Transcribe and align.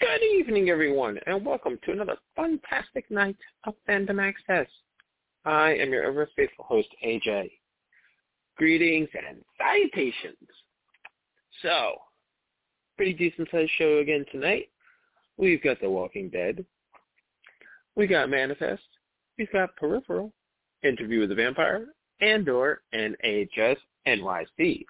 Good 0.00 0.22
evening, 0.22 0.70
everyone, 0.70 1.18
and 1.26 1.44
welcome 1.44 1.76
to 1.84 1.90
another 1.90 2.16
fantastic 2.36 3.10
night 3.10 3.36
of 3.64 3.74
Fandom 3.88 4.22
Access. 4.22 4.68
I 5.44 5.72
am 5.72 5.90
your 5.90 6.04
ever 6.04 6.28
faithful 6.36 6.66
host, 6.66 6.86
AJ. 7.04 7.50
Greetings 8.58 9.08
and 9.12 9.38
salutations. 9.58 10.36
So, 11.62 11.96
pretty 12.96 13.12
decent 13.12 13.48
sized 13.50 13.72
show 13.76 13.98
again 13.98 14.24
tonight. 14.30 14.68
We've 15.36 15.62
got 15.64 15.80
The 15.80 15.90
Walking 15.90 16.28
Dead. 16.28 16.64
We 17.96 18.06
got 18.06 18.30
Manifest. 18.30 18.86
We've 19.36 19.50
got 19.50 19.74
Peripheral, 19.74 20.32
Interview 20.84 21.20
with 21.20 21.30
the 21.30 21.34
Vampire, 21.34 21.86
Andor, 22.20 22.82
and 22.92 23.16
AHS 23.24 23.78
NYC. 24.06 24.84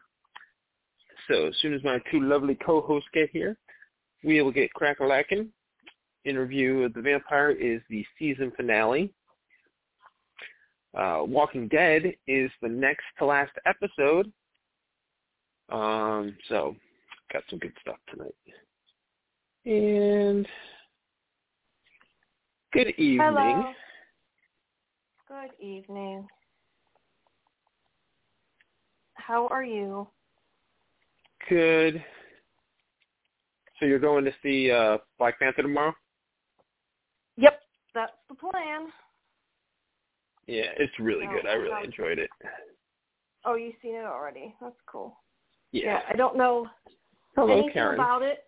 So 1.28 1.46
as 1.46 1.54
soon 1.62 1.72
as 1.72 1.82
my 1.82 1.98
two 2.10 2.20
lovely 2.20 2.56
co-hosts 2.56 3.08
get 3.14 3.30
here, 3.30 3.56
we 4.24 4.42
will 4.42 4.52
get 4.52 4.72
crack-a-lacking. 4.72 5.48
Interview 6.24 6.82
with 6.82 6.94
the 6.94 7.00
Vampire 7.00 7.50
is 7.50 7.80
the 7.88 8.04
season 8.18 8.52
finale. 8.56 9.12
Uh, 10.96 11.22
Walking 11.24 11.68
Dead 11.68 12.14
is 12.26 12.50
the 12.60 12.68
next 12.68 13.04
to 13.18 13.26
last 13.26 13.52
episode. 13.66 14.32
Um, 15.70 16.36
so, 16.48 16.74
got 17.32 17.42
some 17.48 17.58
good 17.58 17.74
stuff 17.80 17.98
tonight. 18.10 18.34
And 19.64 20.46
good 22.72 22.88
evening. 22.96 23.20
Hello. 23.20 23.72
Good 25.28 25.64
evening. 25.64 26.26
How 29.14 29.46
are 29.48 29.64
you? 29.64 30.08
Good. 31.48 32.02
So 33.78 33.86
you're 33.86 33.98
going 33.98 34.24
to 34.24 34.32
see 34.42 34.70
uh, 34.70 34.98
Black 35.18 35.38
Panther 35.38 35.62
tomorrow? 35.62 35.94
Yep, 37.36 37.60
that's 37.94 38.12
the 38.28 38.34
plan. 38.34 38.88
Yeah, 40.46 40.70
it's 40.78 40.92
really 40.98 41.26
So, 41.26 41.32
good. 41.32 41.46
I 41.46 41.54
really 41.54 41.76
um, 41.76 41.84
enjoyed 41.84 42.18
it. 42.18 42.30
Oh, 43.44 43.54
you've 43.54 43.74
seen 43.82 43.94
it 43.94 44.04
already. 44.04 44.54
That's 44.60 44.74
cool. 44.86 45.16
Yeah. 45.72 46.00
I 46.08 46.14
don't 46.14 46.36
know 46.36 46.66
Hello, 47.36 47.52
anything 47.52 47.72
Karen. 47.72 47.94
about 47.94 48.22
it. 48.22 48.44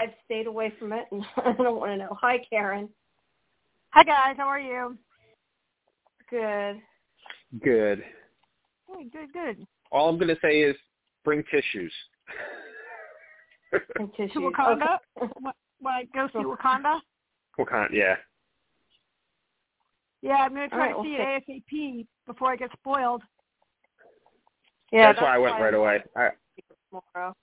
I've 0.00 0.14
stayed 0.24 0.46
away 0.46 0.72
from 0.78 0.92
it, 0.92 1.04
and 1.12 1.24
I 1.36 1.52
don't 1.52 1.78
want 1.78 1.92
to 1.92 1.96
know. 1.96 2.16
Hi, 2.20 2.38
Karen. 2.48 2.88
Hi 3.90 4.02
guys, 4.02 4.34
how 4.36 4.48
are 4.48 4.58
you? 4.58 4.98
Good. 6.28 6.80
Good. 7.62 8.02
Good, 8.88 9.12
good, 9.12 9.32
good. 9.32 9.66
All 9.92 10.08
I'm 10.08 10.18
going 10.18 10.34
to 10.34 10.40
say 10.42 10.62
is 10.62 10.74
bring 11.24 11.44
tissues. 11.44 11.92
And. 13.98 14.10
To 14.32 14.40
Wakanda? 14.40 14.98
Okay. 15.20 15.32
What, 15.40 15.54
when 15.80 15.94
I 15.94 16.04
go 16.14 16.28
see 16.32 16.38
Wakanda? 16.38 17.00
Wakanda. 17.58 17.88
Yeah. 17.92 18.16
Yeah, 20.22 20.36
I'm 20.36 20.54
gonna 20.54 20.68
try 20.68 20.92
All 20.92 21.02
to 21.04 21.10
right, 21.10 21.42
see 21.44 21.50
it 21.50 21.64
ASAP 21.72 22.06
before 22.26 22.50
I 22.50 22.56
get 22.56 22.70
spoiled. 22.72 23.22
yeah, 24.90 25.12
that's, 25.12 25.20
why 25.20 25.34
I 25.34 25.38
went 25.38 25.60
right 25.60 25.74
away. 25.74 26.02
I, 26.16 26.30
Tomorrow. 26.88 27.34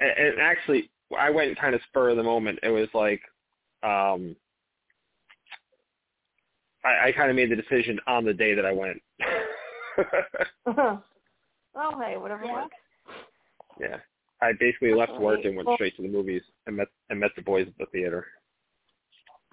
and, 0.00 0.10
and 0.10 0.40
actually, 0.40 0.90
I 1.18 1.30
went 1.30 1.58
kind 1.58 1.74
of 1.74 1.80
spur 1.88 2.10
of 2.10 2.16
the 2.18 2.22
moment. 2.22 2.58
It 2.62 2.68
was 2.68 2.88
like, 2.92 3.22
um, 3.82 4.36
I, 6.84 7.08
I 7.08 7.12
kind 7.12 7.30
of 7.30 7.36
made 7.36 7.50
the 7.50 7.56
decision 7.56 7.98
on 8.06 8.24
the 8.24 8.34
day 8.34 8.54
that 8.54 8.66
I 8.66 8.72
went. 8.72 9.00
oh, 10.66 12.00
hey, 12.00 12.16
whatever 12.16 12.44
Yeah. 12.44 12.52
works. 12.52 12.76
yeah. 13.80 13.96
I 14.42 14.52
basically 14.58 14.92
left 14.94 15.12
All 15.12 15.20
work 15.20 15.44
and 15.44 15.56
went 15.56 15.66
Well- 15.66 15.76
straight 15.76 15.96
to 15.96 16.02
the 16.02 16.08
movies 16.08 16.42
and 16.66 16.76
met 16.76 16.88
and 17.10 17.18
met 17.20 17.30
the 17.36 17.42
boys 17.42 17.66
at 17.68 17.76
the 17.78 17.86
theater. 17.86 18.26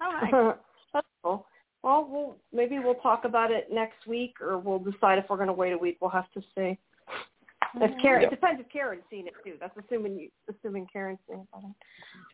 All 0.00 0.12
right. 0.12 0.56
That's 0.92 1.06
cool. 1.22 1.46
Well, 1.82 2.06
we'll 2.10 2.36
maybe 2.52 2.78
we'll 2.78 2.94
talk 2.96 3.24
about 3.24 3.50
it 3.50 3.68
next 3.72 4.06
week, 4.06 4.40
or 4.40 4.58
we'll 4.58 4.78
decide 4.78 5.18
if 5.18 5.26
we're 5.28 5.36
going 5.36 5.48
to 5.48 5.52
wait 5.52 5.72
a 5.72 5.78
week. 5.78 5.98
We'll 6.00 6.10
have 6.10 6.30
to 6.32 6.40
see. 6.54 6.78
If 7.76 8.00
Karen, 8.00 8.22
Yeah. 8.22 8.28
it 8.28 8.30
depends 8.30 8.60
if 8.60 8.68
Karen's 8.70 9.02
seen 9.10 9.26
it 9.26 9.34
too. 9.44 9.54
That's 9.58 9.76
assuming 9.76 10.16
you, 10.18 10.30
assuming 10.48 10.86
Karen's 10.92 11.18
seen 11.28 11.40
it. 11.40 11.50
by 11.52 11.58
then. 11.60 11.74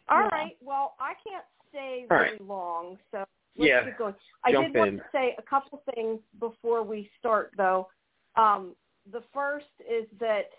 All 0.09 0.19
Yeah. 0.21 0.29
right. 0.29 0.57
Well, 0.61 0.95
I 1.01 1.15
can't 1.27 1.45
stay 1.71 2.07
All 2.11 2.17
really 2.19 2.33
right. 2.33 2.41
long, 2.47 2.99
so 3.11 3.25
let's 3.57 3.69
Yeah. 3.69 3.85
keep 3.87 3.97
going. 3.97 4.15
I 4.45 4.53
Jump 4.53 4.73
did 4.75 4.79
want 4.79 4.97
to 4.99 5.05
say 5.13 5.35
a 5.39 5.43
couple 5.43 5.83
things 5.95 6.21
before 6.39 6.83
we 6.83 7.11
start, 7.19 7.53
though. 7.57 7.89
Um, 8.37 8.77
the 9.07 9.23
first 9.33 9.67
is 9.89 10.07
that 10.19 10.51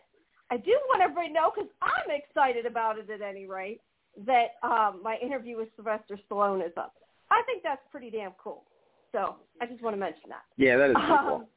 I 0.52 0.58
do 0.58 0.72
want 0.90 1.02
everybody 1.02 1.30
to 1.30 1.34
know 1.34 1.52
because 1.56 1.70
I'm 1.82 2.12
excited 2.12 2.66
about 2.66 3.00
it 3.00 3.10
at 3.10 3.22
any 3.22 3.46
rate 3.46 3.80
that 4.26 4.56
um, 4.62 5.00
my 5.02 5.16
interview 5.22 5.56
with 5.58 5.70
Sylvester 5.78 6.20
Stallone 6.30 6.66
is 6.66 6.74
up. 6.76 6.94
I 7.32 7.42
think 7.46 7.64
that's 7.64 7.82
pretty 7.90 8.12
damn 8.12 8.34
cool. 8.38 8.66
So 9.14 9.38
I 9.62 9.66
just 9.66 9.82
want 9.82 9.96
to 9.96 10.00
mention 10.00 10.30
that. 10.30 10.44
Yeah, 10.58 10.76
that 10.78 10.90
is 10.90 10.96
Um, 10.98 11.26
cool. 11.26 11.50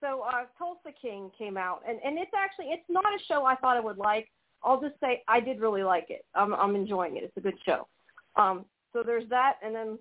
so 0.00 0.22
uh, 0.22 0.44
Tulsa 0.56 0.96
King 1.00 1.30
came 1.36 1.56
out, 1.56 1.82
and 1.86 1.98
and 2.04 2.16
it's 2.16 2.30
actually 2.36 2.66
it's 2.66 2.88
not 2.88 3.04
a 3.04 3.18
show 3.26 3.44
I 3.44 3.56
thought 3.56 3.76
I 3.76 3.80
would 3.80 3.98
like. 3.98 4.28
I'll 4.62 4.80
just 4.80 4.98
say 5.00 5.22
I 5.28 5.40
did 5.40 5.60
really 5.60 5.82
like 5.82 6.06
it. 6.08 6.24
I'm 6.34 6.54
I'm 6.54 6.76
enjoying 6.76 7.16
it. 7.16 7.24
It's 7.24 7.36
a 7.36 7.40
good 7.40 7.58
show. 7.66 7.88
Um, 8.36 8.64
so 8.92 9.02
there's 9.04 9.28
that, 9.30 9.54
and 9.64 9.74
then 9.74 9.98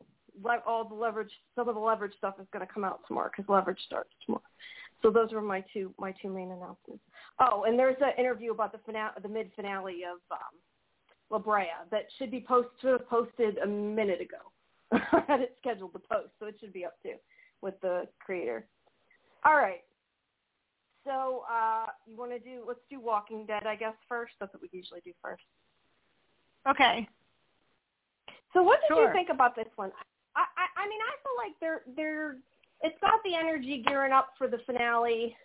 all 0.68 0.88
the 0.88 0.96
leverage, 0.96 1.32
some 1.56 1.68
of 1.68 1.74
the 1.76 1.82
leverage 1.82 2.14
stuff 2.18 2.36
is 2.40 2.48
going 2.54 2.66
to 2.66 2.72
come 2.72 2.84
out 2.84 3.00
tomorrow 3.08 3.30
because 3.36 3.50
leverage 3.50 3.80
starts 3.86 4.12
tomorrow. 4.24 4.44
So 5.02 5.12
those 5.12 5.32
were 5.32 5.42
my 5.42 5.64
two 5.74 5.94
my 6.00 6.14
two 6.22 6.30
main 6.30 6.52
announcements. 6.52 7.04
Oh, 7.40 7.66
and 7.68 7.78
there's 7.78 7.98
an 8.02 8.14
interview 8.18 8.52
about 8.52 8.72
the 8.72 8.80
finale, 8.80 9.12
the 9.22 9.30
mid 9.30 9.52
finale 9.56 10.02
of 10.04 10.20
um, 10.32 10.56
La 11.30 11.40
Brea 11.40 11.68
that 11.92 12.06
should 12.18 12.32
be 12.32 12.44
post 12.48 12.70
posted 13.10 13.58
a 13.60 13.68
minute 13.68 14.22
ago. 14.22 14.38
I 14.92 15.24
had 15.28 15.42
it 15.42 15.56
scheduled 15.60 15.94
to 15.94 16.00
post, 16.00 16.30
so 16.40 16.48
it 16.48 16.56
should 16.60 16.74
be 16.74 16.86
up 16.86 16.96
too 17.04 17.16
with 17.62 17.80
the 17.82 18.08
creator. 18.20 18.66
All 19.46 19.56
right. 19.56 19.84
So 21.06 21.44
uh, 21.50 21.86
you 22.06 22.18
want 22.18 22.32
to 22.32 22.40
do? 22.40 22.64
Let's 22.68 22.80
do 22.90 23.00
Walking 23.00 23.46
Dead, 23.46 23.66
I 23.66 23.76
guess 23.76 23.94
first. 24.10 24.34
That's 24.40 24.54
what 24.54 24.62
we 24.62 24.70
usually 24.72 25.02
do 25.06 25.12
first. 25.22 25.44
Okay. 26.70 27.08
So 28.54 28.64
what 28.64 28.80
did 28.82 28.96
Sure. 28.96 29.08
you 29.08 29.14
think 29.14 29.30
about 29.30 29.56
this 29.56 29.68
one? 29.76 29.92
I, 30.36 30.42
I 30.42 30.84
I 30.84 30.90
mean 30.90 31.00
I 31.02 31.14
feel 31.24 31.36
like 31.38 31.54
they're 31.62 31.82
they're 31.96 32.38
it's 32.82 32.98
got 33.02 33.20
the 33.24 33.36
energy 33.36 33.84
gearing 33.86 34.12
up 34.12 34.30
for 34.38 34.48
the 34.48 34.60
finale. 34.66 35.36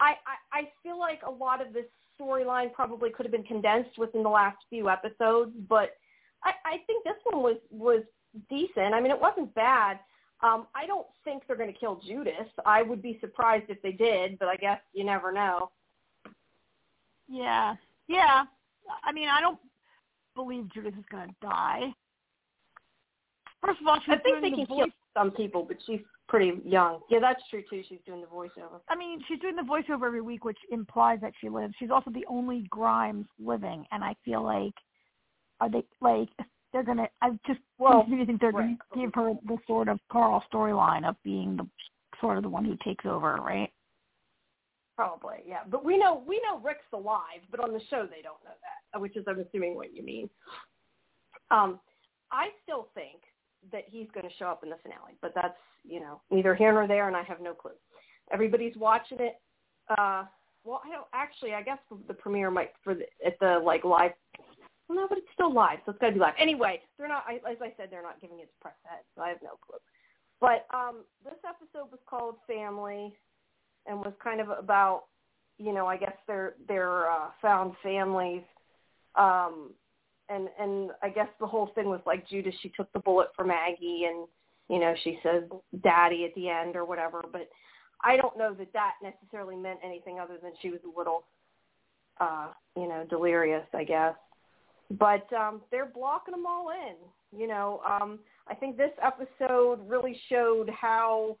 I 0.00 0.14
I, 0.52 0.60
I 0.60 0.68
feel 0.82 0.98
like 0.98 1.20
a 1.26 1.30
lot 1.30 1.64
of 1.64 1.72
this 1.72 1.86
storyline 2.20 2.72
probably 2.72 3.10
could 3.10 3.26
have 3.26 3.32
been 3.32 3.44
condensed 3.44 3.98
within 3.98 4.22
the 4.22 4.28
last 4.28 4.58
few 4.68 4.88
episodes, 4.88 5.52
but 5.68 5.96
I, 6.44 6.52
I 6.64 6.76
think 6.86 7.04
this 7.04 7.14
one 7.24 7.42
was 7.42 7.56
was 7.70 8.02
decent. 8.48 8.94
I 8.94 9.00
mean 9.00 9.10
it 9.10 9.20
wasn't 9.20 9.54
bad. 9.54 9.98
Um, 10.42 10.66
I 10.74 10.86
don't 10.86 11.06
think 11.24 11.44
they're 11.46 11.56
going 11.56 11.72
to 11.72 11.78
kill 11.78 12.00
Judith. 12.04 12.48
I 12.66 12.82
would 12.82 13.00
be 13.00 13.16
surprised 13.20 13.66
if 13.68 13.80
they 13.80 13.92
did, 13.92 14.40
but 14.40 14.48
I 14.48 14.56
guess 14.56 14.80
you 14.92 15.04
never 15.04 15.30
know. 15.30 15.70
Yeah. 17.28 17.76
Yeah. 18.08 18.44
I 19.04 19.12
mean, 19.12 19.28
I 19.28 19.40
don't 19.40 19.58
believe 20.34 20.72
Judith 20.72 20.94
is 20.98 21.04
gonna 21.10 21.32
die. 21.40 21.92
First 23.64 23.80
of 23.80 23.86
all, 23.86 23.98
she's 24.04 24.14
I 24.14 24.18
think 24.18 24.40
they 24.42 24.50
the 24.50 24.56
can 24.56 24.66
voice. 24.66 24.78
kill 24.78 24.86
some 25.16 25.30
people, 25.30 25.64
but 25.66 25.76
she's 25.86 26.00
pretty 26.32 26.54
young. 26.64 27.00
Yeah, 27.10 27.18
that's 27.20 27.42
true 27.50 27.62
too. 27.68 27.82
She's 27.86 27.98
doing 28.06 28.22
the 28.22 28.26
voiceover. 28.26 28.80
I 28.88 28.96
mean, 28.96 29.20
she's 29.28 29.38
doing 29.38 29.54
the 29.54 29.62
voiceover 29.62 30.06
every 30.06 30.22
week, 30.22 30.46
which 30.46 30.56
implies 30.70 31.20
that 31.20 31.34
she 31.38 31.50
lives. 31.50 31.74
She's 31.78 31.90
also 31.90 32.10
the 32.10 32.24
only 32.26 32.64
Grimes 32.70 33.26
living, 33.38 33.84
and 33.92 34.02
I 34.02 34.16
feel 34.24 34.42
like 34.42 34.72
are 35.60 35.68
they 35.70 35.84
like 36.00 36.30
they're 36.72 36.82
gonna? 36.82 37.06
I 37.20 37.38
just 37.46 37.60
Well, 37.76 38.00
continue 38.00 38.24
to 38.24 38.26
think 38.26 38.40
they're 38.40 38.50
right. 38.50 38.78
gonna 38.90 39.04
give 39.04 39.14
her 39.14 39.34
the 39.44 39.58
sort 39.66 39.88
of 39.88 40.00
Carl 40.10 40.42
storyline 40.50 41.06
of 41.06 41.16
being 41.22 41.54
the 41.54 41.68
sort 42.18 42.38
of 42.38 42.44
the 42.44 42.48
one 42.48 42.64
who 42.64 42.78
takes 42.82 43.04
over, 43.04 43.34
right? 43.36 43.70
Probably, 44.96 45.42
yeah. 45.46 45.64
But 45.68 45.84
we 45.84 45.98
know 45.98 46.24
we 46.26 46.40
know 46.42 46.60
Rick's 46.60 46.90
alive, 46.94 47.42
but 47.50 47.60
on 47.60 47.74
the 47.74 47.80
show 47.90 48.06
they 48.06 48.22
don't 48.22 48.42
know 48.42 48.56
that, 48.94 48.98
which 48.98 49.18
is 49.18 49.24
I'm 49.28 49.38
assuming 49.38 49.74
what 49.74 49.94
you 49.94 50.02
mean. 50.02 50.30
Um, 51.50 51.78
I 52.30 52.48
still 52.64 52.88
think 52.94 53.20
that 53.70 53.84
he's 53.88 54.08
going 54.14 54.28
to 54.28 54.34
show 54.36 54.46
up 54.46 54.64
in 54.64 54.70
the 54.70 54.76
finale, 54.82 55.16
but 55.20 55.32
that's 55.34 55.58
you 55.84 56.00
know 56.00 56.20
neither 56.30 56.54
here 56.54 56.72
nor 56.72 56.86
there, 56.86 57.08
and 57.08 57.16
I 57.16 57.22
have 57.22 57.40
no 57.40 57.54
clue. 57.54 57.72
Everybody's 58.32 58.76
watching 58.76 59.18
it. 59.20 59.40
Uh, 59.90 60.24
well, 60.64 60.80
I 60.84 60.90
don't 60.90 61.06
actually. 61.12 61.54
I 61.54 61.62
guess 61.62 61.78
the, 62.08 62.14
premiere 62.14 62.50
might 62.50 62.72
for 62.82 62.94
the, 62.94 63.04
at 63.24 63.38
the 63.40 63.60
like 63.64 63.84
live. 63.84 64.12
Well, 64.88 64.98
no, 64.98 65.06
but 65.08 65.18
it's 65.18 65.28
still 65.34 65.52
live, 65.52 65.78
so 65.84 65.92
it's 65.92 66.00
got 66.00 66.08
to 66.08 66.12
be 66.14 66.20
live. 66.20 66.34
Anyway, 66.38 66.80
they're 66.98 67.08
not. 67.08 67.24
I, 67.26 67.34
as 67.50 67.58
I 67.60 67.72
said, 67.76 67.88
they're 67.90 68.02
not 68.02 68.20
giving 68.20 68.38
it 68.40 68.44
to 68.46 68.60
press 68.60 68.74
ahead, 68.84 69.02
so 69.14 69.22
I 69.22 69.28
have 69.28 69.38
no 69.42 69.50
clue. 69.64 69.78
But 70.40 70.66
um, 70.76 71.04
this 71.24 71.38
episode 71.48 71.90
was 71.90 72.00
called 72.08 72.36
Family 72.46 73.14
and 73.86 73.98
was 73.98 74.12
kind 74.22 74.40
of 74.40 74.48
about, 74.50 75.04
you 75.58 75.72
know, 75.72 75.86
I 75.86 75.96
guess 75.96 76.16
their 76.26 76.54
their 76.68 77.10
uh, 77.10 77.30
found 77.40 77.74
families, 77.82 78.42
um, 79.14 79.70
and 80.28 80.48
and 80.58 80.90
I 81.02 81.08
guess 81.08 81.28
the 81.40 81.46
whole 81.46 81.70
thing 81.74 81.88
was 81.88 82.00
like 82.06 82.28
Judith. 82.28 82.54
She 82.62 82.70
took 82.70 82.92
the 82.92 83.00
bullet 83.00 83.28
for 83.36 83.44
Maggie, 83.44 84.04
and 84.08 84.26
you 84.68 84.78
know 84.78 84.94
she 85.04 85.18
says 85.22 85.42
"Daddy" 85.82 86.24
at 86.24 86.34
the 86.34 86.48
end 86.48 86.76
or 86.76 86.84
whatever. 86.84 87.22
But 87.30 87.48
I 88.04 88.16
don't 88.16 88.36
know 88.36 88.54
that 88.54 88.72
that 88.72 88.92
necessarily 89.02 89.56
meant 89.56 89.80
anything 89.84 90.18
other 90.18 90.38
than 90.42 90.52
she 90.60 90.70
was 90.70 90.80
a 90.84 90.98
little, 90.98 91.24
uh, 92.20 92.48
you 92.76 92.88
know, 92.88 93.04
delirious. 93.08 93.66
I 93.74 93.84
guess 93.84 94.14
but 94.98 95.30
um, 95.32 95.62
they're 95.70 95.86
blocking 95.86 96.32
them 96.32 96.46
all 96.46 96.70
in. 96.70 97.38
You 97.38 97.46
know, 97.46 97.80
um, 97.88 98.18
I 98.48 98.54
think 98.54 98.76
this 98.76 98.90
episode 99.02 99.78
really 99.88 100.18
showed 100.28 100.68
how 100.68 101.36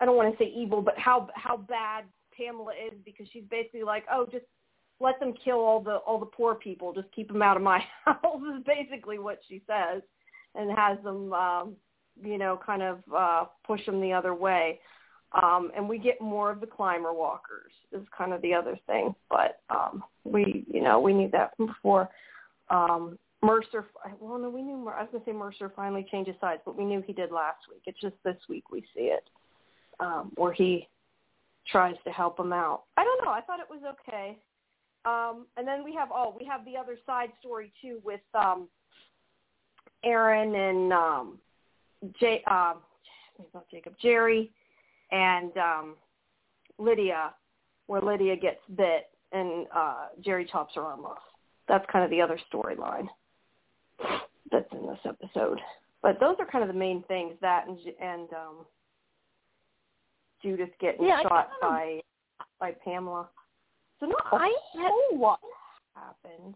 I 0.00 0.04
don't 0.04 0.16
want 0.16 0.36
to 0.36 0.44
say 0.44 0.50
evil, 0.50 0.82
but 0.82 0.98
how 0.98 1.28
how 1.34 1.56
bad 1.56 2.04
Pamela 2.36 2.72
is 2.72 2.98
because 3.04 3.26
she's 3.32 3.44
basically 3.48 3.84
like, 3.84 4.04
oh, 4.10 4.26
just 4.30 4.44
let 5.00 5.20
them 5.20 5.34
kill 5.44 5.58
all 5.58 5.80
the 5.80 5.96
all 5.96 6.18
the 6.18 6.26
poor 6.26 6.54
people, 6.54 6.92
just 6.92 7.12
keep 7.14 7.28
them 7.28 7.42
out 7.42 7.56
of 7.56 7.62
my 7.62 7.82
house 8.04 8.42
is 8.56 8.62
basically 8.64 9.18
what 9.18 9.40
she 9.48 9.62
says, 9.66 10.02
and 10.54 10.76
has 10.76 10.98
them, 11.04 11.32
um, 11.32 11.76
you 12.22 12.38
know, 12.38 12.58
kind 12.64 12.82
of 12.82 12.98
uh, 13.14 13.44
push 13.66 13.84
them 13.86 14.00
the 14.00 14.12
other 14.12 14.34
way. 14.34 14.80
Um, 15.42 15.70
and 15.76 15.88
we 15.88 15.98
get 15.98 16.20
more 16.20 16.50
of 16.50 16.60
the 16.60 16.66
climber 16.66 17.12
walkers 17.12 17.72
is 17.92 18.06
kind 18.16 18.32
of 18.32 18.40
the 18.42 18.54
other 18.54 18.78
thing, 18.86 19.14
but 19.28 19.60
um, 19.70 20.02
we, 20.24 20.64
you 20.72 20.80
know, 20.80 21.00
we 21.00 21.12
need 21.12 21.32
that 21.32 21.56
before. 21.58 22.08
Um, 22.70 23.18
Mercer, 23.42 23.84
well, 24.18 24.38
no, 24.38 24.48
we 24.48 24.62
knew. 24.62 24.88
I 24.88 25.02
was 25.02 25.10
to 25.12 25.20
say 25.26 25.32
Mercer 25.32 25.70
finally 25.74 26.06
changed 26.10 26.28
his 26.28 26.40
sides, 26.40 26.62
but 26.64 26.76
we 26.76 26.84
knew 26.84 27.02
he 27.06 27.12
did 27.12 27.32
last 27.32 27.58
week. 27.70 27.82
It's 27.86 28.00
just 28.00 28.14
this 28.24 28.36
week 28.48 28.70
we 28.70 28.80
see 28.94 29.04
it, 29.04 29.28
um, 30.00 30.32
where 30.36 30.52
he 30.52 30.88
tries 31.70 31.96
to 32.04 32.10
help 32.10 32.40
him 32.40 32.52
out. 32.52 32.84
I 32.96 33.04
don't 33.04 33.24
know. 33.24 33.30
I 33.30 33.40
thought 33.42 33.60
it 33.60 33.66
was 33.68 33.82
okay. 34.00 34.38
Um, 35.06 35.46
and 35.56 35.66
then 35.66 35.84
we 35.84 35.94
have 35.94 36.08
oh, 36.12 36.34
we 36.38 36.44
have 36.46 36.64
the 36.64 36.76
other 36.76 36.98
side 37.06 37.30
story 37.40 37.72
too 37.80 38.00
with 38.04 38.20
um, 38.34 38.68
Aaron 40.04 40.54
and 40.54 40.92
um, 40.92 41.38
Jay, 42.20 42.42
um, 42.50 42.78
not 43.54 43.70
Jacob, 43.70 43.94
Jerry, 44.02 44.50
and 45.12 45.56
um, 45.56 45.94
Lydia, 46.78 47.32
where 47.86 48.00
Lydia 48.00 48.36
gets 48.36 48.60
bit 48.76 49.10
and 49.32 49.66
uh, 49.74 50.06
Jerry 50.24 50.44
chops 50.50 50.74
her 50.74 50.82
arm 50.82 51.04
off. 51.04 51.18
That's 51.68 51.84
kind 51.90 52.04
of 52.04 52.10
the 52.10 52.20
other 52.20 52.38
storyline 52.52 53.06
that's 54.50 54.72
in 54.72 54.86
this 54.86 54.98
episode. 55.04 55.60
But 56.02 56.20
those 56.20 56.36
are 56.38 56.46
kind 56.46 56.62
of 56.62 56.68
the 56.68 56.78
main 56.78 57.04
things 57.04 57.34
that 57.40 57.66
and 57.68 57.78
and 58.00 58.28
um, 58.32 58.66
Judith 60.42 60.70
getting 60.80 61.06
yeah, 61.06 61.22
shot 61.22 61.50
by 61.60 62.00
by 62.58 62.72
Pamela. 62.84 63.28
So 64.00 64.06
not 64.06 64.32
a 64.32 64.36
I 64.36 64.52
whole 64.74 65.18
lot 65.18 65.40
happened. 65.94 66.54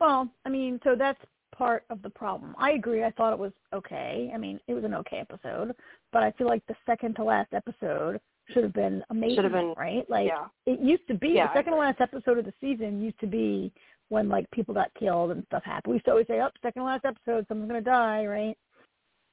Well, 0.00 0.28
I 0.44 0.48
mean, 0.48 0.80
so 0.84 0.94
that's 0.96 1.20
part 1.56 1.84
of 1.90 2.02
the 2.02 2.10
problem. 2.10 2.54
I 2.58 2.72
agree. 2.72 3.04
I 3.04 3.10
thought 3.12 3.32
it 3.32 3.38
was 3.38 3.52
okay. 3.74 4.30
I 4.34 4.38
mean, 4.38 4.60
it 4.68 4.74
was 4.74 4.84
an 4.84 4.94
okay 4.94 5.18
episode, 5.18 5.74
but 6.12 6.22
I 6.22 6.30
feel 6.32 6.46
like 6.46 6.64
the 6.66 6.76
second 6.86 7.14
to 7.16 7.24
last 7.24 7.52
episode 7.52 8.20
should 8.50 8.64
have 8.64 8.72
been 8.72 9.02
amazing. 9.10 9.36
Should 9.36 9.44
have 9.44 9.52
been 9.52 9.74
right. 9.76 10.08
Like 10.08 10.28
yeah. 10.28 10.46
it 10.66 10.80
used 10.80 11.06
to 11.08 11.14
be. 11.14 11.30
Yeah, 11.30 11.48
the 11.48 11.54
second 11.58 11.72
to 11.72 11.78
last 11.78 12.00
episode 12.00 12.38
of 12.38 12.44
the 12.44 12.54
season 12.60 13.02
used 13.02 13.18
to 13.20 13.26
be 13.26 13.72
when 14.08 14.28
like 14.28 14.50
people 14.52 14.72
got 14.72 14.90
killed 14.98 15.32
and 15.32 15.44
stuff 15.46 15.64
happened. 15.64 15.90
We 15.90 15.96
used 15.96 16.06
to 16.06 16.12
always 16.12 16.26
say, 16.26 16.40
"Up, 16.40 16.52
oh, 16.54 16.58
second 16.62 16.82
to 16.82 16.86
last 16.86 17.04
episode, 17.04 17.46
someone's 17.48 17.68
gonna 17.68 17.80
die," 17.82 18.24
right? 18.24 18.56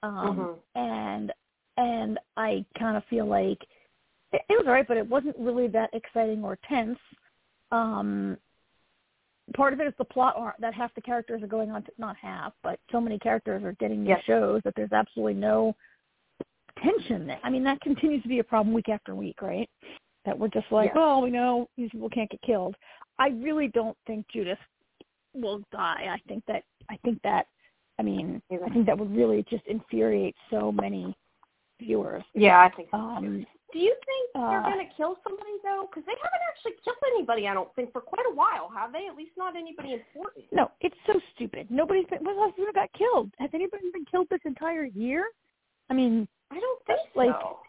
Um, 0.04 0.38
mm-hmm. 0.38 0.80
and 0.80 1.32
and 1.78 2.20
I 2.38 2.66
kind 2.78 2.98
of 2.98 3.04
feel 3.10 3.26
like 3.26 3.60
it, 4.32 4.42
it 4.50 4.54
was 4.54 4.66
alright, 4.66 4.88
but 4.88 4.98
it 4.98 5.08
wasn't 5.08 5.36
really 5.38 5.68
that 5.68 5.90
exciting 5.94 6.44
or 6.44 6.58
tense. 6.68 7.00
Um, 7.72 8.38
part 9.56 9.74
of 9.74 9.80
it 9.80 9.88
is 9.88 9.94
the 9.98 10.06
plot 10.06 10.36
arc 10.38 10.58
that 10.60 10.74
half 10.74 10.94
the 10.96 11.02
characters 11.02 11.44
are 11.44 11.48
going 11.48 11.72
on 11.72 11.84
to 11.84 11.92
not 11.98 12.16
half, 12.18 12.54
but 12.64 12.80
so 12.92 13.00
many 13.00 13.20
characters 13.20 13.64
are 13.64 13.74
getting 13.74 14.02
these 14.02 14.10
yes. 14.10 14.24
shows 14.26 14.62
that 14.64 14.74
there's 14.76 14.92
absolutely 14.92 15.36
no 15.36 15.76
tension. 16.82 17.32
I 17.44 17.50
mean, 17.50 17.64
that 17.64 17.80
continues 17.82 18.22
to 18.24 18.30
be 18.30 18.40
a 18.40 18.44
problem 18.44 18.74
week 18.74 18.90
after 18.90 19.16
week, 19.16 19.42
right? 19.42 19.70
That 20.26 20.38
we're 20.38 20.48
just 20.48 20.72
like, 20.72 20.88
yes. 20.88 20.96
well, 20.96 21.22
we 21.22 21.30
know 21.30 21.70
these 21.78 21.90
people 21.92 22.10
can't 22.10 22.30
get 22.30 22.42
killed. 22.42 22.76
I 23.20 23.30
really 23.30 23.68
don't 23.70 23.98
think 24.08 24.26
Judith 24.34 24.58
will 25.34 25.62
die. 25.72 26.08
I 26.12 26.18
think 26.28 26.44
that 26.48 26.64
I 26.90 26.98
think 27.04 27.22
that 27.24 27.48
I 27.98 28.04
mean, 28.04 28.42
I 28.52 28.70
think 28.70 28.86
that 28.88 28.98
would 28.98 29.16
really 29.16 29.46
just 29.50 29.66
infuriate 29.68 30.36
so 30.50 30.72
many 30.72 31.16
viewers. 31.80 32.24
Yeah, 32.34 32.60
I 32.60 32.70
think 32.76 32.90
so. 32.92 32.98
Um, 32.98 33.46
do 33.76 33.84
you 33.84 33.92
think 34.08 34.32
they're 34.32 34.64
uh, 34.64 34.72
going 34.72 34.80
to 34.80 34.92
kill 34.96 35.20
somebody 35.20 35.60
though? 35.60 35.84
Because 35.92 36.08
they 36.08 36.16
haven't 36.16 36.46
actually 36.48 36.80
killed 36.80 37.04
anybody, 37.12 37.44
I 37.44 37.54
don't 37.54 37.68
think, 37.76 37.92
for 37.92 38.00
quite 38.00 38.24
a 38.24 38.34
while, 38.34 38.72
have 38.72 38.96
they? 38.96 39.12
At 39.12 39.20
least 39.20 39.36
not 39.36 39.58
anybody 39.58 40.00
important. 40.00 40.46
No, 40.54 40.72
it's 40.80 40.96
so 41.06 41.20
stupid. 41.36 41.68
Nobody's 41.70 42.08
been. 42.08 42.24
When 42.24 42.40
else 42.40 42.56
got 42.74 42.88
killed? 42.96 43.36
Has 43.38 43.50
anybody 43.54 43.92
been 43.92 44.06
killed 44.08 44.28
this 44.32 44.40
entire 44.46 44.86
year? 44.86 45.28
I 45.90 45.94
mean, 45.94 46.26
I 46.52 46.60
don't 46.62 46.82
think 46.88 47.00
like, 47.20 47.36
so. 47.36 47.60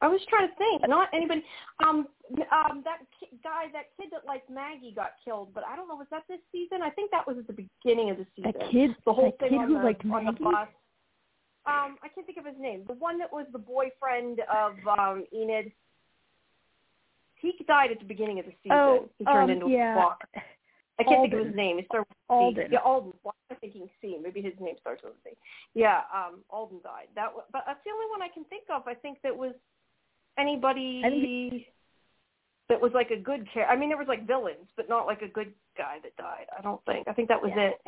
I 0.00 0.06
was 0.06 0.20
trying 0.30 0.46
to 0.46 0.54
think. 0.54 0.86
Not 0.86 1.08
anybody. 1.12 1.42
Um, 1.82 2.06
um, 2.54 2.86
that 2.86 3.02
ki- 3.18 3.34
guy, 3.42 3.74
that 3.74 3.90
kid 3.98 4.10
that 4.12 4.24
liked 4.30 4.48
Maggie 4.48 4.92
got 4.94 5.18
killed, 5.24 5.50
but 5.52 5.64
I 5.66 5.74
don't 5.74 5.88
know. 5.88 5.96
Was 5.96 6.06
that 6.12 6.22
this 6.28 6.38
season? 6.52 6.78
I 6.80 6.90
think 6.90 7.10
that 7.10 7.26
was 7.26 7.38
at 7.38 7.48
the 7.48 7.58
beginning 7.58 8.10
of 8.10 8.18
the 8.18 8.26
season. 8.36 8.52
That 8.54 8.70
kid, 8.70 8.94
the 9.04 9.12
whole 9.12 9.34
thing 9.40 9.50
kid 9.50 9.58
on 9.58 9.66
who 9.66 9.78
the, 9.78 9.84
liked 9.84 10.04
on 10.04 10.26
the 10.26 10.32
Maggie. 10.32 10.44
bus. 10.44 10.68
Um, 11.66 11.96
I 12.02 12.08
can't 12.14 12.26
think 12.26 12.38
of 12.38 12.44
his 12.44 12.56
name. 12.58 12.84
The 12.86 12.94
one 12.94 13.18
that 13.18 13.32
was 13.32 13.46
the 13.52 13.58
boyfriend 13.58 14.40
of 14.52 14.74
um 14.98 15.24
Enid. 15.32 15.72
He 17.36 17.52
died 17.66 17.90
at 17.90 17.98
the 17.98 18.06
beginning 18.06 18.38
of 18.38 18.46
the 18.46 18.52
season. 18.62 18.78
Oh, 18.78 19.08
he 19.18 19.24
turned 19.24 19.50
um, 19.50 19.50
into 19.50 19.68
yeah. 19.68 19.94
a 19.94 19.98
walker. 19.98 20.28
I 20.98 21.02
can't 21.02 21.22
think 21.22 21.34
of 21.34 21.46
his 21.46 21.56
name. 21.56 21.78
He 21.78 21.84
started 21.86 22.06
with 22.08 22.16
C. 22.16 22.24
Alden. 22.30 22.68
Yeah, 22.70 22.78
Alden. 22.84 23.12
Why 23.22 23.32
am 23.50 23.56
I 23.56 23.60
thinking 23.60 23.88
C? 24.00 24.16
Maybe 24.22 24.40
his 24.40 24.54
name 24.60 24.76
starts 24.80 25.02
with 25.02 25.12
a 25.12 25.28
C. 25.28 25.36
Yeah, 25.74 26.02
um, 26.14 26.40
Alden 26.50 26.78
died. 26.84 27.08
That, 27.16 27.34
w- 27.34 27.44
but 27.52 27.64
that's 27.66 27.80
the 27.84 27.90
only 27.90 28.06
one 28.10 28.22
I 28.22 28.28
can 28.32 28.44
think 28.44 28.64
of. 28.70 28.86
I 28.86 28.94
think 28.94 29.18
that 29.24 29.36
was 29.36 29.52
anybody 30.38 31.02
I 31.04 31.10
think 31.10 31.66
that 32.68 32.80
was 32.80 32.92
like 32.94 33.10
a 33.10 33.16
good 33.16 33.46
care. 33.52 33.66
I 33.68 33.76
mean, 33.76 33.88
there 33.88 33.98
was 33.98 34.08
like 34.08 34.26
villains, 34.26 34.68
but 34.76 34.88
not 34.88 35.06
like 35.06 35.22
a 35.22 35.28
good 35.28 35.52
guy 35.76 35.98
that 36.02 36.16
died. 36.16 36.46
I 36.56 36.62
don't 36.62 36.82
think. 36.86 37.06
I 37.08 37.12
think 37.12 37.28
that 37.28 37.40
was 37.42 37.52
Yeah. 37.54 37.70
it. 37.70 37.80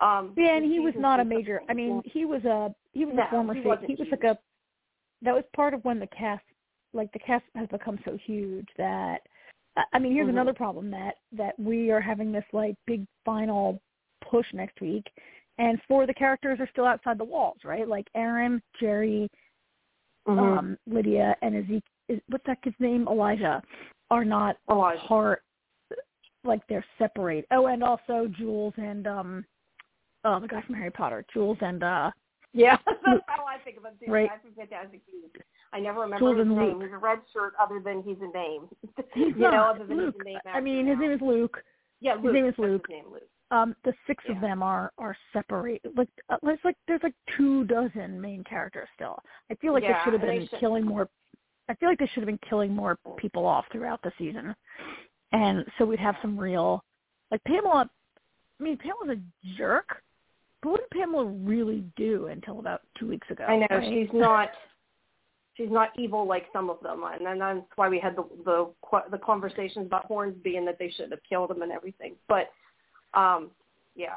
Um, 0.00 0.32
Yeah, 0.36 0.56
and 0.56 0.64
he 0.64 0.80
was 0.80 0.94
not 0.96 1.20
a 1.20 1.24
major. 1.24 1.62
I 1.68 1.74
mean, 1.74 2.02
he 2.06 2.24
was 2.24 2.44
a 2.44 2.74
he 2.92 3.04
was 3.04 3.14
No, 3.14 3.24
a 3.24 3.26
former. 3.30 3.54
he 3.54 3.60
he 3.62 3.68
was 3.68 3.78
huge. 3.86 4.10
like 4.10 4.24
a. 4.24 4.38
That 5.22 5.34
was 5.34 5.44
part 5.54 5.74
of 5.74 5.84
when 5.84 5.98
the 6.00 6.06
cast, 6.08 6.44
like 6.92 7.12
the 7.12 7.18
cast, 7.18 7.44
has 7.54 7.68
become 7.68 7.98
so 8.04 8.16
huge 8.16 8.68
that. 8.76 9.22
I- 9.76 9.84
I 9.94 9.98
mean, 9.98 10.12
here's 10.12 10.26
Mhm. 10.26 10.30
another 10.30 10.52
problem 10.54 10.90
that 10.90 11.18
that 11.32 11.58
we 11.58 11.90
are 11.90 12.00
having 12.00 12.32
this 12.32 12.44
like 12.52 12.76
big 12.86 13.06
final 13.24 13.80
push 14.20 14.50
next 14.52 14.80
week, 14.80 15.10
and 15.58 15.80
four 15.84 16.02
of 16.02 16.08
the 16.08 16.14
characters 16.14 16.58
are 16.60 16.66
still 16.68 16.86
outside 16.86 17.18
the 17.18 17.24
walls, 17.24 17.64
right? 17.64 17.86
Like 17.86 18.08
Aaron, 18.14 18.62
Jerry, 18.80 19.30
Mhm. 20.26 20.38
um, 20.58 20.78
Lydia, 20.86 21.36
and 21.42 21.54
Ezekiel. 21.56 21.82
Is, 22.08 22.20
what's 22.28 22.44
that 22.46 22.60
kid's 22.62 22.78
name? 22.80 23.06
Elijah, 23.08 23.62
are 24.12 24.24
not 24.24 24.56
Elijah. 24.70 25.00
part 25.08 25.42
like 26.44 26.60
they're 26.68 26.84
separate. 26.98 27.46
Oh, 27.50 27.66
and 27.66 27.82
also 27.82 28.26
Jules 28.38 28.74
and 28.76 29.06
um 29.06 29.44
oh 30.24 30.38
the 30.40 30.48
guy 30.48 30.60
from 30.62 30.74
Harry 30.74 30.90
Potter. 30.90 31.24
Jules 31.32 31.58
and 31.60 31.82
uh 31.82 32.10
Yeah, 32.52 32.76
that's 32.86 33.22
how 33.26 33.44
I 33.46 33.58
think 33.64 33.78
of 33.78 33.84
him 33.84 33.92
too. 34.04 34.10
Right. 34.12 34.28
That's 34.30 34.52
a 34.52 34.56
fantastic 34.56 35.00
dude. 35.06 35.42
I 35.72 35.80
never 35.80 36.00
remember 36.00 36.18
Jules 36.34 36.38
his 36.38 36.46
name. 36.48 36.78
Luke. 36.78 36.82
He's 36.82 36.92
a 36.92 36.98
red 36.98 37.18
shirt 37.32 37.54
other 37.60 37.80
than 37.82 38.02
he's 38.02 38.18
a 38.20 38.30
name. 38.36 38.68
you 39.16 39.34
know, 39.50 39.62
other 39.74 39.86
than 39.86 39.96
Luke. 39.96 40.14
he's 40.18 40.22
a 40.22 40.48
name. 40.48 40.54
I 40.54 40.60
mean, 40.60 40.86
his 40.86 40.98
name 40.98 41.12
is 41.12 41.20
Luke. 41.22 41.62
yeah, 42.00 42.20
his 42.20 42.32
name 42.32 42.46
is 42.46 42.54
Luke. 42.58 42.86
His 42.88 42.96
name 42.96 43.04
Luke. 43.12 43.22
Um, 43.50 43.76
the 43.84 43.92
six 44.06 44.24
Yeah. 44.28 44.34
of 44.34 44.40
them 44.40 44.62
are 44.62 44.92
are 44.98 45.16
separate. 45.32 45.80
Like 45.96 46.08
uh, 46.30 46.36
there's 46.42 46.58
like 46.64 46.76
there's 46.88 47.02
like 47.02 47.14
two 47.36 47.64
dozen 47.64 48.20
main 48.20 48.42
characters 48.44 48.88
still. 48.96 49.18
I 49.50 49.54
feel 49.56 49.72
like 49.72 49.82
they 49.84 49.88
Yeah, 49.90 50.04
should 50.04 50.12
have 50.14 50.22
been 50.22 50.46
should- 50.48 50.58
killing 50.60 50.84
more. 50.84 51.08
I 51.72 51.74
feel 51.76 51.88
like 51.88 51.98
they 51.98 52.06
should 52.12 52.22
have 52.22 52.26
been 52.26 52.38
killing 52.46 52.74
more 52.74 52.98
people 53.16 53.46
off 53.46 53.64
throughout 53.72 54.02
the 54.02 54.12
season, 54.18 54.54
and 55.32 55.64
so 55.78 55.86
we'd 55.86 55.98
have 55.98 56.16
some 56.20 56.38
real 56.38 56.84
like 57.30 57.42
Pamela. 57.44 57.88
I 58.60 58.62
mean, 58.62 58.76
Pamela's 58.76 59.18
a 59.18 59.56
jerk, 59.56 60.02
but 60.62 60.72
what 60.72 60.80
did 60.80 60.90
Pamela 60.90 61.24
really 61.24 61.82
do 61.96 62.26
until 62.26 62.58
about 62.58 62.82
two 62.98 63.08
weeks 63.08 63.26
ago? 63.30 63.44
I 63.44 63.56
know 63.56 63.66
right? 63.70 63.90
she's 63.90 64.10
not. 64.12 64.50
She's 65.54 65.70
not 65.70 65.90
evil 65.98 66.26
like 66.26 66.44
some 66.52 66.68
of 66.68 66.78
them, 66.82 67.04
and 67.04 67.24
then 67.24 67.38
that's 67.38 67.60
why 67.76 67.88
we 67.88 67.98
had 67.98 68.16
the 68.16 68.24
the 68.44 68.70
qu- 68.82 69.10
the 69.10 69.18
conversations 69.18 69.86
about 69.86 70.04
Hornsby 70.06 70.56
and 70.56 70.66
that 70.68 70.78
they 70.78 70.90
should 70.90 71.10
have 71.10 71.20
killed 71.26 71.50
him 71.50 71.62
and 71.62 71.72
everything. 71.72 72.16
But, 72.28 72.50
um, 73.14 73.50
yeah, 73.96 74.16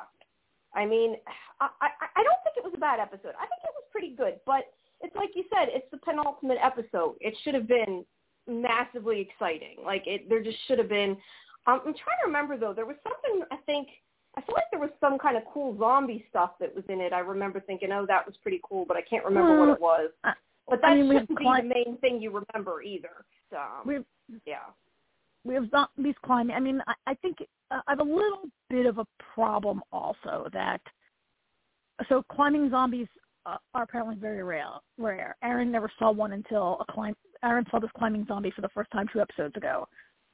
I 0.74 0.86
mean, 0.86 1.16
I 1.62 1.70
I, 1.82 1.88
I 2.18 2.24
don't 2.24 2.40
think 2.44 2.58
it 2.58 2.64
was 2.66 2.74
a 2.76 2.80
bad 2.80 3.00
episode. 3.00 3.34
I 3.40 3.48
think 3.48 3.64
it 3.64 3.72
was 3.76 3.84
pretty 3.92 4.14
good, 4.14 4.40
but 4.46 4.74
it's 5.02 5.16
like 5.16 5.30
you 5.36 5.44
said, 5.50 5.70
it's 5.70 5.90
the 5.92 5.98
penultimate 5.98 6.58
episode. 6.62 7.16
It 7.20 7.36
should 7.44 7.54
have 7.54 7.68
been 7.68 8.06
massively 8.48 9.22
exciting. 9.22 9.78
Like 9.84 10.04
it, 10.06 10.30
there 10.30 10.44
just 10.44 10.58
should 10.68 10.80
have 10.80 10.90
been. 10.90 11.12
Um, 11.68 11.82
I'm 11.86 11.94
trying 11.94 12.20
to 12.24 12.28
remember 12.28 12.58
though. 12.58 12.74
There 12.74 12.86
was 12.86 12.98
something 13.04 13.46
I 13.52 13.58
think. 13.66 13.88
I 14.38 14.42
feel 14.42 14.56
like 14.56 14.66
there 14.70 14.82
was 14.82 14.90
some 15.00 15.18
kind 15.18 15.38
of 15.38 15.44
cool 15.54 15.78
zombie 15.80 16.26
stuff 16.30 16.52
that 16.60 16.76
was 16.76 16.84
in 16.90 17.00
it. 17.00 17.14
I 17.14 17.20
remember 17.20 17.62
thinking, 17.62 17.92
oh, 17.94 18.06
that 18.08 18.26
was 18.26 18.36
pretty 18.42 18.60
cool, 18.68 18.84
but 18.86 18.98
I 18.98 19.02
can't 19.02 19.24
remember 19.24 19.58
what 19.58 19.70
it 19.70 19.80
was. 19.80 20.10
But 20.68 20.82
that 20.82 20.88
I 20.88 20.96
mean, 20.96 21.12
shouldn't 21.12 21.30
be 21.30 21.36
cli- 21.36 21.62
the 21.62 21.68
main 21.68 21.98
thing 22.00 22.22
you 22.22 22.32
remember 22.32 22.82
either. 22.82 23.24
So, 23.50 23.60
we 23.86 23.94
have 23.94 24.06
yeah. 24.46 24.56
we 25.44 25.54
have 25.54 25.70
zombies 25.70 26.16
climbing. 26.26 26.56
I 26.56 26.60
mean, 26.60 26.82
I, 26.88 26.94
I 27.08 27.14
think 27.16 27.38
uh, 27.72 27.82
I 27.88 27.92
have 27.92 28.00
a 28.00 28.04
little 28.04 28.50
bit 28.70 28.86
of 28.88 28.98
a 28.98 29.06
problem 29.34 29.82
also 29.92 30.48
that 30.54 30.82
so 32.10 32.24
climbing 32.32 32.70
zombies 32.70 33.08
uh, 33.46 33.58
are 33.74 33.84
apparently 33.84 34.16
very 34.16 34.44
rare. 34.44 34.66
Rare. 34.98 35.36
Aaron 35.44 35.72
never 35.72 35.92
saw 36.00 36.12
one 36.12 36.34
until 36.34 36.78
a 36.88 36.92
climb. 36.92 37.16
Aaron 37.44 37.66
saw 37.70 37.80
this 37.80 37.90
climbing 37.98 38.26
zombie 38.28 38.52
for 38.56 38.62
the 38.62 38.70
first 38.70 38.92
time 38.92 39.08
two 39.12 39.22
episodes 39.22 39.56
ago, 39.56 39.88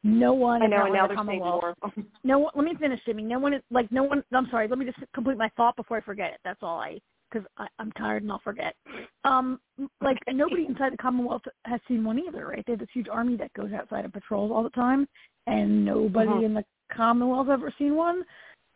no 0.03 0.33
one 0.33 0.63
I 0.63 0.67
know, 0.67 0.85
and 0.85 0.93
now 0.93 1.05
in 1.05 1.09
the 1.09 1.15
Commonwealth. 1.15 1.75
No 2.23 2.39
one. 2.39 2.51
Let 2.55 2.65
me 2.65 2.73
finish, 2.79 2.99
Jimmy. 3.05 3.23
No 3.23 3.39
one 3.39 3.53
is 3.53 3.61
like 3.71 3.91
no 3.91 4.03
one. 4.03 4.23
I'm 4.31 4.47
sorry. 4.49 4.67
Let 4.67 4.79
me 4.79 4.85
just 4.85 4.97
complete 5.13 5.37
my 5.37 5.49
thought 5.57 5.75
before 5.75 5.97
I 5.97 6.01
forget 6.01 6.31
it. 6.31 6.39
That's 6.43 6.59
all 6.61 6.79
I 6.79 6.99
because 7.31 7.47
I'm 7.79 7.91
tired 7.93 8.23
and 8.23 8.31
I'll 8.31 8.41
forget. 8.43 8.75
Um, 9.23 9.59
like 10.01 10.17
nobody 10.31 10.65
inside 10.67 10.93
the 10.93 10.97
Commonwealth 10.97 11.43
has 11.65 11.79
seen 11.87 12.03
one 12.03 12.19
either, 12.19 12.47
right? 12.47 12.63
They 12.65 12.73
have 12.73 12.79
this 12.79 12.89
huge 12.93 13.07
army 13.07 13.37
that 13.37 13.53
goes 13.53 13.71
outside 13.73 14.03
and 14.03 14.13
patrols 14.13 14.51
all 14.51 14.63
the 14.63 14.69
time, 14.71 15.07
and 15.47 15.85
nobody 15.85 16.29
Mhm. 16.29 16.45
in 16.45 16.53
the 16.55 16.65
Commonwealth 16.91 17.49
ever 17.49 17.71
seen 17.77 17.95
one. 17.95 18.23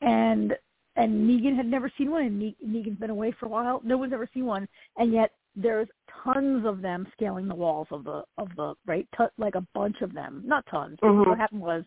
And 0.02 0.58
and 0.96 1.30
Negan 1.30 1.56
had 1.56 1.66
never 1.66 1.92
seen 1.98 2.12
one, 2.12 2.24
and 2.24 2.40
Ne- 2.40 2.56
Negan's 2.66 3.00
been 3.00 3.10
away 3.10 3.32
for 3.40 3.46
a 3.46 3.50
while. 3.50 3.82
No 3.84 3.98
one's 3.98 4.14
ever 4.14 4.28
seen 4.34 4.46
one, 4.46 4.68
and 4.98 5.12
yet 5.12 5.32
there's 5.56 5.88
tons 6.24 6.66
of 6.66 6.82
them 6.82 7.08
scaling 7.14 7.48
the 7.48 7.56
walls 7.56 7.88
of 7.92 8.04
the 8.04 8.24
of 8.38 8.50
the 8.58 8.74
right, 8.86 9.08
T- 9.18 9.26
like 9.38 9.56
a 9.56 9.66
bunch 9.74 10.02
of 10.02 10.14
them. 10.14 10.42
Not 10.46 10.66
tons. 10.68 10.98
Mhm. 11.02 11.28
What 11.28 11.38
happened 11.38 11.62
was 11.62 11.84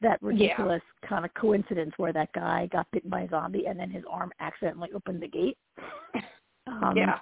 that 0.00 0.18
Yeah. 0.22 0.28
ridiculous 0.28 0.82
kind 1.08 1.24
of 1.24 1.32
coincidence 1.34 1.94
where 1.96 2.12
that 2.12 2.32
guy 2.32 2.66
got 2.66 2.90
bitten 2.90 3.10
by 3.10 3.22
a 3.22 3.28
zombie 3.28 3.66
and 3.66 3.78
then 3.78 3.90
his 3.90 4.04
arm 4.10 4.32
accidentally 4.40 4.92
opened 4.92 5.20
the 5.22 5.28
gate. 5.28 5.58
Um, 6.68 6.96
yeah. 6.96 7.18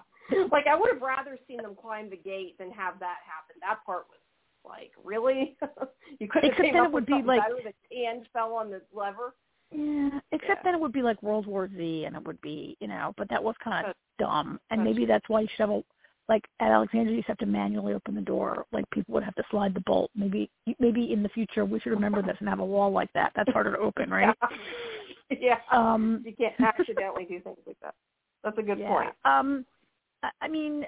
Like 0.52 0.66
I 0.66 0.76
would 0.76 0.92
have 0.92 1.00
rather 1.00 1.38
seen 1.48 1.62
them 1.62 1.74
climb 1.74 2.10
the 2.10 2.16
gate 2.16 2.58
than 2.58 2.70
have 2.72 2.98
that 3.00 3.16
happen. 3.24 3.56
That 3.62 3.78
part 3.86 4.04
was 4.10 4.20
like, 4.66 4.92
really? 5.02 5.56
you 6.20 6.28
couldn't 6.28 6.50
have 6.52 6.62
came 6.62 6.74
then 6.74 6.82
up 6.82 6.88
it 6.88 6.92
would 6.92 7.08
with 7.08 7.22
be 7.22 7.26
like-. 7.26 7.42
The 7.64 7.96
hand 7.96 8.28
fell 8.34 8.52
on 8.52 8.70
the 8.70 8.82
lever. 8.92 9.34
Yeah, 9.72 10.20
except 10.32 10.48
Yeah. 10.60 10.62
then 10.64 10.74
it 10.74 10.80
would 10.80 10.92
be 10.92 11.02
like 11.02 11.22
World 11.22 11.46
War 11.46 11.68
Z, 11.68 12.04
and 12.04 12.16
it 12.16 12.24
would 12.24 12.40
be, 12.40 12.76
you 12.80 12.88
know, 12.88 13.14
but 13.16 13.28
that 13.28 13.42
was 13.42 13.54
kind 13.62 13.86
of 13.86 13.90
That's- 13.90 13.96
dumb. 14.18 14.60
And 14.70 14.80
that's- 14.80 14.84
maybe 14.84 15.06
that's 15.06 15.28
why 15.28 15.40
you 15.40 15.48
should 15.48 15.60
have 15.60 15.70
a, 15.70 15.84
like 16.28 16.48
at 16.60 16.70
Alexandria, 16.70 17.14
you 17.16 17.20
just 17.22 17.28
have 17.28 17.38
to 17.38 17.46
manually 17.46 17.92
open 17.94 18.14
the 18.14 18.20
door. 18.20 18.66
Like 18.72 18.88
people 18.90 19.14
would 19.14 19.22
have 19.24 19.34
to 19.36 19.44
slide 19.50 19.74
the 19.74 19.80
bolt. 19.80 20.10
Maybe, 20.14 20.50
maybe 20.78 21.12
in 21.12 21.22
the 21.22 21.28
future 21.30 21.64
we 21.64 21.80
should 21.80 21.92
remember 21.92 22.22
this 22.22 22.36
and 22.40 22.48
have 22.48 22.60
a 22.60 22.64
wall 22.64 22.90
like 22.90 23.12
that. 23.14 23.32
That's 23.34 23.50
harder 23.52 23.72
to 23.72 23.78
open, 23.78 24.10
right? 24.10 24.36
yeah. 25.30 25.58
Um, 25.70 26.22
you 26.24 26.34
can't 26.34 26.60
accidentally 26.60 27.24
do 27.24 27.40
things 27.40 27.58
like 27.66 27.78
that. 27.82 27.94
That's 28.44 28.58
a 28.58 28.62
good 28.62 28.78
yeah. 28.78 28.88
point. 28.88 29.14
Um, 29.24 29.66
I- 30.40 30.48
mean, 30.48 30.84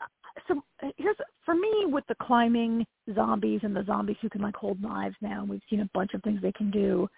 uh, 0.00 0.06
so 0.48 0.62
here's 0.96 1.16
for 1.44 1.54
me 1.54 1.86
with 1.86 2.04
the 2.08 2.14
climbing 2.16 2.86
zombies 3.14 3.60
and 3.62 3.74
the 3.74 3.84
zombies 3.84 4.16
who 4.20 4.28
can 4.28 4.40
like 4.42 4.54
hold 4.56 4.80
knives 4.82 5.16
now. 5.20 5.40
and 5.40 5.48
We've 5.48 5.62
seen 5.70 5.80
a 5.80 5.90
bunch 5.94 6.14
of 6.14 6.22
things 6.22 6.40
they 6.42 6.52
can 6.52 6.70
do. 6.70 7.08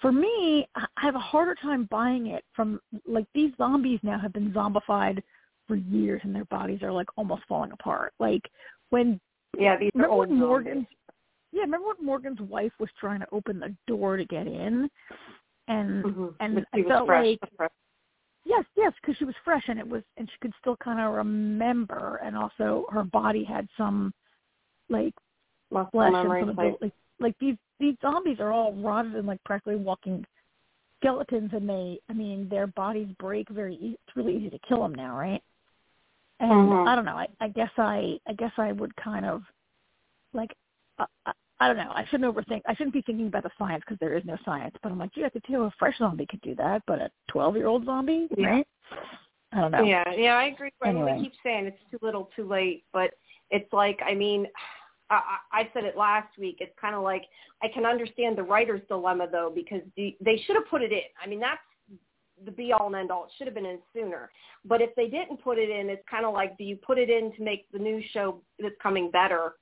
For 0.00 0.12
me, 0.12 0.68
I 0.74 0.86
I 0.96 1.02
have 1.02 1.14
a 1.14 1.20
harder 1.20 1.54
time 1.54 1.88
buying 1.90 2.28
it 2.28 2.44
from 2.54 2.80
like 3.06 3.26
these 3.34 3.52
zombies 3.58 4.00
now 4.02 4.18
have 4.18 4.32
been 4.32 4.52
zombified 4.52 5.22
for 5.66 5.76
years 5.76 6.20
and 6.24 6.34
their 6.34 6.44
bodies 6.46 6.82
are 6.82 6.92
like 6.92 7.08
almost 7.16 7.42
falling 7.48 7.72
apart. 7.72 8.12
Like 8.18 8.42
when 8.90 9.20
Yeah, 9.58 9.76
these 9.78 9.90
are 9.96 10.08
old 10.08 10.28
when 10.28 10.38
Morgan 10.38 10.72
zombies. 10.74 10.96
yeah, 11.52 11.62
remember 11.62 11.88
when 11.88 12.06
Morgan's 12.06 12.40
wife 12.40 12.72
was 12.78 12.90
trying 12.98 13.20
to 13.20 13.26
open 13.32 13.60
the 13.60 13.74
door 13.86 14.16
to 14.16 14.24
get 14.24 14.46
in 14.46 14.90
and 15.68 16.04
Mhm. 16.04 16.34
and 16.40 16.66
I 16.72 16.82
felt 16.82 17.06
fresh, 17.06 17.26
like 17.26 17.40
fresh. 17.56 17.70
Yes, 18.44 18.64
yes, 18.76 18.92
because 19.00 19.16
she 19.18 19.24
was 19.24 19.34
fresh 19.44 19.68
and 19.68 19.78
it 19.78 19.86
was, 19.86 20.02
and 20.16 20.28
she 20.30 20.38
could 20.40 20.54
still 20.60 20.76
kind 20.76 20.98
of 20.98 21.12
remember, 21.14 22.16
and 22.24 22.36
also 22.36 22.86
her 22.90 23.04
body 23.04 23.44
had 23.44 23.68
some 23.76 24.12
like 24.88 25.14
muscle 25.70 25.90
flesh 25.92 26.12
memory 26.12 26.40
and 26.40 26.48
some 26.48 26.58
ability. 26.58 26.78
Like, 26.86 26.94
like 27.20 27.34
these 27.38 27.56
these 27.78 27.96
zombies 28.02 28.40
are 28.40 28.52
all 28.52 28.72
rotted 28.74 29.14
and 29.14 29.26
like 29.26 29.42
practically 29.44 29.76
walking 29.76 30.24
skeletons, 31.00 31.50
and 31.54 31.68
they, 31.68 31.98
I 32.10 32.12
mean, 32.12 32.48
their 32.48 32.66
bodies 32.66 33.08
break 33.18 33.48
very. 33.48 33.74
E- 33.76 33.96
it's 34.06 34.16
really 34.16 34.36
easy 34.36 34.50
to 34.50 34.58
kill 34.68 34.82
them 34.82 34.94
now, 34.94 35.16
right? 35.16 35.42
And 36.40 36.50
Mhm. 36.70 36.86
I 36.88 36.94
don't 36.94 37.04
know. 37.04 37.16
I, 37.16 37.28
I 37.40 37.48
guess 37.48 37.70
I, 37.78 38.18
I 38.26 38.32
guess 38.34 38.52
I 38.58 38.72
would 38.72 38.94
kind 38.96 39.24
of 39.26 39.42
like. 40.32 40.54
Uh, 40.98 41.06
I, 41.26 41.32
I 41.62 41.68
don't 41.68 41.76
know. 41.76 41.92
I 41.94 42.06
shouldn't 42.06 42.34
overthink. 42.34 42.62
I 42.66 42.74
shouldn't 42.74 42.94
be 42.94 43.02
thinking 43.02 43.26
about 43.26 43.42
the 43.42 43.50
science 43.58 43.82
because 43.84 43.98
there 44.00 44.14
is 44.16 44.24
no 44.24 44.36
science. 44.46 44.74
But 44.82 44.92
I'm 44.92 44.98
like, 44.98 45.12
gee, 45.12 45.24
I 45.26 45.28
could 45.28 45.44
tell 45.44 45.64
a 45.64 45.72
fresh 45.78 45.98
zombie 45.98 46.24
could 46.24 46.40
do 46.40 46.54
that, 46.54 46.82
but 46.86 47.00
a 47.00 47.10
12 47.28 47.56
year 47.56 47.66
old 47.66 47.84
zombie, 47.84 48.28
Yeah. 48.36 48.46
right? 48.46 48.66
I 49.52 49.60
don't 49.60 49.70
know. 49.72 49.84
Yeah, 49.84 50.10
yeah, 50.16 50.36
I 50.36 50.44
agree. 50.44 50.70
I 50.82 50.86
mean, 50.92 51.02
Anyway. 51.02 51.16
we 51.18 51.24
keep 51.24 51.32
saying 51.42 51.66
it's 51.66 51.82
too 51.90 51.98
little, 52.00 52.30
too 52.34 52.44
late, 52.48 52.84
but 52.94 53.10
it's 53.50 53.70
like, 53.74 54.00
I 54.06 54.14
mean, 54.14 54.46
I, 55.10 55.14
I 55.52 55.60
I 55.60 55.70
said 55.74 55.84
it 55.84 55.96
last 55.96 56.36
week. 56.38 56.58
It's 56.60 56.72
kind 56.80 56.94
of 56.94 57.02
like 57.02 57.24
I 57.62 57.68
can 57.68 57.84
understand 57.84 58.38
the 58.38 58.42
writer's 58.42 58.82
dilemma 58.88 59.26
though, 59.30 59.52
because 59.54 59.82
the, 59.96 60.16
they 60.20 60.42
should 60.46 60.56
have 60.56 60.68
put 60.70 60.82
it 60.82 60.92
in. 60.92 61.00
I 61.22 61.26
mean, 61.28 61.40
that's 61.40 61.60
the 62.44 62.50
be 62.50 62.72
all 62.72 62.86
and 62.86 62.96
end 62.96 63.10
all. 63.10 63.24
It 63.24 63.30
should 63.36 63.46
have 63.46 63.54
been 63.54 63.66
in 63.66 63.78
sooner. 63.92 64.30
But 64.64 64.80
if 64.80 64.94
they 64.94 65.08
didn't 65.08 65.42
put 65.42 65.58
it 65.58 65.68
in, 65.68 65.90
it's 65.90 66.02
kind 66.10 66.24
of 66.24 66.32
like, 66.32 66.56
do 66.56 66.64
you 66.64 66.76
put 66.76 66.98
it 66.98 67.10
in 67.10 67.32
to 67.36 67.42
make 67.42 67.66
the 67.72 67.78
new 67.78 68.02
show 68.12 68.40
that's 68.58 68.74
coming 68.82 69.10
better, 69.10 69.54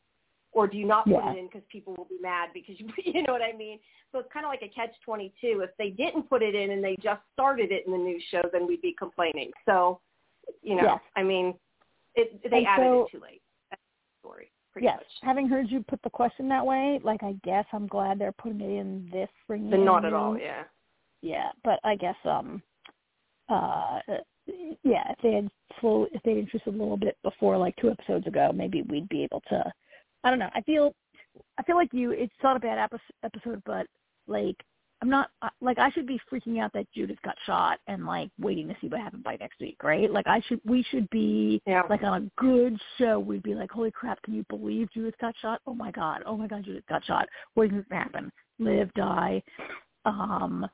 or 0.52 0.66
do 0.68 0.76
you 0.76 0.86
not 0.86 1.04
put 1.04 1.16
it 1.32 1.38
in 1.38 1.46
because 1.46 1.62
people 1.70 1.94
will 1.96 2.04
be 2.06 2.18
mad 2.20 2.50
because 2.54 2.76
you, 2.78 2.88
you 3.04 3.22
know 3.24 3.32
what 3.32 3.42
I 3.42 3.56
mean? 3.56 3.78
So 4.12 4.18
it's 4.20 4.32
kind 4.32 4.46
of 4.46 4.50
like 4.50 4.62
a 4.62 4.68
catch 4.68 4.94
twenty 5.04 5.32
two. 5.40 5.60
If 5.62 5.70
they 5.78 5.90
didn't 5.90 6.28
put 6.28 6.42
it 6.42 6.54
in 6.54 6.70
and 6.70 6.82
they 6.84 6.96
just 7.02 7.20
started 7.32 7.72
it 7.72 7.84
in 7.86 7.92
the 7.92 7.98
new 7.98 8.20
show, 8.30 8.42
then 8.52 8.66
we'd 8.66 8.82
be 8.82 8.94
complaining. 8.98 9.50
So, 9.66 10.00
you 10.62 10.76
know. 10.76 11.00
I 11.16 11.22
mean, 11.22 11.54
it 12.14 12.40
they 12.48 12.58
And 12.58 12.66
added 12.66 12.84
so- 12.84 13.06
it 13.12 13.18
too 13.18 13.22
late. 13.22 13.42
That's 14.80 14.80
the 14.80 14.80
story, 14.80 14.80
pretty 14.80 14.86
yes, 14.86 14.96
much. 14.96 15.06
having 15.22 15.48
heard 15.48 15.70
you 15.70 15.84
put 15.88 16.02
the 16.02 16.10
question 16.10 16.48
that 16.48 16.64
way, 16.64 17.00
like 17.02 17.22
I 17.22 17.34
guess 17.44 17.64
I'm 17.72 17.86
glad 17.86 18.18
they're 18.18 18.32
putting 18.32 18.60
it 18.60 18.80
in 18.80 19.08
this 19.12 19.28
Then 19.48 19.84
not 19.84 20.04
at 20.04 20.12
all. 20.12 20.38
Yeah. 20.38 20.64
Yeah, 21.20 21.50
but 21.64 21.80
I 21.84 21.96
guess 21.96 22.14
um, 22.24 22.62
uh, 23.48 24.00
yeah, 24.82 25.10
if 25.10 25.18
they 25.22 25.32
had 25.32 25.48
slow, 25.80 26.06
if 26.12 26.22
they'd 26.22 26.38
introduced 26.38 26.66
a 26.66 26.70
little 26.70 26.96
bit 26.96 27.16
before, 27.22 27.58
like 27.58 27.74
two 27.76 27.90
episodes 27.90 28.26
ago, 28.26 28.52
maybe 28.54 28.82
we'd 28.82 29.08
be 29.08 29.24
able 29.24 29.42
to. 29.48 29.64
I 30.24 30.30
don't 30.30 30.38
know. 30.38 30.50
I 30.54 30.60
feel, 30.62 30.94
I 31.58 31.62
feel 31.62 31.76
like 31.76 31.92
you. 31.92 32.12
It's 32.12 32.32
not 32.42 32.56
a 32.56 32.60
bad 32.60 32.78
epi- 32.78 33.02
episode, 33.24 33.62
but 33.66 33.86
like 34.26 34.56
I'm 35.00 35.08
not 35.08 35.30
uh, 35.42 35.48
like 35.60 35.78
I 35.78 35.90
should 35.90 36.06
be 36.08 36.20
freaking 36.30 36.60
out 36.60 36.72
that 36.72 36.90
Judith 36.92 37.18
got 37.24 37.36
shot 37.46 37.78
and 37.86 38.04
like 38.04 38.30
waiting 38.40 38.66
to 38.68 38.74
see 38.80 38.88
what 38.88 39.00
happened 39.00 39.22
by 39.22 39.36
next 39.38 39.60
week, 39.60 39.76
right? 39.84 40.10
Like 40.10 40.26
I 40.26 40.40
should, 40.48 40.60
we 40.64 40.82
should 40.90 41.08
be 41.10 41.62
Yeah. 41.66 41.82
like 41.88 42.02
on 42.02 42.24
a 42.24 42.40
good 42.40 42.76
show. 42.98 43.20
We'd 43.20 43.44
be 43.44 43.54
like, 43.54 43.70
holy 43.70 43.92
crap, 43.92 44.20
can 44.22 44.34
you 44.34 44.44
believe 44.48 44.90
Judith 44.92 45.14
got 45.20 45.34
shot? 45.40 45.60
Oh 45.68 45.74
my 45.74 45.92
god, 45.92 46.22
oh 46.26 46.36
my 46.36 46.48
god, 46.48 46.64
Judith 46.64 46.82
got 46.88 47.04
shot. 47.04 47.28
What 47.54 47.66
is 47.66 47.70
going 47.70 47.84
to 47.88 47.94
happen? 47.94 48.32
Live, 48.58 48.92
die. 48.94 49.40
Um, 50.04 50.66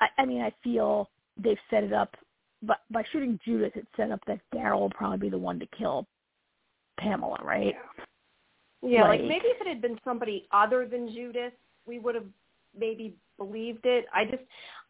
I, 0.00 0.06
I 0.18 0.24
mean, 0.24 0.42
I 0.42 0.52
feel 0.62 1.10
they've 1.36 1.58
set 1.70 1.82
it 1.82 1.92
up, 1.92 2.14
but 2.62 2.78
by 2.90 3.02
shooting 3.10 3.38
Judith, 3.44 3.72
it's 3.74 3.88
set 3.96 4.10
up 4.12 4.20
that 4.28 4.38
Daryl 4.54 4.80
will 4.80 4.90
probably 4.90 5.18
be 5.18 5.30
the 5.30 5.38
one 5.38 5.58
to 5.58 5.66
kill 5.76 6.06
Pamela, 7.00 7.38
right? 7.42 7.74
Yeah, 8.82 9.02
like, 9.08 9.20
Like- 9.20 9.28
maybe 9.28 9.46
if 9.46 9.60
it 9.60 9.66
had 9.66 9.82
been 9.82 9.98
somebody 10.04 10.46
other 10.52 10.86
than 10.86 11.12
Judith, 11.12 11.54
we 11.86 11.98
would 11.98 12.14
have 12.14 12.26
maybe 12.76 13.16
believed 13.36 13.84
it. 13.84 14.06
I 14.14 14.24
just, 14.24 14.42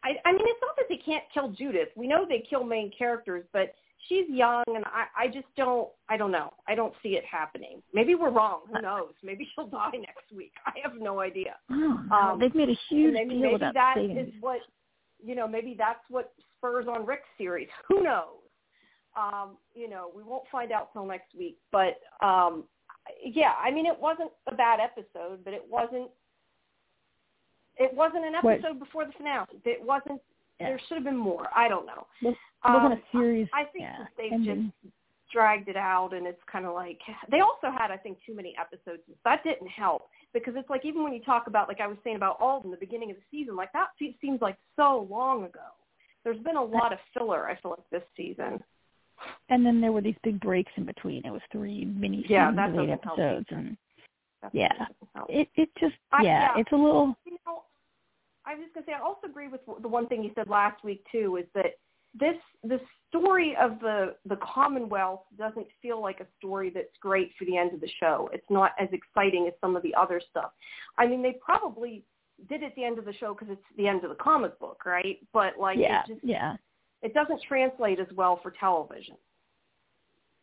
I, 0.03 0.09
I 0.25 0.31
mean, 0.31 0.41
it's 0.43 0.59
not 0.61 0.75
that 0.77 0.85
they 0.89 0.97
can't 0.97 1.23
kill 1.33 1.49
Judith. 1.49 1.89
We 1.95 2.07
know 2.07 2.25
they 2.27 2.43
kill 2.49 2.63
main 2.63 2.91
characters, 2.97 3.45
but 3.53 3.73
she's 4.07 4.25
young, 4.29 4.63
and 4.67 4.85
I, 4.85 5.25
I 5.25 5.27
just 5.27 5.47
don't, 5.55 5.89
I 6.09 6.17
don't 6.17 6.31
know. 6.31 6.53
I 6.67 6.75
don't 6.75 6.93
see 7.03 7.09
it 7.09 7.23
happening. 7.29 7.81
Maybe 7.93 8.15
we're 8.15 8.31
wrong. 8.31 8.61
Who 8.73 8.81
knows? 8.81 9.13
Maybe 9.23 9.47
she'll 9.53 9.67
die 9.69 9.91
next 9.93 10.31
week. 10.35 10.53
I 10.65 10.73
have 10.83 10.99
no 10.99 11.19
idea. 11.19 11.55
Don't. 11.69 12.11
Um, 12.11 12.39
They've 12.39 12.55
made 12.55 12.69
a 12.69 12.77
huge 12.89 13.13
maybe, 13.13 13.35
deal 13.35 13.41
maybe 13.41 13.55
about 13.55 13.73
that 13.73 13.95
saving 13.97 14.17
is 14.17 14.33
what 14.39 14.59
you 15.23 15.35
know 15.35 15.47
maybe 15.47 15.75
that's 15.77 15.99
what 16.09 16.31
spurs 16.57 16.85
on 16.87 17.05
rick's 17.05 17.27
series 17.37 17.67
who 17.87 18.03
knows 18.03 18.39
um 19.17 19.57
you 19.73 19.89
know 19.89 20.11
we 20.15 20.23
won't 20.23 20.43
find 20.51 20.71
out 20.71 20.91
till 20.93 21.05
next 21.05 21.33
week 21.37 21.57
but 21.71 21.99
um 22.25 22.63
yeah 23.23 23.53
i 23.63 23.71
mean 23.71 23.85
it 23.85 23.99
wasn't 23.99 24.29
a 24.47 24.55
bad 24.55 24.79
episode 24.79 25.43
but 25.43 25.53
it 25.53 25.65
wasn't 25.69 26.09
it 27.79 27.93
wasn't 27.93 28.25
an 28.25 28.33
What- 28.41 28.55
episode 28.59 28.79
before 28.79 29.05
the 29.05 29.13
finale 29.13 29.47
it 29.65 29.81
wasn't 29.83 30.21
Yeah. 30.59 30.69
there 30.69 30.79
should 30.87 30.95
have 30.97 31.03
been 31.05 31.17
more 31.17 31.47
i 31.55 31.67
don't 31.67 31.85
know 31.85 32.05
It 32.21 32.35
wasn't 32.65 32.93
Um, 32.93 32.99
a 32.99 33.01
series. 33.17 33.47
I 33.53 33.63
think 33.65 33.83
yeah, 33.83 34.05
they've 34.17 34.33
ending. 34.33 34.73
just 34.83 34.93
dragged 35.31 35.69
it 35.69 35.77
out 35.77 36.11
and 36.13 36.27
it's 36.27 36.43
kind 36.51 36.65
of 36.65 36.73
like 36.73 36.99
they 37.29 37.39
also 37.39 37.69
had 37.71 37.89
I 37.91 37.97
think 37.97 38.17
too 38.25 38.33
many 38.35 38.53
episodes. 38.57 39.01
That 39.23 39.43
didn't 39.43 39.67
help 39.69 40.09
because 40.33 40.55
it's 40.57 40.69
like 40.69 40.83
even 40.83 41.03
when 41.03 41.13
you 41.13 41.21
talk 41.21 41.47
about 41.47 41.67
like 41.69 41.79
I 41.79 41.87
was 41.87 41.97
saying 42.03 42.17
about 42.17 42.35
Alden 42.41 42.71
the 42.71 42.77
beginning 42.77 43.11
of 43.11 43.15
the 43.17 43.23
season, 43.31 43.55
like 43.55 43.71
that 43.73 43.89
seems 44.19 44.41
like 44.41 44.57
so 44.75 45.07
long 45.09 45.45
ago. 45.45 45.67
There's 46.25 46.39
been 46.39 46.57
a 46.57 46.63
lot 46.63 46.91
of 46.91 46.99
filler 47.13 47.47
I 47.47 47.55
feel 47.61 47.71
like 47.77 47.89
this 47.91 48.03
season. 48.17 48.61
And 49.49 49.65
then 49.65 49.79
there 49.79 49.91
were 49.93 50.01
these 50.01 50.17
big 50.23 50.39
breaks 50.41 50.71
in 50.75 50.83
between. 50.85 51.23
It 51.25 51.31
was 51.31 51.41
three 51.51 51.85
mini 51.85 52.25
Yeah, 52.27 52.49
seasons 52.49 52.79
eight 52.79 52.89
episodes, 52.89 53.45
and 53.51 53.77
That's 54.41 54.53
Yeah. 54.55 54.85
what 55.13 55.29
it 55.29 55.47
it 55.55 55.69
just 55.79 55.95
I- 56.11 56.23
yeah, 56.23 56.53
yeah. 56.55 56.59
it's 56.61 56.71
a 56.73 56.75
little 56.75 57.15
you 57.25 57.37
know, 57.45 57.63
I 58.49 58.55
was 58.55 58.65
going 58.73 58.83
to 58.83 58.89
say 58.91 58.95
I 58.95 59.01
also 59.01 59.27
agree 59.27 59.47
with 59.47 59.61
the 59.81 59.87
one 59.87 60.07
thing 60.07 60.23
you 60.23 60.31
said 60.33 60.47
last 60.47 60.83
week 60.83 61.05
too 61.11 61.37
is 61.37 61.45
that 61.53 61.77
this 62.19 62.35
the 62.63 62.79
story 63.07 63.55
of 63.61 63.79
the 63.79 64.15
the 64.25 64.37
Commonwealth 64.37 65.21
doesn't 65.37 65.67
feel 65.81 66.01
like 66.01 66.19
a 66.19 66.25
story 66.39 66.71
that's 66.73 66.87
great 66.99 67.31
for 67.37 67.45
the 67.45 67.55
end 67.55 67.73
of 67.73 67.81
the 67.81 67.89
show. 67.99 68.29
It's 68.33 68.49
not 68.49 68.71
as 68.79 68.89
exciting 68.91 69.45
as 69.47 69.53
some 69.61 69.75
of 69.75 69.83
the 69.83 69.93
other 69.93 70.19
stuff. 70.31 70.51
I 70.97 71.05
mean, 71.05 71.21
they 71.21 71.35
probably 71.43 72.03
did 72.47 72.63
at 72.63 72.73
the 72.75 72.83
end 72.83 72.97
of 72.97 73.05
the 73.05 73.13
show 73.13 73.35
because 73.35 73.49
it's 73.51 73.77
the 73.77 73.87
end 73.87 74.03
of 74.03 74.09
the 74.09 74.15
comic 74.15 74.57
book, 74.59 74.83
right? 74.85 75.19
But 75.31 75.59
like, 75.59 75.77
yeah 75.77 76.01
it 76.01 76.07
just 76.07 76.21
yeah 76.23 76.55
it 77.03 77.13
doesn't 77.13 77.41
translate 77.47 77.99
as 77.99 78.07
well 78.15 78.39
for 78.41 78.51
television. 78.59 79.15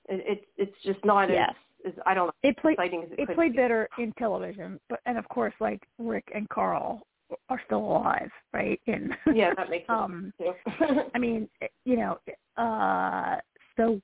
It, 0.09 0.25
it 0.27 0.49
it's 0.57 0.83
just 0.85 1.05
not 1.05 1.29
Yeah. 1.29 1.51
as 1.85 1.93
is 1.93 1.99
I 2.07 2.15
don't 2.15 2.27
know. 2.29 2.33
It 2.45 2.57
played 2.59 2.75
Exciting 2.75 3.03
as 3.03 3.11
it, 3.13 3.29
it 3.29 3.35
played 3.35 3.53
be. 3.53 3.59
better 3.59 3.89
in 3.99 4.13
television, 4.13 4.79
but 4.89 5.01
and 5.07 5.19
of 5.19 5.29
course, 5.29 5.55
like 5.61 5.83
Rick 5.99 6.31
and 6.33 6.49
Carl 6.49 7.03
are 7.49 7.61
still 7.67 7.81
alive, 7.81 8.31
right? 8.53 8.81
In 8.87 9.11
Yeah, 9.35 9.53
that 9.57 9.71
makes 9.71 9.87
sense 9.87 9.99
um. 9.99 10.33
I 11.15 11.19
mean, 11.19 11.49
you 11.85 11.97
know, 11.97 12.19
uh, 12.57 13.37
so, 13.77 14.01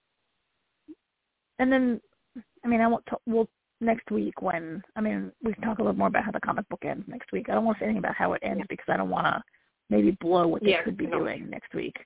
and 1.59 1.73
then, 1.73 2.00
I 2.64 2.69
mean, 2.69 2.81
I 2.81 2.87
won't. 2.88 3.05
T- 3.07 3.17
we'll 3.26 3.49
next 3.81 4.11
week 4.12 4.41
when 4.43 4.81
I 4.95 5.00
mean 5.00 5.33
we 5.43 5.52
can 5.52 5.62
talk 5.64 5.79
a 5.79 5.83
little 5.83 5.97
more 5.99 6.07
about 6.07 6.25
how 6.25 6.31
the 6.31 6.38
comic 6.41 6.69
book 6.69 6.85
ends 6.85 7.05
next 7.09 7.33
week. 7.33 7.47
I 7.49 7.55
don't 7.55 7.64
want 7.64 7.79
to 7.79 7.83
say 7.83 7.87
anything 7.87 7.99
about 7.99 8.14
how 8.14 8.33
it 8.35 8.41
ends 8.45 8.59
Yeah. 8.61 8.67
because 8.69 8.87
I 8.88 8.97
don't 8.97 9.11
want 9.11 9.26
to 9.26 9.43
maybe 9.91 10.12
blow 10.21 10.47
what 10.47 10.62
they 10.62 10.71
Yeah, 10.71 10.83
could 10.85 10.97
be 10.97 11.07
no. 11.07 11.19
doing 11.19 11.50
next 11.50 11.75
week. 11.75 11.97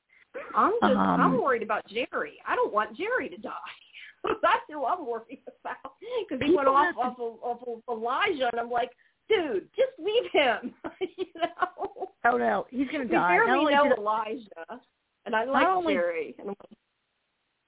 I'm 0.54 0.72
just 0.82 0.96
I'm 0.96 1.20
Um, 1.20 1.42
worried 1.42 1.62
about 1.62 1.86
Jerry. 1.86 2.38
I 2.46 2.56
don't 2.56 2.72
want 2.72 2.96
Jerry 2.96 3.28
to 3.28 3.36
die. 3.36 3.52
That's 4.42 4.62
who 4.68 4.84
I'm 4.86 5.06
worried 5.06 5.40
about 5.64 5.76
because 6.28 6.44
he 6.46 6.54
went 6.54 6.68
off 6.68 6.94
to- 6.94 7.00
off 7.00 7.18
of, 7.20 7.38
off 7.42 7.60
of 7.68 7.82
Elijah, 7.90 8.48
and 8.52 8.60
I'm 8.60 8.70
like, 8.70 8.90
dude, 9.28 9.68
just 9.76 9.92
leave 9.98 10.30
him. 10.32 10.74
you 11.16 11.26
know, 11.36 12.08
Oh 12.24 12.36
no, 12.36 12.66
he's 12.70 12.88
gonna 12.88 13.04
we 13.04 13.10
die. 13.10 13.36
Not 13.36 13.46
barely 13.46 13.74
know 13.74 13.94
Elijah, 13.96 14.80
and 15.26 15.34
I 15.36 15.44
like 15.44 15.66
only- 15.66 15.94
Jerry. 15.94 16.34
And 16.38 16.54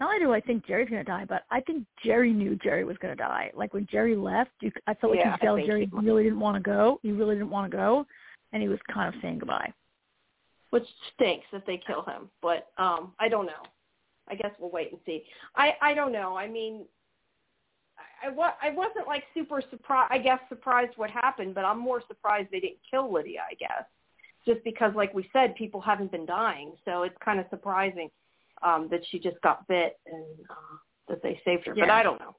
not 0.00 0.07
only 0.15 0.19
do 0.25 0.33
I 0.33 0.41
think 0.41 0.67
Jerry's 0.67 0.88
gonna 0.88 1.05
die, 1.05 1.25
but 1.29 1.43
I 1.50 1.61
think 1.61 1.85
Jerry 2.05 2.33
knew 2.33 2.57
Jerry 2.57 2.85
was 2.85 2.97
gonna 2.99 3.17
die. 3.17 3.50
Like 3.55 3.75
when 3.75 3.87
Jerry 3.91 4.15
left, 4.17 4.50
you, 4.61 4.71
I 4.87 4.95
felt 4.95 5.12
like 5.12 5.21
Yeah, 5.21 5.37
you 5.43 5.57
could 5.57 5.67
Jerry 5.67 5.88
really 5.93 6.23
didn't 6.25 6.41
want 6.41 6.57
to 6.57 6.62
go. 6.62 6.99
He 7.03 7.12
really 7.12 7.35
didn't 7.35 7.50
want 7.50 7.71
to 7.71 7.77
go, 7.77 8.07
and 8.53 8.62
he 8.62 8.69
was 8.69 8.79
kind 8.93 9.12
of 9.15 9.21
saying 9.23 9.38
goodbye. 9.38 9.73
which 10.71 10.87
stinks 11.15 11.47
if 11.53 11.65
they 11.67 11.81
kill 11.87 12.03
him. 12.03 12.29
But 12.43 12.69
um 12.79 13.12
I 13.19 13.29
don't 13.29 13.47
know. 13.47 13.62
I 14.31 14.35
guess 14.35 14.50
we'll 14.59 14.71
wait 14.71 14.91
and 14.93 15.00
see. 15.07 15.25
I 15.57 15.75
I 15.81 15.95
don't 15.95 16.12
know. 16.12 16.37
I 16.37 16.47
mean, 16.49 16.85
I 17.99 18.28
I, 18.28 18.31
wa- 18.31 18.55
I 18.62 18.71
wasn't 18.71 19.07
like 19.07 19.25
super 19.35 19.62
surprised. 19.71 20.12
I 20.12 20.19
guess 20.19 20.40
surprised 20.49 20.93
what 20.97 21.11
happened, 21.11 21.55
but 21.55 21.64
I'm 21.64 21.78
more 21.78 22.02
surprised 22.09 22.49
they 22.50 22.61
didn't 22.61 22.78
kill 22.90 23.12
Lydia. 23.12 23.43
I 23.50 23.55
guess 23.55 23.85
just 24.47 24.62
because, 24.64 24.93
like 24.95 25.12
we 25.14 25.28
said, 25.33 25.55
people 25.57 25.81
haven't 25.81 26.11
been 26.11 26.26
dying, 26.26 26.73
so 26.85 27.02
it's 27.02 27.17
kind 27.25 27.38
of 27.40 27.47
surprising 27.50 28.11
um 28.62 28.88
that 28.90 29.00
she 29.11 29.19
just 29.19 29.40
got 29.43 29.67
bit 29.69 29.99
and 30.07 30.25
uh, 30.50 30.76
that 31.09 31.23
they 31.23 31.40
saved 31.45 31.67
her. 31.67 31.75
But 31.75 31.90
I 31.90 32.02
don't 32.02 32.21
know. 32.21 32.35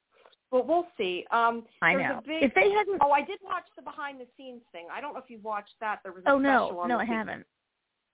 But 0.51 0.67
we'll 0.67 0.87
see. 0.97 1.25
Um, 1.31 1.63
I 1.81 1.93
know. 1.93 2.17
A 2.17 2.21
big, 2.25 2.43
if 2.43 2.53
they 2.55 2.71
hadn't, 2.71 2.99
oh, 3.01 3.11
I 3.11 3.21
did 3.21 3.39
watch 3.43 3.65
the 3.75 3.83
behind 3.83 4.19
the 4.19 4.25
scenes 4.35 4.61
thing. 4.71 4.87
I 4.91 4.99
don't 4.99 5.13
know 5.13 5.19
if 5.19 5.29
you 5.29 5.39
watched 5.43 5.75
that. 5.79 5.99
There 6.03 6.11
was 6.11 6.23
a 6.25 6.31
oh 6.31 6.39
no, 6.39 6.83
no, 6.87 6.97
I 6.97 7.05
haven't. 7.05 7.45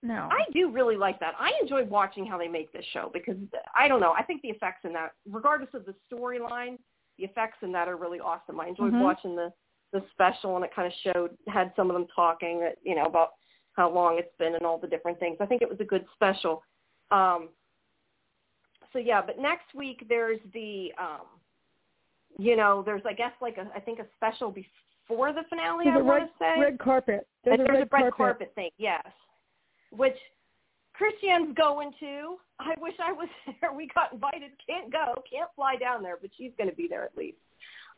No. 0.04 0.30
I 0.32 0.44
do 0.54 0.70
really 0.70 0.98
like 0.98 1.20
that. 1.22 1.34
I 1.40 1.52
enjoy 1.62 1.84
watching 1.86 2.26
how 2.26 2.38
they 2.38 2.48
make 2.48 2.72
this 2.72 2.86
show 2.94 3.10
because 3.12 3.38
I 3.76 3.88
don't 3.88 4.00
know. 4.00 4.12
I 4.12 4.22
think 4.22 4.42
the 4.44 4.50
effects 4.50 4.82
in 4.84 4.94
that, 4.94 5.14
regardless 5.28 5.70
of 5.74 5.86
the 5.86 5.96
storyline, 6.12 6.78
the 7.18 7.24
effects 7.24 7.58
in 7.62 7.72
that 7.72 7.88
are 7.88 7.98
really 7.98 8.20
awesome. 8.20 8.60
I 8.60 8.68
enjoyed 8.68 8.94
Mhm. 8.94 9.02
watching 9.02 9.36
the 9.36 9.54
the 9.92 10.04
special, 10.12 10.56
and 10.58 10.66
it 10.66 10.74
kind 10.74 10.88
of 10.88 10.94
showed 11.00 11.38
had 11.48 11.74
some 11.76 11.90
of 11.90 11.94
them 11.94 12.08
talking 12.08 12.60
that 12.60 12.78
you 12.84 12.96
know 12.96 13.06
about 13.06 13.36
how 13.74 13.90
long 13.90 14.18
it's 14.20 14.36
been 14.38 14.56
and 14.56 14.66
all 14.66 14.78
the 14.78 14.88
different 14.88 15.20
things. 15.20 15.38
I 15.40 15.46
think 15.46 15.62
it 15.62 15.70
was 15.70 15.80
a 15.80 15.86
good 15.86 16.06
special. 16.14 16.64
Um, 17.12 17.50
so 18.92 19.00
yeah, 19.00 19.22
but 19.22 19.38
next 19.40 19.74
week 19.74 20.06
there's 20.10 20.40
the, 20.54 20.94
um, 20.98 21.28
you 22.38 22.56
know, 22.58 22.82
there's 22.82 23.06
I 23.06 23.14
guess 23.14 23.32
like 23.42 23.58
a 23.58 23.70
I 23.74 23.80
think 23.80 24.00
a 24.00 24.06
special 24.16 24.52
before 24.52 25.32
the 25.32 25.44
finale. 25.44 25.86
There's 25.86 25.98
I 25.98 26.00
a 26.00 26.04
want 26.04 26.32
to 26.32 26.38
say 26.40 26.60
red 26.60 26.80
carpet. 26.80 27.28
there's, 27.44 27.58
There's, 27.58 27.70
a 27.70 27.72
red, 27.72 27.80
red 27.80 27.90
carpet. 27.92 28.18
carpet 28.18 28.52
thing, 28.56 28.72
yes. 28.78 29.06
Which 29.92 30.18
Christian's 30.94 31.56
going 31.56 31.94
to. 32.02 32.38
I 32.60 32.74
wish 32.80 32.94
I 33.04 33.12
was 33.12 33.28
there. 33.62 33.74
We 33.74 33.88
got 33.94 34.14
invited. 34.14 34.52
Can't 34.68 34.92
go. 34.92 35.22
Can't 35.30 35.50
fly 35.56 35.76
down 35.76 36.02
there, 36.04 36.18
but 36.22 36.30
she's 36.38 36.52
going 36.58 36.70
to 36.70 36.76
be 36.76 36.88
there 36.90 37.04
at 37.04 37.18
least. 37.18 37.38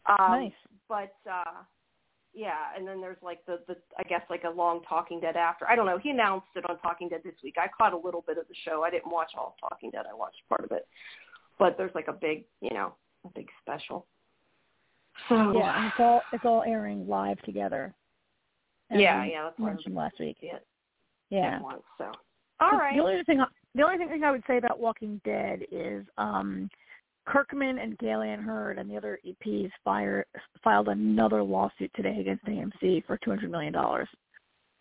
Um, 0.08 0.42
Nice. 0.42 0.52
But 0.90 1.16
uh, 1.30 1.62
yeah, 2.34 2.74
and 2.78 2.88
then 2.88 3.02
there's 3.02 3.18
like 3.22 3.46
the 3.46 3.60
the 3.68 3.76
I 3.98 4.04
guess 4.04 4.22
like 4.30 4.44
a 4.46 4.50
long 4.50 4.82
Talking 4.88 5.20
Dead 5.20 5.36
after. 5.36 5.68
I 5.68 5.76
don't 5.76 5.86
know. 5.86 5.98
He 5.98 6.10
announced 6.12 6.48
it 6.56 6.64
on 6.70 6.78
Talking 6.80 7.10
Dead 7.10 7.22
this 7.24 7.34
week. 7.44 7.56
I 7.58 7.68
caught 7.78 7.94
a 7.94 7.98
little 7.98 8.24
bit 8.26 8.38
of 8.38 8.48
the 8.48 8.56
show. 8.66 8.84
I 8.84 8.90
didn't 8.90 9.12
watch 9.12 9.32
all 9.38 9.56
of 9.62 9.70
Talking 9.70 9.92
Dead. 9.92 10.06
I 10.10 10.14
watched 10.16 10.38
part 10.48 10.64
of 10.64 10.72
it. 10.72 10.88
But 11.60 11.75
there's 11.77 11.94
like 11.96 12.08
a 12.08 12.14
big, 12.14 12.46
you 12.62 12.72
know, 12.74 12.94
a 13.25 13.29
big 13.29 13.48
special. 13.62 14.05
So 15.29 15.53
Yeah, 15.58 15.88
it's 15.88 15.96
all 16.00 16.22
it's 16.31 16.46
all 16.46 16.64
airing 16.66 17.08
live 17.08 17.40
together. 17.42 17.94
Yeah, 18.90 19.25
yeah, 19.25 19.44
that's 19.44 19.60
mentioned 19.60 19.96
last 19.96 20.16
week. 20.20 20.38
it 20.42 20.64
Yeah. 21.29 21.60
once. 21.62 21.81
So 21.98 22.12
all 22.62 22.72
right. 22.77 22.96
The 22.96 23.01
only 23.03 23.24
thing 23.25 23.42
I- 23.42 23.46
the 23.77 23.83
only 23.83 23.98
thing 23.98 24.24
I 24.24 24.31
would 24.31 24.44
say 24.48 24.57
about 24.57 24.79
Walking 24.79 25.22
Dead 25.24 25.61
is 25.72 26.05
um 26.18 26.70
Kirkman 27.27 27.77
and 27.77 27.98
Gale 27.98 28.22
Anne 28.22 28.42
Hurd 28.42 28.77
and 28.77 28.90
the 28.90 28.96
other 28.96 29.20
EPs 29.25 29.72
fire, 29.83 30.25
filed 30.63 30.87
another 30.87 31.44
lawsuit 31.44 31.92
today 31.94 32.18
against 32.22 32.46
AMC 32.46 33.05
for 33.05 33.18
two 33.18 33.29
hundred 33.29 33.51
million 33.51 33.74
dollars. 33.74 34.07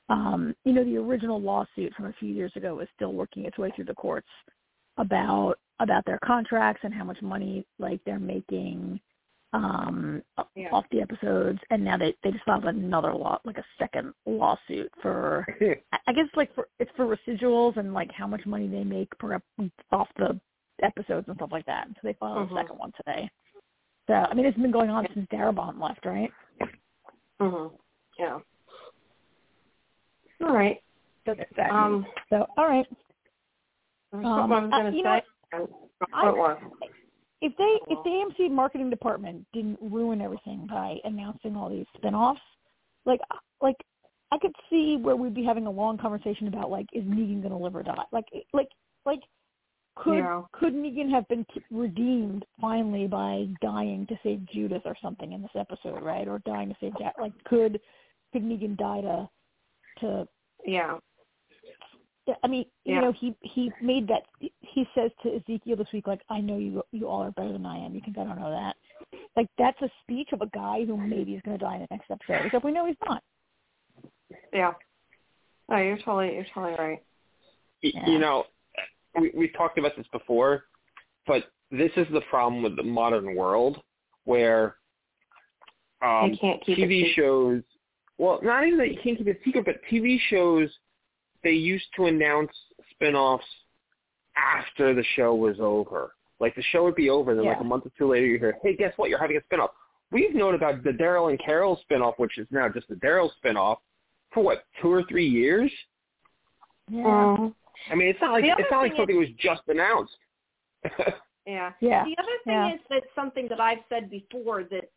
Um, 0.09 0.55
you 0.65 0.73
know, 0.73 0.85
the 0.85 0.97
original 0.97 1.41
lawsuit 1.41 1.93
from 1.95 2.07
a 2.07 2.15
few 2.21 2.33
years 2.33 2.53
ago 2.55 2.79
is 2.81 2.89
still 2.95 3.13
working 3.13 3.45
its 3.45 3.59
way 3.59 3.73
through 3.75 3.87
the 3.87 3.95
courts 3.95 4.29
about 4.99 5.57
about 5.81 6.05
their 6.07 6.19
contracts 6.25 6.81
and 6.85 6.95
how 6.95 7.05
much 7.05 7.21
money 7.21 7.67
like 7.79 8.01
they're 8.07 8.19
making 8.19 8.99
um 9.57 10.23
Yeah. 10.55 10.69
off 10.71 10.85
the 10.91 11.01
episodes 11.01 11.59
and 11.71 11.83
now 11.83 11.97
they 11.97 12.15
they 12.23 12.31
just 12.31 12.45
filed 12.45 12.65
another 12.67 13.15
law 13.15 13.39
like 13.45 13.57
a 13.59 13.65
second 13.79 14.13
lawsuit 14.27 14.91
for 15.01 15.47
I- 15.93 15.99
I 16.09 16.13
guess 16.13 16.27
like 16.37 16.55
for 16.55 16.69
it's 16.79 16.91
for 16.97 17.07
residuals 17.07 17.77
and 17.79 17.95
like 17.95 18.11
how 18.13 18.27
much 18.27 18.45
money 18.45 18.69
they 18.69 18.85
make 18.85 19.09
per 19.19 19.35
ep- 19.35 19.71
off 19.93 20.09
the 20.19 20.39
episodes 20.83 21.27
and 21.29 21.37
stuff 21.37 21.53
like 21.53 21.65
that. 21.67 21.89
So 21.89 22.01
they 22.03 22.13
filed 22.15 22.49
Mhm. 22.49 22.53
a 22.53 22.55
second 22.63 22.79
one 22.79 22.93
today. 22.97 23.31
So 24.09 24.15
I 24.15 24.35
mean, 24.35 24.45
it's 24.47 24.59
been 24.59 24.71
going 24.71 24.91
on 24.91 25.07
since 25.15 25.27
Darabont 25.31 25.81
left, 25.81 26.05
right? 26.05 26.31
Mhm. 27.41 27.73
Yeah. 28.19 28.39
All 30.45 30.53
right. 30.55 30.83
Um, 31.71 32.07
so 32.31 32.47
all 32.59 32.69
right, 32.69 32.87
Um, 34.13 34.25
I 34.25 34.47
was 34.47 34.71
uh, 34.73 34.79
going 34.79 34.93
to 34.93 34.97
you 34.99 35.03
say. 35.03 35.23
I 35.53 35.59
know 35.59 35.91
I- 36.13 36.31
was. 36.31 36.59
If 37.43 37.53
they 37.57 37.93
if 37.93 37.99
the 38.05 38.11
AMC 38.45 38.51
marketing 38.51 38.91
department 38.91 39.47
didn't 39.53 39.79
ruin 39.81 40.21
everything 40.21 40.67
by 40.69 40.97
announcing 41.05 41.57
all 41.57 41.69
these 41.69 41.87
spin-offs, 41.97 42.41
like 43.05 43.21
uh, 43.31 43.37
like 43.61 43.77
I 44.33 44.39
could 44.39 44.55
see 44.71 44.97
where 45.01 45.17
we'd 45.17 45.35
be 45.35 45.45
having 45.45 45.67
a 45.67 45.71
long 45.71 45.99
conversation 45.99 46.49
about 46.49 46.71
like 46.71 46.87
is 46.93 47.05
Negan 47.05 47.41
going 47.43 47.53
to 47.53 47.57
live 47.57 47.77
or 47.77 47.83
die? 47.83 48.05
Like 48.13 48.27
like 48.53 48.69
like 49.05 49.21
could 49.97 50.19
Yeah. 50.19 50.43
could 50.53 50.75
Negan 50.75 51.11
have 51.11 51.27
been 51.29 51.45
k- 51.53 51.63
redeemed 51.71 52.45
finally 52.61 53.07
by 53.07 53.47
dying 53.63 54.07
to 54.09 54.19
save 54.23 54.45
Judith 54.47 54.83
or 54.85 54.97
something 55.03 55.33
in 55.33 55.43
this 55.43 55.51
episode, 55.55 56.03
right? 56.03 56.27
Or 56.29 56.39
dying 56.41 56.69
to 56.71 56.77
save 56.81 56.99
Jack? 56.99 57.15
Like 57.21 57.33
could 57.45 57.81
could 58.33 58.43
Negan 58.43 58.77
die 58.77 59.01
to 59.03 59.29
to 60.01 60.29
Yeah. 60.65 60.99
Yeah, 62.27 62.35
I 62.43 62.49
mean, 62.49 62.67
you 62.85 62.95
Yeah. 62.95 63.01
know, 63.03 63.13
he 63.13 63.35
he 63.43 63.73
made 63.81 64.09
that. 64.09 64.23
He 64.41 64.89
says 64.95 65.11
to 65.23 65.37
Ezekiel 65.37 65.77
this 65.77 65.93
week, 65.93 66.07
like, 66.07 66.23
"I 66.29 66.41
know 66.41 66.59
you 66.59 66.83
you 66.91 67.09
all 67.09 67.23
are 67.23 67.31
better 67.31 67.53
than 67.53 67.65
I 67.65 67.79
am. 67.79 67.95
You 67.95 68.01
think 68.01 68.19
I 68.19 68.25
don't 68.25 68.39
know 68.39 68.51
that?" 68.51 68.77
Like 69.37 69.49
that's 69.59 69.81
a 69.83 69.91
speech 70.03 70.33
of 70.33 70.43
a 70.43 70.47
guy 70.47 70.85
who 70.85 70.97
maybe 70.97 71.35
is 71.35 71.43
going 71.43 71.59
to 71.59 71.65
die 71.65 71.77
in 71.77 71.81
the 71.83 71.89
next 71.91 72.11
episode, 72.11 72.47
except 72.47 72.65
we 72.65 72.73
know 72.73 72.87
he's 72.87 72.97
not. 73.07 73.23
Yeah. 74.53 74.75
No, 75.69 75.77
you're 75.77 75.99
totally 75.99 76.35
you're 76.35 76.47
totally 76.53 76.75
right. 76.75 77.03
Yeah. 77.83 78.09
You 78.09 78.19
know, 78.19 78.45
we 79.19 79.31
we've 79.35 79.55
talked 79.55 79.79
about 79.79 79.97
this 79.97 80.07
before, 80.09 80.65
but 81.27 81.45
this 81.71 81.93
is 81.97 82.07
the 82.13 82.23
problem 82.23 82.63
with 82.63 82.77
the 82.77 82.83
modern 82.83 83.37
world 83.37 83.83
where 84.25 84.77
um, 86.03 86.31
you 86.31 86.39
can't 86.39 86.65
keep 86.65 86.79
TV 86.79 87.15
shows. 87.15 87.63
Well, 88.19 88.41
not 88.43 88.67
even 88.67 88.79
that 88.79 88.91
you 88.93 88.99
can't 89.03 89.19
keep 89.19 89.29
it 89.29 89.41
secret, 89.45 89.65
but 89.65 89.77
TV 89.91 90.19
shows 90.29 90.71
they 91.47 91.53
used 91.53 91.87
to 91.95 92.07
announce 92.07 92.51
spin-offs 92.91 93.47
after 94.37 94.95
the 94.95 95.05
show 95.15 95.33
was 95.33 95.57
over. 95.61 96.11
Like 96.41 96.57
the 96.57 96.63
show 96.73 96.83
would 96.83 96.97
be 96.97 97.09
over, 97.09 97.31
and 97.31 97.39
then 97.39 97.47
like 97.47 97.61
a 97.61 97.65
month 97.65 97.87
or 97.87 97.93
two 97.97 98.09
later, 98.09 98.27
you 98.27 98.39
hear, 98.39 98.59
"Hey, 98.65 98.75
guess 98.75 98.93
what? 98.97 99.09
You're 99.09 99.21
having 99.21 99.37
a 99.37 99.45
spin-off." 99.45 99.71
We've 100.11 100.35
known 100.35 100.57
about 100.57 100.83
the 100.83 100.91
Daryl 100.91 101.31
and 101.31 101.39
Carol 101.39 101.79
spin-off, 101.83 102.19
which 102.19 102.37
is 102.37 102.49
now 102.51 102.69
just 102.69 102.89
the 102.89 102.97
Daryl 102.97 103.33
spin-off, 103.37 103.79
for 104.33 104.43
what 104.43 104.65
two 104.83 104.93
or 104.93 105.05
three 105.05 105.27
years. 105.27 105.71
Yeah. 106.91 107.51
I 107.91 107.95
mean, 107.95 108.09
it's 108.09 108.21
not 108.21 108.33
like 108.33 108.45
it's 108.45 108.71
not 108.71 108.81
like 108.81 108.93
thing 108.93 108.99
something 108.99 109.19
was 109.19 109.29
just 109.39 109.63
announced. 109.69 110.17
Yeah. 111.49 111.71
yeah, 111.79 112.03
The 112.05 112.17
other 112.21 112.39
thing 112.43 112.55
Yeah. 112.55 112.75
is 112.75 112.81
that 112.91 113.05
something 113.15 113.47
that 113.51 113.61
I've 113.61 113.79
said 113.89 114.11
before 114.11 114.65
that 114.65 114.91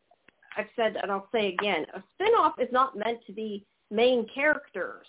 I've 0.57 0.69
said 0.75 0.95
and 0.99 1.11
I'll 1.11 1.29
say 1.31 1.49
again, 1.49 1.85
a 1.93 2.01
spin-off 2.15 2.59
is 2.59 2.71
not 2.71 2.97
meant 2.97 3.23
to 3.27 3.33
be 3.33 3.67
main 3.91 4.25
characters. 4.33 5.05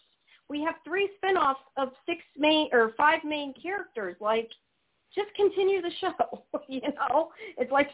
We 0.50 0.60
have 0.64 0.74
three 0.84 1.08
spin-offs 1.16 1.60
of 1.78 1.90
six 2.04 2.20
main 2.36 2.68
or 2.72 2.92
five 2.96 3.20
main 3.24 3.54
characters. 3.54 4.16
Like 4.20 4.50
just 5.14 5.32
continue 5.34 5.80
the 5.80 5.90
show, 6.00 6.42
you 6.68 6.80
know? 6.82 7.30
It's 7.56 7.72
like 7.72 7.88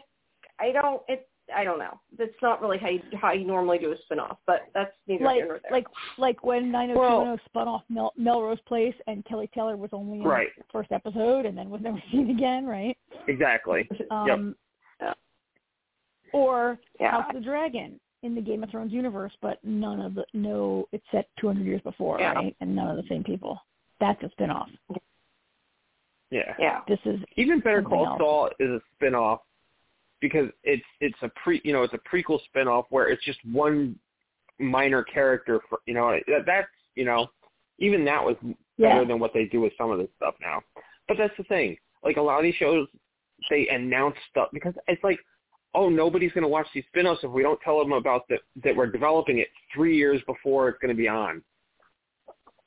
I 0.59 0.71
don't 0.73 1.01
it 1.07 1.29
I 1.55 1.63
don't 1.63 1.79
know. 1.79 1.97
That's 2.17 2.31
not 2.41 2.59
really 2.61 2.77
how 2.77 2.89
you 2.89 3.01
how 3.21 3.31
you 3.31 3.45
normally 3.47 3.77
do 3.77 3.91
a 3.93 3.95
spin-off, 4.05 4.37
but 4.47 4.63
that's 4.73 4.91
neither 5.07 5.23
like 5.23 5.35
here 5.35 5.45
nor 5.47 5.59
there. 5.61 5.71
like 5.71 5.85
like 6.17 6.43
when 6.43 6.71
90210 6.71 7.27
Well- 7.29 7.39
spun 7.45 7.67
off 7.69 7.83
Mel- 7.89 8.13
Melrose 8.17 8.59
Place 8.67 8.95
and 9.05 9.23
Kelly 9.25 9.49
Taylor 9.53 9.77
was 9.77 9.91
only 9.93 10.17
in 10.17 10.23
Right. 10.25 10.49
the 10.57 10.63
first 10.73 10.91
episode 10.91 11.45
and 11.45 11.57
then 11.57 11.69
was 11.69 11.79
never 11.81 12.01
seen 12.11 12.31
again, 12.31 12.65
right? 12.65 12.97
exactly. 13.27 13.87
Um, 14.11 14.55
Yeah. 14.99 15.13
or 16.33 16.79
Yeah. 16.99 17.11
House 17.11 17.25
of 17.29 17.35
the 17.35 17.41
Dragon 17.41 17.99
in 18.23 18.35
the 18.35 18.41
Game 18.41 18.63
of 18.63 18.69
Thrones 18.69 18.91
universe, 18.91 19.33
but 19.41 19.63
none 19.63 19.99
of 20.01 20.15
the 20.15 20.25
no, 20.33 20.87
it's 20.91 21.05
set 21.11 21.29
200 21.39 21.65
years 21.65 21.81
before, 21.81 22.19
Yeah. 22.19 22.33
right? 22.33 22.55
And 22.61 22.75
none 22.75 22.89
of 22.89 22.97
the 22.97 23.07
same 23.09 23.23
people. 23.23 23.59
That's 23.99 24.21
a 24.23 24.29
spinoff. 24.29 24.67
Yeah. 26.29 26.55
Yeah. 26.59 26.81
This 26.87 26.99
is 27.05 27.19
Even 27.35 27.59
Better 27.59 27.81
Something 27.81 27.97
Call 27.97 28.07
else. 28.07 28.19
Saul 28.19 28.49
is 28.59 28.69
a 28.69 28.81
spin-off 28.95 29.41
because 30.19 30.49
it's 30.63 30.83
it's 30.99 31.17
a 31.21 31.29
pre 31.41 31.61
you 31.63 31.73
know 31.73 31.83
it's 31.83 31.93
a 31.93 31.99
prequel 32.15 32.43
spin-off 32.45 32.85
where 32.89 33.07
it's 33.07 33.23
just 33.23 33.39
one 33.45 33.97
minor 34.59 35.03
character 35.03 35.61
for 35.69 35.79
you 35.85 35.93
know 35.93 36.19
that, 36.27 36.45
that's 36.45 36.67
you 36.95 37.05
know 37.05 37.29
even 37.79 38.03
that 38.05 38.23
was 38.23 38.35
yeah. 38.77 38.93
better 38.93 39.05
than 39.05 39.19
what 39.19 39.33
they 39.33 39.45
do 39.45 39.61
with 39.61 39.73
some 39.77 39.91
of 39.91 39.99
this 39.99 40.09
stuff 40.17 40.35
now. 40.41 40.61
But 41.07 41.17
that's 41.17 41.33
the 41.37 41.43
thing. 41.43 41.77
Like 42.03 42.17
a 42.17 42.21
lot 42.21 42.37
of 42.37 42.43
these 42.43 42.55
shows, 42.55 42.87
they 43.49 43.67
announce 43.69 44.15
stuff 44.29 44.49
because 44.53 44.73
it's 44.87 45.03
like, 45.03 45.19
oh, 45.77 45.89
nobody's 45.89 46.31
going 46.31 46.41
to 46.43 46.47
watch 46.47 46.67
these 46.73 46.83
spin-offs 46.89 47.21
if 47.23 47.31
we 47.31 47.43
don't 47.43 47.59
tell 47.61 47.77
them 47.79 47.91
about 47.93 48.27
the, 48.29 48.37
that 48.63 48.75
we're 48.75 48.87
developing 48.91 49.37
it 49.37 49.47
three 49.73 49.95
years 49.95 50.21
before 50.25 50.69
it's 50.69 50.79
going 50.81 50.89
to 50.89 50.97
be 50.97 51.07
on. 51.07 51.41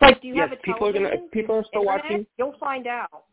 Like, 0.00 0.22
do 0.22 0.28
you 0.28 0.36
Yes, 0.36 0.48
have 0.50 0.58
a 0.58 0.62
people 0.62 0.86
are 0.88 0.92
gonna- 0.92 1.16
people 1.32 1.56
are 1.56 1.64
still 1.64 1.82
Internet? 1.82 2.04
watching. 2.04 2.26
You'll 2.38 2.56
find 2.58 2.86
out. 2.86 3.24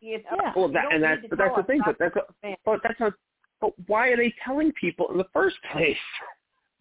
You 0.00 0.18
know? 0.18 0.24
Yeah. 0.36 0.52
Well, 0.54 0.66
You 0.66 0.72
that 0.74 0.84
and 0.92 1.00
need 1.02 1.08
that's 1.08 1.22
to 1.22 1.28
but 1.28 1.38
that's 1.38 1.56
the 1.56 1.62
thing. 1.62 1.80
But 1.86 1.96
that's 1.98 2.14
that's 2.14 2.26
what 2.44 2.58
but 2.64 2.80
that's 2.82 3.00
not. 3.00 3.12
But 3.60 3.72
why 3.86 4.08
are 4.08 4.16
they 4.18 4.34
telling 4.44 4.70
people 4.78 5.10
in 5.12 5.16
the 5.16 5.24
first 5.32 5.56
place? 5.72 5.96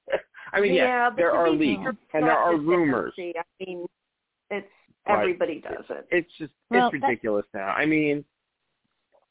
I 0.53 0.59
mean, 0.59 0.73
yeah, 0.73 1.09
but 1.09 1.15
there 1.17 1.31
are 1.31 1.49
be 1.51 1.77
leaks 1.77 1.91
and 2.13 2.23
there 2.25 2.37
are 2.37 2.53
just 2.55 2.65
rumors. 2.67 3.13
I 3.17 3.31
mean, 3.61 3.85
it's 4.49 4.67
Right. 5.07 5.19
everybody 5.21 5.61
does 5.61 5.85
it. 5.89 6.05
It's 6.11 6.31
just 6.37 6.51
Well, 6.69 6.87
it's 6.87 6.99
that- 6.99 7.07
ridiculous 7.07 7.45
now. 7.53 7.67
I 7.69 7.85
mean, 7.85 8.25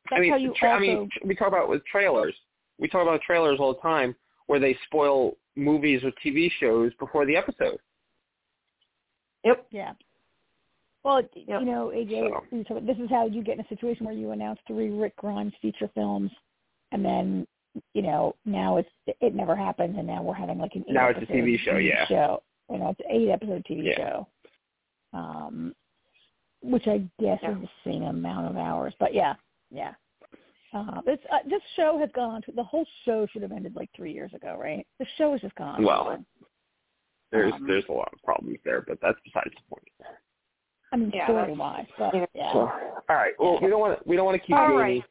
That's 0.09 0.19
I 0.19 0.21
mean, 0.21 0.31
how 0.31 0.37
you 0.39 0.55
tra- 0.57 0.71
also. 0.73 0.79
I 0.79 0.81
mean, 0.81 1.11
we 1.25 1.35
talk 1.35 1.49
about 1.49 1.69
with 1.69 1.85
trailers. 1.85 2.35
We 2.79 2.89
talk 2.89 3.03
about 3.03 3.21
trailers 3.23 3.59
all 3.61 3.75
the 3.75 3.81
time 3.81 4.15
where 4.47 4.59
they 4.61 4.77
spoil 4.87 5.37
movies 5.57 6.03
or 6.05 6.11
TV 6.25 6.51
shows 6.59 6.93
before 6.99 7.27
the 7.27 7.37
episode. 7.37 7.79
Yep. 9.45 9.67
Yeah. 9.71 9.93
Well, 11.05 11.23
Yep. 11.35 11.61
you 11.61 11.67
know, 11.67 11.91
AJ, 11.91 12.65
So- 12.69 12.81
this 12.81 12.99
is 12.99 13.11
how 13.11 13.27
you 13.27 13.43
get 13.43 13.59
in 13.59 13.65
a 13.65 13.69
situation 13.69 14.07
where 14.07 14.15
you 14.15 14.31
announce 14.31 14.61
three 14.67 14.91
Rick 14.91 15.17
Grimes 15.17 15.55
feature 15.57 15.89
films, 15.89 16.31
and 16.93 17.05
then 17.05 17.47
you 17.95 18.03
know 18.03 18.37
now 18.45 18.77
it's 18.77 18.91
it 19.21 19.35
never 19.35 19.57
happens, 19.57 19.97
and 19.99 20.07
now 20.07 20.23
we're 20.23 20.35
having 20.35 20.59
like 20.59 20.75
an 20.77 20.85
eight 20.89 20.93
Now 20.93 21.09
it's 21.09 21.21
a 21.23 21.27
TV 21.27 21.59
show, 21.59 21.77
yeah. 21.79 22.05
Show, 22.07 22.43
you 22.71 22.79
know, 22.79 22.91
it's 22.91 23.01
an 23.01 23.07
eight 23.11 23.31
episode 23.31 23.65
TV 23.65 23.87
Yeah. 23.89 23.97
show, 23.97 24.27
um, 25.13 25.75
which 26.63 26.87
I 26.87 26.99
guess 27.19 27.41
Yeah. 27.43 27.53
is 27.57 27.63
the 27.63 27.71
same 27.85 28.03
amount 28.05 28.47
of 28.49 28.57
hours, 28.57 28.95
but 29.01 29.13
yeah, 29.13 29.35
yeah. 29.71 29.95
Uh, 30.75 31.01
this 31.05 31.19
uh, 31.31 31.37
this 31.49 31.61
show 31.77 31.99
has 31.99 32.09
gone 32.15 32.37
on. 32.37 32.43
To, 32.43 32.53
the 32.53 32.63
whole 32.65 32.87
show 33.05 33.27
should 33.33 33.43
have 33.43 33.53
ended 33.53 33.77
like 33.77 33.91
three 33.95 34.13
years 34.13 34.33
ago, 34.35 34.57
right? 34.59 34.87
The 34.99 35.07
show 35.19 35.33
has 35.33 35.41
just 35.41 35.55
gone. 35.57 35.77
on. 35.77 35.85
Well, 35.85 36.25
There's 37.31 37.53
Um, 37.53 37.67
there's 37.67 37.85
a 37.89 37.93
lot 37.93 38.11
of 38.13 38.23
problems 38.23 38.59
there, 38.65 38.81
but 38.83 38.99
that's 39.03 39.19
besides 39.25 39.51
the 39.55 39.75
point. 39.77 39.89
I 40.93 40.97
mean, 40.97 41.11
Yeah, 41.15 41.27
story 41.27 41.53
wise, 41.55 41.87
but 41.99 42.15
yeah. 42.15 42.27
yeah. 42.35 42.53
So, 42.53 42.59
all 42.61 43.17
right. 43.17 43.33
Well, 43.39 43.59
we 43.63 43.69
don't 43.69 43.81
want 43.81 43.99
to 43.99 44.09
we 44.09 44.17
don't 44.17 44.25
want 44.27 44.41
to 44.41 44.47
keep 44.47 44.57
All 44.57 44.67
Jamie. 44.69 44.79
right. 44.79 45.05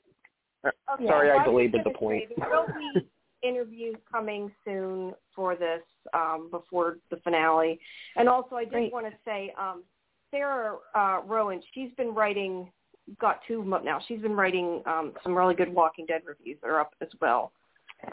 Okay, 0.93 1.07
Sorry, 1.07 1.29
well, 1.29 1.39
I 1.39 1.41
was 1.41 1.51
belabored 1.51 1.81
the 1.83 1.89
point. 1.97 2.23
say, 2.29 2.35
There 2.37 2.49
will 2.49 2.67
be 2.67 3.07
interviews 3.47 3.95
coming 4.11 4.51
soon 4.63 5.13
for 5.35 5.55
this 5.55 5.81
um, 6.13 6.49
before 6.51 6.97
the 7.09 7.17
finale, 7.17 7.79
and 8.15 8.29
also 8.29 8.55
I 8.55 8.63
did 8.65 8.73
Great. 8.73 8.93
want 8.93 9.07
to 9.07 9.13
say 9.25 9.51
um, 9.59 9.83
Sarah 10.29 10.77
uh, 10.95 11.21
Rowan. 11.25 11.61
She's 11.73 11.89
been 11.97 12.13
writing, 12.13 12.71
got 13.19 13.39
two 13.47 13.59
of 13.59 13.65
them 13.65 13.73
up 13.73 13.83
now. 13.83 13.99
She's 14.07 14.19
been 14.21 14.35
writing 14.35 14.81
um, 14.85 15.13
some 15.23 15.35
really 15.35 15.55
good 15.55 15.73
Walking 15.73 16.05
Dead 16.05 16.21
reviews. 16.25 16.57
They're 16.61 16.79
up 16.79 16.93
as 17.01 17.09
well 17.19 17.51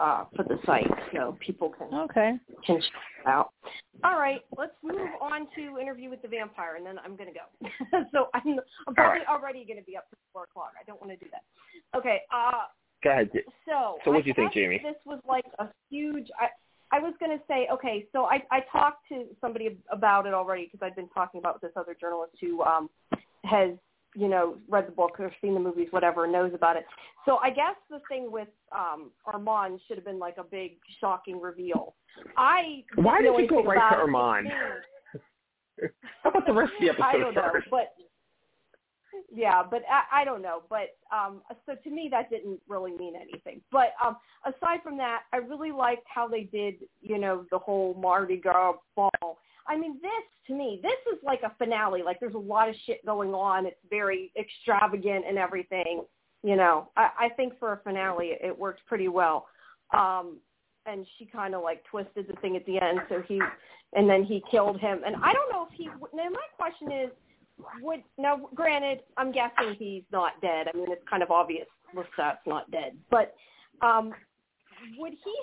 uh, 0.01 0.25
for 0.37 0.43
the 0.45 0.59
site, 0.67 0.91
so 1.15 1.37
people 1.45 1.71
can 1.71 1.89
Okay. 1.93 2.33
can 2.67 2.77
check 2.81 2.93
it 3.21 3.27
out. 3.27 3.51
All 4.05 4.19
right, 4.19 4.41
let's 4.57 4.75
move 4.83 5.09
on 5.21 5.49
to 5.57 5.79
interview 5.81 6.11
with 6.11 6.23
the 6.23 6.29
vampire, 6.29 6.77
and 6.77 6.85
then 6.87 6.99
I'm 7.05 7.17
going 7.17 7.33
to 7.33 7.39
go. 7.39 7.69
so 8.13 8.29
I'm, 8.35 8.59
I'm 8.87 8.95
probably 8.95 9.23
already 9.29 9.65
going 9.65 9.79
to 9.79 9.85
be 9.85 9.97
up 9.97 10.09
to 10.11 10.17
four 10.33 10.45
o'clock. 10.45 10.73
I 10.81 10.85
don't 10.85 11.01
want 11.01 11.13
to 11.19 11.25
do 11.25 11.31
that. 11.33 11.99
Okay. 11.99 12.21
Uh, 12.33 12.65
Go 13.03 13.11
ahead. 13.11 13.31
so, 13.67 13.99
So 14.05 14.11
what 14.11 14.25
do 14.25 14.29
you 14.29 14.35
think, 14.35 14.53
Jamie? 14.53 14.81
This 14.83 14.97
was 15.05 15.21
like 15.29 15.45
a 15.59 15.69
huge. 15.91 16.29
I 16.39 16.49
I 16.91 17.01
was 17.01 17.13
going 17.21 17.37
to 17.37 17.43
say, 17.47 17.69
okay, 17.73 18.07
so 18.13 18.25
I 18.25 18.43
I 18.51 18.61
talked 18.73 19.09
to 19.09 19.25
somebody 19.41 19.79
about 19.91 20.27
it 20.27 20.35
already 20.35 20.65
because 20.71 20.81
I've 20.85 20.97
been 20.97 21.09
talking 21.11 21.39
about 21.39 21.61
this 21.61 21.73
other 21.77 21.97
journalist 21.99 22.33
who 22.41 22.63
um 22.63 22.91
has 23.45 23.71
you 24.19 24.29
know 24.29 24.57
read 24.69 24.89
the 24.89 24.93
book 24.93 25.13
or 25.19 25.33
seen 25.41 25.55
the 25.55 25.61
movies, 25.61 25.89
whatever, 25.91 26.27
knows 26.27 26.53
about 26.55 26.77
it. 26.77 26.85
So 27.25 27.37
I 27.37 27.51
guess 27.51 27.77
the 27.89 28.01
thing 28.09 28.31
with 28.33 28.49
um 28.77 29.11
Armand 29.27 29.81
should 29.87 29.97
have 29.97 30.05
been 30.05 30.19
like 30.19 30.37
a 30.39 30.45
big 30.45 30.73
shocking 31.01 31.41
reveal. 31.41 31.95
I 32.37 32.85
Why 32.97 33.23
did 33.23 33.33
you 33.39 33.49
go 33.49 33.63
right 33.63 33.77
to. 33.77 33.97
Armand? 33.97 34.49
How 36.23 36.31
about 36.31 36.47
the 36.47 36.53
rest 36.53 36.73
of 36.75 36.81
the 36.81 36.89
episode 36.89 37.03
I 37.05 37.13
don't 37.19 37.35
know, 37.35 37.51
first? 37.53 37.69
but 37.71 37.95
yeah, 39.33 39.63
but 39.69 39.83
I, 39.91 40.23
I 40.23 40.25
don't 40.25 40.43
know. 40.43 40.63
But 40.69 40.97
um, 41.13 41.43
so 41.67 41.75
to 41.83 41.91
me, 41.91 42.09
that 42.11 42.31
didn't 42.31 42.61
really 42.69 42.93
mean 42.93 43.15
anything. 43.15 43.61
But 43.71 43.93
um, 44.05 44.17
aside 44.45 44.81
from 44.83 44.97
that, 44.99 45.23
I 45.33 45.39
really 45.39 45.73
liked 45.73 46.05
how 46.13 46.29
they 46.29 46.43
did, 46.43 46.75
you 47.01 47.19
know, 47.19 47.45
the 47.51 47.59
whole 47.59 47.95
Mardi 47.95 48.37
Gras 48.37 48.75
ball. 48.97 49.39
I 49.69 49.77
mean, 49.77 49.99
this 50.03 50.11
to 50.47 50.55
me, 50.55 50.81
this 50.83 50.93
is 51.13 51.19
like 51.25 51.43
a 51.43 51.53
finale. 51.59 52.03
Like 52.03 52.21
there's 52.21 52.35
a 52.35 52.39
lot 52.39 52.69
of 52.69 52.75
shit 52.87 53.05
going 53.05 53.35
on. 53.35 53.67
It's 53.67 53.77
very 53.91 54.33
extravagant 54.39 55.25
and 55.29 55.39
everything. 55.39 56.05
You 56.43 56.57
know, 56.57 56.89
I, 56.97 57.09
I 57.19 57.29
think 57.31 57.59
for 57.59 57.73
a 57.73 57.77
finale, 57.79 58.33
it 58.41 58.57
worked 58.57 58.81
pretty 58.87 59.09
well. 59.09 59.47
Um, 59.93 60.39
and 60.87 61.07
she 61.19 61.27
kind 61.27 61.55
of 61.55 61.63
like 61.63 61.85
twisted 61.85 62.27
the 62.29 62.41
thing 62.41 62.57
at 62.57 62.65
the 62.65 62.81
end, 62.81 63.01
so 63.09 63.23
he, 63.27 63.41
and 63.95 64.09
then 64.09 64.25
he 64.25 64.43
killed 64.51 64.81
him. 64.81 65.01
And 65.05 65.17
I 65.17 65.33
don't 65.33 65.51
know 65.51 65.67
if 65.71 65.77
he. 65.77 65.87
Now 66.15 66.31
my 66.31 66.47
question 66.57 66.93
is, 66.93 67.11
would 67.81 68.03
now 68.17 68.49
granted 68.55 69.01
i'm 69.17 69.33
guessing 69.33 69.75
he's 69.79 70.05
not 70.13 70.41
dead 70.41 70.67
i 70.73 70.77
mean 70.77 70.91
it's 70.91 71.03
kind 71.09 71.23
of 71.23 71.31
obvious 71.31 71.67
Lestat's 71.95 72.39
not 72.47 72.71
dead 72.71 72.97
but 73.11 73.35
um 73.83 74.13
would 74.99 75.13
he 75.13 75.35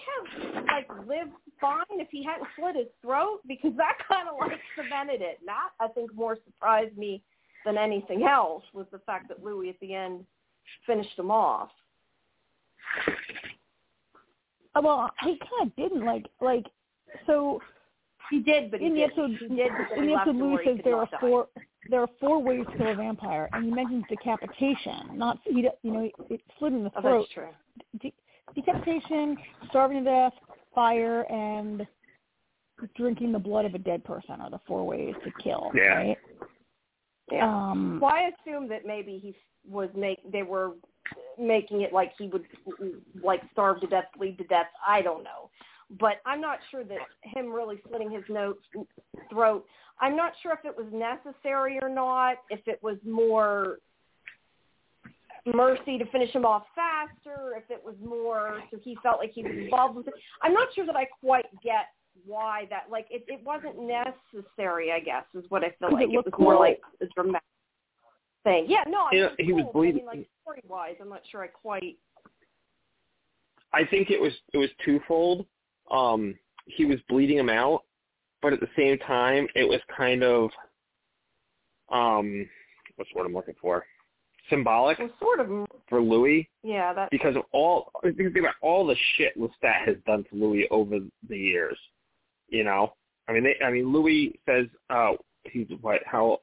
have 0.54 0.66
like 0.66 0.88
lived 1.08 1.32
fine 1.62 1.84
if 1.92 2.08
he 2.12 2.24
hadn't 2.24 2.48
slit 2.58 2.76
his 2.76 2.88
throat 3.02 3.40
because 3.48 3.72
that 3.78 3.98
kind 4.08 4.28
of 4.28 4.36
like 4.40 4.60
cemented 4.76 5.22
it 5.22 5.38
and 5.40 5.48
that 5.48 5.70
i 5.80 5.88
think 5.90 6.14
more 6.16 6.38
surprised 6.46 6.98
me 6.98 7.22
than 7.66 7.78
anything 7.78 8.24
else 8.24 8.64
was 8.74 8.86
the 8.92 9.00
fact 9.00 9.28
that 9.28 9.44
louis 9.44 9.70
at 9.70 9.80
the 9.80 9.94
end 9.94 10.26
finished 10.86 11.18
him 11.18 11.32
off 11.32 11.70
Uh, 14.76 14.82
Well, 14.84 15.12
he 15.24 15.38
kind 15.40 15.70
of 15.70 15.76
didn't 15.76 16.06
like 16.06 16.26
like 16.42 16.66
so 17.28 17.62
he 18.30 18.40
did 18.42 18.72
but 18.72 18.80
he 18.80 18.88
in 18.88 18.94
the 18.94 19.02
did 19.02 19.12
episode 19.12 19.32
he 19.40 19.56
did 19.56 19.72
but 19.90 19.98
in 19.98 20.04
he 20.04 20.10
the 20.10 20.16
episode 20.20 20.36
Louis 20.36 20.58
says 20.66 20.78
there 20.84 20.98
are 20.98 21.06
die. 21.12 21.18
four 21.20 21.48
there 21.90 22.02
are 22.02 22.10
four 22.20 22.42
ways 22.42 22.66
to 22.72 22.78
kill 22.80 22.88
a 22.88 22.96
vampire, 22.96 23.48
and 23.54 23.64
he 23.66 23.70
mentions 23.70 24.04
decapitation. 24.10 25.12
Not 25.14 25.38
he 25.44 25.62
d- 25.62 25.70
you 25.84 25.92
know 25.92 26.00
it, 26.02 26.14
it 26.32 26.42
slit 26.58 26.74
in 26.74 26.84
the 26.84 26.92
oh, 26.98 27.02
throat. 27.02 27.20
that's 27.20 27.34
true 27.34 27.50
De- 28.02 28.14
decapitation, 28.54 29.38
starving 29.70 30.04
to 30.04 30.10
death, 30.10 30.34
fire, 30.74 31.22
and 31.32 31.86
drinking 32.96 33.32
the 33.32 33.40
blood 33.40 33.66
of 33.66 33.74
a 33.74 33.80
dead 33.80 34.04
person 34.04 34.42
are 34.42 34.50
the 34.50 34.60
four 34.68 34.86
ways 34.86 35.16
to 35.24 35.32
kill. 35.44 35.72
Yeah. 35.74 35.96
Right. 35.96 36.18
yeah 37.32 37.46
Um, 37.46 38.00
Well, 38.02 38.12
I 38.14 38.30
assume 38.30 38.68
that 38.70 38.86
maybe 38.86 39.20
he 39.22 39.36
was 39.68 39.90
make 39.96 40.20
they 40.32 40.44
were 40.44 40.74
making 41.40 41.82
it 41.82 41.94
like 41.94 42.12
he 42.18 42.28
would 42.28 42.46
like 43.24 43.42
starve 43.52 43.80
to 43.82 43.88
death, 43.88 44.06
bleed 44.18 44.38
to 44.38 44.44
death. 44.46 44.68
I 44.86 45.02
don't 45.02 45.24
know, 45.24 45.50
but 46.00 46.22
I'm 46.26 46.42
not 46.42 46.60
sure 46.72 46.84
that 46.84 46.98
him 47.22 47.52
really 47.52 47.82
slitting 47.88 48.12
his 48.12 48.24
note 48.30 48.60
throat. 49.30 49.66
I'm 50.00 50.16
not 50.16 50.34
sure 50.44 50.52
if 50.52 50.66
it 50.66 50.76
was 50.76 50.88
necessary 50.92 51.80
or 51.82 51.90
not. 51.90 52.38
If 52.50 52.68
it 52.68 52.80
was 52.84 52.98
more 53.06 53.78
mercy 55.46 55.98
to 55.98 56.06
finish 56.08 56.32
him 56.32 56.46
off 56.46 56.64
faster, 56.74 57.54
if 57.58 57.70
it 57.70 57.82
was 57.84 57.96
more 58.04 58.62
so 58.72 58.78
he 58.84 58.98
felt 59.04 59.20
like 59.20 59.32
he 59.34 59.44
was 59.44 59.52
involved 59.56 59.96
with 59.96 60.08
it. 60.08 60.14
I'm 60.42 60.54
not 60.54 60.70
sure 60.74 60.86
that 60.86 60.96
I 60.96 61.06
quite 61.22 61.46
get 61.64 61.88
why 62.26 62.66
that 62.70 62.86
like 62.90 63.08
it, 63.10 63.26
it 63.28 63.44
wasn't 63.44 63.76
necessary. 63.80 64.92
I 64.92 65.00
guess 65.00 65.24
is 65.34 65.46
what 65.50 65.64
I 65.64 65.70
feel 65.80 65.92
like. 65.94 66.04
it 66.04 66.10
It, 66.10 66.12
looked 66.12 66.32
was 66.32 66.40
more 66.40 66.56
like 66.60 66.82
a 67.02 67.06
dramatic 67.14 67.42
thing. 68.44 68.66
Yeah, 68.68 68.84
no, 68.88 69.02
I 69.02 69.10
You 69.12 69.22
mean, 69.22 69.30
know, 69.30 69.36
he 69.40 69.54
was 69.54 69.64
cool, 69.64 69.72
but 69.74 69.80
bleeding- 69.80 70.08
I 70.10 70.14
mean, 70.14 70.20
like 70.22 70.30
story 70.42 70.62
wise, 70.68 70.96
I'm 71.02 71.10
not 71.10 71.22
sure 71.32 71.44
I 71.44 71.48
quite. 71.48 71.98
I 73.74 73.84
think 73.86 74.10
it 74.10 74.20
was 74.22 74.34
it 74.54 74.58
was 74.58 74.70
twofold. 74.84 75.46
Um, 75.92 76.36
he 76.66 76.86
was 76.86 76.98
bleeding 77.10 77.38
him 77.38 77.50
out, 77.50 77.84
but 78.42 78.54
at 78.54 78.60
the 78.60 78.70
same 78.76 78.98
time, 79.00 79.48
it 79.56 79.68
was 79.68 79.80
kind 79.96 80.24
of 80.24 80.50
um, 81.90 82.48
what's 82.96 83.12
the 83.14 83.20
word 83.20 83.26
I'm 83.28 83.34
looking 83.34 83.54
for? 83.62 83.86
Symbolic 84.50 84.98
sort 85.20 85.40
of. 85.40 85.66
for 85.90 86.02
Louis 86.02 86.48
Yeah, 86.64 86.94
that. 86.94 87.10
because 87.12 87.36
of 87.36 87.44
all 87.52 87.92
think 88.04 88.38
about 88.38 88.56
all 88.62 88.86
the 88.86 88.96
shit 89.16 89.38
Lestat 89.38 89.86
has 89.86 89.96
done 90.06 90.24
to 90.30 90.36
Louis 90.36 90.68
over 90.72 91.00
the 91.30 91.38
years. 91.38 91.78
You 92.50 92.64
know, 92.64 92.94
I 93.28 93.34
mean, 93.34 93.44
they, 93.44 93.56
I 93.66 93.72
mean, 93.72 93.92
Louis 93.92 94.40
says 94.48 94.68
uh, 94.90 95.14
he's 95.46 95.68
what 95.82 96.02
how 96.06 96.40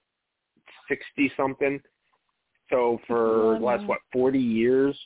sixty 0.88 1.30
something. 1.36 1.80
So 2.70 2.98
for 3.06 3.56
the 3.58 3.64
last 3.64 3.86
what 3.86 3.98
forty 4.12 4.38
years, 4.40 4.98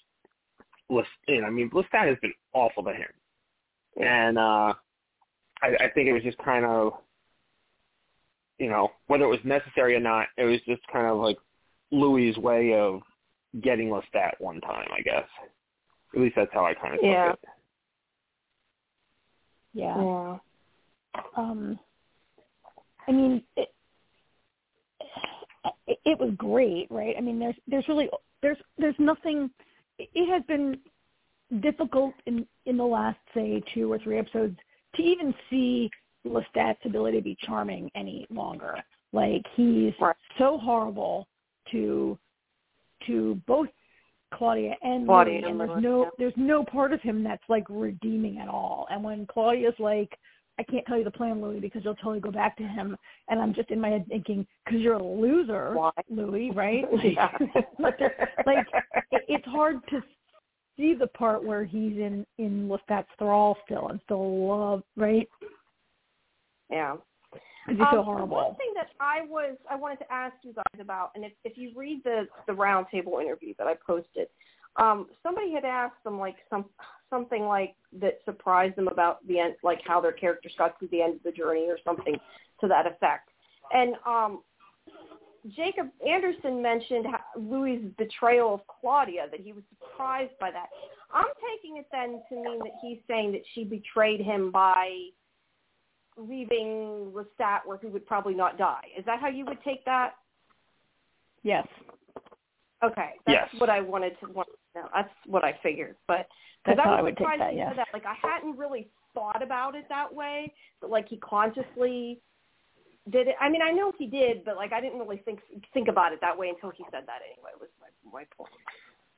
Lestat, 0.91 1.45
I 1.47 1.51
mean, 1.51 1.69
Lestat 1.71 2.09
has 2.09 2.17
been 2.23 2.33
awful 2.55 2.83
to 2.85 2.93
him. 2.93 3.09
and 4.03 4.39
uh, 4.39 4.73
I, 5.63 5.69
I 5.81 5.91
think 5.95 6.09
it 6.09 6.13
was 6.13 6.23
just 6.23 6.39
kind 6.39 6.65
of, 6.65 6.93
you 8.59 8.69
know, 8.69 8.91
whether 9.07 9.25
it 9.25 9.29
was 9.29 9.41
necessary 9.45 9.97
or 9.97 10.01
not, 10.01 10.29
it 10.37 10.45
was 10.45 10.61
just 10.67 10.83
kind 10.93 11.07
of 11.07 11.19
like 11.19 11.37
Louis's 11.91 12.37
way 12.39 12.75
of 12.75 13.01
getting 13.63 13.89
Lestat 13.89 14.33
one 14.39 14.61
time, 14.61 14.89
I 14.97 15.01
guess. 15.03 15.25
At 16.15 16.21
least 16.21 16.37
that's 16.37 16.53
how 16.53 16.65
I 16.65 16.75
kind 16.75 16.95
of 16.95 17.01
took 17.01 17.05
Yeah. 17.05 17.33
it. 17.33 17.39
Yeah. 19.73 20.03
Yeah. 20.03 20.39
Um, 21.37 21.79
I 23.07 23.13
mean, 23.13 23.43
it, 23.57 23.69
it, 25.87 25.99
it 26.05 26.19
was 26.19 26.33
great, 26.37 26.91
right? 26.91 27.15
I 27.17 27.21
mean, 27.21 27.39
there's 27.39 27.55
there's 27.69 27.87
really 27.89 28.09
there's 28.43 28.59
there's 28.79 28.95
nothing. 28.99 29.51
It 29.99 30.31
has 30.31 30.43
been 30.45 30.79
difficult 31.61 32.15
in 32.27 32.47
in 32.65 32.77
the 32.77 32.85
last 32.85 33.19
say 33.35 33.63
two 33.75 33.93
or 33.93 33.99
three 33.99 34.19
episodes 34.19 34.57
to 34.97 35.03
even 35.03 35.35
see 35.51 35.91
Lestat's 36.27 36.85
ability 36.85 37.19
to 37.19 37.23
be 37.25 37.37
charming 37.43 37.91
any 37.95 38.27
longer. 38.31 38.77
Like 39.13 39.43
he's 39.55 39.93
Right. 40.01 40.17
so 40.39 40.59
horrible 40.59 41.29
to 41.73 42.19
to 43.07 43.41
both 43.47 43.69
Claudia 44.35 44.75
and 44.83 45.07
Claudia 45.07 45.41
Louis, 45.41 45.51
and 45.51 45.61
there's 45.61 45.83
no 45.83 46.11
there's 46.19 46.35
no 46.37 46.65
part 46.65 46.93
of 46.93 47.01
him 47.01 47.23
that's 47.23 47.43
like 47.49 47.65
redeeming 47.69 48.39
at 48.39 48.49
all. 48.49 48.87
And 48.91 49.03
when 49.03 49.27
Claudia's 49.27 49.75
like, 49.79 50.11
I 50.59 50.63
can't 50.63 50.85
tell 50.87 50.99
you 50.99 51.05
the 51.05 51.11
plan, 51.11 51.41
Louis, 51.43 51.61
because 51.61 51.83
you'll 51.85 51.95
totally 51.97 52.21
go 52.21 52.31
back 52.31 52.57
to 52.57 52.65
him, 52.65 52.97
and 53.29 53.41
I'm 53.41 53.55
just 53.55 53.71
in 53.71 53.81
my 53.81 53.91
head 53.91 54.07
thinking, 54.09 54.47
because 54.65 54.81
you're 54.81 54.95
a 54.95 55.03
loser, 55.03 55.75
Why? 55.75 55.91
Louis, 56.09 56.51
right? 56.51 56.85
Yeah. 57.05 57.31
like, 57.79 57.99
like 58.47 58.67
it, 59.13 59.23
it's 59.29 59.47
hard 59.47 59.77
to 59.91 60.03
see 60.77 60.95
the 60.95 61.07
part 61.09 61.45
where 61.45 61.65
he's 61.65 61.97
in 61.97 62.27
in 62.39 62.69
Lestat's 62.69 63.09
thrall 63.19 63.57
still 63.65 63.89
and 63.89 64.01
still 64.05 64.49
love, 64.49 64.83
right? 64.97 65.29
Yeah. 66.71 66.97
So 67.69 67.99
Um, 67.99 68.05
horrible. 68.05 68.37
One 68.37 68.55
thing 68.55 68.73
that 68.75 68.91
I 69.01 69.23
was 69.23 69.57
I 69.69 69.77
wanted 69.77 69.99
to 69.99 70.13
ask 70.13 70.37
you 70.43 70.53
guys 70.53 70.81
about, 70.81 71.11
and 71.15 71.25
if 71.25 71.33
if 71.45 71.59
you 71.59 71.73
read 71.75 72.03
the 72.05 72.29
the 72.47 72.53
roundtable 72.53 73.21
interview 73.21 73.55
that 73.59 73.67
I 73.67 73.75
posted, 73.75 74.29
um, 74.77 75.09
somebody 75.23 75.53
had 75.53 75.65
asked 75.65 76.03
them 76.05 76.19
like 76.19 76.37
some 76.49 76.67
something 77.11 77.45
like 77.45 77.75
that 78.01 78.19
surprised 78.25 78.77
them 78.77 78.89
about 78.89 79.27
the 79.27 79.39
end, 79.39 79.57
like 79.63 79.81
how 79.85 80.01
their 80.01 80.13
characters 80.13 80.55
got 80.59 80.79
to 80.81 80.87
the 80.89 81.03
end 81.03 81.17
of 81.17 81.23
the 81.23 81.33
journey 81.33 81.67
or 81.69 81.79
something 81.85 82.17
to 82.61 82.69
that 82.69 82.87
effect. 82.87 83.31
And 83.73 83.95
um, 84.07 84.43
Jacob 85.55 85.89
Anderson 86.07 86.61
mentioned 86.63 87.07
Louis' 87.37 87.93
betrayal 87.99 88.55
of 88.55 88.61
Claudia, 88.67 89.27
that 89.31 89.41
he 89.41 89.53
was 89.53 89.63
surprised 89.71 90.33
by 90.41 90.51
that. 90.51 90.69
I'm 91.13 91.27
taking 91.55 91.79
it 91.79 91.87
then 91.93 92.21
to 92.29 92.35
mean 92.35 92.59
that 92.61 92.73
he's 92.83 92.99
saying 93.09 93.33
that 93.33 93.43
she 93.55 93.65
betrayed 93.65 94.21
him 94.21 94.51
by 94.51 95.09
leaving 96.17 97.13
Lestat 97.15 97.61
where 97.67 97.79
he 97.79 97.87
would 97.87 98.07
probably 98.07 98.35
not 98.35 98.59
die. 98.59 98.83
Is 98.99 99.05
that 99.05 99.21
how 99.21 99.29
you 99.29 99.45
would 99.47 99.63
take 99.63 99.85
that? 99.85 100.15
Yes. 101.43 101.67
Okay, 102.83 103.13
that's 103.27 103.53
Yes. 103.53 103.61
what 103.61 103.71
I 103.71 103.81
wanted 103.81 104.19
to 104.21 104.27
want 104.33 104.49
to 104.75 104.81
know. 104.81 104.89
That's 104.95 105.11
what 105.27 105.45
I 105.45 105.53
figured, 105.63 105.97
but 106.07 106.27
because 106.65 106.77
That's 106.77 106.81
how 106.87 106.95
I 106.95 106.99
I 106.99 107.03
was 107.03 107.11
would 107.11 107.17
take 107.17 107.25
surprised 107.27 107.41
that, 107.41 107.53
he 107.53 107.59
said 107.61 107.77
that. 107.79 107.89
Like 107.93 108.07
I 108.07 108.15
hadn't 108.15 108.57
really 108.57 108.89
thought 109.15 109.43
about 109.43 109.75
it 109.75 109.89
that 109.89 110.13
way, 110.13 110.53
but 110.81 110.91
like 110.91 111.09
he 111.09 111.17
consciously 111.19 112.21
did 113.11 113.29
it. 113.29 113.37
I 113.41 113.49
mean, 113.49 113.63
I 113.63 113.71
know 113.71 113.93
he 113.99 114.07
did, 114.07 114.45
but 114.45 114.57
like 114.57 114.73
I 114.73 114.81
didn't 114.81 114.99
really 114.99 115.19
think 115.19 115.41
think 115.73 115.89
about 115.89 116.13
it 116.13 116.21
that 116.21 116.37
way 116.37 116.49
until 116.49 116.71
he 116.71 116.85
said 116.91 117.05
that. 117.07 117.21
Anyway, 117.25 117.51
was 117.61 117.69
my 117.81 118.21
my 118.21 118.25
point. 118.37 118.53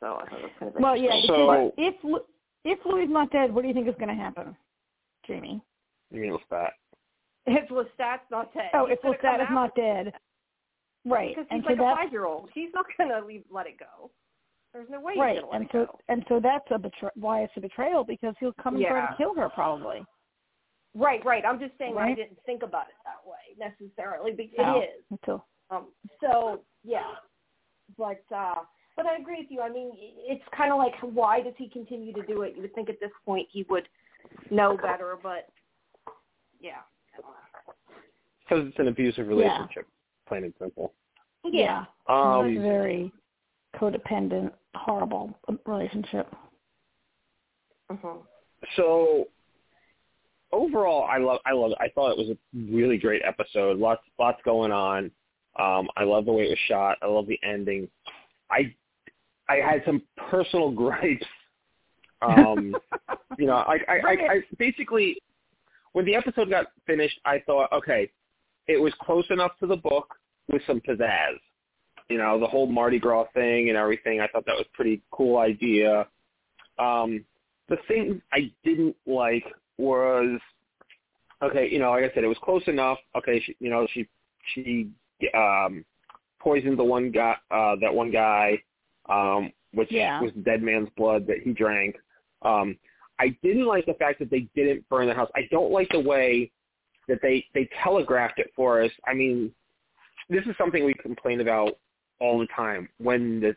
So 0.01 0.21
I 0.23 0.29
thought 0.31 0.39
it 0.39 0.43
was 0.43 0.51
kind 0.59 0.75
of 0.77 0.81
Well, 0.81 0.97
yeah. 0.97 1.15
interesting. 1.15 1.35
So- 1.35 1.73
if 1.77 1.95
if 2.65 2.79
Louis 2.85 3.05
is 3.05 3.11
not 3.11 3.31
dead, 3.31 3.53
what 3.53 3.63
do 3.63 3.69
you 3.69 3.75
think 3.75 3.89
is 3.89 3.95
going 3.95 4.09
to 4.09 4.15
happen, 4.15 4.55
Jamie? 5.27 5.63
You 6.11 6.21
mean 6.21 6.33
Lestat? 6.39 6.71
If 7.47 7.69
Lestat's 7.71 8.29
not 8.31 8.53
dead, 8.55 8.71
Oh, 8.75 8.87
if 8.87 9.01
Lestat 9.03 9.41
is 9.43 9.49
not 9.51 9.75
dead, 9.75 10.13
right? 11.05 11.31
because 11.35 11.47
and 11.51 11.63
he's 11.63 11.77
so 11.77 11.83
like 11.85 11.95
a 11.95 11.97
five 11.97 12.13
year 12.13 12.27
old. 12.27 12.51
He's 12.55 12.71
not 12.75 12.87
gonna 12.99 13.25
leave 13.27 13.45
let 13.51 13.67
it 13.67 13.79
go. 13.79 14.11
There's 14.75 14.89
no 14.91 15.01
way 15.01 15.15
right, 15.19 15.37
he's 15.37 15.41
gonna 15.43 15.53
let 15.53 15.61
and 15.61 15.65
it 15.65 15.73
so 15.73 15.87
go. 15.87 15.99
and 16.09 16.25
so 16.29 16.41
that's 16.41 16.71
a 16.71 17.11
why 17.19 17.43
it's 17.43 17.53
a 17.57 17.61
betrayal 17.61 18.05
because 18.05 18.35
he'll 18.41 18.53
come 18.63 18.77
and 18.77 18.85
try 18.87 19.07
to 19.11 19.17
kill 19.17 19.35
her 19.35 19.49
probably. 19.49 20.05
Right, 20.95 21.25
right. 21.25 21.45
I'm 21.47 21.59
just 21.61 21.73
saying 21.79 21.97
I 21.97 22.15
didn't 22.15 22.39
think 22.45 22.63
about 22.63 22.87
it 22.89 22.95
that 23.05 23.21
way 23.29 23.55
necessarily, 23.59 24.33
but 24.33 24.47
Oh. 24.65 24.81
it 24.81 24.85
is. 24.99 25.05
Until 25.11 25.45
Um, 25.71 25.87
so 26.21 26.63
yeah, 26.85 27.15
but 27.97 28.23
uh, 28.35 28.63
but 28.97 29.07
I 29.07 29.17
agree 29.17 29.39
with 29.39 29.51
you. 29.51 29.61
I 29.61 29.69
mean, 29.69 29.93
it's 29.95 30.43
kind 30.57 30.73
of 30.73 30.79
like 30.79 30.95
why 31.01 31.41
does 31.41 31.55
he 31.57 31.69
continue 31.69 32.13
to 32.15 32.23
do 32.27 32.43
it? 32.43 32.55
You 32.57 32.63
would 32.63 32.75
think 32.75 32.89
at 32.91 32.99
this 33.01 33.13
point 33.25 33.47
he 33.51 33.65
would 33.71 33.89
know 34.51 34.77
better, 34.77 35.17
but 35.23 35.49
yeah, 36.61 36.81
Because 38.49 38.67
it's 38.69 38.79
an 38.79 38.89
abusive 38.89 39.29
relationship, 39.29 39.87
plain 40.27 40.45
and 40.45 40.55
simple. 40.59 40.95
yeah, 41.45 41.83
it's 41.83 41.91
a 42.09 42.13
Um, 42.13 42.55
very 42.63 43.13
codependent, 43.77 44.53
horrible 44.75 45.39
relationship. 45.67 46.35
Mhm. 47.91 48.19
so 48.77 49.29
overall, 50.53 51.05
I 51.05 51.19
love, 51.19 51.41
I 51.47 51.53
love 51.53 51.73
it. 51.73 51.79
I 51.81 51.89
thought 51.91 52.11
it 52.13 52.19
was 52.19 52.31
a 52.31 52.37
really 52.55 52.99
great 52.99 53.23
episode. 53.25 53.79
Lots, 53.79 54.03
lots 54.19 54.41
going 54.45 54.73
on. 54.73 55.11
Um, 55.59 55.89
I 55.97 56.05
love 56.05 56.25
the 56.27 56.33
way 56.33 56.45
it 56.45 56.51
was 56.51 56.59
shot. 56.67 56.99
I 57.03 57.07
love 57.07 57.27
the 57.27 57.39
ending. 57.43 57.89
I, 58.51 58.75
I 59.49 59.57
had 59.57 59.83
some 59.85 60.03
personal 60.31 60.71
gripes. 60.83 61.27
Um, 62.23 62.77
you 63.39 63.47
know, 63.47 63.55
I, 63.57 63.79
I, 63.89 63.93
I, 63.95 64.01
Bring. 64.01 64.31
I 64.31 64.41
basically, 64.59 65.21
when 65.93 66.05
the 66.05 66.15
episode 66.15 66.51
got 66.51 66.67
finished, 66.87 67.19
I 67.25 67.41
thought, 67.47 67.73
okay, 67.73 68.11
it 68.69 68.81
was 68.81 68.93
close 69.01 69.25
enough 69.31 69.53
to 69.61 69.67
the 69.67 69.77
book 69.77 70.15
with 70.51 70.63
some 70.67 70.81
pizzazz. 70.81 71.39
You 72.09 72.19
know, 72.19 72.39
the 72.39 72.47
whole 72.47 72.67
Mardi 72.67 72.99
Gras 72.99 73.27
thing 73.35 73.69
and 73.69 73.77
everything. 73.77 74.21
I 74.21 74.29
thought 74.29 74.47
that 74.47 74.57
was 74.57 74.67
a 74.73 74.77
pretty 74.77 75.03
cool 75.11 75.39
idea. 75.39 76.07
Um, 76.79 77.25
the 77.69 77.77
thing 77.89 78.23
I 78.33 78.51
didn't 78.65 78.97
like 79.07 79.45
was, 79.77 80.39
okay, 81.43 81.69
you 81.71 81.79
know, 81.79 81.91
like 81.91 82.05
I 82.05 82.15
said, 82.15 82.25
it 82.25 82.29
was 82.29 82.39
close 82.43 82.63
enough. 82.67 82.99
Okay, 83.17 83.41
she, 83.41 83.57
you 83.61 83.69
know, 83.69 83.87
she 83.93 84.09
she 84.55 84.91
um, 85.35 85.85
poisoned 86.41 86.79
the 86.79 86.85
one 86.85 87.11
guy, 87.11 87.35
uh, 87.51 87.77
that 87.81 87.93
one 87.93 88.11
guy, 88.11 88.63
um, 89.09 89.53
which 89.73 89.91
Yeah. 89.91 90.21
was 90.23 90.33
dead 90.45 90.63
man's 90.63 90.89
blood 90.97 91.27
that 91.27 91.39
he 91.45 91.53
drank. 91.53 91.97
Um, 92.43 92.79
I 93.19 93.37
didn't 93.43 93.67
like 93.67 93.85
the 93.85 93.95
fact 93.95 94.19
that 94.21 94.31
they 94.31 94.49
didn't 94.55 94.89
burn 94.89 95.09
the 95.09 95.15
house. 95.15 95.31
I 95.35 95.49
don't 95.51 95.73
like 95.73 95.89
the 95.91 96.01
way 96.01 96.51
that 97.09 97.21
they 97.23 97.45
they 97.55 97.69
telegraphed 97.83 98.39
it 98.39 98.53
for 98.55 98.83
us. 98.83 98.91
I 99.07 99.15
mean, 99.15 99.53
this 100.29 100.45
is 100.47 100.55
something 100.57 100.85
we 100.85 100.95
complain 100.95 101.41
about 101.41 101.79
all 102.21 102.39
the 102.39 102.49
time 102.55 102.89
when 102.99 103.41
the 103.41 103.57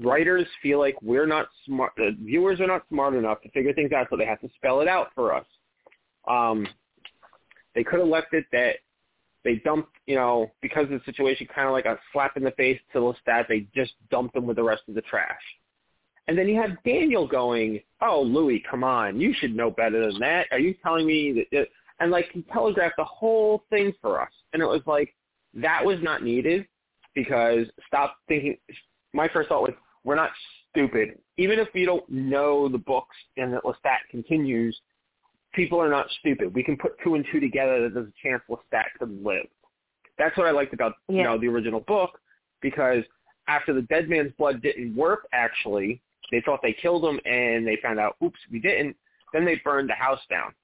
writers 0.00 0.46
feel 0.62 0.78
like 0.78 0.96
we're 1.02 1.26
not 1.26 1.48
smart, 1.66 1.92
the 1.96 2.16
viewers 2.20 2.60
are 2.60 2.66
not 2.66 2.82
smart 2.88 3.14
enough 3.14 3.42
to 3.42 3.50
figure 3.50 3.72
things 3.72 3.92
out, 3.92 4.06
so 4.10 4.16
they 4.16 4.24
have 4.24 4.40
to 4.40 4.48
spell 4.56 4.80
it 4.80 4.88
out 4.88 5.08
for 5.14 5.34
us. 5.34 5.46
Um, 6.28 6.66
they 7.74 7.84
could 7.84 7.98
have 7.98 8.08
left 8.08 8.32
it 8.32 8.46
that 8.52 8.76
they 9.44 9.56
dumped, 9.56 9.92
you 10.06 10.14
know, 10.14 10.50
because 10.60 10.84
of 10.84 10.90
the 10.90 11.00
situation, 11.04 11.48
kind 11.52 11.66
of 11.66 11.72
like 11.72 11.84
a 11.84 11.98
slap 12.12 12.36
in 12.36 12.44
the 12.44 12.52
face 12.52 12.80
to 12.92 12.98
Lestat. 12.98 13.48
They 13.48 13.66
just 13.74 13.92
dumped 14.10 14.36
him 14.36 14.46
with 14.46 14.56
the 14.56 14.62
rest 14.62 14.82
of 14.88 14.94
the 14.94 15.02
trash. 15.02 15.40
And 16.28 16.38
then 16.38 16.48
you 16.48 16.60
have 16.60 16.82
Daniel 16.84 17.26
going, 17.26 17.80
"Oh, 18.00 18.22
Louis, 18.22 18.60
come 18.70 18.84
on, 18.84 19.20
you 19.20 19.34
should 19.34 19.56
know 19.56 19.70
better 19.70 20.06
than 20.06 20.20
that. 20.20 20.46
Are 20.52 20.60
you 20.60 20.74
telling 20.74 21.06
me 21.06 21.32
that?" 21.32 21.58
It, 21.62 21.72
and 22.00 22.10
like 22.10 22.30
he 22.32 22.42
telegraphed 22.52 22.96
the 22.96 23.04
whole 23.04 23.64
thing 23.70 23.92
for 24.00 24.20
us, 24.20 24.32
and 24.52 24.62
it 24.62 24.66
was 24.66 24.82
like 24.86 25.14
that 25.54 25.84
was 25.84 25.98
not 26.02 26.22
needed 26.22 26.66
because 27.14 27.66
stop 27.86 28.16
thinking. 28.28 28.56
My 29.12 29.28
first 29.28 29.48
thought 29.48 29.62
was, 29.62 29.74
we're 30.04 30.14
not 30.14 30.30
stupid. 30.70 31.18
Even 31.36 31.58
if 31.58 31.68
we 31.74 31.84
don't 31.84 32.08
know 32.08 32.68
the 32.68 32.78
books 32.78 33.16
and 33.36 33.52
that 33.52 33.62
Lestat 33.62 33.98
continues, 34.10 34.78
people 35.54 35.80
are 35.80 35.90
not 35.90 36.06
stupid. 36.20 36.54
We 36.54 36.62
can 36.62 36.76
put 36.76 36.92
two 37.04 37.14
and 37.14 37.24
two 37.30 37.40
together 37.40 37.82
that 37.82 37.94
there's 37.94 38.08
a 38.08 38.28
chance 38.28 38.42
Lestat 38.48 38.84
could 38.98 39.22
live. 39.22 39.46
That's 40.18 40.36
what 40.36 40.46
I 40.46 40.50
liked 40.50 40.74
about 40.74 40.94
you 41.08 41.22
know 41.22 41.38
the 41.38 41.48
original 41.48 41.80
book 41.80 42.18
because 42.60 43.04
after 43.48 43.74
the 43.74 43.82
dead 43.82 44.08
man's 44.08 44.32
blood 44.38 44.62
didn't 44.62 44.94
work, 44.96 45.26
actually, 45.32 46.00
they 46.30 46.40
thought 46.40 46.60
they 46.62 46.72
killed 46.80 47.04
him, 47.04 47.20
and 47.24 47.66
they 47.66 47.76
found 47.82 47.98
out, 47.98 48.16
oops, 48.24 48.38
we 48.50 48.60
didn't. 48.60 48.96
Then 49.32 49.44
they 49.44 49.60
burned 49.64 49.88
the 49.88 49.94
house 49.94 50.20
down, 50.30 50.54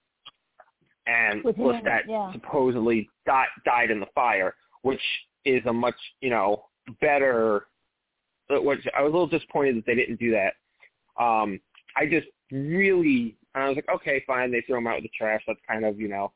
and 1.08 1.42
With 1.42 1.56
him, 1.56 1.64
Lestat 1.66 2.02
yeah. 2.06 2.32
supposedly 2.32 3.08
di- 3.26 3.46
died 3.64 3.90
in 3.90 3.98
the 3.98 4.06
fire, 4.14 4.54
which 4.82 5.00
is 5.44 5.62
a 5.66 5.72
much 5.72 5.96
you 6.20 6.30
know 6.30 6.64
better. 7.00 7.66
uh, 8.50 8.60
Which 8.60 8.80
I 8.96 9.02
was 9.02 9.10
a 9.10 9.12
little 9.12 9.26
disappointed 9.26 9.76
that 9.76 9.86
they 9.86 9.94
didn't 9.94 10.20
do 10.20 10.30
that. 10.32 10.54
Um, 11.22 11.60
I 11.96 12.06
just 12.06 12.26
really, 12.52 13.36
and 13.54 13.64
I 13.64 13.68
was 13.68 13.76
like, 13.76 13.88
okay, 13.96 14.22
fine. 14.26 14.52
They 14.52 14.60
threw 14.62 14.76
him 14.76 14.86
out 14.86 14.96
with 14.96 15.04
the 15.04 15.10
trash. 15.18 15.42
That's 15.46 15.60
kind 15.66 15.84
of 15.84 15.98
you 15.98 16.08
know 16.08 16.32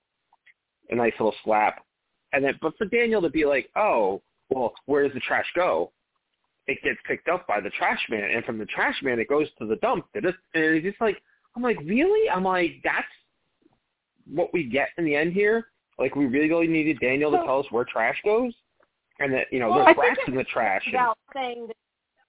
a 0.90 0.94
nice 0.96 1.12
little 1.18 1.34
slap. 1.44 1.84
And 2.32 2.42
then, 2.44 2.58
but 2.62 2.76
for 2.78 2.86
Daniel 2.86 3.20
to 3.20 3.28
be 3.30 3.44
like, 3.44 3.68
oh, 3.76 4.22
well, 4.48 4.72
where 4.86 5.04
does 5.04 5.12
the 5.12 5.20
trash 5.20 5.46
go? 5.54 5.92
It 6.66 6.78
gets 6.82 6.98
picked 7.06 7.28
up 7.28 7.46
by 7.46 7.60
the 7.60 7.70
trash 7.70 8.00
man, 8.08 8.30
and 8.34 8.44
from 8.44 8.58
the 8.58 8.66
trash 8.66 8.96
man, 9.02 9.18
it 9.18 9.28
goes 9.28 9.48
to 9.58 9.66
the 9.66 9.76
dump. 9.76 10.06
It 10.14 10.22
just, 10.22 10.36
and 10.54 10.64
it's 10.64 10.84
just 10.86 11.00
like, 11.00 11.20
I'm 11.54 11.62
like, 11.62 11.78
really? 11.84 12.30
I'm 12.30 12.44
like, 12.44 12.76
that's 12.82 13.06
what 14.30 14.52
we 14.52 14.64
get 14.64 14.88
in 14.98 15.04
the 15.04 15.14
end 15.14 15.32
here. 15.32 15.68
Like 15.98 16.16
we 16.16 16.26
really 16.26 16.66
needed 16.66 16.98
Daniel 17.00 17.30
to 17.32 17.38
tell 17.38 17.60
us 17.60 17.66
where 17.70 17.84
trash 17.84 18.16
goes, 18.24 18.52
and 19.18 19.32
that 19.32 19.46
you 19.50 19.60
know 19.60 19.70
well, 19.70 19.84
there's 19.84 19.96
rats 19.96 20.20
in 20.26 20.34
the 20.34 20.44
trash. 20.44 20.82
About 20.88 21.18
saying 21.34 21.66
that, 21.68 21.76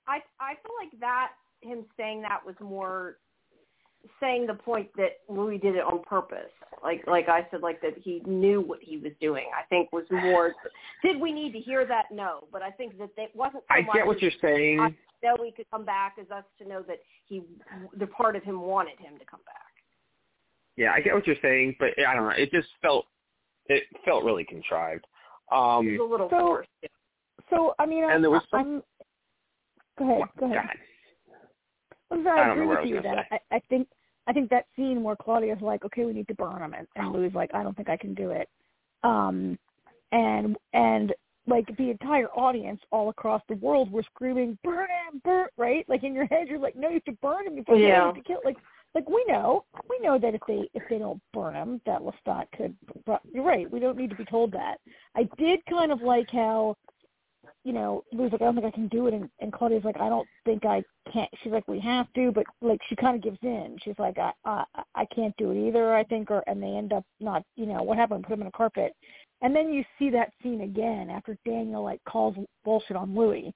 I 0.08 0.20
I 0.40 0.54
feel 0.56 0.76
like 0.80 1.00
that 1.00 1.32
him 1.62 1.86
saying 1.98 2.22
that 2.22 2.46
was 2.46 2.56
more 2.62 3.18
saying 4.20 4.48
the 4.48 4.54
point 4.54 4.90
that 4.98 5.20
Louis 5.30 5.58
did 5.58 5.76
it 5.76 5.84
on 5.84 6.02
purpose. 6.04 6.52
Like 6.84 7.06
like 7.08 7.30
I 7.30 7.48
said, 7.50 7.62
like 7.62 7.82
that 7.82 7.94
he 7.98 8.22
knew 8.26 8.62
what 8.62 8.80
he 8.82 8.98
was 8.98 9.14
doing. 9.22 9.46
I 9.58 9.64
think 9.68 9.92
was 9.94 10.04
more. 10.12 10.54
did 11.04 11.20
we 11.20 11.32
need 11.32 11.54
to 11.54 11.60
hear 11.60 11.86
that? 11.86 12.06
No, 12.12 12.48
but 12.52 12.62
I 12.62 12.72
think 12.72 12.98
that 12.98 13.10
it 13.18 13.32
wasn't. 13.34 13.64
So 13.64 13.76
I 13.76 13.82
get 13.94 14.06
what 14.06 14.22
you're 14.22 14.32
saying. 14.42 14.96
Know 15.24 15.38
he 15.42 15.52
could 15.52 15.72
come 15.72 15.86
back 15.86 16.16
as 16.20 16.30
us 16.32 16.44
to 16.60 16.68
know 16.68 16.82
that 16.82 16.98
he, 17.26 17.44
the 17.98 18.08
part 18.08 18.36
of 18.36 18.44
him 18.44 18.60
wanted 18.60 19.00
him 19.00 19.18
to 19.18 19.24
come 19.24 19.40
back. 19.46 19.63
Yeah, 20.76 20.92
I 20.94 21.02
get 21.02 21.14
what 21.14 21.28
you're 21.28 21.36
saying, 21.42 21.76
but 21.80 21.90
I 22.08 22.16
don't 22.16 22.24
know. 22.24 22.36
It 22.36 22.52
just 22.52 22.68
felt 22.82 23.06
it 23.68 23.84
felt 24.04 24.24
really 24.24 24.44
contrived. 24.44 25.06
Um, 25.52 25.88
it 25.88 26.00
was 26.00 26.08
a 26.08 26.12
little 26.12 26.30
so, 26.30 26.40
forced. 26.40 26.70
So 27.50 27.76
I 27.80 27.86
mean, 27.86 28.04
and 28.04 28.24
there 28.24 28.32
was 28.32 28.42
some, 28.50 28.60
I'm. 28.60 28.84
Go 29.98 30.12
ahead. 30.12 30.30
Go 30.40 30.46
ahead. 30.46 30.66
Go. 32.10 32.16
I'm 32.16 32.24
sorry, 32.24 32.40
I 32.40 32.44
I 32.44 32.48
don't 32.48 32.58
know 32.58 32.64
agree 32.64 32.68
what 32.68 32.78
I 32.78 32.82
with 32.82 32.90
was 32.92 32.96
you 32.98 33.02
gonna 33.02 33.26
that 33.32 33.42
I, 33.52 33.56
I 33.56 33.62
think 33.70 33.88
I 34.28 34.34
think 34.34 34.50
that 34.50 34.66
scene 34.76 35.04
where 35.04 35.16
Claudia's 35.16 35.62
like, 35.62 35.84
okay, 35.86 36.06
we 36.06 36.14
need 36.14 36.28
to 36.28 36.36
burn 36.36 36.62
him, 36.62 36.74
and, 36.74 36.88
and 36.96 37.12
Louis 37.12 37.32
like, 37.34 37.54
I 37.54 37.64
don't 37.64 37.76
think 37.76 37.90
I 37.90 37.98
can 37.98 38.14
do 38.14 38.32
it, 38.32 38.50
um, 39.04 39.58
and 40.12 40.58
and 40.74 41.14
like 41.46 41.66
the 41.78 41.90
entire 41.90 42.30
audience 42.30 42.80
all 42.92 43.10
across 43.10 43.42
the 43.50 43.56
world 43.56 43.92
were 43.92 44.04
screaming, 44.04 44.58
burn 44.64 44.88
him, 44.88 45.22
burn, 45.26 45.48
right? 45.58 45.88
Like 45.90 46.04
in 46.04 46.14
your 46.14 46.26
head, 46.28 46.48
you're 46.48 46.60
like, 46.60 46.76
no, 46.76 46.88
you 46.88 46.96
have 46.96 47.04
to 47.06 47.12
burn 47.22 47.48
him. 47.48 47.58
You 47.58 47.64
have 47.68 47.76
to, 47.76 47.82
Yeah. 47.82 47.88
you 47.88 48.06
have 48.06 48.16
to 48.16 48.22
kill. 48.22 48.40
Like 48.46 48.58
like 48.96 49.10
we 49.10 49.26
know, 49.28 49.66
we 49.90 50.00
know 50.00 50.20
that 50.20 50.36
if 50.36 50.42
they 50.48 50.70
if 50.74 50.84
they 50.90 51.00
don't 51.00 51.22
burn 51.34 51.56
him, 51.56 51.82
that 51.86 52.02
Lestat 52.02 52.46
could. 52.56 52.76
You're 53.32 53.44
right. 53.44 53.70
We 53.72 53.80
don't 53.80 53.98
need 53.98 54.12
to 54.12 54.16
be 54.16 54.26
told 54.26 54.52
that. 54.52 54.78
I 55.16 55.28
did 55.38 55.66
kind 55.68 55.92
of 55.92 56.02
like 56.02 56.30
how, 56.32 56.76
you 57.64 57.74
know, 57.74 58.04
Lou's 58.12 58.32
like, 58.32 58.42
I 58.42 58.46
don't 58.46 58.56
think 58.56 58.68
I 58.68 58.72
can 58.72 58.88
do 58.90 59.08
it, 59.08 59.14
and, 59.14 59.30
and 59.40 59.52
Claudia's 59.52 59.84
like, 59.84 60.00
I 60.00 60.10
don't 60.10 60.28
think 60.46 60.66
I 60.66 60.84
can't. 61.12 61.30
She's 61.42 61.52
like, 61.52 61.68
we 61.68 61.80
have 61.80 62.12
to, 62.14 62.32
but 62.32 62.46
like 62.62 62.80
she 62.88 62.96
kind 62.96 63.16
of 63.16 63.24
gives 63.24 63.40
in. 63.42 63.78
She's 63.84 63.98
like, 63.98 64.18
I 64.20 64.32
I, 64.46 64.64
I 64.94 65.06
can't 65.16 65.36
do 65.38 65.52
it 65.52 65.68
either. 65.68 65.96
I 65.96 66.04
think, 66.04 66.30
or 66.30 66.44
and 66.48 66.62
they 66.62 66.76
end 66.76 66.94
up 66.94 67.06
not. 67.20 67.44
You 67.56 67.66
know, 67.66 67.82
what 67.82 67.98
happened? 67.98 68.26
Put 68.26 68.34
him 68.34 68.42
in 68.42 68.48
a 68.48 68.52
carpet. 68.52 68.94
And 69.42 69.54
then 69.54 69.74
you 69.74 69.84
see 70.00 70.10
that 70.12 70.32
scene 70.42 70.62
again 70.62 71.10
after 71.10 71.38
Daniel 71.46 71.84
like 71.84 72.00
calls 72.06 72.36
bullshit 72.64 72.96
on 72.96 73.16
Louis, 73.16 73.54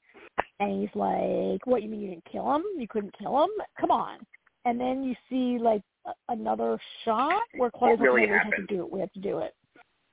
and 0.59 0.81
he's 0.81 0.95
like, 0.95 1.65
"What 1.65 1.83
you 1.83 1.89
mean 1.89 2.01
you 2.01 2.09
didn't 2.09 2.25
kill 2.29 2.55
him? 2.55 2.63
You 2.77 2.87
couldn't 2.89 3.17
kill 3.17 3.43
him? 3.43 3.49
Come 3.79 3.91
on!" 3.91 4.17
And 4.67 4.79
then 4.79 5.03
you 5.03 5.15
see 5.29 5.57
like 5.63 5.81
a- 6.05 6.31
another 6.33 6.77
shot 7.05 7.41
where 7.57 7.71
Claudia's 7.71 8.01
really 8.01 8.27
like, 8.27 8.29
"No, 8.29 8.49
"We 8.49 8.51
have 8.51 8.67
to 8.67 8.75
do 8.75 8.81
it. 8.83 8.91
We 8.91 8.99
have 8.99 9.11
to 9.13 9.19
do 9.19 9.39
it." 9.39 9.55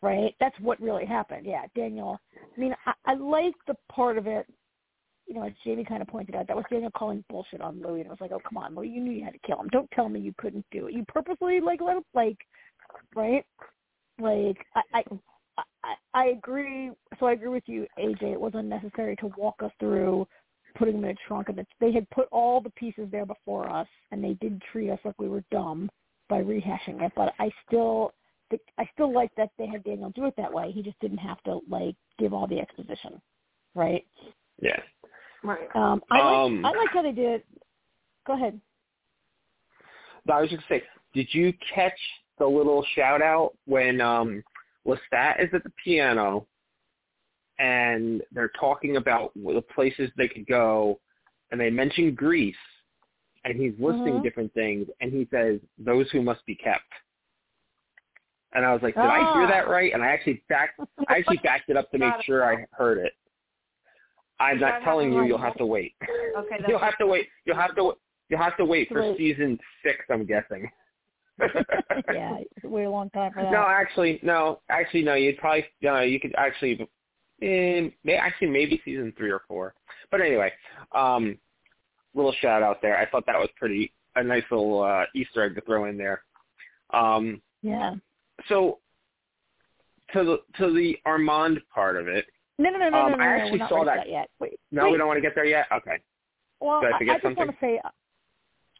Right? 0.00 0.34
That's 0.38 0.58
what 0.60 0.80
really 0.80 1.04
happened. 1.06 1.46
Yeah, 1.46 1.66
Daniel. 1.74 2.20
I 2.36 2.60
mean, 2.60 2.76
I, 2.86 2.92
I 3.06 3.14
like 3.14 3.54
the 3.66 3.76
part 3.90 4.18
of 4.18 4.26
it. 4.26 4.46
You 5.26 5.34
know, 5.34 5.42
as 5.42 5.52
Jamie 5.64 5.84
kind 5.84 6.02
of 6.02 6.08
pointed 6.08 6.34
out, 6.34 6.46
that 6.46 6.56
was 6.56 6.66
Daniel 6.70 6.90
calling 6.90 7.24
bullshit 7.30 7.62
on 7.62 7.80
Louis, 7.80 8.00
and 8.00 8.06
it 8.06 8.10
was 8.10 8.20
like, 8.20 8.30
"Oh, 8.32 8.40
come 8.46 8.58
on, 8.58 8.74
Louis, 8.74 8.90
you 8.90 9.00
knew 9.00 9.12
you 9.12 9.24
had 9.24 9.32
to 9.32 9.40
kill 9.40 9.60
him. 9.60 9.68
Don't 9.68 9.90
tell 9.90 10.08
me 10.08 10.20
you 10.20 10.34
couldn't 10.38 10.66
do 10.70 10.86
it. 10.86 10.94
You 10.94 11.04
purposely 11.08 11.60
like 11.60 11.80
let 11.80 11.96
him 11.96 12.04
like, 12.14 12.36
right? 13.16 13.44
Like, 14.20 14.64
I, 14.76 14.82
I 14.92 15.02
I, 15.82 15.94
I 16.14 16.24
agree. 16.26 16.90
So 17.18 17.26
I 17.26 17.32
agree 17.32 17.48
with 17.48 17.64
you, 17.66 17.86
AJ. 17.98 18.22
It 18.22 18.40
was 18.40 18.52
unnecessary 18.54 19.16
to 19.16 19.30
walk 19.36 19.56
us 19.62 19.70
through 19.78 20.26
putting 20.74 20.94
them 20.94 21.04
in 21.04 21.10
a 21.10 21.26
trunk, 21.26 21.48
and 21.48 21.58
it's- 21.58 21.76
they 21.78 21.92
had 21.92 22.08
put 22.10 22.28
all 22.30 22.60
the 22.60 22.70
pieces 22.70 23.10
there 23.10 23.26
before 23.26 23.68
us, 23.68 23.88
and 24.10 24.22
they 24.22 24.34
did 24.34 24.60
treat 24.62 24.90
us 24.90 24.98
like 25.04 25.18
we 25.18 25.28
were 25.28 25.44
dumb 25.50 25.90
by 26.28 26.42
rehashing 26.42 27.02
it. 27.02 27.12
But 27.14 27.34
I 27.38 27.50
still, 27.66 28.12
I 28.78 28.88
still 28.92 29.12
like 29.12 29.34
that 29.36 29.50
they 29.58 29.66
had 29.66 29.84
Daniel 29.84 30.10
do 30.10 30.26
it 30.26 30.34
that 30.36 30.52
way. 30.52 30.70
He 30.70 30.82
just 30.82 30.98
didn't 31.00 31.18
have 31.18 31.42
to 31.44 31.60
like 31.68 31.96
give 32.18 32.32
all 32.32 32.46
the 32.46 32.60
exposition, 32.60 33.20
right? 33.74 34.06
yeah. 34.60 34.80
Right. 35.42 35.74
Um, 35.76 36.02
I 36.10 36.20
like, 36.20 36.36
Um, 36.36 36.64
I 36.64 36.72
like 36.72 36.88
how 36.90 37.02
they 37.02 37.12
did. 37.12 37.40
it. 37.40 37.46
Go 38.26 38.32
ahead. 38.32 38.60
I 40.30 40.40
was 40.40 40.48
just 40.48 40.66
gonna 40.68 40.80
say, 40.80 40.86
did 41.12 41.32
you 41.34 41.52
catch 41.74 41.98
the 42.38 42.46
little 42.46 42.82
shout 42.94 43.20
out 43.20 43.54
when 43.66 44.00
um 44.00 44.42
Lestat 44.86 45.40
is 45.40 45.52
at 45.52 45.62
the 45.64 45.72
piano 45.82 46.46
and 47.58 48.22
they're 48.32 48.52
talking 48.58 48.96
about 48.96 49.32
the 49.34 49.62
places 49.74 50.10
they 50.16 50.28
could 50.28 50.46
go 50.46 51.00
and 51.50 51.60
they 51.60 51.70
mention 51.70 52.14
Greece 52.14 52.56
and 53.44 53.56
he's 53.60 53.74
listing 53.78 54.14
Mhm. 54.14 54.22
different 54.22 54.52
things 54.54 54.88
and 55.00 55.12
he 55.12 55.26
says 55.30 55.60
those 55.78 56.10
who 56.10 56.22
must 56.22 56.44
be 56.46 56.54
kept. 56.54 56.82
And 58.54 58.64
I 58.64 58.72
was 58.72 58.82
like, 58.82 58.94
did 58.94 59.02
I 59.04 59.18
hear 59.34 59.42
Ah. 59.42 59.46
that 59.48 59.68
right? 59.68 59.92
And 59.92 60.02
I 60.02 60.08
actually 60.08 60.42
backed 60.48 60.78
I 61.08 61.18
actually 61.18 61.38
backed 61.38 61.70
it 61.70 61.76
up 61.76 61.90
to 61.90 61.98
make 61.98 62.14
sure 62.22 62.44
I 62.44 62.66
heard 62.72 62.98
it. 62.98 63.12
I'm 64.40 64.58
not 64.58 64.82
telling 64.82 65.12
you. 65.12 65.22
You'll 65.24 65.38
have 65.38 65.56
to 65.58 65.66
wait. 65.66 65.94
Okay. 66.36 66.56
You'll 66.68 66.78
have 66.78 66.98
to 66.98 67.06
wait. 67.06 67.28
You'll 67.44 67.56
have 67.56 67.74
to. 67.76 67.94
You'll 68.28 68.40
have 68.42 68.56
to 68.56 68.64
wait 68.64 68.88
for 68.88 69.00
Wait. 69.00 69.16
season 69.16 69.58
six. 69.84 70.04
I'm 70.10 70.24
guessing. 70.26 70.68
yeah, 71.40 72.38
it's 72.38 72.64
a 72.64 72.68
way 72.68 72.86
long 72.86 73.10
time 73.10 73.32
for 73.32 73.42
that. 73.42 73.52
No, 73.52 73.64
actually, 73.68 74.18
no. 74.22 74.60
Actually, 74.70 75.02
no. 75.02 75.14
You'd 75.14 75.38
probably. 75.38 75.66
No, 75.82 76.00
you 76.00 76.18
could 76.18 76.34
actually. 76.36 76.88
In, 77.44 77.92
may, 78.04 78.14
actually, 78.14 78.48
maybe 78.48 78.80
season 78.86 79.12
three 79.18 79.30
or 79.30 79.42
four. 79.46 79.74
But 80.10 80.22
anyway, 80.22 80.50
um, 80.92 81.36
little 82.14 82.32
shout 82.40 82.62
out 82.62 82.80
there. 82.80 82.96
I 82.96 83.04
thought 83.10 83.26
that 83.26 83.38
was 83.38 83.50
pretty 83.56 83.92
a 84.16 84.22
nice 84.22 84.44
little 84.50 84.82
uh, 84.82 85.04
Easter 85.14 85.42
egg 85.42 85.54
to 85.56 85.60
throw 85.62 85.84
in 85.84 85.98
there. 85.98 86.22
Um, 86.90 87.42
yeah. 87.62 87.94
so 88.48 88.78
to 90.12 90.24
the 90.24 90.38
to 90.58 90.72
the 90.72 90.96
Armand 91.04 91.60
part 91.74 91.96
of 91.96 92.08
it. 92.08 92.24
No, 92.58 92.70
no, 92.70 92.78
no, 92.78 92.88
no, 92.88 92.98
Um, 92.98 93.10
no, 93.10 93.16
no, 93.18 93.24
I 93.24 93.36
no, 93.38 93.42
actually 93.44 93.58
saw 93.68 93.84
that- 93.84 93.96
that 93.96 94.08
yet. 94.08 94.30
Wait, 94.38 94.58
No, 94.70 94.84
wait. 94.84 94.92
we 94.92 94.98
don't 94.98 95.08
want 95.08 95.18
to 95.18 95.22
get 95.22 95.34
there 95.34 95.44
yet. 95.44 95.66
Okay. 95.72 95.98
Well, 96.60 96.82
I 96.84 96.96
I, 96.96 97.18
just 97.18 97.36
want 97.36 97.50
to 97.50 97.56
say, 97.60 97.80
I 97.84 97.90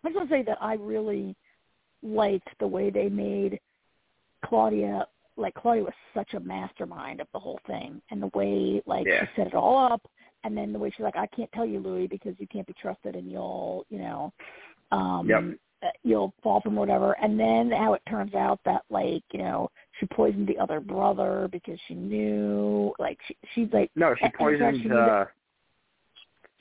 just 0.05 0.15
want 0.17 0.29
to 0.29 0.35
say 0.35 0.43
that 0.43 0.59
I 0.63 0.75
really 0.75 1.37
liked 2.03 2.49
the 2.61 2.67
way 2.67 2.89
they 2.91 3.09
made 3.09 3.59
Claudia. 4.45 5.07
Like 5.37 5.55
Claudia 5.55 5.85
was 5.85 5.93
such 6.15 6.35
a 6.35 6.41
mastermind 6.41 7.21
of 7.21 7.27
the 7.33 7.39
whole 7.39 7.59
thing, 7.67 8.01
and 8.11 8.23
the 8.23 8.29
way 8.35 8.83
like 8.87 9.07
Yeah. 9.07 9.21
she 9.27 9.27
set 9.37 9.47
it 9.49 9.55
all 9.55 9.77
up, 9.77 10.01
and 10.45 10.57
then 10.57 10.73
the 10.73 10.79
way 10.79 10.91
she's 10.91 11.01
like, 11.05 11.17
I 11.17 11.27
can't 11.29 11.51
tell 11.53 11.67
you, 11.67 11.81
Louis, 11.81 12.07
because 12.07 12.35
you 12.39 12.47
can't 12.47 12.67
be 12.67 12.75
trusted, 12.75 13.17
and 13.17 13.31
you'll, 13.31 13.85
you 13.89 13.99
know, 13.99 14.33
um, 14.93 15.29
Yep. 15.29 15.43
uh, 15.83 15.87
you'll 16.03 16.33
fall 16.43 16.61
from 16.61 16.77
whatever. 16.77 17.13
And 17.21 17.39
then 17.39 17.71
how 17.73 17.95
it 17.95 18.03
turns 18.09 18.35
out 18.35 18.61
that 18.65 18.83
like 18.91 19.25
you 19.33 19.41
know 19.41 19.71
she 19.99 20.07
poisoned 20.07 20.47
the 20.49 20.59
other 20.59 20.81
brother 20.81 21.49
because 21.51 21.79
she 21.89 21.95
knew 21.95 22.95
like 22.99 23.19
she 23.27 23.37
she's 23.55 23.69
like 23.73 23.91
No, 23.97 24.15
she 24.15 24.25
and- 24.25 24.35
and 24.39 24.53
in 24.55 24.59
fact, 24.59 24.77
poisoned. 24.77 24.83
she 24.83 24.91
Uh, 24.91 25.27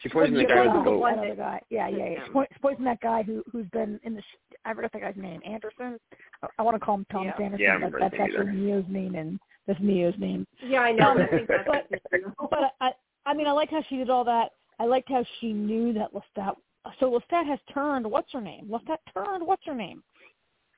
she 0.03 0.09
poisoned 0.09 0.37
the 0.37 0.43
guy 0.45 0.61
with 0.61 0.65
the 0.65 0.69
poisoned 0.71 0.85
boat. 0.85 0.99
one 0.99 1.15
that 1.15 1.21
that- 1.21 1.31
other 1.31 1.35
guy. 1.35 1.61
Yeah, 1.69 1.87
yeah, 1.87 1.97
yeah. 1.97 2.09
Yeah. 2.11 2.25
She 2.25 2.31
po- 2.31 2.45
poisoned 2.61 2.85
that 2.87 3.01
guy 3.01 3.23
who 3.23 3.43
who's 3.51 3.65
been 3.67 3.99
in 4.03 4.13
the. 4.15 4.21
Sh- 4.21 4.55
I 4.65 4.73
forgot 4.73 4.91
that 4.93 5.01
guy's 5.01 5.15
name. 5.15 5.41
Anderson. 5.45 5.99
I- 6.43 6.47
I 6.59 6.61
want 6.61 6.75
to 6.75 6.79
call 6.85 6.95
him 6.95 7.05
Thomas 7.11 7.33
Yeah. 7.39 7.45
Anderson, 7.45 7.63
Yeah, 7.65 7.77
but 7.89 7.99
that's 7.99 8.13
his 8.13 8.19
name 8.19 8.27
actually 8.39 8.51
Neo's 8.59 8.85
name, 8.89 9.15
and 9.15 9.39
that's 9.65 9.79
Neo's 9.79 10.17
name. 10.19 10.45
Yeah, 10.61 10.81
I 10.81 10.91
know. 10.91 11.11
I 11.17 11.27
think 11.27 11.47
that's 11.47 11.67
But- 12.11 12.49
But 12.49 12.75
I, 12.81 12.91
I 13.25 13.33
mean, 13.33 13.47
I 13.47 13.51
like 13.51 13.69
how 13.71 13.81
she 13.89 13.95
did 13.97 14.09
all 14.09 14.23
that. 14.25 14.51
I 14.79 14.85
liked 14.85 15.09
how 15.09 15.23
she 15.39 15.53
knew 15.53 15.93
that 15.93 16.11
Lestat. 16.13 16.55
So 16.99 17.09
Lestat 17.11 17.45
has 17.47 17.59
turned. 17.73 18.05
What's 18.09 18.31
her 18.33 18.41
name? 18.41 18.67
Lestat 18.69 18.97
turned. 19.13 19.45
What's 19.47 19.65
her 19.65 19.73
name? 19.75 20.03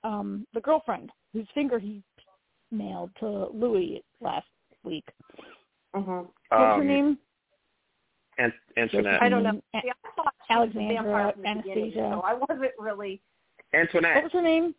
Um, 0.04 0.46
the 0.54 0.62
girlfriend 0.62 1.12
whose 1.34 1.48
finger 1.56 1.80
he 1.80 2.04
nailed 2.72 3.10
to 3.20 3.48
Louis 3.54 4.04
last 4.22 4.46
week. 4.84 5.06
Mhm. 5.96 6.26
What's 6.26 6.32
her 6.52 6.74
Um, 6.74 6.88
name? 6.88 7.20
An- 8.38 8.54
Antoinette. 8.78 9.22
I 9.22 9.30
don't 9.30 9.44
know. 9.44 9.52
Mm, 9.52 9.82
See, 9.82 9.90
I 9.92 10.10
thought 10.16 10.34
she 10.48 10.54
was 10.56 10.70
a 10.76 10.80
Alexandra, 10.80 10.94
vampire 11.04 11.32
from 11.34 11.42
the 11.44 11.62
beginning, 11.62 11.84
Anastasia. 11.84 12.10
so 12.14 12.22
I 12.22 12.34
wasn't 12.34 12.72
really. 12.80 13.22
Antoinette. 13.74 14.16
What 14.16 14.24
was 14.26 14.34
her 14.34 14.42
name? 14.42 14.76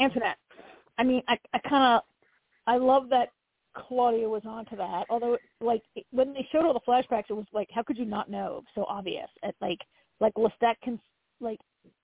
Antoinette. 0.00 0.38
I 0.98 1.04
mean, 1.04 1.22
I 1.28 1.38
I 1.52 1.58
kind 1.60 1.96
of 1.96 2.02
I 2.66 2.76
love 2.76 3.08
that 3.10 3.30
Claudia 3.74 4.28
was 4.28 4.42
onto 4.44 4.76
that. 4.76 5.06
Although, 5.10 5.38
like 5.60 5.82
when 6.10 6.32
they 6.32 6.46
showed 6.52 6.64
all 6.64 6.74
the 6.74 6.80
flashbacks, 6.80 7.30
it 7.30 7.34
was 7.34 7.46
like, 7.52 7.68
how 7.72 7.82
could 7.82 7.98
you 7.98 8.04
not 8.04 8.30
know? 8.30 8.58
It 8.58 8.64
so 8.74 8.84
obvious. 8.88 9.28
At 9.42 9.54
like 9.60 9.80
like 10.20 10.34
Lestat 10.34 10.74
can 10.82 11.00
like 11.40 11.58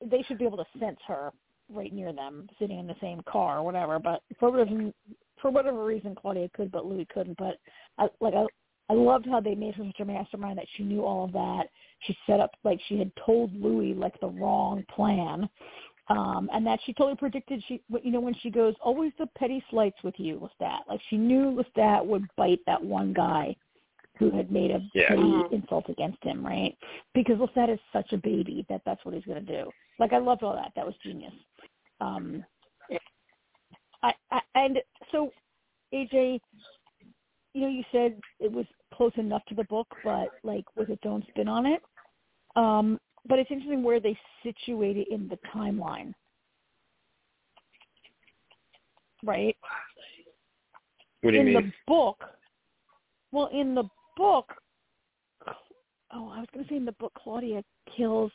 they 0.05 0.23
should 0.23 0.39
be 0.39 0.45
able 0.45 0.59
to 0.59 0.67
sense 0.79 0.99
her 1.07 1.33
right 1.73 1.93
near 1.93 2.13
them, 2.13 2.49
sitting 2.59 2.79
in 2.79 2.87
the 2.87 2.95
same 3.01 3.21
car 3.29 3.59
or 3.59 3.63
whatever. 3.65 3.99
But 3.99 4.23
for 4.39 4.51
whatever 4.51 4.93
for 5.41 5.51
whatever 5.51 5.85
reason, 5.85 6.15
Claudia 6.15 6.49
could, 6.55 6.71
but 6.71 6.87
Louis 6.87 7.07
couldn't. 7.13 7.37
But 7.37 7.59
I 7.99 8.09
like 8.21 8.35
I. 8.35 8.47
I 8.89 8.95
loved 8.95 9.27
how 9.27 9.41
they 9.41 9.55
made 9.55 9.75
her 9.75 9.85
such 9.87 10.01
a 10.01 10.05
mastermind 10.05 10.59
that 10.59 10.67
she 10.77 10.85
knew 10.85 11.05
all 11.05 11.25
of 11.25 11.33
that. 11.33 11.65
She 12.01 12.17
set 12.27 12.41
up 12.41 12.53
like 12.63 12.81
she 12.89 12.99
had 12.99 13.11
told 13.25 13.55
Louis 13.61 13.95
like 13.95 14.19
the 14.21 14.29
wrong 14.29 14.85
plan, 14.95 15.49
um, 16.09 16.49
and 16.53 16.65
that 16.67 16.79
she 16.85 16.93
totally 16.93 17.17
predicted 17.17 17.63
she, 17.67 17.83
you 18.03 18.13
know, 18.13 18.21
when 18.21 18.35
she 18.43 18.51
goes, 18.51 18.75
always 18.81 19.13
the 19.19 19.27
petty 19.39 19.63
slights 19.71 19.97
with 20.05 20.15
you, 20.19 20.37
Lestat. 20.37 20.81
Like 20.89 21.01
she 21.11 21.17
knew 21.17 21.61
Lestat 21.61 22.05
would 22.05 22.27
bite 22.37 22.61
that 22.67 22.83
one 22.83 23.13
guy 23.13 23.57
who 24.19 24.31
had 24.31 24.51
made 24.51 24.71
a 24.71 24.83
Yeah. 24.95 25.09
petty 25.09 25.23
Mhm. 25.23 25.53
insult 25.53 25.89
against 25.89 26.23
him, 26.23 26.47
right? 26.47 26.77
Because 27.13 27.39
Lestat 27.39 27.69
is 27.69 27.81
such 27.93 28.13
a 28.13 28.19
baby 28.19 28.65
that 28.69 28.83
that's 28.85 29.05
what 29.05 29.15
he's 29.15 29.25
going 29.25 29.45
to 29.45 29.65
do. 29.65 29.71
Like 29.99 30.13
I 30.13 30.19
loved 30.19 30.43
all 30.43 30.55
that. 30.55 30.73
That 30.75 30.87
was 30.87 30.97
genius. 30.99 31.35
Um, 32.01 32.45
I, 34.03 34.15
I 34.31 34.41
and 34.55 34.83
so 35.11 35.33
AJ, 35.93 36.41
you 37.55 37.61
know, 37.61 37.69
you 37.69 37.85
said 37.91 38.21
it 38.39 38.53
was 38.53 38.67
close 38.95 39.13
enough 39.17 39.45
to 39.49 39.55
the 39.55 39.65
book, 39.65 39.89
but 40.05 40.29
like 40.43 40.65
with 40.77 40.91
its 40.91 41.03
own 41.05 41.25
spin 41.29 41.49
on 41.49 41.67
it. 41.67 41.83
Um, 42.55 42.99
but 43.29 43.39
it's 43.39 43.51
interesting 43.51 43.83
where 43.83 44.01
they 44.01 44.17
situate 44.43 44.97
it 44.97 45.09
in 45.11 45.29
the 45.29 45.39
timeline, 45.55 46.13
right? 49.25 49.57
What 51.23 51.33
do 51.33 51.37
you 51.37 51.41
in 51.41 51.47
mean? 51.47 51.55
the 51.55 51.73
book, 51.87 52.23
well, 53.33 53.51
in 53.53 53.75
the 53.75 53.85
book, 54.17 54.53
oh, 56.13 56.29
I 56.29 56.39
was 56.39 56.47
going 56.55 56.65
to 56.65 56.71
say 56.71 56.77
in 56.77 56.85
the 56.85 56.93
book, 56.93 57.13
Claudia 57.19 57.63
kills 57.97 58.33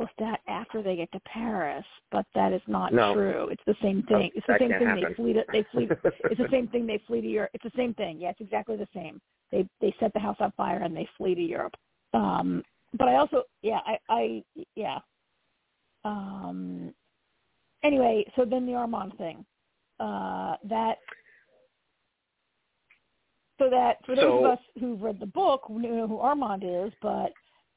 Lestat 0.00 0.36
after 0.48 0.82
they 0.82 0.96
get 0.96 1.12
to 1.12 1.20
Paris, 1.20 1.84
but 2.10 2.24
that 2.34 2.52
is 2.52 2.62
not 2.66 2.92
No. 2.92 3.12
true. 3.14 3.48
It's 3.50 3.62
the 3.66 3.76
same 3.82 4.02
thing. 4.04 4.30
Oh, 4.32 4.36
it's 4.36 4.46
the 4.46 4.52
that 4.54 4.60
same 4.60 4.70
thing. 4.70 4.86
happen. 4.86 5.04
They 5.08 5.14
flee 5.14 5.32
to 5.34 5.44
they 5.52 5.62
flee. 5.72 5.88
it's 5.90 6.40
the 6.40 6.48
same 6.50 6.68
thing. 6.72 6.86
They 6.86 6.98
flee 7.06 7.20
to 7.20 7.26
Europe. 7.28 7.50
It's 7.54 7.64
the 7.64 7.72
same 7.76 7.92
thing. 7.94 8.18
Yeah, 8.20 8.30
it's 8.30 8.40
exactly 8.40 8.76
the 8.76 8.88
same. 8.94 9.20
They 9.52 9.68
they 9.80 9.94
set 10.00 10.12
the 10.14 10.20
house 10.20 10.36
on 10.40 10.52
fire 10.56 10.78
and 10.82 10.96
they 10.96 11.06
flee 11.18 11.34
to 11.34 11.40
Europe. 11.42 11.74
Um, 12.14 12.62
but 12.98 13.08
I 13.08 13.16
also 13.16 13.42
yeah 13.62 13.80
I 13.86 13.98
I 14.08 14.44
yeah. 14.74 14.98
Um. 16.04 16.94
Anyway, 17.82 18.24
so 18.36 18.44
then 18.44 18.66
the 18.66 18.74
Armand 18.74 19.16
thing. 19.18 19.44
Uh, 19.98 20.56
that 20.64 20.96
so 23.58 23.68
that 23.68 23.96
for 24.06 24.14
those 24.16 24.24
So- 24.24 24.38
of 24.44 24.52
us 24.52 24.58
who've 24.78 25.00
read 25.02 25.20
the 25.20 25.26
book 25.26 25.68
we 25.68 25.82
know 25.82 26.08
who 26.08 26.18
Armand 26.18 26.64
is, 26.64 26.92
but 27.02 27.32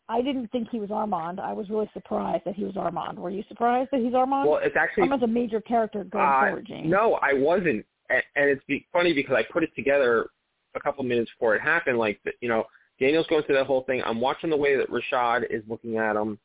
I 0.10 0.22
didn't 0.22 0.52
think 0.52 0.70
he 0.70 0.80
was 0.80 0.92
Armand. 0.92 1.40
I 1.40 1.54
was 1.54 1.70
really 1.70 1.90
surprised 1.94 2.44
that 2.46 2.56
he 2.56 2.66
was 2.66 2.76
Armand. 2.76 3.18
Were 3.18 3.30
you 3.30 3.44
surprised 3.48 3.90
that 3.92 4.02
he's 4.02 4.14
Armand? 4.14 4.50
Well, 4.50 4.60
it's 4.62 4.76
actually 4.76 5.04
Armand's 5.04 5.24
a 5.24 5.28
major 5.28 5.62
character 5.62 6.04
going 6.04 6.26
Uh, 6.26 6.42
forward, 6.42 6.66
James. 6.68 6.90
No, 6.90 7.16
I 7.22 7.34
wasn't, 7.34 7.86
and, 8.10 8.24
and 8.36 8.50
it's 8.50 8.64
be- 8.66 8.86
funny 8.92 9.14
because 9.14 9.36
I 9.36 9.44
put 9.44 9.64
it 9.64 9.74
together 9.76 10.28
a 10.76 10.80
couple 10.80 11.04
minutes 11.04 11.32
before 11.32 11.56
it 11.56 11.62
happened. 11.62 11.98
Like, 11.98 12.20
you 12.42 12.50
know, 12.50 12.66
Daniel's 13.00 13.28
going 13.28 13.44
through 13.44 13.56
that 13.56 13.68
whole 13.68 13.84
thing. 13.84 14.02
I'm 14.06 14.20
watching 14.20 14.50
the 14.50 14.58
way 14.58 14.76
that 14.76 14.90
Rashid 14.90 15.50
is 15.50 15.64
looking 15.70 15.98
at 15.98 16.16
him, 16.16 16.38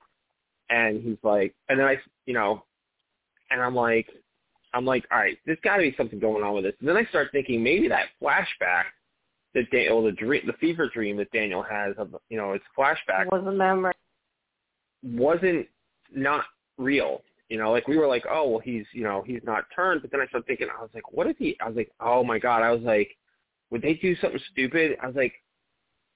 and 0.71 1.03
he's 1.03 1.19
like, 1.23 1.55
and 1.69 1.81
then 1.81 1.87
I, 1.87 1.97
you 2.27 2.35
know, 2.35 2.65
and 3.51 3.61
I'm 3.61 3.75
like, 3.75 4.09
I'm 4.75 4.85
like, 4.85 5.05
all 5.11 5.19
right, 5.19 5.37
there's 5.47 5.59
got 5.65 5.77
to 5.79 5.83
be 5.83 5.95
something 5.97 6.19
going 6.21 6.45
on 6.45 6.55
with 6.55 6.65
this. 6.65 6.75
And 6.81 6.89
then 6.89 6.97
I 6.97 7.05
start 7.07 7.29
thinking 7.33 7.63
maybe 7.63 7.89
that 7.89 8.07
flashback 8.23 8.85
that 9.59 9.71
Daniel, 9.71 10.03
the 10.03 10.13
dream, 10.13 10.43
the 10.47 10.53
fever 10.55 10.89
dream 10.89 11.17
that 11.17 11.31
Daniel 11.33 11.63
has 11.63 11.95
of, 11.99 12.15
you 12.29 12.37
know, 12.37 12.53
it's 12.53 12.65
flashback 12.77 13.27
was 13.31 13.45
a 13.47 13.53
memory. 13.53 13.95
wasn't 15.03 15.67
not 16.15 16.45
real. 16.77 17.23
You 17.49 17.59
know, 17.59 17.71
like 17.71 17.89
we 17.89 17.97
were 17.97 18.07
like, 18.07 18.25
oh 18.31 18.49
well, 18.49 18.61
he's 18.61 18.85
you 18.93 19.03
know 19.03 19.25
he's 19.27 19.41
not 19.43 19.65
turned. 19.75 20.03
But 20.03 20.11
then 20.11 20.21
I 20.21 20.27
started 20.27 20.47
thinking, 20.47 20.69
I 20.77 20.81
was 20.81 20.91
like, 20.95 21.13
what 21.13 21.27
if 21.27 21.37
he? 21.39 21.57
I 21.61 21.69
was 21.69 21.77
like, 21.77 21.91
oh 22.01 22.23
my 22.23 22.39
god. 22.39 22.63
I 22.63 22.71
was 22.71 22.83
like, 22.83 23.17
would 23.71 23.83
they 23.83 23.95
do 23.95 24.15
something 24.17 24.41
stupid? 24.53 24.97
I 25.03 25.07
was 25.07 25.17
like, 25.17 25.33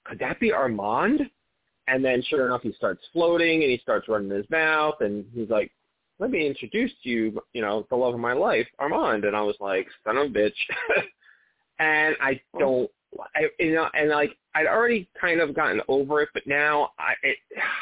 could 0.04 0.18
that 0.18 0.40
be 0.40 0.52
Armand? 0.52 1.22
And 1.88 2.04
then 2.04 2.22
sure 2.28 2.46
enough, 2.46 2.62
he 2.62 2.72
starts 2.74 3.02
floating 3.12 3.62
and 3.62 3.70
he 3.70 3.78
starts 3.78 4.08
running 4.08 4.30
his 4.30 4.48
mouth 4.50 4.96
and 5.00 5.24
he's 5.34 5.50
like, 5.50 5.72
let 6.18 6.30
me 6.30 6.46
introduce 6.46 6.92
to 7.02 7.08
you, 7.08 7.42
you 7.52 7.62
know, 7.62 7.86
the 7.90 7.96
love 7.96 8.14
of 8.14 8.20
my 8.20 8.34
life, 8.34 8.68
Armand. 8.78 9.24
And 9.24 9.34
I 9.34 9.42
was 9.42 9.56
like, 9.58 9.88
son 10.04 10.18
of 10.18 10.26
a 10.26 10.30
bitch. 10.30 10.52
and 11.80 12.14
I 12.20 12.40
don't, 12.58 12.88
I, 13.34 13.48
you 13.58 13.74
know, 13.74 13.88
and 13.94 14.08
like 14.10 14.36
I'd 14.54 14.66
already 14.66 15.08
kind 15.20 15.40
of 15.40 15.54
gotten 15.54 15.80
over 15.88 16.20
it, 16.22 16.28
but 16.34 16.46
now 16.46 16.90
I, 16.98 17.14
it, 17.22 17.36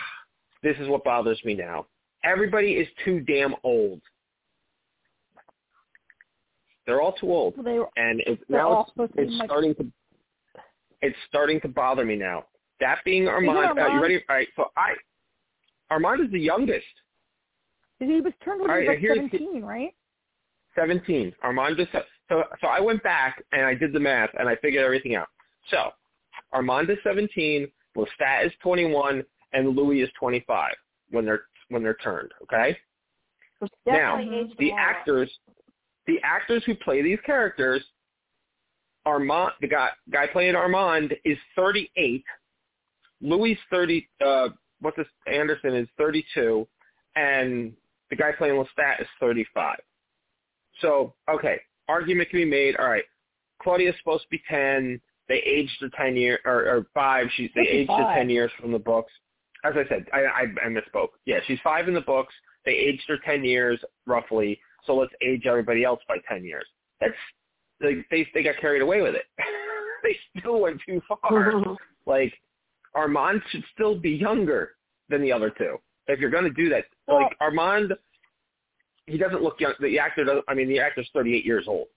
this 0.62 0.76
is 0.78 0.88
what 0.88 1.04
bothers 1.04 1.40
me 1.44 1.54
now. 1.54 1.86
Everybody 2.24 2.72
is 2.72 2.86
too 3.04 3.20
damn 3.20 3.54
old. 3.64 4.00
They're 6.86 7.00
all 7.00 7.12
too 7.12 7.30
old, 7.32 7.54
Well, 7.56 7.64
they 7.64 7.78
were 7.78 7.88
and 7.96 8.20
it's 8.26 8.42
now 8.48 8.86
it's, 8.98 9.14
to 9.14 9.22
it's 9.22 9.32
much. 9.34 9.46
starting 9.46 9.74
to 9.76 9.86
it's 11.02 11.16
starting 11.28 11.60
to 11.62 11.68
bother 11.68 12.04
me 12.04 12.16
now. 12.16 12.44
That 12.80 12.98
being 13.04 13.28
Armand, 13.28 13.78
Uh, 13.78 13.86
you 13.88 14.02
ready? 14.02 14.16
All 14.28 14.36
right, 14.36 14.48
so 14.56 14.70
I 14.76 14.94
Armand 15.90 16.20
is 16.24 16.30
the 16.30 16.40
youngest, 16.40 16.86
He 17.98 18.20
was 18.20 18.32
turned 18.44 18.60
when 18.62 18.70
he 18.70 18.88
was 18.88 18.88
right, 18.88 19.00
like 19.02 19.16
seventeen, 19.16 19.62
right? 19.62 19.94
seventeen. 20.74 21.32
Armand 21.42 21.78
is 21.80 21.88
so 22.30 22.44
so 22.60 22.68
I 22.68 22.80
went 22.80 23.02
back 23.02 23.42
and 23.52 23.66
I 23.66 23.74
did 23.74 23.92
the 23.92 24.00
math 24.00 24.30
and 24.38 24.48
I 24.48 24.56
figured 24.56 24.84
everything 24.84 25.16
out. 25.16 25.28
So 25.70 25.90
Armand 26.52 26.88
is 26.88 26.98
seventeen, 27.04 27.68
Lestat 27.96 28.46
is 28.46 28.52
twenty 28.62 28.86
one, 28.86 29.22
and 29.52 29.76
Louis 29.76 30.00
is 30.00 30.08
twenty 30.18 30.42
five 30.46 30.74
when 31.10 31.26
they're 31.26 31.42
when 31.68 31.82
they're 31.82 31.94
turned. 31.94 32.30
Okay. 32.44 32.78
Now, 33.86 34.16
Definitely 34.16 34.38
aged 34.38 34.54
the 34.58 34.72
actors 34.72 35.30
the 36.06 36.18
actors 36.24 36.62
who 36.64 36.74
play 36.76 37.02
these 37.02 37.18
characters 37.26 37.84
Armand 39.04 39.52
the 39.60 39.68
guy 39.68 39.88
guy 40.10 40.26
playing 40.26 40.54
Armand 40.54 41.14
is 41.24 41.36
38 41.56 42.24
Louis 43.20 43.58
30 43.70 44.08
uh 44.24 44.48
what's 44.80 44.96
this 44.96 45.06
Anderson 45.26 45.74
is 45.74 45.88
32 45.98 46.66
and 47.16 47.72
the 48.08 48.16
guy 48.16 48.32
playing 48.32 48.54
Lestat 48.54 49.00
is 49.00 49.06
35 49.20 49.76
so 50.80 51.14
okay 51.28 51.60
argument 51.90 52.30
can 52.30 52.40
be 52.40 52.44
made 52.44 52.76
all 52.76 52.88
right 52.88 53.04
Claudia's 53.62 53.94
supposed 53.98 54.22
to 54.22 54.28
be 54.30 54.42
10 54.48 55.00
they 55.28 55.38
aged 55.38 55.76
her 55.80 55.90
10 55.96 56.16
year 56.16 56.38
or, 56.44 56.66
or 56.66 56.86
5 56.94 57.26
she 57.36 57.50
they 57.54 57.62
aged 57.62 57.90
her 57.90 57.96
55. 57.98 58.16
10 58.16 58.30
years 58.30 58.50
from 58.60 58.72
the 58.72 58.78
books 58.78 59.12
as 59.64 59.74
I 59.76 59.88
said 59.88 60.06
I, 60.12 60.20
I 60.20 60.42
I 60.64 60.68
misspoke 60.68 61.08
yeah 61.26 61.40
she's 61.46 61.58
5 61.62 61.88
in 61.88 61.94
the 61.94 62.00
books 62.00 62.34
they 62.64 62.72
aged 62.72 63.04
her 63.08 63.18
10 63.24 63.44
years 63.44 63.80
roughly 64.06 64.58
so 64.86 64.96
let's 64.96 65.12
age 65.22 65.46
everybody 65.46 65.84
else 65.84 66.00
by 66.08 66.16
10 66.28 66.44
years. 66.44 66.66
That's 67.00 67.14
like 67.80 68.06
they 68.10 68.26
they 68.34 68.42
got 68.42 68.56
carried 68.60 68.82
away 68.82 69.00
with 69.02 69.14
it. 69.14 69.24
they 70.02 70.16
still 70.38 70.60
went 70.60 70.80
too 70.86 71.00
far. 71.08 71.54
like 72.06 72.32
Armand 72.94 73.42
should 73.50 73.64
still 73.74 73.94
be 73.94 74.10
younger 74.10 74.72
than 75.08 75.22
the 75.22 75.32
other 75.32 75.50
two. 75.50 75.76
If 76.06 76.18
you're 76.18 76.30
going 76.30 76.44
to 76.44 76.50
do 76.50 76.68
that, 76.70 76.84
Well- 77.06 77.22
like 77.22 77.36
Armand, 77.40 77.92
he 79.10 79.18
doesn't 79.18 79.42
look 79.42 79.60
young. 79.60 79.74
The 79.80 79.98
actor 79.98 80.24
doesn't. 80.24 80.44
I 80.48 80.54
mean, 80.54 80.68
the 80.68 80.80
actor's 80.80 81.08
38 81.12 81.44
years 81.44 81.64
old. 81.68 81.88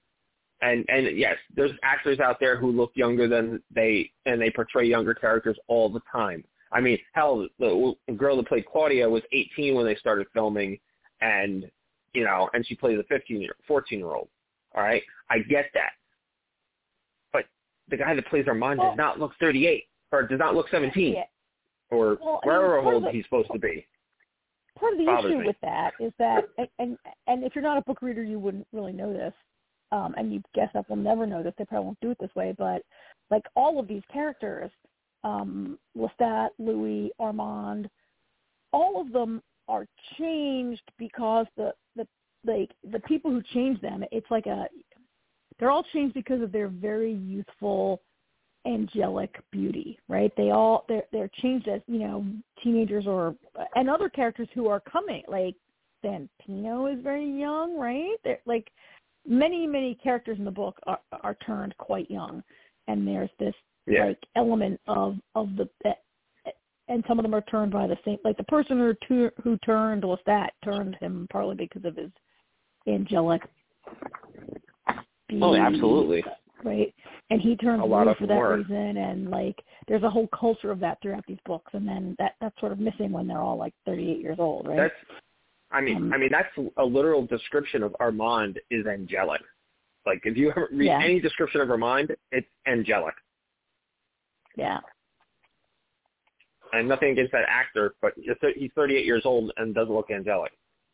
And 0.61 0.86
and 0.88 1.18
yes, 1.18 1.36
there's 1.55 1.72
actors 1.84 2.20
out 2.20 2.39
there 2.39 2.57
who 2.57 2.72
look 2.72 2.91
younger 2.95 3.28
than 3.28 3.61
they 3.74 4.11
and 4.26 4.41
they 4.41 4.49
portray 4.49 4.86
younger 4.86 5.14
characters 5.14 5.57
all 5.68 5.89
the 5.89 6.01
time. 6.11 6.43
I 6.72 6.82
mean, 6.82 6.97
hell, 7.14 7.47
the, 7.59 7.93
the 8.07 8.14
girl 8.14 8.38
that 8.38 8.47
played 8.47 8.66
Claudia 8.66 9.07
was 9.07 9.22
18 9.32 9.76
when 9.76 9.86
they 9.86 9.95
started 9.95 10.26
filming, 10.34 10.80
and 11.22 11.70
you 12.14 12.24
know, 12.24 12.49
and 12.53 12.66
she 12.66 12.76
plays 12.76 12.97
a 12.99 13.03
15 13.03 13.41
year, 13.41 13.55
14 13.68 13.99
year 13.99 14.07
old. 14.07 14.30
All 14.76 14.82
right, 14.82 15.03
I 15.30 15.39
get 15.39 15.66
that, 15.76 15.91
but 17.32 17.45
the 17.89 17.97
guy 17.97 18.16
that 18.16 18.26
plays 18.28 18.45
Armand 18.47 18.80
Well- 18.80 18.91
does 18.91 18.97
not 18.97 19.20
look 19.20 19.34
38 19.39 19.84
or 20.11 20.24
does 20.24 20.39
not 20.39 20.55
look 20.55 20.70
17 20.70 21.14
Yeah. 21.14 21.24
or 21.91 22.18
Well, 22.22 22.39
I 22.43 22.47
mean, 22.47 22.55
wherever 22.55 22.78
old 22.78 23.07
he's 23.09 23.24
supposed 23.26 23.49
to 23.51 23.59
be. 23.59 23.86
Part 24.78 24.93
of 24.93 24.99
the 24.99 25.17
issue 25.19 25.39
me. 25.39 25.47
with 25.47 25.55
that 25.61 25.91
is 25.99 26.11
that 26.19 26.43
and, 26.57 26.67
and 26.80 26.97
and 27.28 27.43
if 27.43 27.55
you're 27.55 27.63
not 27.63 27.78
a 27.78 27.82
book 27.82 28.01
reader 28.01 28.24
you 28.24 28.39
wouldn't 28.39 28.67
really 28.74 28.93
know 28.93 29.13
this 29.13 29.34
um 29.91 30.13
and 30.17 30.34
you 30.34 30.41
guess 30.53 30.69
that 30.74 30.88
will 30.89 30.95
never 30.95 31.26
know 31.26 31.43
this 31.43 31.53
they 31.57 31.65
probably 31.65 31.86
won't 31.86 31.99
do 32.01 32.11
it 32.11 32.17
this 32.19 32.34
way 32.36 32.53
but 32.57 32.82
like 33.30 33.43
all 33.55 33.80
of 33.80 33.88
these 33.88 34.01
characters 34.11 34.71
um 35.24 35.78
lestat 35.97 36.49
louis 36.59 37.11
armand 37.19 37.89
all 38.71 38.99
of 38.99 39.11
them 39.11 39.41
are 39.67 39.86
changed 40.17 40.84
because 40.97 41.45
the 41.55 41.71
the 41.95 42.07
like 42.45 42.71
the 42.91 42.99
people 43.01 43.32
who 43.32 43.41
change 43.53 43.80
them 43.82 44.03
it's 44.11 44.30
like 44.30 44.45
a 44.47 44.67
they're 45.59 45.71
all 45.71 45.86
changed 45.93 46.13
because 46.13 46.41
of 46.41 46.51
their 46.51 46.67
very 46.67 47.13
youthful 47.13 48.01
angelic 48.65 49.36
beauty, 49.51 49.99
right? 50.07 50.32
They 50.38 50.51
all 50.51 50.86
they're 50.88 51.03
they're 51.11 51.30
changed 51.41 51.67
as 51.67 51.82
you 51.88 51.99
know 51.99 52.26
teenagers 52.63 53.05
or 53.07 53.36
and 53.76 53.89
other 53.89 54.10
characters 54.10 54.47
who 54.54 54.68
are 54.68 54.80
coming 54.80 55.24
like 55.28 55.56
Santino 56.04 56.93
is 56.93 57.01
very 57.04 57.30
young, 57.30 57.78
right? 57.78 58.16
They're, 58.24 58.39
like 58.45 58.70
many 59.28 59.66
many 59.68 59.95
characters 59.95 60.38
in 60.38 60.45
the 60.45 60.51
book 60.51 60.80
are 60.86 60.99
are 61.12 61.36
turned 61.45 61.76
quite 61.78 62.10
young, 62.10 62.43
and 62.88 63.08
there's 63.08 63.30
this 63.39 63.56
Yeah. 63.86 64.06
like 64.06 64.20
element 64.36 64.80
of 64.88 65.18
of 65.36 65.56
the 65.56 65.70
and 66.89 67.04
some 67.08 67.18
of 67.18 67.24
them 67.24 67.34
are 67.34 67.41
turned 67.41 67.72
by 67.72 67.88
the 67.88 67.97
same 68.04 68.18
like 68.24 68.38
the 68.38 68.43
person 68.43 68.78
who 68.78 68.93
tu- 69.08 69.32
who 69.41 69.58
turned 69.60 70.04
Lestat 70.04 70.49
turned 70.64 70.95
him 70.95 71.28
partly 71.32 71.56
because 71.56 71.86
of 71.86 71.95
his 71.95 72.12
angelic 72.88 73.41
Oh, 75.41 75.56
absolutely. 75.56 76.24
Right? 76.64 76.93
And 77.30 77.41
he 77.41 77.55
turns 77.55 77.82
A 77.82 77.86
lot 77.86 78.03
blue 78.05 78.16
for 78.16 78.28
that 78.28 78.38
were. 78.38 78.57
reason, 78.57 78.97
and 78.97 79.30
like 79.30 79.55
there's 79.88 80.03
a 80.03 80.09
whole 80.09 80.28
culture 80.28 80.72
of 80.72 80.80
that 80.82 80.99
throughout 81.01 81.26
these 81.28 81.38
books, 81.45 81.72
and 81.74 81.88
then 81.88 82.16
that 82.20 82.34
that's 82.41 82.59
sort 82.59 82.72
of 82.72 82.80
missing 82.80 83.11
when 83.11 83.28
they're 83.28 83.41
all 83.41 83.57
like 83.57 83.74
38 83.86 84.20
years 84.20 84.38
old, 84.39 84.68
right? 84.68 84.78
That's, 84.78 84.93
I 85.72 85.82
mean, 85.82 85.97
Um, 85.97 86.14
I 86.14 86.18
mean 86.18 86.30
that's 86.32 86.49
a 86.78 86.84
literal 86.86 87.26
description 87.26 87.84
of 87.84 87.95
Armand 87.99 88.59
is 88.70 88.86
angelic. 88.86 89.41
Like 90.05 90.22
if 90.26 90.36
you 90.38 90.51
ever 90.51 90.68
read 90.72 90.88
Yeah. 90.88 91.01
any 91.01 91.20
description 91.20 91.61
of 91.61 91.70
Armand, 91.72 92.16
it's 92.32 92.47
angelic. 92.68 93.16
yeah, 94.55 94.80
And 96.74 96.88
nothing 96.88 97.11
against 97.11 97.32
that 97.32 97.45
actor, 97.47 97.95
but 98.01 98.14
he's 98.55 98.72
38 98.76 99.05
years 99.05 99.24
old 99.26 99.51
and 99.57 99.74
doesn't 99.74 99.93
look 99.93 100.11
angelic. 100.11 100.51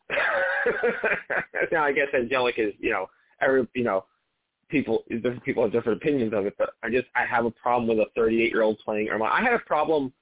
now 1.72 1.84
I 1.84 1.92
guess 1.92 2.08
angelic 2.14 2.58
is 2.58 2.72
you 2.78 2.90
know 2.90 3.08
every 3.40 3.66
you 3.74 3.84
know 3.84 4.04
people 4.70 5.04
different 5.10 5.44
people 5.44 5.62
have 5.62 5.72
different 5.72 6.02
opinions 6.02 6.32
of 6.32 6.46
it, 6.46 6.54
but 6.58 6.70
I 6.82 6.90
just 6.90 7.06
I 7.14 7.24
have 7.26 7.44
a 7.44 7.50
problem 7.50 7.88
with 7.88 8.06
a 8.06 8.10
38 8.14 8.50
year 8.52 8.62
old 8.62 8.78
playing 8.78 9.10
Armand. 9.10 9.32
I 9.32 9.42
had 9.42 9.52
a 9.52 9.58
problem 9.60 10.12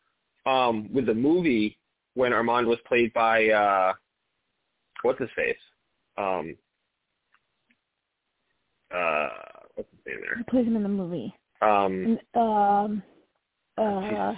um 0.46 0.92
with 0.92 1.06
the 1.06 1.14
movie 1.14 1.78
when 2.14 2.32
Armand 2.32 2.66
was 2.66 2.78
played 2.86 3.12
by 3.12 3.48
uh 3.48 3.92
what's 5.02 5.20
his 5.20 5.28
face 5.36 5.56
um 6.16 6.56
uh 8.94 9.28
what's 9.74 9.90
his 9.90 10.00
name 10.06 10.20
there 10.22 10.36
Who 10.36 10.44
plays 10.44 10.66
him 10.66 10.76
in 10.76 10.82
the 10.82 10.88
movie? 10.88 11.34
um 11.62 12.18
um, 12.34 13.02
uh. 13.76 14.34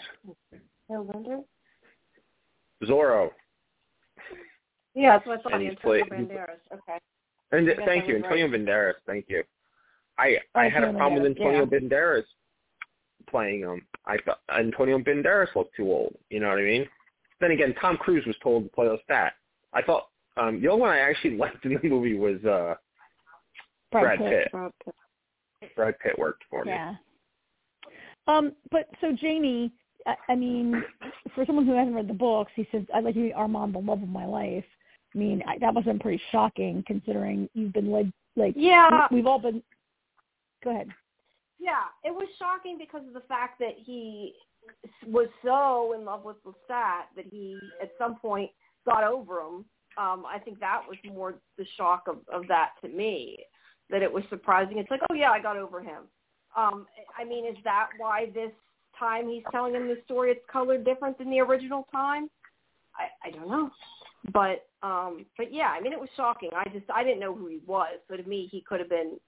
November? 0.89 1.41
Zorro 2.83 3.31
Yeah, 4.95 5.17
that's 5.19 5.27
what 5.27 5.39
I 5.39 5.43
thought. 5.43 5.53
Antonio 5.53 5.77
played- 5.81 6.05
Banderas. 6.11 6.59
Okay. 6.73 6.99
and 7.53 7.69
thank 7.87 8.09
you 8.09 8.17
Antonio 8.17 8.49
Banderas 8.49 8.95
thank 9.07 9.27
you 9.29 9.45
I 10.21 10.37
I 10.55 10.69
had 10.69 10.85
a 10.85 10.93
problem 10.93 11.23
with 11.23 11.33
Antonio 11.33 11.61
yeah. 11.71 11.79
Banderas 11.79 12.25
playing 13.29 13.61
him. 13.61 13.87
I 14.07 14.17
thought 14.25 14.41
Antonio 14.57 14.99
Banderas 14.99 15.55
looked 15.55 15.77
too 15.77 15.91
old. 15.91 16.15
You 16.31 16.41
know 16.41 16.49
what 16.49 16.59
I 16.59 16.63
mean? 16.63 16.87
Then 17.41 17.53
again, 17.53 17.75
Tom 17.81 17.97
Cruise 17.97 18.27
was 18.27 18.37
told 18.43 18.65
to 18.65 18.71
play 18.71 18.87
Lestat. 18.87 19.31
I 19.73 19.83
thought 19.83 20.09
um 20.37 20.61
the 20.61 20.69
only 20.69 20.83
one 20.83 20.91
I 20.91 20.99
actually 20.99 21.37
liked 21.37 21.65
in 21.65 21.79
the 21.81 21.89
movie 21.89 22.19
was 22.19 22.45
uh 22.45 22.75
Brad 23.91 24.19
Pitt. 24.19 24.49
Rob 24.53 24.73
Pitt. 24.85 24.95
Brad 25.77 25.99
Pitt 26.01 26.19
worked 26.19 26.43
for 26.51 26.65
me. 26.65 26.73
Yeah. 26.73 26.95
Um, 28.27 28.53
but 28.71 28.89
so 29.01 29.13
Jamie, 29.13 29.73
I, 30.07 30.15
I 30.29 30.35
mean, 30.37 30.83
for 31.35 31.45
someone 31.45 31.67
who 31.67 31.73
hasn't 31.73 31.97
read 31.97 32.09
the 32.09 32.15
books, 32.15 32.53
he 32.55 32.67
says, 32.71 32.83
"I'd 32.95 33.05
like 33.05 33.15
to 33.15 33.21
be 33.21 33.33
Armand, 33.33 33.75
the 33.75 33.79
love 33.79 34.03
of 34.03 34.09
my 34.09 34.25
life." 34.25 34.65
I 35.15 35.19
mean, 35.19 35.43
I, 35.47 35.59
that 35.59 35.75
must 35.75 35.87
have 35.87 35.95
been 35.95 36.01
pretty 36.01 36.23
shocking, 36.31 36.85
considering 36.87 37.49
you've 37.55 37.73
been 37.73 37.91
led 37.91 38.13
like 38.37 38.55
Yeah, 38.57 39.09
we've 39.11 39.27
all 39.27 39.41
been. 39.41 39.63
Go 40.63 40.71
ahead. 40.71 40.89
yeah. 41.59 41.85
It 42.05 42.11
was 42.13 42.29
shocking 42.39 42.79
because 42.79 43.07
of 43.07 43.15
the 43.15 43.27
fact 43.29 43.59
that 43.61 43.75
he 43.77 44.35
was 45.07 45.29
so 45.43 45.95
in 45.99 46.05
love 46.05 46.25
with 46.25 46.37
Lestat 46.45 47.03
that 47.17 47.27
he, 47.31 47.59
at 47.83 47.93
some 47.99 48.17
point, 48.17 48.51
got 48.85 49.05
over 49.05 49.41
him. 49.41 49.65
Um, 49.99 50.25
I 50.27 50.39
think 50.39 50.61
that 50.61 50.83
was 50.89 50.97
more 51.05 51.35
the 51.59 51.67
shock 51.77 52.05
of, 52.07 52.19
of 52.33 52.47
that 52.49 52.71
to 52.83 52.89
me, 52.89 53.39
that 53.91 54.03
it 54.03 54.13
was 54.13 54.23
surprising. 54.31 54.79
It's 54.79 54.91
like, 54.91 55.01
oh 55.11 55.15
yeah, 55.15 55.31
I 55.31 55.41
got 55.41 55.57
over 55.57 55.81
him. 55.81 56.05
Um, 56.57 56.87
I 57.19 57.25
mean, 57.25 57.47
is 57.47 57.57
that 57.65 57.89
why 57.99 58.31
this 58.35 58.53
time 58.99 59.29
he's 59.29 59.43
telling 59.51 59.75
him 59.75 59.89
the 59.89 59.99
story 60.05 60.31
it's 60.31 60.45
colored 60.51 60.85
different 60.85 61.19
than 61.19 61.31
the 61.31 61.41
original 61.41 61.87
time? 61.91 62.29
I, 62.95 63.29
I 63.29 63.31
don't 63.31 63.49
know. 63.49 63.71
But 64.33 64.67
um 64.83 65.25
but 65.37 65.53
yeah, 65.53 65.73
I 65.77 65.81
mean 65.81 65.93
it 65.93 66.01
was 66.01 66.11
shocking. 66.17 66.51
I 66.55 66.69
just 66.69 66.85
I 66.95 67.03
didn't 67.03 67.21
know 67.21 67.35
who 67.35 67.47
he 67.47 67.61
was. 67.67 67.99
So 68.09 68.17
to 68.17 68.23
me 68.25 68.49
he 68.51 68.61
could 68.61 68.81
have 68.81 68.89
been 68.89 69.19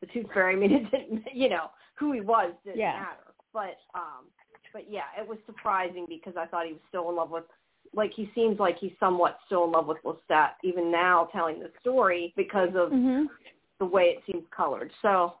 the 0.00 0.06
tooth 0.06 0.26
fairy. 0.32 0.54
I 0.54 0.56
mean 0.56 0.72
it 0.72 0.90
didn't 0.90 1.24
you 1.34 1.48
know, 1.48 1.70
who 1.98 2.12
he 2.12 2.20
was 2.20 2.52
didn't 2.64 2.78
Yeah. 2.80 2.92
matter. 2.92 3.34
But 3.52 3.78
um 3.94 4.26
but 4.72 4.90
yeah, 4.90 5.04
it 5.18 5.26
was 5.28 5.38
surprising 5.46 6.06
because 6.08 6.34
I 6.36 6.46
thought 6.46 6.66
he 6.66 6.72
was 6.72 6.82
still 6.88 7.10
in 7.10 7.16
love 7.16 7.30
with 7.30 7.44
like 7.94 8.12
he 8.14 8.30
seems 8.34 8.58
like 8.60 8.78
he's 8.78 8.92
somewhat 9.00 9.38
still 9.46 9.64
in 9.64 9.72
love 9.72 9.86
with 9.86 9.98
Lestat 10.04 10.50
even 10.62 10.90
now 10.90 11.28
telling 11.32 11.58
the 11.58 11.70
story 11.80 12.32
because 12.36 12.70
of 12.74 12.90
Mm-hmm. 12.92 13.24
the 13.78 13.86
way 13.86 14.04
it 14.16 14.22
seems 14.30 14.44
colored. 14.54 14.90
So 15.02 15.34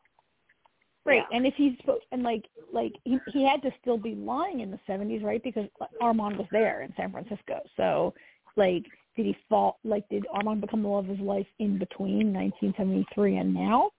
Right, 1.06 1.24
yeah. 1.30 1.36
and 1.36 1.46
if 1.46 1.54
he's 1.56 1.72
and 2.12 2.22
like 2.22 2.44
like 2.72 2.92
he 3.04 3.18
he 3.32 3.42
had 3.42 3.62
to 3.62 3.70
still 3.80 3.96
be 3.96 4.14
lying 4.14 4.60
in 4.60 4.70
the 4.70 4.78
seventies, 4.86 5.22
right? 5.22 5.42
Because 5.42 5.66
Armand 6.00 6.36
was 6.36 6.46
there 6.52 6.82
in 6.82 6.92
San 6.94 7.10
Francisco. 7.10 7.60
So, 7.76 8.12
like, 8.56 8.84
did 9.16 9.24
he 9.24 9.34
fall? 9.48 9.78
Like, 9.82 10.06
did 10.10 10.26
Armand 10.30 10.60
become 10.60 10.82
the 10.82 10.88
love 10.88 11.08
of 11.08 11.16
his 11.16 11.26
life 11.26 11.46
in 11.58 11.78
between 11.78 12.32
nineteen 12.34 12.74
seventy 12.76 13.06
three 13.14 13.38
and 13.38 13.54
now, 13.54 13.90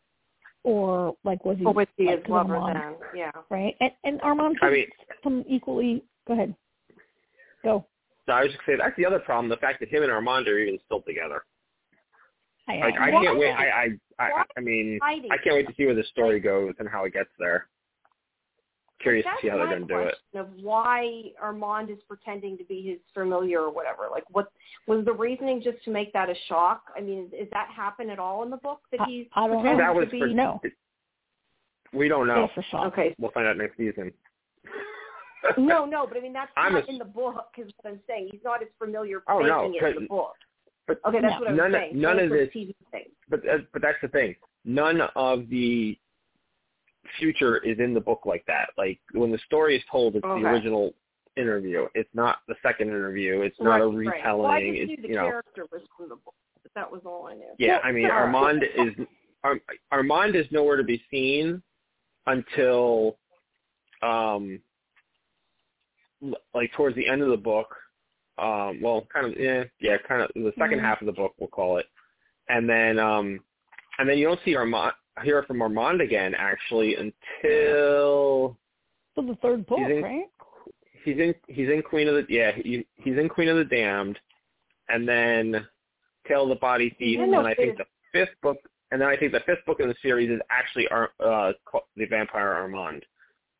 or 0.64 1.16
like 1.24 1.44
was 1.46 1.58
he? 1.58 1.66
Or 1.66 1.74
was 1.74 1.88
he 1.98 2.06
like, 2.06 2.18
his 2.18 2.24
'cause 2.26 2.32
lover 2.32 2.56
Armand, 2.58 2.96
then? 3.02 3.10
Yeah. 3.16 3.32
Right, 3.50 3.76
and 3.80 3.92
and 4.04 4.22
Armand 4.22 4.58
I 4.62 4.66
had 4.66 4.74
mean, 4.74 4.88
some 5.24 5.44
equally. 5.48 6.04
Go 6.28 6.34
ahead. 6.34 6.56
Go. 7.64 7.86
so 8.26 8.32
I 8.34 8.44
was 8.44 8.52
just 8.52 8.64
saying 8.66 8.80
that's 8.82 8.96
the 8.98 9.06
other 9.06 9.20
problem. 9.20 9.50
The 9.50 9.58
fact 9.58 9.80
that 9.80 9.90
him 9.90 10.04
and 10.04 10.12
Armand 10.12 10.48
are 10.48 10.58
even 10.60 10.80
still 10.86 11.02
together. 11.02 11.44
I, 12.68 12.76
Like 12.78 12.94
I 13.00 13.12
can't 13.12 13.38
wait. 13.40 13.52
I 13.52 13.70
I 13.70 13.88
I, 14.20 14.44
I 14.56 14.60
mean 14.60 15.00
Hiding. 15.02 15.32
I 15.32 15.38
can't 15.38 15.56
wait 15.56 15.68
to 15.68 15.74
see 15.76 15.86
where 15.86 15.96
the 15.96 16.04
story 16.06 16.40
goes 16.40 16.74
and 16.80 16.88
how 16.88 17.06
it 17.06 17.14
gets 17.14 17.30
there. 17.40 17.68
Curious 19.02 19.24
to 19.26 19.30
That's 19.32 19.42
see 19.42 19.48
how 19.50 19.58
they're 19.58 19.66
my 19.66 19.72
going 19.76 19.88
to 19.88 19.94
do 19.94 20.00
it. 20.00 20.16
question 20.34 20.40
Of 20.40 20.64
why 20.64 21.24
Armand 21.42 21.90
is 21.90 21.98
pretending 22.08 22.58
to 22.58 22.64
be 22.66 22.82
his 22.84 23.00
familiar 23.14 23.62
or 23.62 23.72
whatever. 23.72 24.04
Like, 24.12 24.24
what 24.32 24.52
was 24.88 25.04
the 25.06 25.14
reasoning 25.14 25.62
just 25.64 25.84
to 25.86 25.92
make 25.92 26.14
that 26.14 26.30
a 26.30 26.36
shock? 26.48 26.84
I 26.96 27.02
mean, 27.02 27.26
is, 27.34 27.46
is 27.46 27.48
that 27.52 27.70
happen 27.76 28.10
at 28.10 28.20
all 28.20 28.44
in 28.44 28.50
the 28.50 28.58
book 28.58 28.82
that 28.92 29.02
I- 29.02 29.06
he's 29.06 29.26
I 29.34 29.48
don't 29.48 29.50
know. 29.58 29.62
pretending 29.62 29.86
That 29.86 29.96
was 29.96 30.06
to 30.06 30.12
be? 30.12 30.20
for 30.20 30.28
no. 30.28 30.62
We 31.94 32.08
don't 32.08 32.28
know. 32.28 32.42
Yeah, 32.42 32.48
for 32.56 32.64
sure. 32.70 32.86
Okay. 32.88 33.16
We'll 33.20 33.32
find 33.32 33.48
out 33.48 33.58
next 33.58 33.78
season. 33.78 34.12
No, 35.58 35.86
no, 35.86 36.06
but 36.08 36.18
I 36.18 36.22
mean 36.22 36.34
that's 36.34 36.52
I'm 36.58 36.74
not 36.74 36.88
a- 36.88 36.90
in 36.92 36.98
the 37.00 37.06
book. 37.06 37.48
Is 37.58 37.72
what 37.82 37.92
I'm 37.92 38.00
saying. 38.08 38.30
He's 38.32 38.42
not 38.44 38.62
as 38.62 38.68
familiar 38.78 39.24
Oh, 39.28 39.40
no, 39.40 39.62
facing 39.72 39.76
it 39.88 39.98
in 39.98 40.04
the 40.04 40.08
book. 40.08 40.36
but 40.88 41.00
Okay, 41.08 41.20
that's 41.20 41.34
No. 41.34 41.40
what 41.40 41.48
I'm 41.50 41.58
none, 41.58 41.72
saying. 41.74 42.00
none 42.00 42.18
So 42.18 42.24
of 42.26 42.30
this 42.30 42.50
TV 42.56 42.76
thing. 42.92 43.06
but 43.28 43.40
uh, 43.50 43.58
but 43.74 43.82
that's 43.82 43.98
the 44.04 44.08
thing. 44.10 44.36
None 44.66 45.02
of 45.16 45.50
the 45.50 45.98
future 47.18 47.58
is 47.60 47.80
in 47.80 47.94
the 47.94 48.00
book 48.00 48.22
like 48.26 48.44
that. 48.48 48.70
Like 48.78 49.00
when 49.14 49.32
the 49.32 49.40
story 49.46 49.76
is 49.78 49.84
told, 49.92 50.16
it's 50.16 50.26
Okay. 50.26 50.42
the 50.42 50.48
original 50.48 50.94
interview. 51.38 51.88
It's 51.96 52.10
not 52.14 52.40
the 52.48 52.56
second 52.62 52.90
interview. 52.90 53.42
It's 53.42 53.60
not 53.60 53.82
a 53.82 53.86
Right, 53.88 53.96
right. 54.08 54.16
retelling. 54.18 54.42
Well, 54.44 54.52
I 54.52 54.60
just 54.62 54.80
it's 54.82 54.90
knew 54.90 54.96
the 55.04 55.08
you 55.10 55.16
know. 55.16 55.22
The 55.26 55.30
character 55.30 55.66
was 55.72 55.82
from 55.98 56.10
the 56.10 56.16
book, 56.16 56.34
but 56.64 56.74
that 56.76 56.92
was 56.92 57.02
all 57.06 57.28
I 57.28 57.36
knew. 57.36 57.54
Yeah, 57.58 57.80
I 57.84 57.92
mean 57.92 58.06
Armand 58.10 58.64
is 58.64 58.94
Ar- 59.44 59.60
Armand 59.92 60.36
is 60.36 60.46
nowhere 60.52 60.78
to 60.78 60.84
be 60.84 61.02
seen 61.10 61.62
until 62.28 63.18
um 64.02 64.62
like 66.54 66.72
towards 66.74 66.96
the 66.96 67.08
end 67.08 67.22
of 67.22 67.30
the 67.30 67.38
book. 67.38 67.76
Um 68.38 68.82
well 68.82 69.08
kind 69.14 69.26
of 69.28 69.40
yeah, 69.40 69.64
yeah, 69.80 69.98
kind 70.08 70.22
of 70.22 70.30
the 70.36 70.52
2nd 70.58 70.74
Mhm. 70.78 70.82
half 70.82 71.02
of 71.02 71.06
the 71.08 71.14
book 71.14 71.34
we'll 71.38 71.50
call 71.50 71.78
it. 71.78 71.88
And 72.50 72.70
then 72.70 73.00
um 73.00 73.40
and 73.98 74.08
then 74.10 74.18
you 74.18 74.26
don't 74.26 74.40
see 74.44 74.56
Armand 74.56 74.94
hear 75.24 75.44
from 75.44 75.62
Armand 75.62 76.02
again 76.02 76.34
actually 76.38 76.96
until 76.96 78.58
So 79.16 79.22
the 79.22 79.38
third 79.42 79.66
book, 79.66 79.80
He's 79.80 79.88
in- 79.98 80.04
right? 80.04 80.26
he's 81.04 81.18
in 81.18 81.34
he's 81.48 81.70
in 81.70 81.82
Queen 81.82 82.08
of 82.08 82.16
the 82.16 82.26
yeah, 82.30 82.52
he, 82.52 82.86
he's 82.96 83.18
in 83.18 83.28
Queen 83.30 83.48
of 83.50 83.58
the 83.58 83.66
Damned 83.66 84.20
and 84.90 85.08
then 85.08 85.66
Tale 86.28 86.44
of 86.44 86.50
the 86.50 86.56
Body 86.56 86.96
Thief 87.00 87.20
and 87.20 87.34
then 87.34 87.46
I 87.46 87.54
think 87.56 87.78
the 87.78 87.86
fifth 88.12 88.40
book 88.42 88.58
and 88.92 89.02
then 89.02 89.08
I 89.08 89.16
think 89.18 89.32
the 89.32 89.40
fifth 89.42 89.66
book 89.66 89.80
in 89.80 89.88
the 89.88 89.96
series 90.02 90.30
is 90.30 90.40
actually 90.50 90.88
Ar- 90.90 91.12
uh 91.20 91.54
The 91.96 92.06
Vampire 92.06 92.50
Armand. 92.54 93.04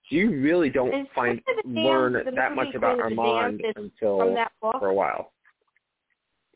So 0.10 0.16
you 0.18 0.30
really 0.42 0.70
don't 0.70 1.08
find 1.16 1.42
the 1.46 1.62
Damned 1.64 1.76
learn 1.86 2.36
that 2.36 2.56
much 2.56 2.76
about 2.76 3.00
Queen 3.00 3.12
of 3.12 3.16
the 3.16 3.22
Armand 3.22 3.60
Damned 3.60 3.66
is 3.66 3.74
from 3.74 3.84
until 4.28 4.80
for 4.80 4.88
a 4.90 4.94
while. 4.94 5.32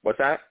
What's 0.03 0.17
that? 0.19 0.41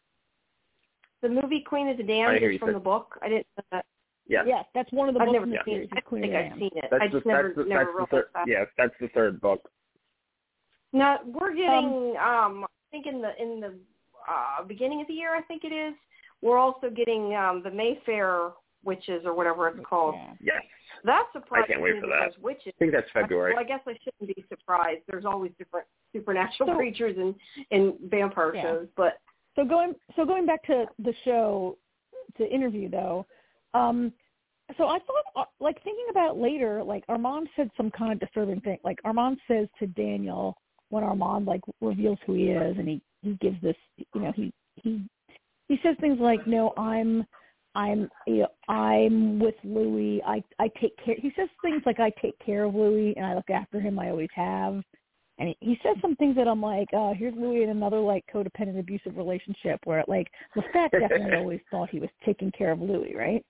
The 1.22 1.28
movie 1.28 1.60
Queen 1.60 1.88
of 1.88 1.96
the 1.96 2.02
Damned 2.02 2.42
is 2.42 2.58
from 2.58 2.68
said- 2.68 2.74
the 2.76 2.80
book. 2.80 3.18
I 3.22 3.28
didn't 3.28 3.46
know 3.56 3.64
that. 3.72 3.86
Yes. 4.26 4.44
Yes, 4.48 4.64
that's 4.74 4.90
one 4.92 5.08
of 5.08 5.14
the 5.14 5.20
I've 5.20 5.26
books 5.26 5.34
never 5.34 5.44
in 5.44 5.50
the 5.50 5.56
Yeah. 5.56 5.64
seen 5.64 5.74
series. 5.74 5.88
it. 5.92 5.96
I 5.96 6.00
don't 6.10 6.20
think 6.22 6.34
I've 6.34 6.48
Damned. 6.48 6.58
seen 6.60 6.70
it. 6.76 6.84
That's 6.90 7.02
I 7.02 7.06
the, 7.08 7.12
just 7.12 7.26
never 7.26 7.42
that's 7.48 7.56
the, 7.56 7.64
never 7.64 7.84
that's 7.84 7.90
the 7.90 7.92
realized 7.94 8.10
third, 8.10 8.24
that. 8.34 8.44
yeah, 8.48 8.64
that's 8.78 8.94
the 9.00 9.08
third 9.08 9.40
book. 9.40 9.70
Now 10.92 11.18
we're 11.26 11.54
getting 11.54 12.14
um 12.18 12.64
I 12.64 12.86
think 12.90 13.06
in 13.06 13.20
the 13.20 13.30
in 13.40 13.60
the 13.60 13.74
uh 14.28 14.64
beginning 14.64 15.00
of 15.00 15.08
the 15.08 15.14
year 15.14 15.34
I 15.36 15.42
think 15.42 15.64
it 15.64 15.72
is, 15.72 15.94
we're 16.40 16.58
also 16.58 16.88
getting 16.90 17.34
um 17.34 17.62
the 17.62 17.70
Mayfair 17.70 18.50
witches 18.84 19.22
or 19.24 19.34
whatever 19.34 19.68
it's 19.68 19.84
called. 19.86 20.14
Yeah. 20.14 20.54
Yes. 20.54 20.62
That's 21.04 21.26
surprising 21.32 21.64
I 21.64 21.72
can't 21.72 21.82
wait 21.82 22.00
for 22.00 22.06
that. 22.06 22.40
witches 22.42 22.72
I 22.76 22.78
think 22.78 22.92
that's 22.92 23.10
February. 23.12 23.52
Well, 23.54 23.62
I 23.62 23.66
guess 23.66 23.80
I 23.86 23.94
shouldn't 24.04 24.34
be 24.36 24.44
surprised. 24.48 25.02
There's 25.08 25.24
always 25.24 25.52
different 25.58 25.86
supernatural 26.12 26.68
So- 26.70 26.76
creatures 26.76 27.16
in 27.18 27.34
in 27.70 27.98
vampire 28.08 28.54
Yeah. 28.54 28.62
shows, 28.62 28.88
but 28.96 29.18
So 29.56 29.64
going 29.64 29.94
so 30.16 30.24
going 30.24 30.46
back 30.46 30.62
to 30.64 30.86
the 30.98 31.12
show 31.24 31.76
to 32.38 32.48
interview 32.48 32.88
though, 32.88 33.26
um, 33.74 34.12
so 34.78 34.84
I 34.84 34.98
thought 35.00 35.24
uh, 35.36 35.44
like 35.60 35.82
thinking 35.84 36.06
about 36.10 36.38
later, 36.38 36.82
like 36.82 37.04
Armand 37.08 37.48
said 37.56 37.70
some 37.76 37.90
kind 37.90 38.12
of 38.12 38.20
disturbing 38.20 38.60
thing. 38.60 38.78
Like 38.82 38.98
Armand 39.04 39.38
says 39.46 39.68
to 39.78 39.86
Daniel 39.86 40.56
when 40.88 41.04
Armand 41.04 41.46
like 41.46 41.60
reveals 41.80 42.18
who 42.26 42.34
he 42.34 42.44
is, 42.44 42.76
and 42.78 42.88
he 42.88 43.02
he 43.22 43.36
gives 43.40 43.60
this, 43.60 43.76
you 43.96 44.20
know, 44.20 44.32
he 44.34 44.52
he 44.76 45.04
he 45.68 45.76
says 45.82 45.96
things 46.00 46.18
like, 46.20 46.46
"No, 46.46 46.72
I'm." 46.76 47.26
I'm 47.76 48.08
you 48.28 48.42
know, 48.42 48.72
I'm 48.72 49.40
with 49.40 49.56
Louis. 49.64 50.22
I 50.24 50.44
I 50.60 50.68
take 50.80 50.96
care. 51.04 51.16
He 51.18 51.32
says 51.34 51.48
things 51.60 51.82
like 51.84 51.98
I 51.98 52.10
take 52.22 52.38
care 52.38 52.62
of 52.62 52.74
Louis 52.76 53.14
and 53.16 53.26
I 53.26 53.34
look 53.34 53.50
after 53.50 53.80
him. 53.80 53.98
I 53.98 54.10
always 54.10 54.28
have. 54.36 54.80
And 55.38 55.48
he, 55.48 55.56
he 55.58 55.78
says 55.82 55.96
some 56.00 56.14
things 56.14 56.36
that 56.36 56.46
I'm 56.46 56.62
like, 56.62 56.86
uh, 56.96 57.14
here's 57.14 57.34
Louis 57.34 57.64
in 57.64 57.70
another 57.70 57.98
like 57.98 58.24
codependent 58.32 58.78
abusive 58.78 59.16
relationship 59.16 59.80
where 59.84 60.04
like 60.06 60.28
Lestat 60.56 60.92
definitely 60.92 61.34
always 61.36 61.60
thought 61.70 61.90
he 61.90 61.98
was 61.98 62.10
taking 62.24 62.52
care 62.52 62.70
of 62.70 62.80
Louis, 62.80 63.12
right? 63.16 63.44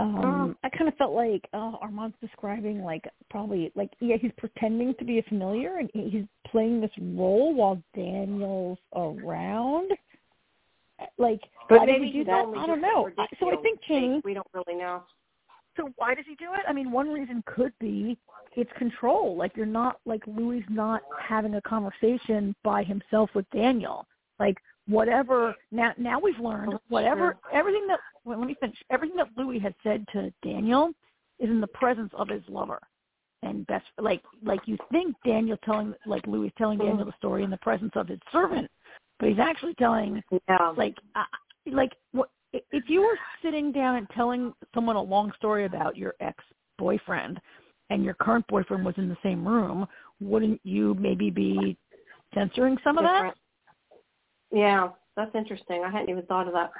Um, 0.00 0.56
I 0.64 0.70
kind 0.70 0.88
of 0.88 0.94
felt 0.96 1.12
like 1.12 1.46
uh, 1.52 1.72
Armand's 1.80 2.16
describing 2.22 2.82
like 2.82 3.06
probably 3.28 3.70
like 3.74 3.90
yeah 4.00 4.16
he's 4.20 4.32
pretending 4.38 4.94
to 4.98 5.04
be 5.04 5.18
a 5.18 5.22
familiar 5.24 5.76
and 5.76 5.90
he's 5.92 6.24
playing 6.46 6.80
this 6.80 6.90
role 6.98 7.54
while 7.54 7.82
Daniel's 7.94 8.78
around. 8.94 9.90
Like, 11.18 11.40
but 11.68 11.80
why 11.80 11.86
maybe 11.86 12.06
did 12.06 12.12
he 12.12 12.18
do 12.20 12.24
that? 12.24 12.46
I 12.56 12.66
don't 12.66 12.80
know. 12.80 13.10
So 13.38 13.50
I 13.50 13.56
think 13.62 13.80
Channing. 13.86 14.22
We 14.24 14.34
don't 14.34 14.46
really 14.54 14.78
know. 14.78 15.02
So 15.76 15.90
why 15.96 16.14
does 16.14 16.24
he 16.28 16.34
do 16.34 16.52
it? 16.54 16.60
I 16.68 16.72
mean, 16.72 16.90
one 16.90 17.08
reason 17.08 17.42
could 17.46 17.72
be 17.78 18.18
it's 18.56 18.70
control. 18.76 19.36
Like 19.36 19.56
you're 19.56 19.66
not 19.66 20.00
like 20.06 20.22
Louis 20.26 20.64
not 20.68 21.02
having 21.20 21.54
a 21.54 21.62
conversation 21.62 22.54
by 22.64 22.82
himself 22.82 23.30
with 23.34 23.48
Daniel. 23.50 24.06
Like 24.38 24.56
whatever. 24.90 25.54
Now 25.70 25.92
now 25.96 26.18
we've 26.18 26.38
learned 26.38 26.74
whatever 26.88 27.36
everything 27.52 27.86
that 27.88 28.00
well, 28.24 28.38
let 28.38 28.48
me 28.48 28.56
finish. 28.60 28.76
Everything 28.90 29.16
that 29.16 29.28
Louis 29.36 29.58
had 29.58 29.74
said 29.82 30.04
to 30.12 30.32
Daniel 30.42 30.90
is 31.38 31.48
in 31.48 31.60
the 31.60 31.66
presence 31.68 32.10
of 32.14 32.28
his 32.28 32.42
lover 32.48 32.80
and 33.42 33.66
best 33.66 33.86
like 33.98 34.22
like 34.44 34.60
you 34.66 34.76
think 34.92 35.14
Daniel 35.24 35.56
telling 35.64 35.94
like 36.06 36.26
Louis 36.26 36.52
telling. 36.58 36.78
Daniel 36.78 37.04
the 37.04 37.12
story 37.16 37.44
in 37.44 37.50
the 37.50 37.56
presence 37.58 37.92
of 37.94 38.08
his 38.08 38.18
servant, 38.30 38.70
but 39.18 39.28
he's 39.28 39.38
actually 39.38 39.74
telling 39.74 40.22
Yeah. 40.48 40.72
like 40.76 40.96
uh, 41.14 41.24
like 41.66 41.92
what 42.12 42.28
if 42.52 42.84
you 42.88 43.00
were 43.00 43.18
sitting 43.42 43.72
down 43.72 43.96
and 43.96 44.08
telling 44.10 44.52
someone 44.74 44.96
a 44.96 45.02
long 45.02 45.32
story 45.36 45.64
about 45.64 45.96
your 45.96 46.14
ex 46.20 46.42
boyfriend 46.78 47.40
and 47.90 48.04
your 48.04 48.14
current 48.14 48.46
boyfriend 48.48 48.84
was 48.84 48.94
in 48.96 49.08
the 49.08 49.16
same 49.22 49.46
room 49.46 49.86
wouldn't 50.20 50.60
you 50.64 50.94
maybe 50.94 51.30
be 51.30 51.76
censoring 52.34 52.76
some 52.82 52.98
of 52.98 53.04
that 53.04 53.14
Different. 53.14 53.36
Yeah, 54.52 54.90
that's 55.16 55.34
interesting. 55.34 55.82
I 55.84 55.90
hadn't 55.90 56.10
even 56.10 56.24
thought 56.26 56.46
of 56.46 56.52
that. 56.54 56.70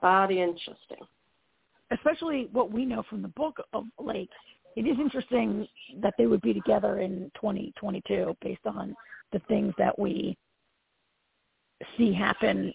Very 0.00 0.40
interesting. 0.40 0.98
especially 1.90 2.48
what 2.52 2.70
we 2.72 2.84
know 2.84 3.02
from 3.08 3.22
the 3.22 3.28
book 3.28 3.56
of 3.72 3.84
like 3.98 4.28
it 4.76 4.82
is 4.86 4.98
interesting 4.98 5.66
that 6.02 6.14
they 6.18 6.26
would 6.26 6.40
be 6.42 6.52
together 6.52 6.98
in 6.98 7.30
2022 7.36 8.36
based 8.42 8.66
on 8.66 8.94
the 9.32 9.38
things 9.48 9.72
that 9.78 9.96
we 9.98 10.36
see 11.96 12.12
happen 12.12 12.72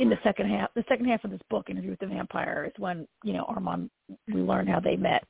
in 0.00 0.08
the 0.10 0.18
second 0.24 0.48
half. 0.50 0.70
The 0.74 0.84
second 0.88 1.06
half 1.06 1.22
of 1.24 1.30
this 1.30 1.40
book, 1.48 1.70
Interview 1.70 1.90
with 1.90 2.00
the 2.00 2.06
Vampire, 2.06 2.64
is 2.66 2.72
when 2.78 3.06
you 3.22 3.32
know 3.32 3.44
Armand. 3.44 3.88
We 4.28 4.40
learn 4.40 4.66
how 4.66 4.80
they 4.80 4.96
met 4.96 5.24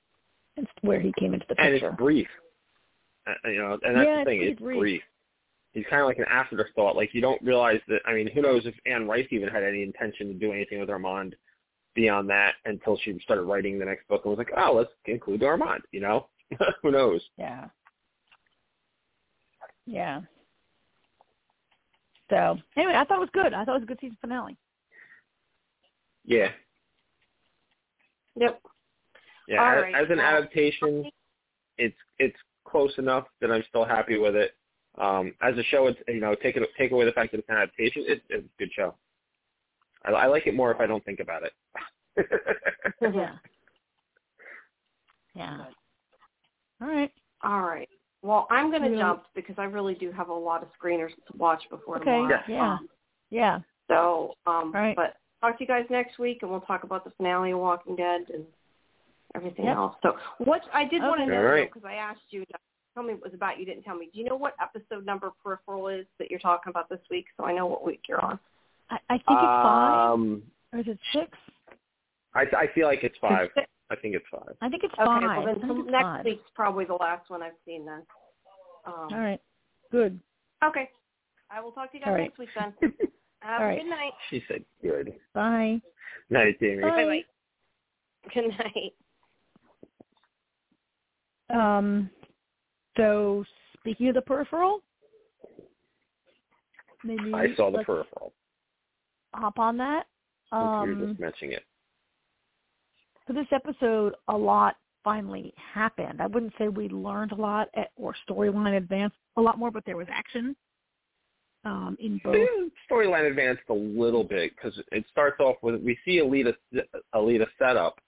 and 0.57 0.67
where 0.83 1.01
he 1.01 1.13
came 1.19 1.35
into 1.35 1.47
the 1.49 1.55
picture. 1.57 1.65
and 1.67 1.75
picture. 1.75 1.89
it's 1.91 1.97
brief. 1.99 2.29
Uh, 3.27 3.49
you 3.51 3.59
know, 3.59 3.79
and 3.83 3.97
that's 3.97 4.07
Yeah, 4.07 4.19
the 4.21 4.25
thing. 4.25 4.39
pretty 4.39 4.53
It's 4.53 4.61
brief. 4.61 4.79
brief. 4.81 5.03
He's 5.75 5.85
kind 5.91 6.01
of 6.03 6.09
like 6.09 6.19
an 6.19 6.25
afterthought. 6.31 6.97
Like 6.97 7.13
you 7.13 7.21
don't 7.21 7.43
realize 7.43 7.81
that. 7.89 8.01
I 8.07 8.15
mean, 8.15 8.29
who 8.33 8.43
knows 8.43 8.65
if 8.65 8.75
Anne 8.87 9.09
Rice 9.09 9.27
even 9.31 9.49
had 9.49 9.63
any 9.65 9.83
intention 9.83 10.29
to 10.29 10.35
do 10.35 10.53
anything 10.53 10.81
with 10.81 10.89
Armand 10.89 11.35
beyond 11.95 12.31
that 12.31 12.55
until 12.65 12.97
she 13.03 13.19
started 13.23 13.43
writing 13.43 13.79
the 13.79 13.85
next 13.85 14.07
book 14.09 14.23
and 14.25 14.31
was 14.31 14.39
like, 14.39 14.53
oh, 14.57 14.75
let's 14.75 14.91
include 15.07 15.43
Armand. 15.43 15.83
You 15.91 16.01
know, 16.01 16.29
who 16.83 16.93
knows? 16.93 17.21
Yeah. 17.37 17.67
Yeah. 19.87 20.21
So 22.31 22.57
anyway, 22.77 22.95
I 22.97 23.05
thought 23.05 23.17
it 23.17 23.21
was 23.21 23.29
good. 23.33 23.53
I 23.53 23.65
thought 23.65 23.77
it 23.77 23.81
was 23.81 23.83
a 23.83 23.87
good 23.87 23.99
season 24.01 24.17
finale. 24.21 24.57
Yeah, 26.27 26.49
Yep. 28.37 28.63
yeah. 29.47 29.63
As, 29.77 29.83
right, 29.83 29.95
as 29.95 30.11
an 30.11 30.21
adaptation, 30.21 31.05
it's 31.77 31.97
it's 32.19 32.37
close 32.67 32.93
enough 32.97 33.27
that 33.43 33.51
I'm 33.53 33.63
still 33.69 33.85
happy 33.85 34.17
with 34.17 34.35
it. 34.35 34.53
Um, 34.99 35.35
as 35.43 35.57
a 35.59 35.63
show, 35.65 35.87
it's 35.89 35.99
you 36.07 36.21
know 36.21 36.35
take 36.37 36.57
it 36.57 36.69
take 36.79 36.93
away 36.93 37.05
the 37.05 37.13
fact 37.13 37.33
that 37.33 37.39
it's 37.39 37.49
an 37.49 37.57
adaptation. 37.57 38.05
It's, 38.07 38.23
it's 38.29 38.47
a 38.47 38.59
good 38.59 38.71
show. 38.75 38.95
I, 40.05 40.13
I 40.13 40.27
like 40.27 40.47
it 40.47 40.55
more 40.55 40.71
if 40.73 40.81
I 40.81 40.87
don't 40.87 41.05
think 41.05 41.21
about 41.21 41.43
it. 41.45 41.53
Yeah. 43.01 43.33
Yeah. 45.35 45.65
All 46.81 46.89
right. 46.89 47.11
All 47.43 47.63
right. 47.63 47.89
Well, 48.23 48.47
I'm 48.51 48.71
going 48.71 48.83
to 48.83 48.91
Yeah. 48.91 48.99
jump 49.03 49.25
because 49.35 49.57
I 49.59 49.65
really 49.65 49.95
do 49.95 50.13
have 50.13 50.29
a 50.29 50.33
lot 50.35 50.63
of 50.63 50.69
screeners 50.81 51.09
to 51.11 51.37
watch 51.37 51.63
before 51.71 51.97
Okay. 51.97 52.05
tomorrow. 52.05 52.41
Yeah. 52.49 52.73
Um, 52.75 52.89
Yeah. 53.31 53.59
so, 53.89 54.35
um, 54.47 54.73
All 54.75 54.81
right. 54.81 54.97
but 54.97 55.17
talk 55.41 55.59
to 55.59 55.65
you 55.65 55.69
guys 55.69 55.85
next 55.91 56.19
week, 56.19 56.39
and 56.43 56.51
we'll 56.51 56.61
talk 56.61 56.85
about 56.85 57.05
the 57.05 57.11
finale 57.13 57.51
of 57.51 57.59
Walking 57.59 57.97
Dead 57.97 58.31
and 58.33 58.47
everything 59.35 59.67
Yep. 59.67 59.77
else. 59.77 59.97
So, 60.03 60.17
what 60.39 60.63
I 60.73 60.85
did 60.85 61.03
want 61.03 61.19
to 61.21 61.27
know 61.27 61.39
All 61.39 61.43
right. 61.45 61.69
because 61.73 61.85
I 61.85 61.95
asked 61.95 62.23
you, 62.33 62.45
to 62.95 63.01
tell 63.01 63.07
me 63.07 63.15
what 63.15 63.27
it 63.27 63.33
was 63.33 63.35
about. 63.35 63.59
You 63.59 63.67
didn't 63.67 63.83
tell 63.83 63.97
me. 63.97 64.09
Do 64.13 64.19
you 64.19 64.25
know 64.27 64.37
what 64.37 64.55
episode 64.61 65.05
number 65.05 65.31
Peripheral 65.43 65.89
is 65.89 66.07
that 66.19 66.31
you're 66.31 66.41
talking 66.41 66.71
about 66.71 66.89
this 66.89 67.01
week? 67.11 67.27
So 67.37 67.45
I 67.45 67.53
know 67.55 67.67
what 67.67 67.85
week 67.85 68.03
you're 68.09 68.25
on. 68.25 68.39
I, 68.91 68.97
I 69.09 69.15
think 69.15 69.25
it's 69.29 69.63
five 69.63 70.11
um, 70.13 70.43
or 70.73 70.81
is 70.81 70.87
it 70.87 70.99
six? 71.13 71.31
I 72.35 72.43
I 72.57 72.67
feel 72.75 72.87
like 72.87 73.03
it's 73.03 73.17
five. 73.21 73.49
Okay. 73.57 73.67
I 73.91 73.97
think 73.97 74.15
it's 74.15 74.25
five. 74.31 74.55
I 74.61 74.69
think 74.69 74.83
it's 74.85 74.95
Well, 74.97 75.07
five. 75.07 75.21
then 75.21 75.31
I 75.31 75.45
think 75.45 75.67
so 75.67 75.81
it's 75.81 75.91
next 75.91 76.03
five. 76.03 76.25
week's 76.25 76.51
probably 76.55 76.85
the 76.85 76.95
last 76.95 77.29
one 77.31 77.43
I've 77.43 77.53
seen 77.67 77.85
then. 77.87 78.03
Um, 78.87 79.09
All 79.13 79.19
right. 79.19 79.41
Good. 79.91 80.21
Okay. 80.65 80.91
I 81.51 81.61
will 81.61 81.73
talk 81.73 81.93
to 81.93 81.99
you 81.99 82.05
guys 82.05 82.09
All 82.11 82.15
right. 82.15 82.25
next 82.25 82.39
week 82.39 82.49
then. 82.55 82.73
Have 83.41 83.61
All 83.61 83.67
a 83.67 83.71
right. 83.71 83.81
good 83.83 83.91
night. 83.91 84.13
She 84.31 84.43
said 84.49 84.65
good. 84.83 85.13
Bye. 85.35 85.81
Night, 86.31 86.59
Jamie. 86.61 86.83
Bye. 86.83 87.21
Good 88.33 88.49
night. 88.59 88.95
Um. 91.55 92.11
So 92.97 93.45
speaking 93.79 94.09
of 94.09 94.15
the 94.15 94.23
peripheral, 94.23 94.81
maybe 97.03 97.33
I 97.35 97.55
saw 97.57 97.71
the 97.71 97.83
peripheral. 97.85 98.33
hop 99.35 99.59
on 99.59 99.77
that. 99.79 100.07
Since 100.51 100.61
you 100.63 100.67
were 100.69 100.93
Um, 100.93 101.07
just 101.09 101.21
mentioning 101.21 101.53
it. 101.53 101.65
for 103.27 103.33
this 103.33 103.47
episode, 103.51 104.15
a 104.29 104.37
lot 104.37 104.77
finally 105.03 105.53
happened. 105.57 106.21
I 106.23 106.27
wouldn't 106.27 106.53
say 106.59 106.69
we 106.69 106.89
learned 106.89 107.33
a 107.33 107.35
lot 107.35 107.69
at, 107.75 107.91
or 107.97 108.15
storyline 108.29 108.77
advanced 108.77 109.17
a 109.37 109.41
lot 109.41 109.59
more, 109.59 109.71
but 109.71 109.85
there 109.85 109.97
was 109.97 110.07
action 110.11 110.55
um, 111.65 111.97
in 112.01 112.21
both. 112.23 112.37
Storyline 112.91 113.29
advanced 113.29 113.63
a 113.71 113.75
little 113.75 114.23
bit 114.25 114.53
because 114.55 114.79
it 114.93 115.05
starts 115.11 115.41
off 115.41 115.57
with 115.63 115.83
we 115.83 115.99
see 116.05 116.19
Aelita 116.21 116.55
Aelita 117.15 117.47
set 117.59 117.77
up. 117.77 117.99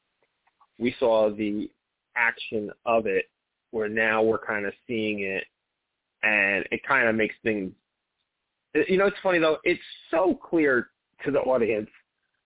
We 0.78 0.94
saw 0.98 1.30
the 1.30 1.70
action 2.16 2.70
of 2.84 3.06
it, 3.06 3.26
where 3.76 3.88
now 3.90 4.22
we're 4.22 4.38
kind 4.38 4.64
of 4.64 4.72
seeing 4.86 5.20
it, 5.20 5.44
and 6.22 6.64
it 6.72 6.80
kind 6.88 7.08
of 7.08 7.14
makes 7.14 7.34
things. 7.42 7.72
You 8.88 8.96
know, 8.96 9.06
it's 9.06 9.16
funny 9.22 9.38
though. 9.38 9.58
It's 9.64 9.80
so 10.10 10.34
clear 10.34 10.88
to 11.24 11.30
the 11.30 11.40
audience 11.40 11.90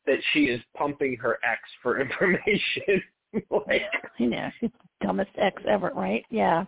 that 0.06 0.18
she 0.32 0.46
is 0.46 0.60
pumping 0.76 1.16
her 1.18 1.38
ex 1.44 1.60
for 1.82 2.00
information. 2.04 3.02
like, 3.50 3.82
I 4.18 4.24
know 4.24 4.50
she's 4.58 4.70
the 4.70 5.06
dumbest 5.06 5.30
ex 5.38 5.62
ever, 5.68 5.92
right? 5.94 6.24
Yeah. 6.30 6.64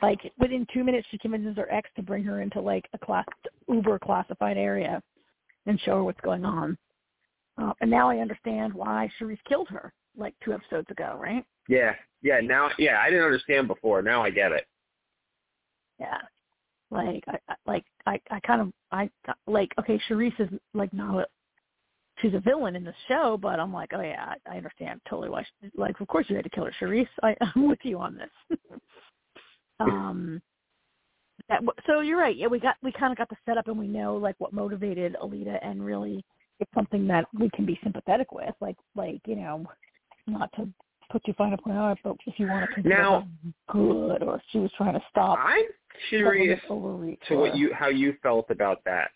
Like 0.00 0.20
within 0.38 0.66
two 0.72 0.82
minutes, 0.82 1.06
she 1.10 1.18
convinces 1.18 1.56
her 1.58 1.70
ex 1.70 1.90
to 1.96 2.02
bring 2.02 2.24
her 2.24 2.40
into 2.40 2.60
like 2.60 2.88
a 2.94 2.98
class 2.98 3.26
uber 3.68 3.98
classified 3.98 4.56
area 4.56 5.02
and 5.66 5.78
show 5.80 5.96
her 5.96 6.04
what's 6.04 6.20
going 6.22 6.44
on. 6.44 6.78
Uh, 7.60 7.72
and 7.82 7.90
now 7.90 8.10
I 8.10 8.18
understand 8.18 8.72
why 8.72 9.10
Cherise 9.20 9.38
killed 9.46 9.68
her 9.68 9.92
like 10.16 10.34
two 10.42 10.54
episodes 10.54 10.90
ago, 10.90 11.18
right? 11.20 11.44
yeah, 11.68 11.94
yeah. 12.24 12.40
Now, 12.40 12.70
yeah, 12.78 13.00
I 13.00 13.10
didn't 13.10 13.24
understand 13.24 13.68
before. 13.68 14.02
Now 14.02 14.24
I 14.24 14.30
get 14.30 14.50
it. 14.50 14.66
Yeah. 16.00 16.18
Like 16.90 17.24
I 17.28 17.38
like 17.66 17.84
I 18.06 18.20
I 18.30 18.40
kind 18.40 18.60
of 18.60 18.72
I 18.90 19.10
like 19.46 19.72
okay, 19.78 20.00
Cherise 20.08 20.38
is 20.40 20.48
like 20.74 20.92
not 20.92 21.20
a 21.20 21.26
she's 22.20 22.34
a 22.34 22.40
villain 22.40 22.76
in 22.76 22.84
the 22.84 22.94
show, 23.08 23.38
but 23.40 23.60
I'm 23.60 23.72
like, 23.72 23.90
oh 23.94 24.00
yeah, 24.00 24.34
I, 24.46 24.54
I 24.54 24.56
understand 24.56 25.00
totally 25.08 25.28
why. 25.28 25.42
She, 25.42 25.70
like, 25.76 26.00
of 26.00 26.08
course 26.08 26.26
you 26.28 26.36
had 26.36 26.44
to 26.44 26.50
kill 26.50 26.64
her, 26.64 26.72
Cherise. 26.80 27.08
I, 27.22 27.36
I'm 27.54 27.68
with 27.68 27.80
you 27.82 27.98
on 27.98 28.16
this. 28.16 28.58
um, 29.80 30.40
that 31.48 31.60
so 31.86 32.00
you're 32.00 32.18
right. 32.18 32.36
Yeah, 32.36 32.46
we 32.46 32.60
got 32.60 32.76
we 32.82 32.92
kind 32.92 33.12
of 33.12 33.18
got 33.18 33.28
the 33.28 33.36
setup, 33.44 33.68
and 33.68 33.78
we 33.78 33.88
know 33.88 34.16
like 34.16 34.36
what 34.38 34.52
motivated 34.52 35.16
Aelita, 35.22 35.58
and 35.62 35.84
really 35.84 36.24
it's 36.60 36.70
something 36.74 37.06
that 37.08 37.26
we 37.38 37.50
can 37.50 37.66
be 37.66 37.78
sympathetic 37.82 38.32
with. 38.32 38.54
Like 38.60 38.76
like 38.94 39.20
you 39.26 39.36
know, 39.36 39.66
not 40.26 40.50
to 40.56 40.68
put 41.10 41.24
too 41.24 41.32
fine 41.34 41.56
point 41.58 41.76
on 41.76 41.92
it, 41.92 41.98
but 42.02 42.16
if 42.26 42.38
you 42.38 42.46
want 42.46 42.68
to 42.68 42.74
consider 42.74 42.94
Now- 42.94 43.28
good, 43.68 44.22
or 44.22 44.36
if 44.36 44.42
she 44.50 44.58
was 44.58 44.72
trying 44.72 44.94
to 44.94 45.02
stop 45.10 45.38
I'm 45.40 45.64
curious 46.08 46.60
to 46.62 46.74
or- 46.74 47.40
what 47.40 47.56
you 47.56 47.72
how 47.74 47.88
you 47.88 48.14
felt 48.22 48.50
about 48.50 48.82
that. 48.84 49.10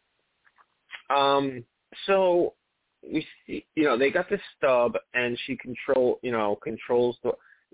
Um, 1.10 1.64
so 2.06 2.54
we 3.02 3.26
see, 3.46 3.64
you 3.74 3.84
know, 3.84 3.96
they 3.96 4.10
got 4.10 4.28
the 4.28 4.38
stub, 4.56 4.96
and 5.14 5.38
she 5.46 5.56
control, 5.56 6.18
you 6.22 6.32
know, 6.32 6.56
controls 6.56 7.16
the. 7.22 7.32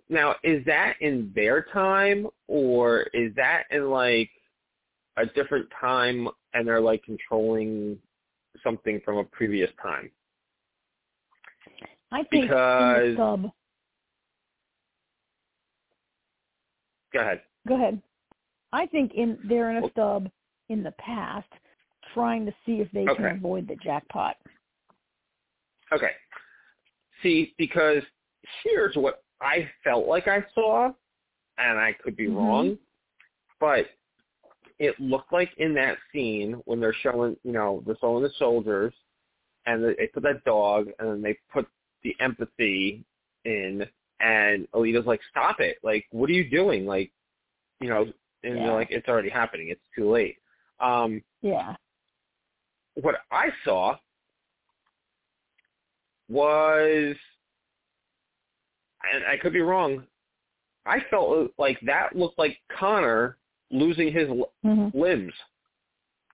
Now, 0.09 0.37
is 0.43 0.65
that 0.67 0.97
in 1.01 1.33
their 1.35 1.63
time, 1.63 2.29
or 2.47 3.03
is 3.15 3.35
that 3.37 3.65
in 3.71 3.91
like 3.91 4.31
a 5.17 5.27
different 5.27 5.69
time, 5.81 6.29
and 6.53 6.67
they're 6.67 6.81
like 6.81 7.03
controlling 7.05 7.99
something 8.63 9.01
from 9.05 9.19
a 9.19 9.25
previous 9.25 9.71
time? 9.83 10.11
I 12.13 12.23
think 12.25 12.45
in 12.45 12.49
because- 12.49 13.17
the 13.17 13.17
sub. 13.17 13.51
Go 17.15 17.21
ahead. 17.21 17.41
Go 17.67 17.77
ahead. 17.77 18.03
I 18.73 18.87
think 18.87 19.15
in 19.15 19.39
they're 19.49 19.71
in 19.71 19.85
a 19.85 19.91
stub 19.91 20.29
in 20.69 20.83
the 20.83 20.91
past, 20.93 21.49
trying 22.13 22.45
to 22.45 22.53
see 22.67 22.81
if 22.81 22.91
they 22.93 23.07
can 23.07 23.37
avoid 23.37 23.69
the 23.69 23.77
jackpot. 23.77 24.37
Okay. 25.93 26.11
See, 27.23 27.55
because 27.57 28.03
here's 28.63 28.97
what 28.97 29.23
I 29.41 29.71
felt 29.85 30.07
like 30.07 30.27
I 30.27 30.45
saw, 30.55 30.93
and 31.59 31.79
I 31.79 31.93
could 31.93 32.17
be 32.17 32.27
Mhm. 32.27 32.37
wrong, 32.37 32.79
but 33.61 33.89
it 34.79 34.99
looked 34.99 35.33
like 35.33 35.55
in 35.59 35.73
that 35.75 35.99
scene 36.13 36.55
when 36.65 36.81
they're 36.81 36.93
showing, 36.93 37.37
you 37.45 37.53
know, 37.53 37.83
they're 37.87 37.97
showing 38.01 38.25
the 38.25 38.31
soldiers, 38.31 38.93
and 39.67 39.85
they 39.85 40.09
put 40.09 40.25
that 40.25 40.43
dog, 40.45 40.91
and 40.99 41.09
then 41.09 41.23
they 41.23 41.35
put 41.53 41.69
the 42.03 42.17
empathy 42.21 43.05
in, 43.45 43.89
and 44.21 44.69
Aelita's 44.73 45.07
like, 45.07 45.21
"Stop 45.31 45.61
it! 45.61 45.79
Like, 45.83 46.07
what 46.11 46.31
are 46.31 46.35
you 46.35 46.49
doing? 46.49 46.87
Like, 46.87 47.13
you 47.81 47.89
know?" 47.89 48.13
And 48.43 48.57
Yeah. 48.59 48.63
they're 48.65 48.75
like, 48.75 48.91
"It's 48.91 49.09
already 49.09 49.31
happening. 49.31 49.69
It's 49.69 49.89
too 49.95 50.11
late." 50.11 50.39
Um, 50.81 51.23
Yeah. 51.43 51.77
what 52.95 53.17
I 53.31 53.51
saw 53.65 53.97
was, 56.29 57.17
and 59.03 59.25
I 59.27 59.37
could 59.37 59.53
be 59.53 59.61
wrong, 59.61 60.07
I 60.87 61.01
felt 61.11 61.51
like 61.59 61.79
that 61.81 62.15
looked 62.15 62.39
like 62.39 62.59
Conner 62.69 63.39
losing 63.71 64.13
his 64.13 64.29
l- 64.29 64.53
hmm 64.63 64.89
limbs. 64.93 65.33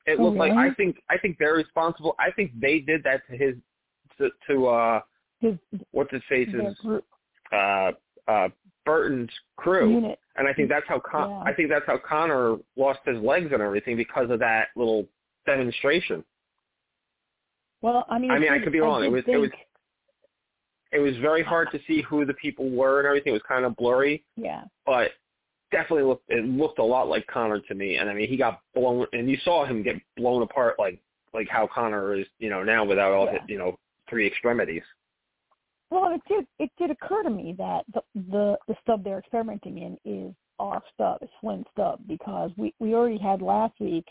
It 0.07 0.19
Oh, 0.19 0.25
looked 0.25 0.39
like? 0.39 0.53
I 0.53 0.73
think 0.75 1.03
I 1.09 1.19
think 1.19 1.39
they're 1.39 1.55
responsible. 1.55 2.15
I 2.19 2.31
think 2.33 2.59
they 2.59 2.81
did 2.81 3.03
that 3.05 3.27
to 3.29 3.37
his 3.37 3.55
to, 4.19 4.31
to 4.49 4.67
uh 4.67 5.01
His 5.41 5.55
what's 5.93 6.11
his 6.13 6.23
their 6.53 6.75
group 6.75 7.05
uh 7.53 7.93
uh 8.29 8.49
Burton's 8.87 9.31
crew. 9.57 9.91
unit. 9.91 10.19
And 10.37 10.49
I 10.49 10.55
think 10.55 10.69
that's 10.69 10.87
how 10.89 10.99
Con- 11.01 11.31
Yeah. 11.31 11.43
I 11.45 11.53
think 11.55 11.69
that's 11.69 11.85
how 11.87 11.99
Conner 11.99 12.57
lost 12.77 13.01
his 13.05 13.19
legs 13.23 13.51
and 13.53 13.61
everything 13.63 13.97
because 13.97 14.31
of 14.31 14.39
that 14.41 14.69
little 14.75 15.07
demonstration. 15.47 16.25
Well, 17.83 18.05
I 18.09 18.19
mean, 18.19 18.31
I 18.31 18.39
mean, 18.39 18.53
I 18.53 18.59
could 18.59 18.73
be 18.73 18.81
wrong. 18.81 19.05
It 19.05 19.11
was- 19.11 19.25
it 19.27 19.37
was- 19.37 19.51
It 20.93 20.99
was 20.99 21.17
very 21.19 21.43
hard 21.43 21.71
to 21.71 21.79
see 21.87 22.03
who 22.03 22.25
the 22.25 22.35
people 22.35 22.69
were 22.69 22.99
and 22.99 23.07
everything. 23.07 23.31
It 23.31 23.35
was 23.35 23.43
kind 23.43 23.65
of 23.65 23.77
blurry, 23.77 24.25
yeah. 24.37 24.65
but 24.85 25.13
definitely 25.71 26.03
looked 26.03 26.25
it 26.29 26.45
looked 26.45 26.81
a 26.81 26.83
lot 26.83 27.07
like 27.07 27.25
Conner 27.29 27.61
to 27.61 27.75
me. 27.77 27.97
And 27.99 28.11
I 28.11 28.15
mean, 28.15 28.29
he 28.29 28.37
got 28.37 28.61
blown, 28.75 29.07
and 29.13 29.31
you 29.31 29.37
saw 29.45 29.65
him 29.65 29.83
get 29.85 29.97
blown 30.17 30.43
apart 30.43 30.79
like 30.81 30.99
like 31.33 31.49
how 31.49 31.69
Conner 31.69 32.15
is, 32.15 32.27
you 32.41 32.51
know, 32.51 32.65
now 32.65 32.85
without 32.85 33.13
all 33.13 33.27
Yeah. 33.27 33.39
his, 33.41 33.49
you 33.49 33.59
know 33.59 33.79
three 34.09 34.27
extremities. 34.27 34.83
Well, 35.91 36.13
it 36.15 36.21
did 36.29 36.47
it 36.59 36.71
did 36.79 36.91
occur 36.91 37.23
to 37.23 37.31
me 37.31 37.55
that 37.59 37.85
the 37.93 38.03
the, 38.15 38.59
the 38.69 38.77
stub 38.83 39.05
they're 39.05 39.19
experimenting 39.19 39.79
in 39.79 39.99
is 40.05 40.35
our 40.59 40.83
stub, 40.95 41.19
it's 41.23 41.33
stub, 41.73 42.01
because 42.07 42.51
we 42.57 42.75
we 42.79 42.95
already 42.95 43.19
had 43.19 43.43
last 43.43 43.75
week. 43.81 44.07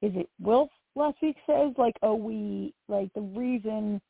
Is 0.00 0.12
it 0.14 0.28
Wilf 0.40 0.70
last 0.94 1.18
week 1.22 1.36
says 1.46 1.72
like 1.76 1.96
oh 2.02 2.14
we 2.14 2.72
like 2.88 3.12
the 3.14 3.20
reason 3.20 4.00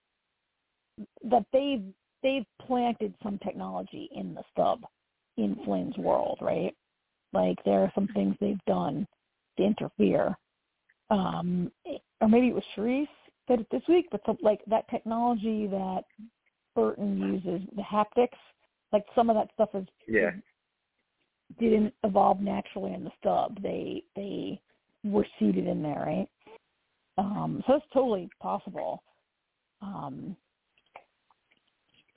that 1.25 1.45
they've 1.53 1.85
they've 2.23 2.47
planted 2.67 3.15
some 3.23 3.39
technology 3.39 4.09
in 4.15 4.35
the 4.35 4.43
stub 4.53 4.83
in 5.37 5.57
Flynn's 5.65 5.97
world, 5.97 6.39
right? 6.41 6.75
Like 7.33 7.57
there 7.65 7.81
are 7.81 7.93
some 7.95 8.09
things 8.09 8.37
they've 8.41 8.65
done 8.67 9.07
to 9.57 9.65
interfere. 9.65 10.37
Um, 11.11 11.71
or 12.21 12.29
maybe 12.29 12.49
it 12.49 12.55
was 12.55 12.65
Cherise 12.77 13.09
said 13.47 13.61
it 13.61 13.67
this 13.71 13.83
week, 13.89 14.07
but 14.11 14.21
some, 14.27 14.37
like 14.43 14.61
that 14.67 14.89
technology 14.91 15.67
that 15.69 16.03
Burton 16.79 17.19
uses, 17.19 17.69
the 17.75 17.83
haptics, 17.83 18.39
like 18.93 19.05
some 19.13 19.29
of 19.29 19.37
that 19.37 19.51
stuff 19.53 19.71
is 19.75 19.87
Yeah. 20.07 20.31
didn't 21.59 21.93
evolve 22.05 22.41
naturally 22.41 22.93
in 22.93 23.03
the 23.03 23.11
stub. 23.19 23.61
They 23.61 24.05
they 24.15 24.61
were 25.03 25.27
seeded 25.39 25.67
in 25.67 25.83
there, 25.83 26.05
right? 26.07 26.29
Um, 27.17 27.65
so 27.67 27.75
it's 27.75 27.87
totally 27.93 28.31
possible. 28.41 29.03
Um, 29.83 30.37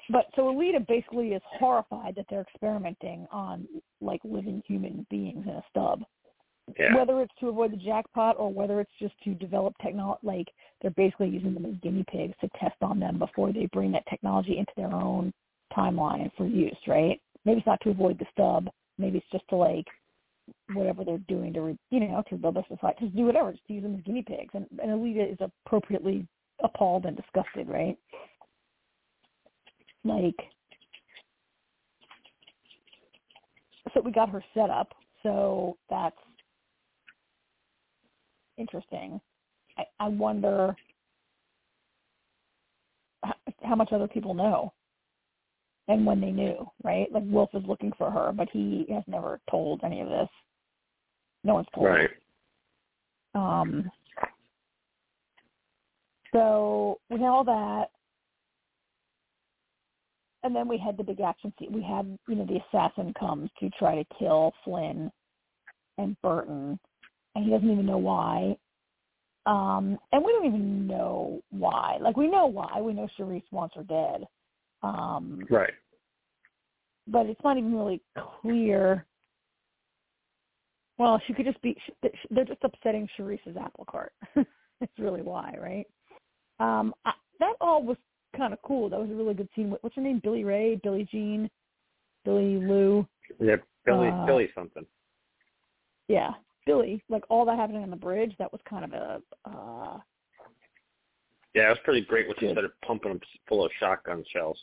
but 0.09 0.26
so 0.36 0.53
Aelita 0.53 0.86
basically 0.88 1.30
is 1.30 1.41
horrified 1.45 2.14
that 2.16 2.26
they're 2.30 2.41
experimenting 2.41 3.28
on 3.32 3.68
like 3.99 4.22
living 4.24 4.62
human 4.68 5.07
beings 5.09 5.45
in 5.47 5.53
a 5.53 5.64
stub. 5.72 6.03
Yeah. 6.80 6.95
Whether 6.95 7.22
it's 7.22 7.34
to 7.39 7.49
avoid 7.49 7.74
the 7.74 7.78
jackpot 7.78 8.38
or 8.38 8.51
whether 8.51 8.80
it's 8.80 8.91
just 8.99 9.14
to 9.24 9.34
develop 9.34 9.74
technology, 9.82 10.20
like 10.24 10.47
they're 10.82 10.91
basically 10.91 11.30
using 11.30 11.53
them 11.53 11.66
as 11.66 11.74
guinea 11.82 12.05
pigs 12.09 12.36
to 12.41 12.49
test 12.59 12.76
on 12.82 12.99
them 12.99 13.20
before 13.20 13.51
they 13.51 13.68
bring 13.74 13.91
that 13.91 14.05
technology 14.09 14.57
into 14.57 14.72
their 14.78 14.93
own 14.93 15.34
timeline 15.76 16.32
for 16.38 16.45
use, 16.45 16.78
right? 16.88 17.20
Maybe 17.45 17.59
it's 17.59 17.68
not 17.68 17.82
to 17.82 17.89
avoid 17.89 18.20
the 18.20 18.26
stub. 18.32 18.70
Maybe 18.97 19.18
it's 19.18 19.32
just 19.32 19.47
to 19.49 19.55
like 19.55 19.86
whatever 20.74 21.03
they're 21.03 21.18
doing 21.28 21.53
to, 21.53 21.62
re, 21.62 21.78
you 21.89 21.99
know, 21.99 22.24
to 22.30 22.36
build 22.36 22.55
their 22.55 22.66
society. 22.70 23.05
Just 23.05 23.16
do 23.16 23.26
whatever. 23.26 23.51
Just 23.51 23.64
use 23.68 23.84
them 23.84 23.95
as 23.95 24.03
guinea 24.03 24.24
pigs. 24.26 24.51
And, 24.53 24.66
and 24.82 24.91
Aelita 24.91 25.32
is 25.32 25.38
appropriately 25.39 26.28
appalled 26.64 27.05
and 27.05 27.18
disgusted, 27.18 27.68
right? 27.68 27.97
Like, 30.03 30.36
so 33.93 34.01
we 34.01 34.12
got 34.12 34.30
her 34.30 34.43
set 34.53 34.70
up. 34.70 34.93
So 35.24 35.78
that's 35.89 36.16
interesting. 38.58 39.20
I, 39.78 39.84
I 39.99 40.08
wonder 40.08 40.76
how, 43.24 43.34
how 43.64 43.76
much 43.76 43.91
other 43.91 44.08
people 44.08 44.34
know 44.34 44.74
and 45.88 46.06
when 46.06 46.22
they 46.22 46.32
knew, 46.32 46.70
right? 46.84 47.12
Like 47.12 47.24
Wolf 47.26 47.49
is 47.54 47.64
looking 47.68 47.91
for 47.97 48.10
her, 48.10 48.32
but 48.32 48.47
he 48.52 48.86
has 48.89 49.04
never 49.08 49.39
told 49.49 49.82
any 49.84 50.02
of 50.02 50.10
this. 50.10 50.30
No 51.43 51.56
one's 51.56 51.68
told. 51.74 51.88
Right. 51.88 52.10
Um, 53.34 53.89
so 56.34 56.99
we 57.10 57.20
had 57.20 57.28
all 57.28 57.43
that, 57.43 57.88
and 60.43 60.56
then 60.56 60.68
we 60.68 60.78
had 60.78 60.97
the 60.97 61.04
big 61.04 61.20
action 61.20 61.54
scene. 61.60 61.72
We 61.72 61.82
had, 61.82 62.18
you 62.28 62.36
know, 62.36 62.45
the 62.45 62.60
assassin 62.68 63.14
comes 63.20 63.49
to 63.60 63.70
try 63.72 63.95
to 63.95 64.06
kill 64.18 64.54
Flynn 64.64 65.12
and 65.97 66.16
Burton, 66.22 66.80
and 67.36 67.45
he 67.45 67.51
doesn't 67.51 67.69
even 67.69 67.86
know 67.86 67.97
why. 67.97 68.55
Um, 69.45 69.97
and 70.11 70.23
we 70.23 70.32
don't 70.34 70.45
even 70.45 70.88
know 70.88 71.41
why. 71.49 71.97
Like 71.99 72.17
we 72.17 72.27
know 72.27 72.45
why. 72.45 72.79
We 72.82 72.93
know 72.93 73.07
Cherise 73.17 73.43
wants 73.51 73.75
her 73.75 73.84
dead. 73.84 74.27
Um, 74.84 75.45
Right. 75.49 75.73
but 77.07 77.25
it's 77.25 77.43
not 77.43 77.57
even 77.57 77.75
really 77.75 78.01
clear. 78.41 79.05
Well, 80.97 81.19
she 81.25 81.34
could 81.34 81.45
just 81.45 81.61
be. 81.61 81.75
They're 82.29 82.45
just 82.45 82.63
upsetting 82.63 83.07
Cherise's 83.17 83.57
apple 83.59 83.86
cart. 83.89 84.13
That's 84.36 84.99
really 84.99 85.21
why, 85.21 85.55
right? 85.59 85.88
Um, 86.59 86.93
I, 87.05 87.13
that 87.39 87.53
all 87.59 87.84
was 87.84 87.97
kind 88.38 88.53
of 88.53 88.61
cool. 88.61 88.89
That 88.89 88.99
was 88.99 89.09
a 89.09 89.15
really 89.15 89.34
good 89.34 89.49
scene. 89.55 89.75
What's 89.82 89.95
her 89.95 90.01
name? 90.01 90.21
Billy 90.23 90.43
Ray, 90.43 90.79
Billy 90.84 91.07
Jean, 91.11 91.49
Billy 92.23 92.57
Lou. 92.57 93.07
Yeah. 93.39 93.55
Billy 93.86 94.09
Uh, 94.09 94.25
Billy 94.25 94.49
something. 94.53 94.86
Yeah, 96.07 96.32
Billy. 96.66 97.03
Like 97.09 97.24
all 97.30 97.45
that 97.45 97.57
happening 97.57 97.84
on 97.84 97.89
the 97.89 97.95
bridge. 97.95 98.34
That 98.39 98.51
was 98.51 98.62
kind 98.70 98.86
of 98.86 98.93
a. 98.93 99.22
Uh, 99.45 99.99
Yeah, 101.53 101.68
it 101.68 101.70
was 101.70 101.78
pretty 101.84 102.01
great 102.01 102.28
when 102.28 102.36
she 102.39 102.49
started 102.51 102.72
pumping 102.86 103.12
them 103.12 103.22
full 103.47 103.66
of 103.66 103.72
shotgun 103.80 104.24
shells. 104.32 104.59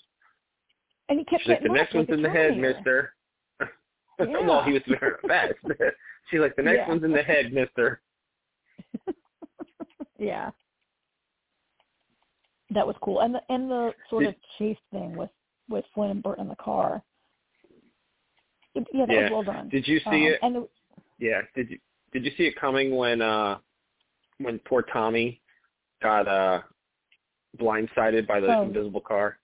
and 1.08 1.18
he 1.18 1.24
kept 1.24 1.42
She's 1.42 1.50
like, 1.50 1.62
the 1.62 1.68
next 1.68 1.94
one's 1.94 2.08
in 2.10 2.22
the 2.22 2.30
head, 2.30 2.56
mister. 2.56 3.14
Yeah. 3.60 3.66
well, 4.46 4.62
he 4.64 4.72
was 4.72 4.82
wearing 4.88 5.16
a 5.22 5.26
vest. 5.26 5.54
She's 6.30 6.40
like, 6.40 6.56
the 6.56 6.62
next 6.62 6.78
Yeah. 6.78 6.88
one's 6.88 7.04
in 7.04 7.12
the 7.12 7.22
head, 7.22 7.52
mister. 7.52 8.00
yeah. 10.18 10.50
That 12.70 12.86
was 12.86 12.96
cool, 13.00 13.20
and 13.20 13.34
the 13.34 13.40
and 13.48 13.70
the 13.70 13.94
sort 14.10 14.26
of 14.26 14.34
chase 14.58 14.76
thing 14.92 15.16
with 15.16 15.30
with 15.70 15.86
Flynn 15.94 16.10
and 16.10 16.22
Burt 16.22 16.38
in 16.38 16.48
the 16.48 16.56
car. 16.56 17.02
It, 18.74 18.86
yeah, 18.92 19.06
that 19.06 19.12
Yeah. 19.14 19.22
was 19.22 19.30
well 19.32 19.42
done. 19.42 19.68
Did 19.70 19.88
you 19.88 19.98
see 20.00 20.04
Um, 20.06 20.14
it? 20.32 20.38
And 20.42 20.54
the, 20.56 20.68
Yeah. 21.18 21.40
Did 21.54 21.70
you 21.70 21.78
did 22.12 22.24
you 22.24 22.32
see 22.36 22.44
it 22.44 22.56
coming 22.56 22.96
when 22.96 23.20
uh 23.22 23.58
when 24.38 24.58
poor 24.60 24.82
Tommy 24.82 25.40
got 26.02 26.28
uh 26.28 26.60
blindsided 27.60 28.26
by 28.26 28.40
the 28.40 28.48
Oh. 28.48 28.62
invisible 28.62 29.00
car? 29.00 29.38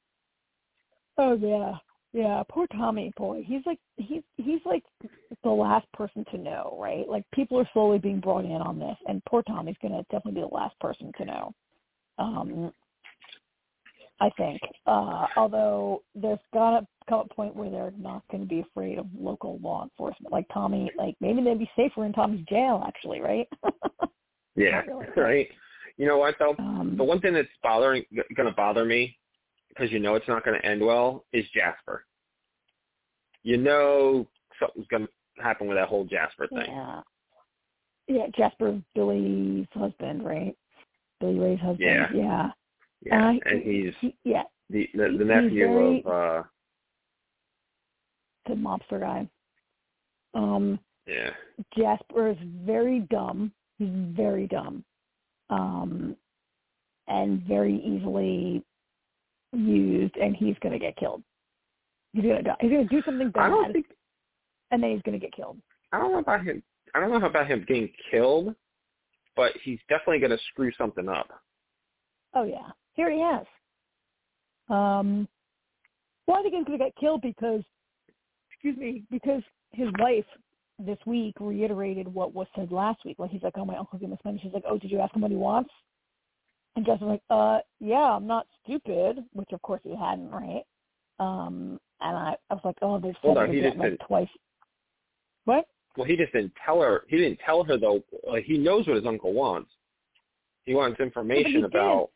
oh 1.19 1.35
yeah, 1.35 1.77
yeah. 2.13 2.43
Poor 2.49 2.67
Tommy, 2.69 3.13
boy, 3.17 3.43
he's 3.47 3.65
like 3.67 3.79
he's 3.97 4.23
he's 4.37 4.61
like 4.65 4.85
the 5.43 5.51
last 5.51 5.87
person 5.93 6.25
to 6.31 6.39
know, 6.39 6.77
right? 6.81 7.09
Like 7.09 7.25
people 7.33 7.59
are 7.59 7.69
slowly 7.73 7.99
being 7.99 8.21
brought 8.21 8.45
in 8.45 8.53
on 8.53 8.79
this, 8.79 8.97
and 9.07 9.25
poor 9.25 9.43
Tommy's 9.43 9.77
gonna 9.83 10.03
definitely 10.11 10.41
be 10.41 10.49
the 10.49 10.55
last 10.55 10.79
person 10.81 11.13
to 11.19 11.25
know. 11.25 11.55
Um, 12.19 12.73
I 14.21 14.31
think. 14.37 14.61
Uh, 14.87 15.27
although 15.37 16.03
there's 16.15 16.39
gotta 16.53 16.87
come 17.09 17.27
a 17.31 17.35
point 17.35 17.55
where 17.57 17.71
they're 17.71 17.93
not 17.99 18.23
going 18.31 18.43
to 18.43 18.49
be 18.49 18.61
afraid 18.61 18.99
of 18.99 19.07
local 19.19 19.59
law 19.59 19.83
enforcement. 19.85 20.33
Like 20.33 20.47
Tommy, 20.53 20.91
like 20.97 21.15
maybe 21.21 21.43
they'd 21.43 21.59
be 21.59 21.71
safer 21.77 22.05
in 22.05 22.13
Tommy's 22.13 22.45
jail, 22.49 22.83
actually, 22.87 23.21
right? 23.21 23.49
Yeah. 24.57 24.83
Really. 24.83 25.07
Right. 25.17 25.49
You 25.97 26.07
know 26.07 26.19
what 26.19 26.37
though? 26.39 26.55
um, 26.61 26.95
The 26.97 27.03
one 27.03 27.21
thing 27.21 27.35
that's 27.35 27.49
bothering 27.61 28.05
going 28.37 28.49
to 28.49 28.55
bother 28.55 28.85
me 28.85 29.17
because 29.69 29.91
you 29.91 29.99
know 29.99 30.15
it's 30.15 30.29
not 30.29 30.45
going 30.45 30.57
to 30.61 30.65
end 30.65 30.81
well 30.81 31.25
is 31.33 31.45
Jasper. 31.53 32.05
You 33.43 33.57
know 33.57 34.29
something's 34.61 34.87
going 34.87 35.07
to 35.09 35.43
happen 35.43 35.67
with 35.67 35.77
that 35.77 35.89
whole 35.89 36.05
Jasper 36.05 36.47
thing. 36.47 36.67
yeah, 36.69 37.01
yeah. 38.07 38.27
Jasper, 38.37 38.81
Billy's 38.95 39.67
husband, 39.73 40.25
right? 40.25 40.57
Billy 41.21 41.39
Ray's 41.41 41.59
husband. 41.59 41.81
Yeah. 41.81 42.07
yeah. 42.15 42.49
Yeah, 43.03 43.29
Uh, 43.31 43.33
and 43.47 43.63
he's 43.63 43.93
he, 44.01 44.15
yeah, 44.25 44.45
the 44.71 44.89
the, 44.95 45.17
the 45.19 45.25
nephew 45.25 45.67
very- 45.67 46.03
of 46.07 46.07
uh 46.07 46.43
the 48.47 48.55
mobster 48.55 49.01
guy. 49.01 49.29
Um, 50.35 50.79
Yeah. 51.07 51.31
Jasper 51.77 52.29
is 52.29 52.37
very 52.65 53.01
dumb. 53.11 53.53
He's 53.79 53.89
very 53.91 54.47
dumb, 54.47 54.85
um, 55.51 56.17
and 57.09 57.43
very 57.43 57.77
easily 57.77 58.65
used, 59.53 60.17
and 60.17 60.35
he's 60.37 60.57
going 60.61 60.73
to 60.73 60.79
get 60.79 60.97
killed. 60.97 61.23
He's 62.13 62.23
going 62.23 62.37
to 62.37 62.43
die. 62.43 62.57
He's 62.61 62.71
to 62.71 62.85
do 62.85 63.03
something 63.03 63.33
I 63.35 63.49
don't 63.49 63.65
bad, 63.65 63.73
think 63.73 63.87
and 64.71 64.83
then 64.83 64.91
he's 64.91 65.03
going 65.03 65.19
to 65.19 65.25
get 65.25 65.35
killed. 65.35 65.59
I 65.93 65.99
don't 65.99 66.13
know 66.13 66.19
about 66.19 66.45
him. 66.45 66.63
I 66.95 67.01
don't 67.01 67.11
know 67.11 67.27
about 67.27 67.47
him 67.47 67.65
getting 67.67 67.91
killed, 68.11 68.55
but 69.37 69.53
he's 69.63 69.79
definitely 69.89 70.21
going 70.21 70.31
to 70.31 70.45
screw 70.51 70.71
something 70.79 71.09
up. 71.09 71.29
Oh 72.35 72.45
yeah, 72.45 72.71
here 72.95 73.11
he 73.11 73.21
has. 73.21 73.47
Um, 74.69 75.29
well, 76.27 76.39
I 76.39 76.43
think 76.43 76.55
he's 76.55 76.65
going 76.65 76.79
to 76.79 76.85
get 76.85 76.97
killed 76.97 77.21
because, 77.23 77.63
excuse 78.65 78.79
me, 78.79 79.03
because 79.11 79.43
his 79.73 79.89
wife 79.99 80.25
this 80.79 80.99
week 81.07 81.35
reiterated 81.39 82.13
what 82.13 82.35
was 82.35 82.47
said 82.57 82.73
last 82.73 83.05
week. 83.05 83.17
Like 83.19 83.31
he's 83.31 83.43
like, 83.43 83.57
"Oh, 83.57 83.65
my 83.65 83.77
uncle's 83.77 84.01
gonna 84.01 84.17
spend." 84.19 84.41
She's 84.41 84.53
like, 84.53 84.65
"Oh, 84.67 84.79
did 84.79 84.91
you 84.91 85.01
ask 85.01 85.15
him 85.15 85.23
what 85.23 85.31
he 85.31 85.37
wants?" 85.37 85.71
And 86.77 86.85
Justin's 86.85 87.11
like, 87.11 87.23
"Uh, 87.31 87.61
yeah, 87.81 88.17
I'm 88.17 88.27
not 88.27 88.47
stupid," 88.63 89.25
which 89.33 89.53
of 89.53 89.61
course 89.63 89.81
he 89.85 89.95
hadn't, 89.95 90.31
right? 90.31 90.63
Um, 91.21 91.79
and 92.01 92.17
I, 92.17 92.37
I 92.51 92.55
was 92.55 92.63
like, 92.65 92.77
"Oh, 92.83 92.99
they've 92.99 93.15
said 93.23 93.37
on, 93.37 93.51
it 93.51 93.53
he 93.53 93.59
again, 93.61 93.73
just 93.73 93.79
like 93.79 93.99
twice." 94.07 94.29
What? 95.45 95.67
Well, 95.97 96.07
he 96.07 96.17
just 96.17 96.33
didn't 96.33 96.55
tell 96.65 96.81
her. 96.81 97.05
He 97.09 97.19
didn't 97.19 97.39
tell 97.45 97.65
her 97.65 97.77
though. 97.77 98.03
Like 98.27 98.45
he 98.45 98.59
knows 98.59 98.87
what 98.87 98.97
his 98.97 99.07
uncle 99.07 99.33
wants. 99.33 99.71
He 100.65 100.75
wants 100.75 100.99
information 101.01 101.63
did. 101.63 101.65
about. 101.65 102.11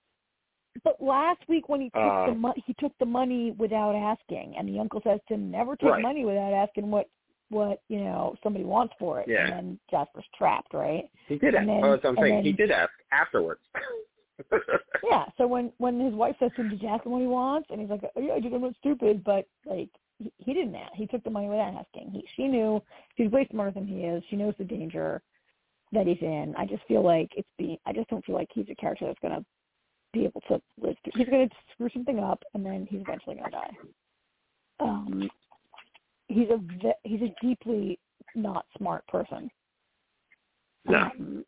But 0.84 1.00
last 1.00 1.40
week 1.48 1.68
when 1.68 1.80
he 1.80 1.90
took 1.90 2.02
Uh, 2.02 2.26
the 2.26 2.34
money, 2.34 2.62
he 2.66 2.74
took 2.74 2.92
the 2.98 3.06
money 3.06 3.52
without 3.52 3.94
asking, 3.94 4.54
and 4.56 4.68
the 4.68 4.78
uncle 4.78 5.00
says 5.02 5.20
to 5.28 5.34
him, 5.34 5.50
"Never 5.50 5.76
take 5.76 5.90
Right. 5.90 6.02
money 6.02 6.24
without 6.24 6.52
asking 6.52 6.90
what 6.90 7.08
what 7.50 7.80
you 7.88 8.00
know 8.00 8.34
somebody 8.42 8.64
wants 8.64 8.94
for 8.98 9.20
it." 9.20 9.26
Yeah. 9.28 9.44
And 9.44 9.52
then 9.52 9.80
Jasper's 9.90 10.26
trapped, 10.36 10.74
right? 10.74 11.08
He 11.26 11.38
did. 11.38 11.54
And 11.54 11.68
ask. 11.70 11.80
then- 11.80 11.84
oh, 11.84 11.90
that's 11.92 12.04
what 12.04 12.10
I'm 12.18 12.24
saying. 12.24 12.44
he 12.44 12.52
did 12.52 12.70
ask 12.70 12.92
afterwards. 13.12 13.60
Yeah. 15.02 15.26
So 15.36 15.46
when 15.46 15.72
when 15.78 15.98
his 16.00 16.14
wife 16.14 16.36
says 16.38 16.52
to 16.54 16.62
him, 16.62 16.68
"Did 16.70 16.82
you 16.82 16.88
ask 16.88 17.04
him 17.04 17.12
what 17.12 17.20
he 17.22 17.26
wants?" 17.26 17.70
and 17.70 17.80
he's 17.80 17.90
like, 17.90 18.02
oh, 18.14 18.20
"Yeah, 18.20 18.34
I 18.34 18.40
did. 18.40 18.52
I'm 18.52 18.60
not 18.60 18.76
stupid," 18.76 19.24
but 19.24 19.46
like 19.66 19.88
he, 20.18 20.32
he 20.38 20.54
didn't 20.54 20.74
ask. 20.76 20.94
He 20.94 21.06
took 21.06 21.24
the 21.24 21.30
money 21.30 21.48
without 21.48 21.74
asking. 21.74 22.10
He 22.12 22.24
she 22.36 22.46
knew 22.46 22.80
he's 23.16 23.30
way 23.32 23.46
smarter 23.50 23.72
than 23.72 23.86
he 23.86 24.04
is. 24.04 24.22
She 24.28 24.36
knows 24.36 24.54
the 24.58 24.64
danger 24.64 25.22
that 25.92 26.06
he's 26.06 26.20
in. 26.22 26.54
I 26.56 26.66
just 26.66 26.84
feel 26.84 27.02
like 27.02 27.30
it's 27.36 27.48
being. 27.58 27.78
I 27.86 27.92
just 27.92 28.08
don't 28.10 28.24
feel 28.24 28.34
like 28.36 28.48
he's 28.52 28.68
a 28.70 28.74
character 28.76 29.06
that's 29.06 29.18
gonna 29.20 29.44
be 30.18 30.24
able 30.24 30.40
to 30.48 30.60
live. 30.80 30.96
Through. 31.04 31.12
He's 31.14 31.28
gonna 31.28 31.48
screw 31.72 31.88
something 31.92 32.18
up, 32.18 32.42
and 32.54 32.64
then 32.64 32.86
he's 32.90 33.00
eventually 33.00 33.36
gonna 33.36 33.50
die. 33.50 33.70
Um, 34.80 35.30
he's 36.28 36.48
a 36.50 36.60
he's 37.04 37.22
a 37.22 37.34
deeply 37.40 37.98
not 38.34 38.66
smart 38.76 39.06
person. 39.08 39.50
No. 40.86 40.98
Um, 40.98 41.44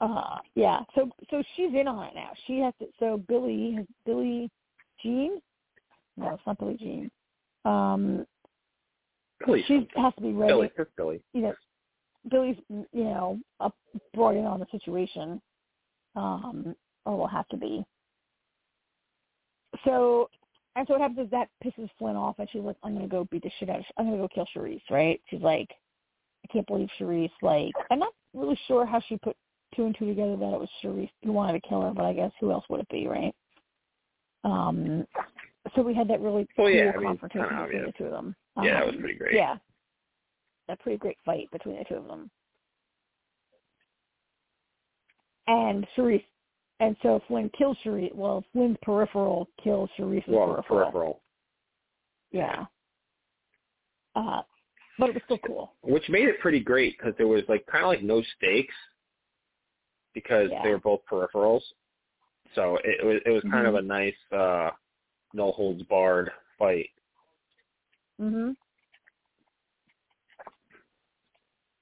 uh, 0.00 0.38
yeah. 0.54 0.80
So 0.94 1.10
so 1.30 1.42
she's 1.56 1.72
in 1.74 1.88
on 1.88 2.06
it 2.06 2.14
now. 2.14 2.30
She 2.46 2.58
has 2.60 2.74
to. 2.80 2.86
So 2.98 3.22
Billy 3.28 3.74
has 3.76 3.86
Billy 4.04 4.50
Jean. 5.02 5.40
No, 6.16 6.34
it's 6.34 6.42
not 6.46 6.58
Billy 6.58 6.76
Jean. 6.76 7.10
Um, 7.64 8.26
Billy. 9.44 9.64
she 9.66 9.88
has 9.96 10.14
to 10.14 10.20
be 10.20 10.32
ready. 10.32 10.52
Billy. 10.52 10.70
Just 10.76 10.90
Billy. 10.96 11.22
You 11.32 11.42
know, 11.42 11.54
Billy's 12.30 12.56
you 12.68 13.04
know 13.04 13.38
up, 13.60 13.74
brought 14.12 14.36
in 14.36 14.44
on 14.44 14.60
the 14.60 14.66
situation, 14.70 15.40
um, 16.16 16.74
or 17.04 17.16
will 17.16 17.26
have 17.26 17.48
to 17.48 17.56
be. 17.56 17.84
So, 19.84 20.28
and 20.76 20.86
so 20.86 20.94
what 20.94 21.00
happens 21.02 21.26
is 21.26 21.30
that 21.30 21.48
pisses 21.64 21.90
Flynn 21.98 22.16
off, 22.16 22.38
and 22.38 22.48
she's 22.50 22.62
like, 22.62 22.76
"I'm 22.82 22.94
gonna 22.94 23.08
go 23.08 23.24
beat 23.30 23.42
the 23.42 23.50
shit 23.58 23.68
out 23.70 23.80
of. 23.80 23.84
I'm 23.98 24.06
gonna 24.06 24.18
go 24.18 24.28
kill 24.28 24.46
Cherise." 24.54 24.82
Right? 24.90 25.20
She's 25.28 25.40
like, 25.42 25.68
"I 26.44 26.52
can't 26.52 26.66
believe 26.66 26.88
Cherise." 26.98 27.30
Like, 27.42 27.72
I'm 27.90 27.98
not 27.98 28.12
really 28.34 28.58
sure 28.66 28.86
how 28.86 29.00
she 29.00 29.16
put 29.18 29.36
two 29.74 29.86
and 29.86 29.96
two 29.98 30.06
together 30.06 30.36
that 30.36 30.52
it 30.54 30.60
was 30.60 30.68
Cherise 30.82 31.10
who 31.24 31.32
wanted 31.32 31.60
to 31.60 31.68
kill 31.68 31.82
her, 31.82 31.92
but 31.92 32.04
I 32.04 32.12
guess 32.12 32.30
who 32.40 32.52
else 32.52 32.64
would 32.68 32.80
it 32.80 32.88
be, 32.88 33.06
right? 33.08 33.34
Um, 34.44 35.06
so 35.74 35.82
we 35.82 35.94
had 35.94 36.06
that 36.08 36.20
really 36.20 36.46
Well, 36.56 36.68
cool 36.68 36.70
yeah, 36.70 36.92
I 36.94 36.98
mean, 36.98 37.06
confrontation 37.06 37.42
between 37.48 37.62
obvious. 37.62 37.86
the 37.86 37.92
two 37.98 38.04
of 38.04 38.10
them. 38.12 38.36
Yeah, 38.62 38.74
that 38.74 38.86
was 38.86 38.94
Um, 38.94 39.00
pretty 39.00 39.18
great. 39.18 39.34
Yeah, 39.34 39.56
a 40.68 40.76
pretty 40.76 40.98
great 40.98 41.18
fight 41.24 41.50
between 41.50 41.76
the 41.78 41.84
two 41.84 41.96
of 41.96 42.06
them. 42.06 42.30
And 45.46 45.86
Cherise, 45.96 46.24
and 46.80 46.96
so 47.02 47.20
Flynn 47.28 47.50
kills 47.56 47.76
Cherise. 47.84 48.14
Well, 48.14 48.44
Flynn's 48.52 48.78
peripheral 48.82 49.48
kills 49.62 49.90
Cherise's 49.96 50.24
Well, 50.28 50.54
peripheral. 50.54 50.80
peripheral, 50.84 51.20
Yeah. 52.30 52.66
Uh, 54.16 54.42
but 54.98 55.08
it 55.10 55.14
was 55.14 55.22
still 55.24 55.38
cool. 55.38 55.72
which 55.82 56.08
made 56.08 56.28
it 56.28 56.38
pretty 56.40 56.60
great 56.60 56.96
because 56.96 57.14
there 57.18 57.26
was 57.26 57.42
like 57.48 57.66
kind 57.66 57.84
of 57.84 57.88
like 57.88 58.02
no 58.02 58.22
stakes 58.36 58.74
because 60.14 60.50
Yeah. 60.50 60.62
they 60.62 60.70
were 60.70 60.78
both 60.78 61.04
peripherals. 61.10 61.62
So 62.54 62.78
it, 62.84 63.04
was 63.04 63.20
it 63.26 63.30
was 63.30 63.42
kind 63.50 63.66
of 63.66 63.74
Mhm. 63.74 63.78
a 63.78 63.82
nice 63.82 64.32
uh 64.32 64.70
no 65.32 65.50
holds 65.52 65.82
barred 65.84 66.32
fight. 66.56 66.90
Mhm. 68.20 68.56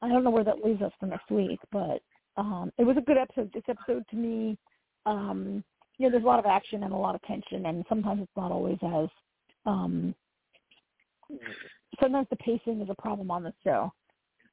I 0.01 0.09
don't 0.09 0.25
know 0.25 0.31
where 0.31 0.45
that 0.45 0.65
leaves 0.65 0.81
us 0.83 0.93
for 0.99 1.07
next 1.07 1.31
week, 1.31 1.61
but 1.71 2.03
um 2.37 2.73
it 2.79 2.85
was 2.85 2.97
a 2.97 3.01
good 3.03 3.19
episode. 3.19 3.51
This 3.53 3.63
episode 3.69 4.05
to 4.11 4.17
me, 4.17 4.57
um, 5.07 5.63
you 5.99 6.07
know, 6.07 6.11
there's 6.11 6.25
a 6.25 6.27
lot 6.27 6.39
of 6.39 6.47
action 6.47 6.83
and 6.85 6.93
a 6.93 6.97
lot 6.97 7.15
of 7.15 7.23
tension 7.23 7.67
and 7.67 7.85
sometimes 7.89 8.23
it's 8.23 8.37
not 8.37 8.51
always 8.53 8.79
as 8.83 9.09
um 9.67 10.15
sometimes 12.01 12.27
the 12.31 12.37
pacing 12.37 12.81
is 12.81 12.89
a 12.91 13.03
problem 13.03 13.31
on 13.31 13.43
the 13.43 13.53
show. 13.65 13.93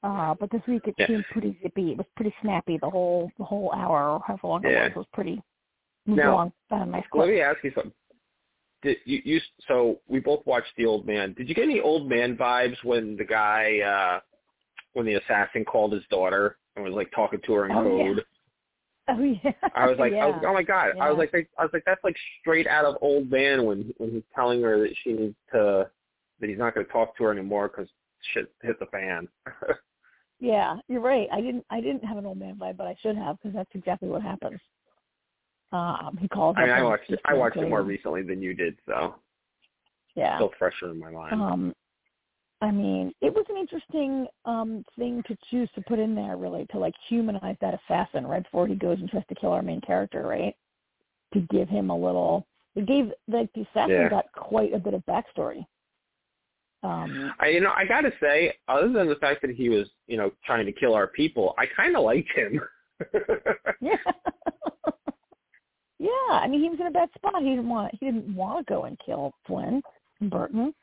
Uh 0.03 0.34
but 0.39 0.49
this 0.51 0.61
week 0.67 0.84
it 0.88 0.95
Yeah. 0.97 1.07
seemed 1.07 1.25
pretty 1.30 1.57
zippy. 1.61 1.91
It 1.91 1.97
was 1.97 2.07
pretty 2.15 2.34
snappy 2.41 2.77
the 2.77 2.89
whole 2.89 3.32
the 3.38 3.45
whole 3.45 3.71
hour 3.73 4.09
or 4.11 4.21
however 4.25 4.47
long 4.47 4.65
it 4.65 4.69
was 4.69 4.95
was 4.97 5.05
pretty 5.13 5.41
Now, 6.05 6.32
along 6.34 6.53
at 6.71 6.82
a 6.82 6.86
nice 6.86 7.03
Let 7.13 7.30
me 7.30 7.41
ask 7.41 7.63
you 7.63 7.71
something. 7.75 7.93
Did 8.82 8.97
you, 9.05 9.21
you 9.25 9.41
so 9.67 9.99
we 10.07 10.19
both 10.19 10.45
watched 10.45 10.71
the 10.77 10.86
old 10.86 11.05
man. 11.05 11.34
Did 11.34 11.49
you 11.49 11.55
get 11.55 11.63
any 11.65 11.82
old 11.82 12.07
man 12.07 12.38
vibes 12.38 12.82
when 12.84 13.17
the 13.17 13.25
guy 13.25 13.80
uh 13.80 14.19
when 14.94 15.06
the 15.06 15.16
assassin 15.16 15.66
called 15.66 15.94
his 15.94 16.04
daughter 16.10 16.58
and 16.76 16.84
was 16.86 16.94
like 16.94 17.12
talking 17.12 17.40
to 17.46 17.54
her 17.54 17.66
in 17.66 17.72
Oh, 17.72 17.98
yeah. 17.98 18.14
code? 18.16 18.26
Oh 19.12 19.24
yeah. 19.24 19.52
I 19.74 19.88
was 19.88 19.98
like, 19.98 20.12
yeah. 20.12 20.26
I 20.26 20.28
was, 20.28 20.44
oh 20.46 20.54
my 20.54 20.62
god! 20.62 20.92
I 21.02 21.10
was 21.10 21.18
like, 21.18 21.34
I 21.58 21.64
was 21.64 21.72
like, 21.74 21.82
that's 21.84 22.04
like 22.04 22.16
straight 22.42 22.68
out 22.68 22.86
of 22.86 22.96
Old 23.02 23.32
Man 23.32 23.66
when 23.66 23.92
when 23.98 24.12
he's 24.12 24.22
telling 24.36 24.62
her 24.62 24.78
that 24.82 24.94
she 25.04 25.14
needs 25.14 25.36
to 25.52 25.90
that 26.40 26.48
he's 26.48 26.60
not 26.60 26.76
going 26.76 26.86
to 26.86 26.92
talk 26.92 27.18
to 27.18 27.24
her 27.24 27.32
anymore 27.32 27.70
because 27.70 27.90
shit 28.34 28.54
hit 28.62 28.78
the 28.80 28.86
fan. 28.88 29.28
Yeah, 30.40 30.78
you're 30.88 31.02
right. 31.02 31.28
I 31.34 31.42
didn't 31.42 31.66
I 31.70 31.82
didn't 31.82 32.06
have 32.06 32.18
an 32.18 32.26
old 32.26 32.38
man 32.38 32.56
vibe, 32.56 32.78
but 32.78 32.88
I 32.88 32.96
should 33.02 33.18
have 33.18 33.38
because 33.38 33.54
that's 33.54 33.70
exactly 33.74 34.08
what 34.08 34.22
happens. 34.22 34.60
Um, 35.72 36.18
he 36.20 36.28
calls. 36.30 36.56
I 36.58 36.62
mean, 36.62 36.70
I 36.72 36.82
watched 36.82 37.10
it. 37.12 37.20
I 37.26 37.34
watched 37.34 37.58
it 37.58 37.70
more 37.70 37.84
recently 37.84 38.22
than 38.24 38.42
you 38.42 38.54
did, 38.54 38.78
so 38.88 39.16
Yeah. 40.16 40.38
still 40.38 40.52
fresher 40.58 40.92
in 40.92 41.00
my 41.00 41.12
mind. 41.12 41.34
Um, 41.34 41.76
I 42.62 42.72
mean, 42.72 43.14
it 43.22 43.34
was 43.34 43.45
an 43.49 43.57
interesting 43.57 44.28
um 44.45 44.84
thing 44.97 45.24
to 45.28 45.38
choose 45.49 45.70
to 45.76 45.82
put 45.82 45.99
in 45.99 46.16
there, 46.16 46.38
really, 46.38 46.66
to 46.72 46.80
like 46.80 46.95
humanize 47.07 47.55
that 47.62 47.80
assassin 47.84 48.28
right 48.28 48.43
before 48.43 48.68
he 48.68 48.76
goes 48.76 48.99
and 48.99 49.10
tries 49.10 49.26
to 49.28 49.36
kill 49.36 49.51
our 49.51 49.62
main 49.62 49.82
character, 49.82 50.26
right? 50.28 50.55
To 51.34 51.41
give 51.51 51.70
him 51.70 51.89
a 51.89 51.97
little. 51.97 52.45
It 52.76 52.86
gave 52.86 53.12
like 53.28 53.51
the 53.53 53.62
assassin 53.62 53.89
Yeah. 53.89 54.10
got 54.10 54.32
quite 54.34 54.74
a 54.74 54.80
bit 54.80 54.93
of 54.93 55.05
backstory. 55.05 55.66
Um, 56.82 57.34
I, 57.39 57.49
you 57.49 57.60
know, 57.60 57.74
I 57.76 57.86
got 57.86 58.01
to 58.01 58.14
say, 58.22 58.53
other 58.70 58.89
than 58.89 59.10
the 59.10 59.16
fact 59.16 59.41
that 59.41 59.51
he 59.51 59.68
was, 59.68 59.89
you 60.07 60.16
know, 60.16 60.32
trying 60.45 60.66
to 60.66 60.72
kill 60.72 60.93
our 60.93 61.07
people, 61.07 61.53
I 61.57 61.66
kind 61.66 61.95
of 61.95 62.03
liked 62.03 62.30
him. 62.36 62.62
Yeah. 63.82 63.95
yeah, 65.99 66.10
I 66.32 66.47
mean 66.49 66.62
he 66.62 66.70
was 66.70 66.80
in 66.82 66.88
a 66.88 66.91
bad 66.91 67.07
spot. 67.16 67.41
He 67.41 67.49
didn't 67.49 67.70
want 67.70 67.95
he 67.97 68.05
didn't 68.05 68.36
want 68.36 68.68
to 68.68 68.74
go 68.74 68.84
and 68.84 68.99
kill 69.05 69.34
Flynn 69.47 69.82
and 70.20 70.30
Burton. 70.30 70.74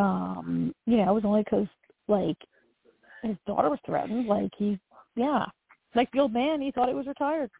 Um, 0.00 0.74
you 0.86 0.98
know, 0.98 1.10
it 1.10 1.14
was 1.14 1.24
only 1.24 1.42
because 1.42 1.66
like 2.08 2.36
his 3.22 3.36
daughter 3.46 3.70
was 3.70 3.78
threatened. 3.84 4.26
Like 4.26 4.50
he, 4.56 4.78
yeah, 5.16 5.44
like 5.94 6.10
the 6.12 6.20
old 6.20 6.32
man, 6.32 6.60
he 6.60 6.70
thought 6.70 6.88
he 6.88 6.94
was 6.94 7.06
retired. 7.06 7.50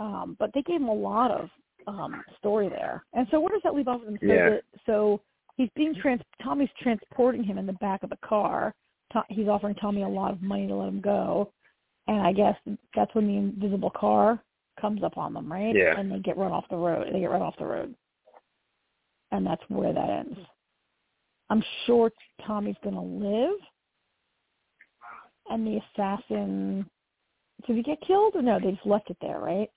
Um, 0.00 0.36
but 0.38 0.50
they 0.54 0.62
gave 0.62 0.80
him 0.80 0.88
a 0.88 0.94
lot 0.94 1.30
of 1.30 1.48
um 1.86 2.22
story 2.38 2.68
there. 2.68 3.04
And 3.12 3.26
so 3.30 3.40
where 3.40 3.50
does 3.50 3.62
that 3.64 3.74
leave 3.74 3.88
off 3.88 4.00
with 4.00 4.10
him? 4.10 4.18
So, 4.20 4.34
Yeah. 4.34 4.48
that, 4.50 4.62
so 4.84 5.20
he's 5.56 5.70
being 5.76 5.94
trans. 5.94 6.20
Tommy's 6.42 6.70
transporting 6.80 7.44
him 7.44 7.58
in 7.58 7.66
the 7.66 7.72
back 7.74 8.02
of 8.02 8.10
the 8.10 8.18
car. 8.24 8.74
To, 9.12 9.22
he's 9.28 9.48
offering 9.48 9.76
Tommy 9.76 10.02
a 10.02 10.08
lot 10.08 10.32
of 10.32 10.42
money 10.42 10.66
to 10.66 10.74
let 10.74 10.88
him 10.88 11.00
go 11.00 11.52
and 12.08 12.20
I 12.20 12.32
guess 12.32 12.56
that's 12.94 13.14
when 13.14 13.26
the 13.26 13.36
invisible 13.36 13.90
car 13.90 14.40
comes 14.80 15.02
up 15.02 15.18
on 15.18 15.32
them, 15.32 15.50
right? 15.50 15.74
Yeah. 15.74 15.98
And 15.98 16.10
they 16.10 16.18
get 16.18 16.36
run 16.36 16.52
off 16.52 16.64
the 16.70 16.76
road. 16.76 17.08
They 17.12 17.20
get 17.20 17.30
run 17.30 17.42
off 17.42 17.56
the 17.58 17.66
road, 17.66 17.94
and 19.32 19.46
that's 19.46 19.62
where 19.68 19.92
that 19.92 20.10
ends. 20.10 20.38
I'm 21.50 21.62
sure 21.86 22.10
Tommy's 22.46 22.76
gonna 22.82 23.02
live, 23.02 23.58
and 25.50 25.66
the 25.66 25.80
assassin. 25.92 26.88
Did 27.66 27.76
he 27.76 27.82
get 27.82 28.00
killed 28.06 28.34
or 28.36 28.42
no? 28.42 28.60
They 28.60 28.72
just 28.72 28.86
left 28.86 29.10
it 29.10 29.16
there, 29.20 29.40
right? 29.40 29.70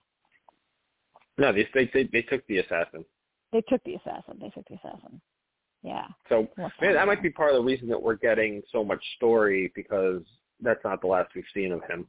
no, 1.39 1.53
they, 1.53 1.67
they 1.74 1.89
they 1.93 2.09
they 2.11 2.22
took 2.22 2.45
the 2.47 2.59
assassin. 2.59 3.05
They 3.51 3.61
took 3.67 3.84
the 3.84 3.95
assassin. 3.95 4.38
They 4.39 4.49
took 4.49 4.67
the 4.67 4.76
assassin. 4.76 5.22
Yeah. 5.82 6.05
So 6.28 6.47
man, 6.82 6.93
that 6.93 7.07
might 7.07 7.24
be 7.24 7.30
part 7.30 7.51
of 7.51 7.57
the 7.57 7.63
reason 7.63 7.88
that 7.88 8.01
we're 8.01 8.15
getting 8.15 8.61
so 8.72 8.84
much 8.84 9.01
story 9.15 9.72
because 9.74 10.22
that's 10.61 10.84
not 10.84 11.01
the 11.01 11.07
last 11.07 11.30
we've 11.34 11.45
seen 11.53 11.72
of 11.72 11.82
him. 11.89 12.05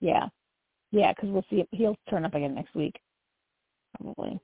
Yeah. 0.00 0.26
Yeah, 0.90 1.12
because 1.12 1.30
we'll 1.30 1.44
see. 1.50 1.60
It. 1.60 1.68
He'll 1.72 1.96
turn 2.08 2.24
up 2.24 2.34
again 2.34 2.54
next 2.54 2.74
week, 2.74 2.94
probably. 3.96 4.38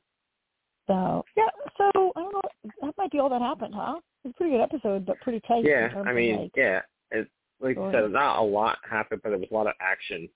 So 0.87 1.25
yeah. 1.37 1.49
So 1.79 2.13
I 2.17 2.21
don't 2.21 2.33
know. 2.33 2.41
That 2.83 2.95
might 2.99 3.11
be 3.11 3.19
all 3.19 3.31
that 3.31 3.41
happened, 3.41 3.75
huh? 3.75 4.01
It's 4.25 4.35
a 4.35 4.37
pretty 4.37 4.57
good 4.57 4.63
episode, 4.63 5.07
but 5.07 5.21
pretty 5.21 5.41
tight. 5.47 5.65
Yeah, 5.65 5.89
I 6.07 6.13
mean, 6.13 6.37
like, 6.43 6.53
yeah, 6.57 6.81
it, 7.11 7.29
like 7.61 7.77
I 7.77 7.93
said, 7.93 8.11
not 8.11 8.39
a 8.39 8.43
lot 8.43 8.79
happened, 8.89 9.21
but 9.23 9.31
there 9.31 9.39
was 9.39 9.49
a 9.51 9.55
lot 9.55 9.67
of 9.67 9.75
action. 9.81 10.29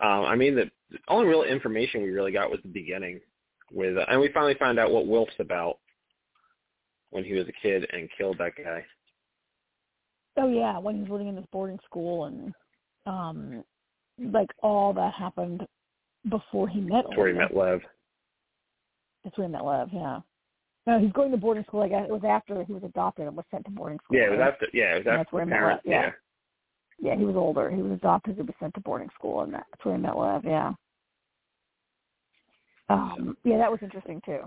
Um, 0.00 0.24
I 0.24 0.36
mean, 0.36 0.54
the, 0.54 0.70
the 0.90 0.98
only 1.08 1.26
real 1.26 1.42
information 1.42 2.02
we 2.02 2.10
really 2.10 2.32
got 2.32 2.50
was 2.50 2.60
the 2.62 2.68
beginning, 2.68 3.20
with, 3.72 3.96
uh, 3.96 4.04
and 4.08 4.20
we 4.20 4.30
finally 4.32 4.54
found 4.54 4.78
out 4.78 4.90
what 4.90 5.06
Wilf's 5.06 5.32
about 5.38 5.78
when 7.10 7.24
he 7.24 7.34
was 7.34 7.46
a 7.48 7.52
kid 7.62 7.86
and 7.92 8.08
killed 8.16 8.38
that 8.38 8.52
guy. 8.56 8.84
Oh 10.36 10.48
yeah, 10.48 10.78
when 10.78 10.96
he 10.96 11.02
was 11.02 11.10
living 11.10 11.28
in 11.28 11.36
this 11.36 11.44
boarding 11.52 11.78
school 11.84 12.24
and 12.24 12.54
um 13.04 13.64
like 14.32 14.48
all 14.62 14.92
that 14.94 15.12
happened 15.12 15.66
before 16.30 16.68
he 16.68 16.80
met 16.80 17.08
Before 17.08 17.28
he 17.28 17.34
met 17.34 17.56
Lev. 17.56 17.80
That's 19.24 19.36
where 19.38 19.46
he 19.46 19.52
met 19.52 19.64
Lev, 19.64 19.88
yeah. 19.92 20.20
No, 20.86 20.98
he's 20.98 21.12
going 21.12 21.30
to 21.30 21.36
boarding 21.36 21.64
school. 21.64 21.80
Like 21.80 21.92
it 21.92 22.08
was 22.10 22.22
after 22.28 22.64
he 22.64 22.72
was 22.72 22.82
adopted 22.82 23.26
and 23.26 23.36
was 23.36 23.44
sent 23.50 23.64
to 23.66 23.70
boarding 23.70 23.98
school. 24.04 24.18
Yeah, 24.18 24.26
it 24.26 24.30
was 24.32 24.40
after. 24.40 24.66
Yeah, 24.72 24.94
it 24.94 24.98
was 24.98 25.06
after 25.06 25.16
that's 25.18 25.32
where 25.32 25.44
he 25.44 25.50
met 25.50 25.58
parents. 25.58 25.82
Lev, 25.86 25.92
yeah. 25.92 26.10
Yeah, 26.98 27.16
he 27.16 27.24
was 27.24 27.36
older. 27.36 27.70
He 27.70 27.82
was 27.82 27.92
adopted 27.92 28.38
and 28.38 28.46
was 28.46 28.54
sent 28.60 28.74
to 28.74 28.80
boarding 28.80 29.08
school, 29.14 29.42
and 29.42 29.54
that's 29.54 29.66
where 29.84 29.96
he 29.96 30.00
met 30.02 30.16
Love. 30.16 30.44
Yeah. 30.44 30.72
Um, 32.88 33.36
yeah, 33.44 33.58
that 33.58 33.70
was 33.70 33.80
interesting 33.82 34.20
too. 34.24 34.40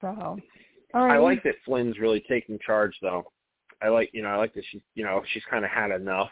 So, 0.00 0.38
all 0.94 1.06
right. 1.06 1.14
I 1.14 1.18
like 1.18 1.42
that 1.42 1.56
Flynne's 1.64 1.98
really 1.98 2.24
taking 2.28 2.58
charge, 2.64 2.96
though. 3.02 3.24
I 3.82 3.88
like, 3.88 4.10
you 4.12 4.22
know, 4.22 4.28
I 4.28 4.36
like 4.36 4.54
that 4.54 4.64
she's, 4.70 4.80
you 4.94 5.04
know, 5.04 5.22
she's 5.32 5.42
kind 5.50 5.64
of 5.64 5.70
had 5.70 5.90
enough, 5.90 6.30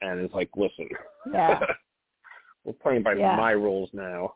and 0.00 0.20
is 0.20 0.32
like, 0.34 0.50
listen, 0.56 0.88
Yeah. 1.32 1.60
we're 2.64 2.72
playing 2.72 3.02
by 3.02 3.14
Yeah. 3.14 3.36
my 3.36 3.52
rules 3.52 3.90
now. 3.92 4.34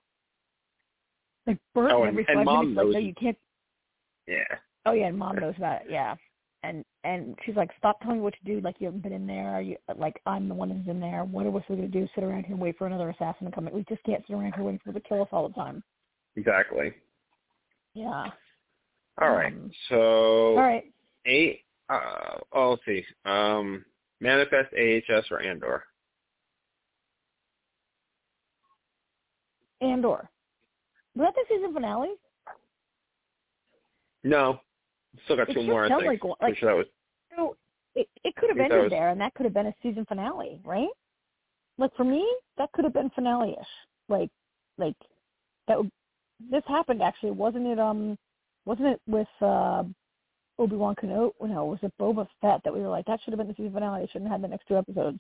Like 1.49 1.59
burnt 1.75 1.93
Oh, 1.93 2.03
and- 2.03 2.11
every 2.11 2.25
and 2.29 2.37
five 2.39 2.45
Mom 2.45 2.75
minutes. 2.75 2.95
Like, 2.95 3.03
no, 3.03 3.09
you 3.09 3.15
can't. 3.15 3.39
Yeah. 4.27 4.45
Oh 4.87 4.93
yeah, 4.93 5.07
and 5.07 5.19
mom 5.19 5.37
knows 5.41 5.55
about 5.57 5.83
it. 5.83 5.89
Yeah. 5.91 6.15
And 6.63 6.85
and 7.05 7.39
she's 7.45 7.57
like, 7.57 7.71
stop 7.79 8.01
telling 8.01 8.19
me 8.19 8.23
what 8.23 8.35
to 8.35 8.45
do. 8.45 8.61
Like 8.61 8.77
you 8.81 8.87
haven't 8.87 9.03
been 9.03 9.13
in 9.13 9.27
there. 9.27 9.49
Are 9.55 9.63
you 9.63 9.77
like 9.97 10.21
I'm 10.27 10.49
the 10.49 10.55
one 10.55 10.71
who's 10.71 10.87
in 10.89 11.01
there. 11.01 11.25
What 11.25 11.47
are 11.47 11.51
we 11.51 11.61
supposed 11.63 11.81
to 11.81 11.89
do? 11.89 12.07
Sit 12.15 12.23
around 12.25 12.45
here 12.45 12.53
and 12.53 12.61
wait 12.61 12.77
for 12.77 12.87
another 12.87 13.09
assassin 13.11 13.47
to 13.47 13.53
come 13.53 13.67
in? 13.67 13.75
We 13.75 13.85
just 13.89 14.03
can't 14.05 14.23
sit 14.27 14.35
around 14.35 14.53
here 14.55 14.65
waiting 14.65 14.81
for 14.85 14.93
them 14.93 15.01
to 15.01 15.09
kill 15.09 15.23
us 15.23 15.29
all 15.33 15.49
the 15.49 15.55
time. 15.55 15.83
Exactly. 16.37 16.93
Yeah. 17.95 18.27
All 19.21 19.31
right. 19.31 19.53
Um, 19.53 19.71
So 19.89 20.57
All 20.57 20.57
right. 20.57 20.85
eight. 21.27 21.61
Uh, 21.89 22.39
oh, 22.53 22.71
let's 22.71 22.83
see. 22.85 23.03
Um, 23.25 23.85
Manifest, 24.21 24.75
AHS, 24.75 25.25
or 25.31 25.41
Andor. 25.41 25.85
Andor. 29.81 30.29
Was 31.19 31.27
that 31.27 31.35
the 31.35 31.55
season 31.55 31.75
finale? 31.75 32.11
No, 34.25 34.61
still 35.25 35.37
got 35.37 35.49
It 35.51 35.55
two 35.55 35.63
more. 35.65 35.85
I 35.85 35.89
think. 35.89 36.07
like 36.07 36.23
like- 36.41 36.57
sure 36.57 36.71
that 36.71 36.77
was. 36.79 36.87
So 37.37 37.57
it 37.95 38.09
it 38.25 38.35
could 38.37 38.51
have 38.51 38.59
that 38.59 38.65
ended 38.71 38.83
was- 38.85 38.91
there, 38.91 39.09
and 39.11 39.21
that 39.21 39.35
could 39.35 39.45
have 39.45 39.53
been 39.55 39.67
a 39.67 39.75
season 39.83 40.05
finale, 40.07 40.61
right? 40.65 40.89
Like 41.77 41.95
for 41.97 42.05
me, 42.05 42.25
that 42.57 42.71
could 42.73 42.85
have 42.85 42.93
been 42.95 43.11
finale-ish. 43.11 43.67
Like, 44.09 44.31
like 44.79 44.95
that. 45.69 45.79
Would, 45.79 45.91
this 46.51 46.63
happened 46.69 47.03
actually, 47.03 47.33
wasn't 47.33 47.67
it? 47.67 47.79
Um, 47.81 48.17
wasn't 48.65 48.89
it 48.89 49.01
with 49.09 49.29
uh, 49.41 49.83
Obi 50.59 50.77
Wan 50.77 50.95
Kenobi? 50.95 51.33
No, 51.43 51.67
was 51.67 51.79
it 51.83 51.93
Boba 52.01 52.29
Fett 52.41 52.63
that 52.65 52.73
we 52.73 52.81
were 52.81 52.89
like 52.89 53.07
that 53.07 53.21
should 53.23 53.33
have 53.33 53.39
been 53.39 53.49
the 53.49 53.55
season 53.55 53.73
finale? 53.73 54.03
They 54.03 54.07
shouldn't 54.09 54.31
have 54.31 54.41
had 54.41 54.45
the 54.45 54.53
next 54.53 54.67
two 54.69 54.77
episodes. 54.77 55.19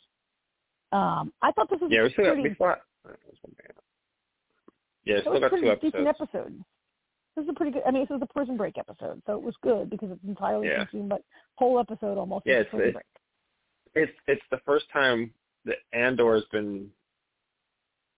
Um, 0.92 1.32
I 1.42 1.50
thought 1.52 1.68
this 1.70 1.80
was 1.80 1.90
Yeah, 1.92 2.08
still 2.08 2.24
got. 2.24 2.34
pretty. 2.34 2.48
We 2.50 2.54
thought. 2.54 2.80
Yeah, 5.08 5.16
it 5.16 5.20
still 5.22 5.32
was 5.32 5.40
got 5.40 5.50
pretty 5.50 5.66
two 5.66 5.70
episodes. 5.72 5.92
decent 5.94 6.06
episode. 6.08 6.64
This 7.34 7.42
is 7.44 7.48
a 7.48 7.52
pretty 7.54 7.72
good. 7.72 7.82
I 7.86 7.90
mean, 7.90 8.02
this 8.02 8.10
was 8.10 8.20
a 8.22 8.32
Prison 8.32 8.56
Break 8.56 8.78
episode, 8.78 9.22
so 9.26 9.34
it 9.34 9.42
was 9.42 9.54
good 9.62 9.88
because 9.90 10.10
it's 10.10 10.22
entirely 10.24 10.68
Yeah. 10.68 10.84
consumed, 10.84 11.08
but 11.08 11.22
whole 11.56 11.78
episode 11.80 12.18
almost 12.18 12.44
Yeah, 12.46 12.60
it's- 12.60 12.70
Prison 12.70 12.88
it's- 12.88 12.94
Break. 12.94 13.06
It's 14.10 14.18
it's 14.28 14.42
the 14.50 14.58
first 14.66 14.88
time 14.90 15.32
that 15.64 15.78
Andor 15.92 16.34
has 16.34 16.44
been 16.52 16.92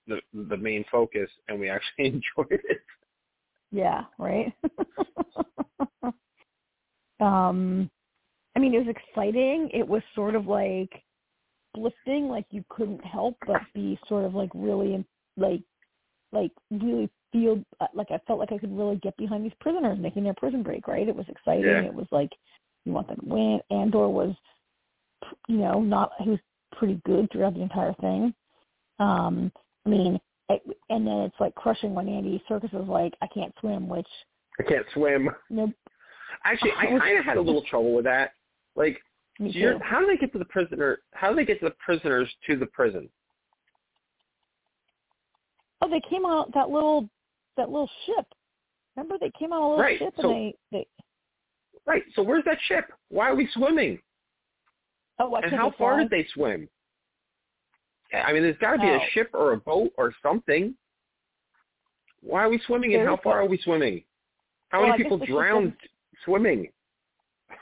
the 0.06 0.20
the 0.32 0.56
main 0.56 0.84
focus, 0.90 1.30
and 1.48 1.60
we 1.60 1.68
actually 1.70 2.06
enjoyed 2.36 2.50
it. 2.50 2.82
Yeah, 3.70 4.04
right. 4.18 4.52
um, 7.20 7.88
I 8.56 8.58
mean, 8.58 8.74
it 8.74 8.84
was 8.84 8.88
exciting. 8.88 9.70
It 9.72 9.86
was 9.86 10.02
sort 10.14 10.34
of 10.34 10.46
like 10.46 10.90
uplifting, 11.76 12.28
like 12.28 12.46
you 12.50 12.64
couldn't 12.68 13.04
help 13.04 13.36
but 13.46 13.60
be 13.74 13.98
sort 14.08 14.24
of 14.24 14.34
like 14.34 14.50
really, 14.54 15.04
like, 15.36 15.62
like 16.32 16.52
really 16.70 17.08
feel 17.32 17.62
uh, 17.80 17.86
like 17.94 18.10
I 18.10 18.18
felt 18.26 18.38
like 18.38 18.52
I 18.52 18.58
could 18.58 18.76
really 18.76 18.96
get 18.96 19.16
behind 19.16 19.44
these 19.44 19.52
prisoners 19.60 19.98
making 20.00 20.24
their 20.24 20.34
prison 20.34 20.62
break. 20.62 20.88
Right? 20.88 21.08
It 21.08 21.16
was 21.16 21.26
exciting. 21.28 21.64
Yeah. 21.64 21.82
It 21.82 21.94
was 21.94 22.06
like 22.10 22.30
you 22.84 22.92
want 22.92 23.08
them 23.08 23.18
to 23.20 23.26
win. 23.26 23.60
Andor 23.70 24.08
was, 24.08 24.34
you 25.48 25.58
know, 25.58 25.80
not 25.80 26.12
he 26.20 26.30
was 26.30 26.40
pretty 26.76 27.00
good 27.04 27.30
throughout 27.30 27.54
the 27.54 27.62
entire 27.62 27.94
thing. 27.94 28.34
Um, 28.98 29.52
I 29.86 29.88
mean, 29.88 30.20
it, 30.48 30.62
and 30.88 31.06
then 31.06 31.18
it's 31.20 31.40
like 31.40 31.54
crushing 31.54 31.94
when 31.94 32.08
Andy 32.08 32.42
Serkis 32.48 32.74
is 32.74 32.88
like, 32.88 33.14
I 33.22 33.26
can't 33.32 33.54
swim, 33.60 33.88
which 33.88 34.08
I 34.58 34.62
can't 34.62 34.86
swim. 34.92 35.30
no, 35.48 35.72
Actually, 36.44 36.72
I 36.76 36.86
kind 36.98 37.18
of 37.18 37.24
had 37.24 37.36
a 37.36 37.40
little 37.40 37.62
trouble 37.62 37.94
with 37.94 38.04
that. 38.04 38.32
Like, 38.76 38.98
how 39.38 40.00
do 40.00 40.06
they 40.06 40.16
get 40.16 40.32
to 40.32 40.38
the 40.38 40.44
prisoner? 40.44 40.98
How 41.12 41.30
do 41.30 41.36
they 41.36 41.44
get 41.44 41.60
to 41.60 41.66
the 41.66 41.74
prisoners 41.84 42.28
to 42.46 42.56
the 42.56 42.66
prison? 42.66 43.08
They 45.90 46.00
came 46.08 46.24
out 46.24 46.52
that 46.54 46.70
little 46.70 47.08
that 47.56 47.68
little 47.70 47.90
ship. 48.06 48.26
Remember, 48.96 49.16
they 49.18 49.30
came 49.38 49.52
out 49.52 49.60
a 49.62 49.66
little 49.68 49.78
Right, 49.82 49.98
ship, 49.98 50.14
so- 50.16 50.30
and 50.30 50.36
they 50.36 50.54
they. 50.72 50.86
Right. 51.86 52.02
So 52.14 52.22
where's 52.22 52.44
that 52.44 52.58
ship? 52.62 52.92
Why 53.08 53.28
are 53.28 53.34
we 53.34 53.48
swimming? 53.54 54.00
Oh, 55.18 55.34
and 55.36 55.52
how 55.52 55.70
far 55.72 55.98
did 55.98 56.10
they 56.10 56.24
swim? 56.32 56.68
I 58.12 58.32
mean, 58.32 58.42
there's 58.42 58.56
got 58.58 58.72
to 58.72 58.78
be 58.78 58.88
Oh. 58.88 58.96
a 58.96 59.06
ship 59.10 59.30
or 59.34 59.52
a 59.52 59.56
boat 59.58 59.92
or 59.96 60.12
something. 60.22 60.74
Why 62.22 62.42
are 62.42 62.48
we 62.48 62.58
swimming, 62.66 62.94
and 62.94 63.06
how 63.06 63.16
far 63.16 63.40
are 63.40 63.46
we 63.46 63.58
swimming? 63.58 64.04
How 64.70 64.80
Well, 64.80 64.90
many 64.90 65.02
people 65.02 65.18
drowned 65.18 65.74
swimming? 66.24 66.70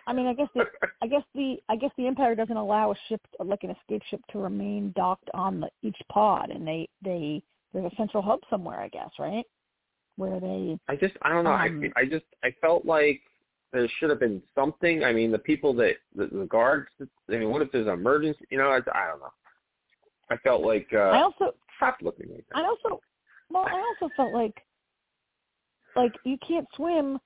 I 0.06 0.12
mean, 0.12 0.26
I 0.26 0.34
guess 0.34 0.48
the 0.54 0.66
I 1.02 1.06
guess 1.06 1.22
the 1.34 1.62
I 1.68 1.76
guess 1.76 1.90
the 1.96 2.06
Empire 2.06 2.34
doesn't 2.34 2.56
allow 2.56 2.92
a 2.92 2.94
ship 3.08 3.20
like 3.40 3.62
an 3.64 3.70
escape 3.70 4.02
ship 4.04 4.20
to 4.30 4.38
remain 4.38 4.92
docked 4.96 5.30
on 5.34 5.60
the, 5.60 5.70
each 5.82 5.96
pod, 6.10 6.50
and 6.50 6.66
they 6.66 6.88
they 7.02 7.42
there's 7.72 7.92
a 7.92 7.96
central 7.96 8.22
hub 8.22 8.40
somewhere, 8.48 8.80
I 8.80 8.88
guess, 8.88 9.10
right? 9.18 9.44
Where 10.16 10.40
they 10.40 10.78
I 10.88 10.96
just, 10.96 11.14
I 11.22 11.30
don't 11.30 11.44
know. 11.44 11.52
Um, 11.52 11.92
I, 11.96 12.00
I 12.00 12.04
just, 12.04 12.24
I 12.42 12.52
felt 12.60 12.84
like 12.84 13.20
there 13.72 13.88
should 13.98 14.10
have 14.10 14.20
been 14.20 14.42
something. 14.54 15.04
I 15.04 15.12
mean, 15.12 15.30
the 15.30 15.38
people 15.38 15.74
that 15.74 15.94
the, 16.14 16.26
the 16.26 16.46
guards. 16.46 16.88
I 17.00 17.32
mean, 17.32 17.50
what 17.50 17.62
if 17.62 17.70
there's 17.72 17.86
an 17.86 17.92
emergency? 17.92 18.46
You 18.50 18.58
know, 18.58 18.68
I, 18.68 18.76
I 18.76 19.06
don't 19.08 19.20
know. 19.20 19.32
I 20.30 20.36
felt 20.38 20.62
like 20.62 20.88
uh, 20.92 20.98
I 20.98 21.22
also 21.22 21.54
stop 21.76 21.98
looking 22.02 22.30
like 22.30 22.44
that. 22.48 22.58
I 22.58 22.64
also 22.64 23.00
well 23.50 23.66
I 23.66 23.94
also 24.00 24.12
felt 24.16 24.32
like 24.32 24.54
like 25.96 26.12
you 26.24 26.36
can't 26.46 26.66
swim. 26.74 27.18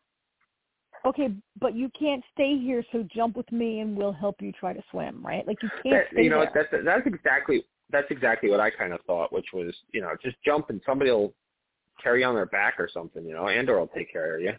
Okay, 1.04 1.30
but 1.60 1.74
you 1.74 1.90
can't 1.98 2.22
stay 2.32 2.56
here, 2.56 2.84
so 2.92 3.04
jump 3.12 3.36
with 3.36 3.50
me 3.50 3.80
and 3.80 3.96
we'll 3.96 4.12
help 4.12 4.36
you 4.40 4.52
try 4.52 4.72
to 4.72 4.80
swim, 4.92 5.20
right? 5.26 5.44
Like 5.48 5.60
you 5.60 5.68
can't 5.82 6.06
that, 6.14 6.22
you 6.22 6.30
know, 6.30 6.44
there. 6.54 6.68
that's 6.70 6.84
that's 6.84 7.06
exactly 7.06 7.64
that's 7.92 8.10
exactly 8.10 8.50
what 8.50 8.60
I 8.60 8.70
kind 8.70 8.92
of 8.92 9.00
thought, 9.06 9.32
which 9.32 9.46
was, 9.52 9.72
you 9.92 10.00
know, 10.00 10.10
just 10.22 10.36
jump 10.44 10.70
and 10.70 10.80
somebody 10.84 11.10
will 11.10 11.34
carry 12.02 12.20
you 12.20 12.26
on 12.26 12.34
their 12.34 12.46
back 12.46 12.74
or 12.78 12.88
something, 12.92 13.24
you 13.24 13.34
know, 13.34 13.48
Andor 13.48 13.78
will 13.78 13.86
take 13.88 14.10
care 14.10 14.36
of 14.36 14.42
you. 14.42 14.52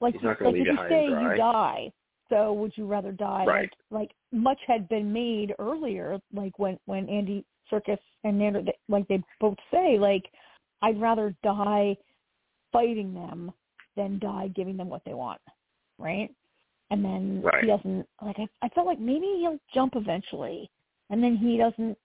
like 0.00 0.14
he's 0.14 0.22
not 0.22 0.38
gonna 0.38 0.50
like 0.50 0.54
leave 0.58 0.66
you 0.66 0.72
you 0.72 0.78
high 0.78 0.86
stay, 0.86 1.04
and 1.04 1.14
dry. 1.14 1.32
you 1.32 1.38
die. 1.38 1.92
So 2.28 2.52
would 2.54 2.72
you 2.76 2.86
rather 2.86 3.12
die? 3.12 3.44
Right. 3.46 3.70
Like 3.90 4.00
like 4.00 4.10
much 4.32 4.58
had 4.66 4.88
been 4.88 5.12
made 5.12 5.54
earlier, 5.58 6.18
like 6.34 6.58
when 6.58 6.78
when 6.86 7.08
Andy 7.08 7.44
Serkis 7.70 7.98
and 8.24 8.38
Nando, 8.38 8.64
like 8.88 9.06
they 9.08 9.22
both 9.38 9.58
say, 9.70 9.98
like 9.98 10.24
I'd 10.80 11.00
rather 11.00 11.34
die 11.44 11.96
fighting 12.72 13.12
them 13.14 13.52
than 13.96 14.18
die 14.18 14.48
giving 14.56 14.76
them 14.76 14.88
what 14.88 15.02
they 15.04 15.14
want, 15.14 15.40
right? 15.98 16.30
And 16.90 17.04
then 17.04 17.42
Right. 17.42 17.64
he 17.64 17.68
doesn't 17.68 18.06
like. 18.22 18.38
I, 18.38 18.48
I 18.62 18.68
felt 18.70 18.86
like 18.86 18.98
maybe 18.98 19.26
he'll 19.40 19.58
jump 19.74 19.94
eventually, 19.96 20.70
and 21.10 21.22
then 21.22 21.36
he 21.36 21.58
doesn't 21.58 21.96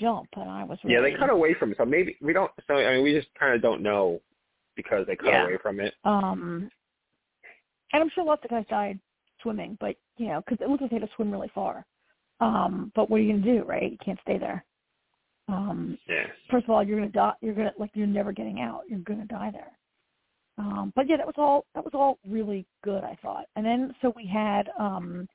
jump, 0.00 0.28
and 0.36 0.48
I 0.48 0.64
was 0.64 0.78
really, 0.84 0.94
Yeah, 0.94 1.00
they 1.02 1.16
cut 1.16 1.30
away 1.30 1.54
from 1.54 1.72
it, 1.72 1.78
so 1.78 1.84
maybe 1.84 2.16
we 2.20 2.32
don't. 2.32 2.50
So 2.66 2.74
I 2.74 2.94
mean, 2.94 3.04
we 3.04 3.12
just 3.12 3.28
kind 3.38 3.54
of 3.54 3.62
don't 3.62 3.82
know 3.82 4.20
because 4.76 5.06
they 5.06 5.16
cut 5.16 5.26
Yeah. 5.26 5.44
away 5.44 5.56
from 5.58 5.80
it. 5.80 5.94
Um, 6.04 6.70
and 7.92 8.02
I'm 8.02 8.10
sure 8.10 8.24
lots 8.24 8.44
of 8.44 8.50
guys 8.50 8.66
died 8.68 9.00
swimming, 9.42 9.76
but 9.80 9.96
you 10.16 10.28
know, 10.28 10.40
because 10.40 10.58
it 10.60 10.68
looks 10.68 10.82
like 10.82 10.90
they 10.90 10.98
had 10.98 11.08
to 11.08 11.14
swim 11.14 11.30
really 11.30 11.48
far. 11.54 11.84
Um, 12.40 12.92
but 12.94 13.10
what 13.10 13.18
are 13.18 13.22
you 13.22 13.32
gonna 13.32 13.44
do, 13.58 13.64
right? 13.64 13.90
You 13.90 13.98
can't 13.98 14.20
stay 14.22 14.38
there. 14.38 14.64
Um, 15.48 15.98
Yeah. 16.06 16.26
first 16.50 16.64
of 16.64 16.70
all, 16.70 16.82
you're 16.82 16.98
gonna 16.98 17.10
die. 17.10 17.34
You're 17.40 17.54
gonna 17.54 17.72
like 17.78 17.90
you're 17.94 18.06
never 18.06 18.32
getting 18.32 18.60
out. 18.60 18.82
You're 18.88 19.00
gonna 19.00 19.26
die 19.26 19.50
there. 19.50 19.72
Um, 20.58 20.92
but 20.96 21.08
yeah, 21.08 21.16
that 21.16 21.26
was 21.26 21.36
all 21.38 21.66
that 21.74 21.84
was 21.84 21.94
all 21.94 22.18
really 22.28 22.66
good, 22.82 23.04
I 23.04 23.16
thought. 23.22 23.46
And 23.56 23.64
then 23.64 23.94
so 24.02 24.12
we 24.16 24.26
had 24.26 24.70
um 24.78 25.28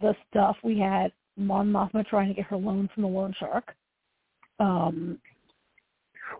the 0.00 0.14
stuff 0.28 0.56
we 0.62 0.78
had 0.78 1.12
Mon 1.36 1.70
Mothma 1.70 2.06
trying 2.06 2.28
to 2.28 2.34
get 2.34 2.46
her 2.46 2.56
loan 2.56 2.88
from 2.94 3.02
the 3.02 3.08
loan 3.08 3.34
shark. 3.38 3.74
Um 4.60 5.18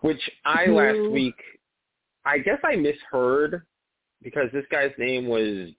which 0.01 0.21
I 0.45 0.65
who, 0.65 0.75
last 0.75 1.11
week 1.11 1.35
I 2.25 2.39
guess 2.39 2.59
I 2.63 2.75
misheard 2.75 3.63
because 4.23 4.49
this 4.51 4.65
guy's 4.71 4.91
name 4.97 5.27
was 5.27 5.69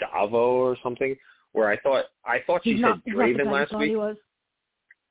Davo 0.00 0.32
or 0.32 0.76
something 0.82 1.16
where 1.52 1.68
I 1.68 1.78
thought 1.78 2.06
I 2.24 2.38
thought 2.46 2.62
she 2.64 2.72
he's 2.72 2.80
said 2.80 2.88
not, 2.88 3.00
he's 3.04 3.14
not 3.14 3.26
the 3.26 3.32
Draven 3.42 3.52
last 3.52 3.78
week. 3.78 3.90
He 3.90 3.96
was. 3.96 4.16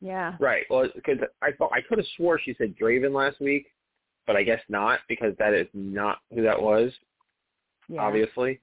Yeah. 0.02 0.36
Right. 0.40 0.64
Well, 0.70 0.88
because 0.96 1.20
I 1.42 1.52
thought 1.52 1.72
I 1.74 1.82
could 1.82 2.00
have 2.00 2.08
swore 2.18 2.40
she 2.40 2.56
said 2.58 2.76
Draven 2.76 3.14
last 3.14 3.40
week, 3.40 3.68
but 4.26 4.36
I 4.36 4.44
guess 4.44 4.60
not 4.68 5.00
because 5.08 5.34
that 5.38 5.54
is 5.54 5.68
not 5.74 6.20
who 6.34 6.42
that 6.42 6.60
was. 6.60 6.92
Yeah. 7.88 8.02
Obviously. 8.02 8.60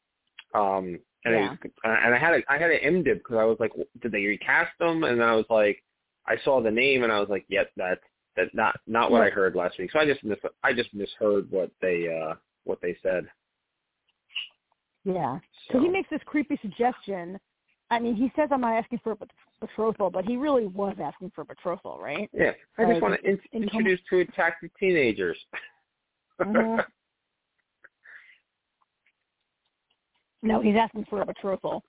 Um, 0.55 0.99
and 1.25 1.35
Yeah. 1.35 1.53
it 1.53 1.73
was, 1.73 1.73
and 1.85 2.14
I 2.14 2.19
had 2.19 2.35
a 2.35 2.43
I 2.53 2.59
had 2.59 2.71
an 2.71 3.03
MDib 3.05 3.19
because 3.19 3.37
I 3.37 3.45
was 3.45 3.57
like, 3.61 3.73
did 4.01 4.12
they 4.12 4.25
recast 4.25 4.73
them? 4.79 5.05
And 5.05 5.23
I 5.23 5.35
was 5.35 5.47
like, 5.51 5.83
I 6.27 6.37
saw 6.45 6.61
the 6.62 6.71
name 6.71 7.03
and 7.03 7.12
I 7.12 7.21
was 7.21 7.29
like, 7.29 7.45
yep, 7.49 7.71
that's 7.77 8.01
that's 8.37 8.51
not 8.55 8.79
not 8.87 9.11
what 9.11 9.23
I 9.23 9.31
heard 9.31 9.57
last 9.57 9.79
week. 9.79 9.91
So 9.93 9.99
I 9.99 10.07
just 10.07 10.23
mis 10.23 10.39
I 10.62 10.73
just 10.73 10.95
misheard 10.95 11.51
what 11.51 11.71
they 11.81 12.07
uh 12.09 12.35
what 12.64 12.81
they 12.81 12.97
said. 13.03 13.27
Yeah. 15.05 15.39
So, 15.69 15.75
So 15.75 15.81
he 15.81 15.89
makes 15.89 16.11
this 16.11 16.21
creepy 16.27 16.59
suggestion. 16.62 17.39
I 17.91 17.99
mean, 17.99 18.14
he 18.14 18.31
says 18.37 18.51
I'm 18.53 18.61
not 18.61 18.75
asking 18.75 19.01
for 19.03 19.12
a 19.12 19.16
bet- 19.16 19.31
betrothal, 19.61 20.11
but 20.11 20.25
he 20.27 20.37
really 20.37 20.66
was 20.66 20.95
asking 21.03 21.33
for 21.35 21.41
a 21.41 21.45
betrothal, 21.47 21.99
right? 21.99 22.29
yeah, 22.35 22.53
I 22.77 22.85
just 22.85 23.01
want 23.01 23.19
to 23.21 23.27
in- 23.29 23.41
in- 23.53 23.62
introduce 23.62 23.99
two 24.11 24.19
attractive 24.19 24.71
teenagers. 24.79 25.39
Mhm. 26.41 26.85
No, 30.43 30.61
he's 30.61 30.76
asking 30.76 31.07
for 31.11 31.22
a 31.22 31.26
betrothal, 31.26 31.82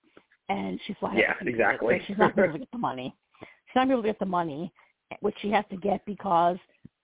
and 0.49 0.79
she's 0.85 0.95
like, 1.01 1.17
Yeah, 1.17 1.33
it. 1.41 1.47
exactly. 1.47 1.99
So 1.99 2.05
she's 2.07 2.17
not 2.17 2.37
able 2.37 2.53
to 2.53 2.59
get 2.59 2.71
the 2.71 2.77
money. 2.77 3.15
She's 3.41 3.75
not 3.75 3.89
able 3.89 4.01
to 4.01 4.07
get 4.07 4.19
the 4.19 4.25
money, 4.25 4.71
which 5.21 5.35
she 5.41 5.51
has 5.51 5.65
to 5.69 5.77
get 5.77 6.03
because, 6.05 6.57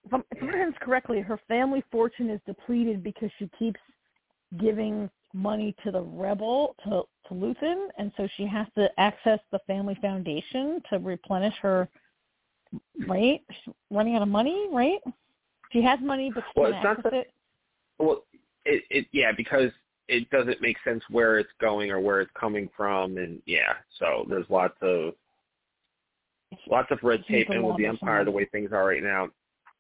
if 0.04 0.14
I'm, 0.14 0.24
if 0.32 0.42
I'm 0.42 0.50
understanding 0.50 0.76
correctly, 0.82 1.22
her 1.22 1.40
family 1.48 1.84
fortune 1.92 2.30
is 2.30 2.40
depleted 2.46 3.04
because 3.04 3.30
she 3.38 3.50
keeps 3.60 3.80
giving 4.60 5.10
money 5.34 5.76
to 5.84 5.92
the 5.92 6.02
rebel 6.02 6.76
to 6.86 7.04
to 7.28 7.34
Luthen, 7.34 7.88
and 7.98 8.12
so 8.18 8.28
she 8.38 8.46
has 8.46 8.68
to 8.76 8.88
access 9.00 9.40
the 9.52 9.60
family 9.66 9.98
foundation 10.02 10.82
to 10.90 11.00
replenish 11.00 11.56
her. 11.62 11.90
Right, 13.08 13.42
she's 13.64 13.74
running 13.92 14.16
out 14.16 14.22
of 14.22 14.28
money. 14.28 14.68
Right, 14.72 15.00
she 15.72 15.82
has 15.82 16.00
money, 16.02 16.32
but 16.34 16.44
she 16.54 16.62
Well, 16.62 16.72
can't 16.72 16.86
access 16.86 17.04
that- 17.04 17.14
it. 17.14 17.32
Well, 18.00 18.24
it, 18.66 18.84
it 18.90 19.08
yeah 19.12 19.32
because 19.36 19.72
it 20.08 20.30
doesn't 20.30 20.62
make 20.62 20.78
sense 20.84 21.04
where 21.10 21.40
it's 21.40 21.50
going 21.60 21.92
or 21.92 22.00
where 22.00 22.22
it's 22.22 22.32
coming 22.40 22.70
from, 22.76 23.18
and 23.18 23.42
yeah, 23.46 23.74
so 24.00 24.26
there's 24.30 24.50
lots 24.50 24.76
of 24.82 25.14
lots 26.68 26.90
of 26.92 27.00
red 27.04 27.24
tape, 27.28 27.50
and 27.50 27.66
with 27.66 27.78
the 27.78 27.86
empire 27.86 28.24
the 28.24 28.32
way 28.32 28.46
things 28.46 28.72
are 28.72 28.86
right 28.86 29.04
now, 29.04 29.28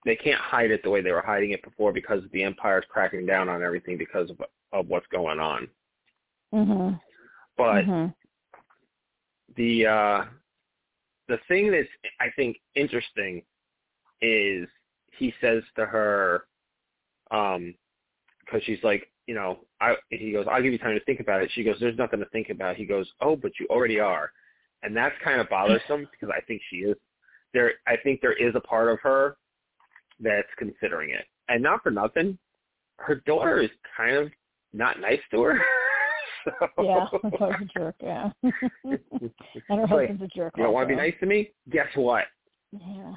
they 0.03 0.15
can't 0.15 0.39
hide 0.39 0.71
it 0.71 0.81
the 0.83 0.89
way 0.89 1.01
they 1.01 1.11
were 1.11 1.23
hiding 1.25 1.51
it 1.51 1.63
before 1.63 1.91
because 1.93 2.21
the 2.31 2.43
empire's 2.43 2.85
cracking 2.89 3.25
down 3.25 3.49
on 3.49 3.63
everything 3.63 3.97
because 3.97 4.29
of 4.29 4.41
of 4.73 4.87
what's 4.87 5.07
going 5.07 5.39
on. 5.39 5.67
Mhm. 6.53 6.99
But 7.57 7.85
Mhm. 7.85 8.15
the 9.55 9.85
uh 9.85 10.25
the 11.27 11.37
thing 11.47 11.71
that's 11.71 11.89
I 12.19 12.29
think 12.31 12.57
interesting 12.75 13.43
is 14.21 14.67
he 15.17 15.33
says 15.39 15.63
to 15.75 15.85
her, 15.85 16.45
um, 17.31 17.73
because 18.39 18.63
she's 18.63 18.83
like, 18.83 19.11
you 19.27 19.33
know, 19.35 19.59
I 19.81 19.95
he 20.09 20.31
goes, 20.31 20.45
I'll 20.49 20.61
give 20.61 20.71
you 20.71 20.79
time 20.79 20.97
to 20.97 21.03
think 21.05 21.19
about 21.19 21.41
it. 21.41 21.49
She 21.53 21.63
goes, 21.63 21.77
There's 21.79 21.97
nothing 21.97 22.19
to 22.19 22.25
think 22.27 22.49
about. 22.49 22.75
He 22.75 22.85
goes, 22.85 23.07
Oh, 23.21 23.35
but 23.35 23.51
you 23.59 23.67
already 23.69 23.99
are, 23.99 24.31
and 24.83 24.95
that's 24.95 25.15
kind 25.23 25.41
of 25.41 25.49
bothersome 25.49 26.07
because 26.11 26.33
I 26.35 26.41
think 26.41 26.61
she 26.69 26.77
is 26.77 26.95
there. 27.53 27.73
I 27.87 27.95
think 28.03 28.21
there 28.21 28.33
is 28.33 28.55
a 28.55 28.61
part 28.61 28.91
of 28.91 28.99
her 29.01 29.37
that's 30.19 30.47
considering 30.57 31.09
it, 31.11 31.25
and 31.49 31.61
not 31.61 31.83
for 31.83 31.91
nothing. 31.91 32.37
Her 32.97 33.15
daughter 33.25 33.59
is 33.59 33.71
kind 33.97 34.15
of 34.15 34.31
not 34.73 35.01
nice 35.01 35.19
to 35.31 35.41
her. 35.41 35.59
so, 36.45 36.83
Yeah, 36.83 37.05
her 37.23 37.31
husband's 37.37 37.71
a 37.75 37.79
jerk. 37.79 37.95
Yeah, 38.01 38.29
and 38.43 38.99
her 39.69 39.81
like, 39.81 39.89
husband's 39.89 40.23
a 40.23 40.27
jerk. 40.27 40.53
You 40.55 40.63
don't 40.63 40.73
want 40.73 40.87
to 40.87 40.95
be 40.95 41.01
nice 41.01 41.15
to 41.19 41.25
me? 41.25 41.51
Guess 41.71 41.87
what? 41.95 42.25
Yeah, 42.71 43.13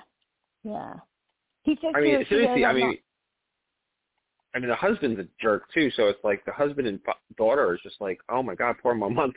yeah. 0.65 0.95
He 1.65 1.77
said 1.83 1.93
I 1.95 2.01
to 2.01 2.05
mean, 2.05 2.27
seriously, 2.29 2.65
I 2.65 2.73
mean, 2.73 2.87
not-" 2.87 2.97
I 4.55 4.59
mean, 4.59 4.69
the 4.69 4.77
husband's 4.77 5.21
a 5.21 5.27
jerk 5.41 5.65
too. 5.73 5.91
So 5.93 6.07
it's 6.09 6.23
like 6.25 6.45
the 6.45 6.53
husband 6.53 6.87
and 6.89 7.03
fa- 7.05 7.15
daughter 7.37 7.75
is 7.75 7.81
just 7.83 8.01
like, 8.01 8.19
oh 8.29 8.43
my 8.43 8.55
god, 8.55 8.77
poor 8.83 8.95
my 8.95 9.09
mama. 9.09 9.33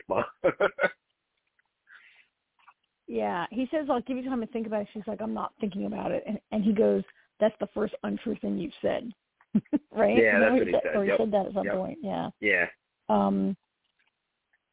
yeah. 3.06 3.46
He 3.50 3.68
says, 3.70 3.86
"I'll 3.90 4.00
give 4.02 4.16
you 4.16 4.24
time 4.28 4.40
to 4.40 4.46
think 4.48 4.66
about 4.66 4.82
it." 4.82 4.88
She's 4.92 5.02
like, 5.06 5.20
"I'm 5.20 5.34
not 5.34 5.52
thinking 5.60 5.86
about 5.86 6.12
it," 6.12 6.24
and 6.26 6.38
and 6.50 6.64
he 6.64 6.72
goes, 6.72 7.02
"That's 7.40 7.54
the 7.60 7.68
first 7.74 7.94
untrue 8.02 8.36
thing 8.40 8.58
you've 8.58 8.72
said." 8.80 9.12
right? 9.92 10.16
Yeah, 10.16 10.38
that's 10.40 10.52
what 10.52 10.66
he 10.66 10.72
said? 10.72 10.80
said. 10.82 10.96
Or 10.96 11.04
he 11.04 11.10
Yep. 11.10 11.18
said 11.18 11.30
that 11.32 11.46
at 11.46 11.52
some 11.54 11.66
Yep. 11.66 11.74
point. 11.74 11.98
Yeah. 12.02 12.30
yeah, 12.40 12.66
Um. 13.08 13.56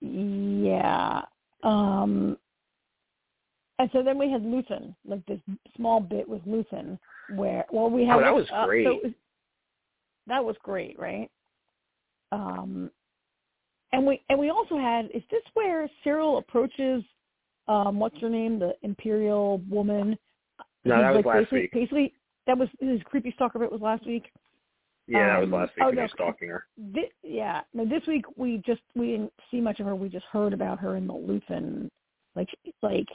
Yeah. 0.02 1.22
Um. 1.64 2.38
And 3.80 3.90
so 3.94 4.04
then 4.04 4.18
we 4.18 4.30
had 4.30 4.42
Luthen, 4.42 4.94
like 5.06 5.26
this 5.26 5.40
small 5.76 6.00
bit 6.02 6.28
with 6.28 6.44
Luthen, 6.46 7.00
where 7.28 7.66
well 7.72 7.90
we 7.90 8.06
had 8.06 8.18
Oh, 8.18 8.22
that 8.22 8.34
was 8.34 8.48
uh, 8.52 8.66
great. 8.66 8.86
so 8.86 9.00
that 10.30 10.44
was 10.44 10.56
great, 10.64 10.98
right? 11.00 11.30
Um, 12.32 12.90
and 13.92 14.06
we 14.06 14.22
and 14.30 14.38
we 14.40 14.50
also 14.50 14.78
had 14.78 15.06
is 15.14 15.24
this 15.32 15.42
where 15.56 15.90
Syril 16.06 16.38
approaches 16.40 17.04
um 17.68 18.00
what's 18.00 18.18
her 18.20 18.30
name 18.30 18.60
the 18.60 18.74
Imperial 18.84 19.62
woman? 19.70 20.18
No, 20.86 20.96
He's 20.96 21.04
that 21.04 21.10
was 21.10 21.16
like 21.18 21.26
last 21.26 21.38
basically, 21.38 21.60
week. 21.62 21.72
Basically, 21.74 22.14
that 22.48 22.58
was 22.58 22.70
his 22.80 23.02
creepy 23.04 23.32
stalker 23.36 23.60
bit 23.60 23.72
was 23.72 23.82
last 23.82 24.06
week. 24.06 24.32
yeah, 25.08 25.28
that 25.34 25.40
was 25.40 25.48
Um, 25.48 25.54
last 25.54 25.72
week 25.76 25.84
oh, 25.84 25.86
when 25.88 25.96
no, 25.96 26.02
he 26.02 26.04
was 26.06 26.12
stalking 26.12 26.50
her. 26.50 26.66
This, 26.78 27.10
yeah, 27.24 27.62
no. 27.74 27.86
This 27.86 28.06
week 28.08 28.26
we 28.38 28.62
just 28.66 28.82
we 28.96 29.08
didn't 29.12 29.34
see 29.52 29.60
much 29.60 29.80
of 29.80 29.88
her. 29.88 29.96
We 29.96 30.10
just 30.10 30.26
heard 30.32 30.54
about 30.54 30.80
her 30.80 30.96
in 30.96 31.08
the 31.08 31.14
Luthen, 31.14 31.90
like 32.36 32.50
like 32.82 33.08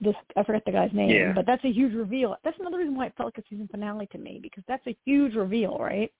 this. 0.00 0.14
I 0.36 0.44
forget 0.44 0.62
the 0.64 0.72
guy's 0.72 0.92
name, 0.92 1.10
Yeah. 1.10 1.32
but 1.34 1.46
that's 1.46 1.64
a 1.64 1.72
huge 1.72 1.94
reveal. 1.94 2.36
That's 2.44 2.58
another 2.60 2.78
reason 2.78 2.96
why 2.96 3.06
it 3.06 3.14
felt 3.16 3.26
like 3.36 3.44
a 3.44 3.48
season 3.48 3.68
finale 3.70 4.06
to 4.12 4.18
me 4.18 4.38
because 4.42 4.62
that's 4.68 4.86
a 4.86 4.96
huge 5.04 5.34
reveal, 5.34 5.76
right? 5.78 6.12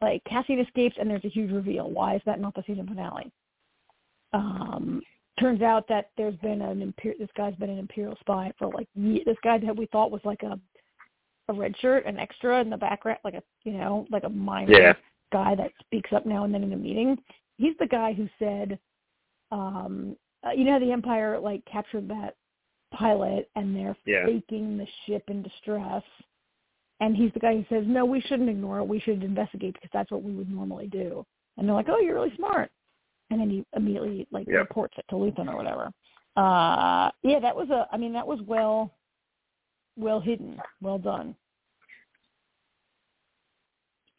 Like 0.00 0.22
Cassian 0.24 0.58
escapes 0.60 0.96
and 0.98 1.08
there's 1.08 1.24
a 1.24 1.28
huge 1.28 1.50
reveal. 1.50 1.90
Why 1.90 2.16
is 2.16 2.22
that 2.26 2.40
not 2.40 2.54
the 2.54 2.62
season 2.66 2.86
finale? 2.86 3.30
Um, 4.32 5.02
turns 5.40 5.62
out 5.62 5.88
that 5.88 6.10
there's 6.16 6.36
been 6.36 6.60
an 6.62 6.80
imper- 6.92 7.18
this 7.18 7.30
guy's 7.36 7.54
been 7.56 7.70
an 7.70 7.78
imperial 7.78 8.16
spy 8.20 8.52
for 8.58 8.68
like 8.68 8.88
ye- 8.94 9.24
this 9.24 9.36
guy 9.42 9.58
that 9.58 9.76
we 9.76 9.86
thought 9.86 10.10
was 10.10 10.24
like 10.24 10.42
a 10.42 10.58
a 11.48 11.52
red 11.52 11.76
shirt, 11.78 12.04
an 12.06 12.18
extra 12.18 12.60
in 12.60 12.68
the 12.68 12.76
background, 12.76 13.20
like 13.24 13.34
a 13.34 13.42
you 13.64 13.72
know 13.72 14.06
like 14.10 14.24
a 14.24 14.28
minor 14.28 14.72
Yeah. 14.72 14.92
guy 15.32 15.54
that 15.54 15.70
speaks 15.80 16.12
up 16.12 16.26
now 16.26 16.44
and 16.44 16.52
then 16.52 16.64
in 16.64 16.72
a 16.72 16.76
meeting. 16.76 17.16
He's 17.56 17.76
the 17.78 17.86
guy 17.86 18.12
who 18.12 18.28
said, 18.38 18.78
um, 19.52 20.16
uh, 20.44 20.50
you 20.50 20.64
know, 20.64 20.78
the 20.80 20.92
Empire 20.92 21.38
like 21.38 21.64
captured 21.64 22.08
that 22.08 22.34
pilot 22.92 23.48
and 23.56 23.74
they're 23.74 23.96
Yeah. 24.04 24.26
faking 24.26 24.76
the 24.76 24.86
ship 25.04 25.30
in 25.30 25.42
distress. 25.42 26.02
And 27.00 27.14
he's 27.16 27.32
the 27.34 27.40
guy 27.40 27.54
who 27.54 27.64
says, 27.68 27.84
no, 27.86 28.04
we 28.04 28.20
shouldn't 28.22 28.48
ignore 28.48 28.78
it. 28.78 28.88
We 28.88 29.00
should 29.00 29.22
investigate 29.22 29.74
because 29.74 29.90
that's 29.92 30.10
what 30.10 30.22
we 30.22 30.32
would 30.34 30.50
normally 30.50 30.86
do. 30.86 31.26
And 31.56 31.68
they're 31.68 31.74
like, 31.74 31.88
oh, 31.90 31.98
you're 32.00 32.14
really 32.14 32.34
smart. 32.36 32.70
And 33.30 33.40
then 33.40 33.50
he 33.50 33.64
immediately 33.76 34.26
like 34.30 34.46
Yeah. 34.48 34.58
reports 34.58 34.94
it 34.96 35.04
to 35.10 35.16
Luthen 35.16 35.48
or 35.52 35.56
whatever. 35.56 35.90
Uh, 36.36 37.10
yeah, 37.22 37.40
that 37.40 37.56
was 37.56 37.70
a. 37.70 37.88
I 37.90 37.96
mean, 37.96 38.12
that 38.12 38.26
was 38.26 38.40
well, 38.42 38.94
well 39.96 40.20
hidden, 40.20 40.60
well 40.82 40.98
done. 40.98 41.34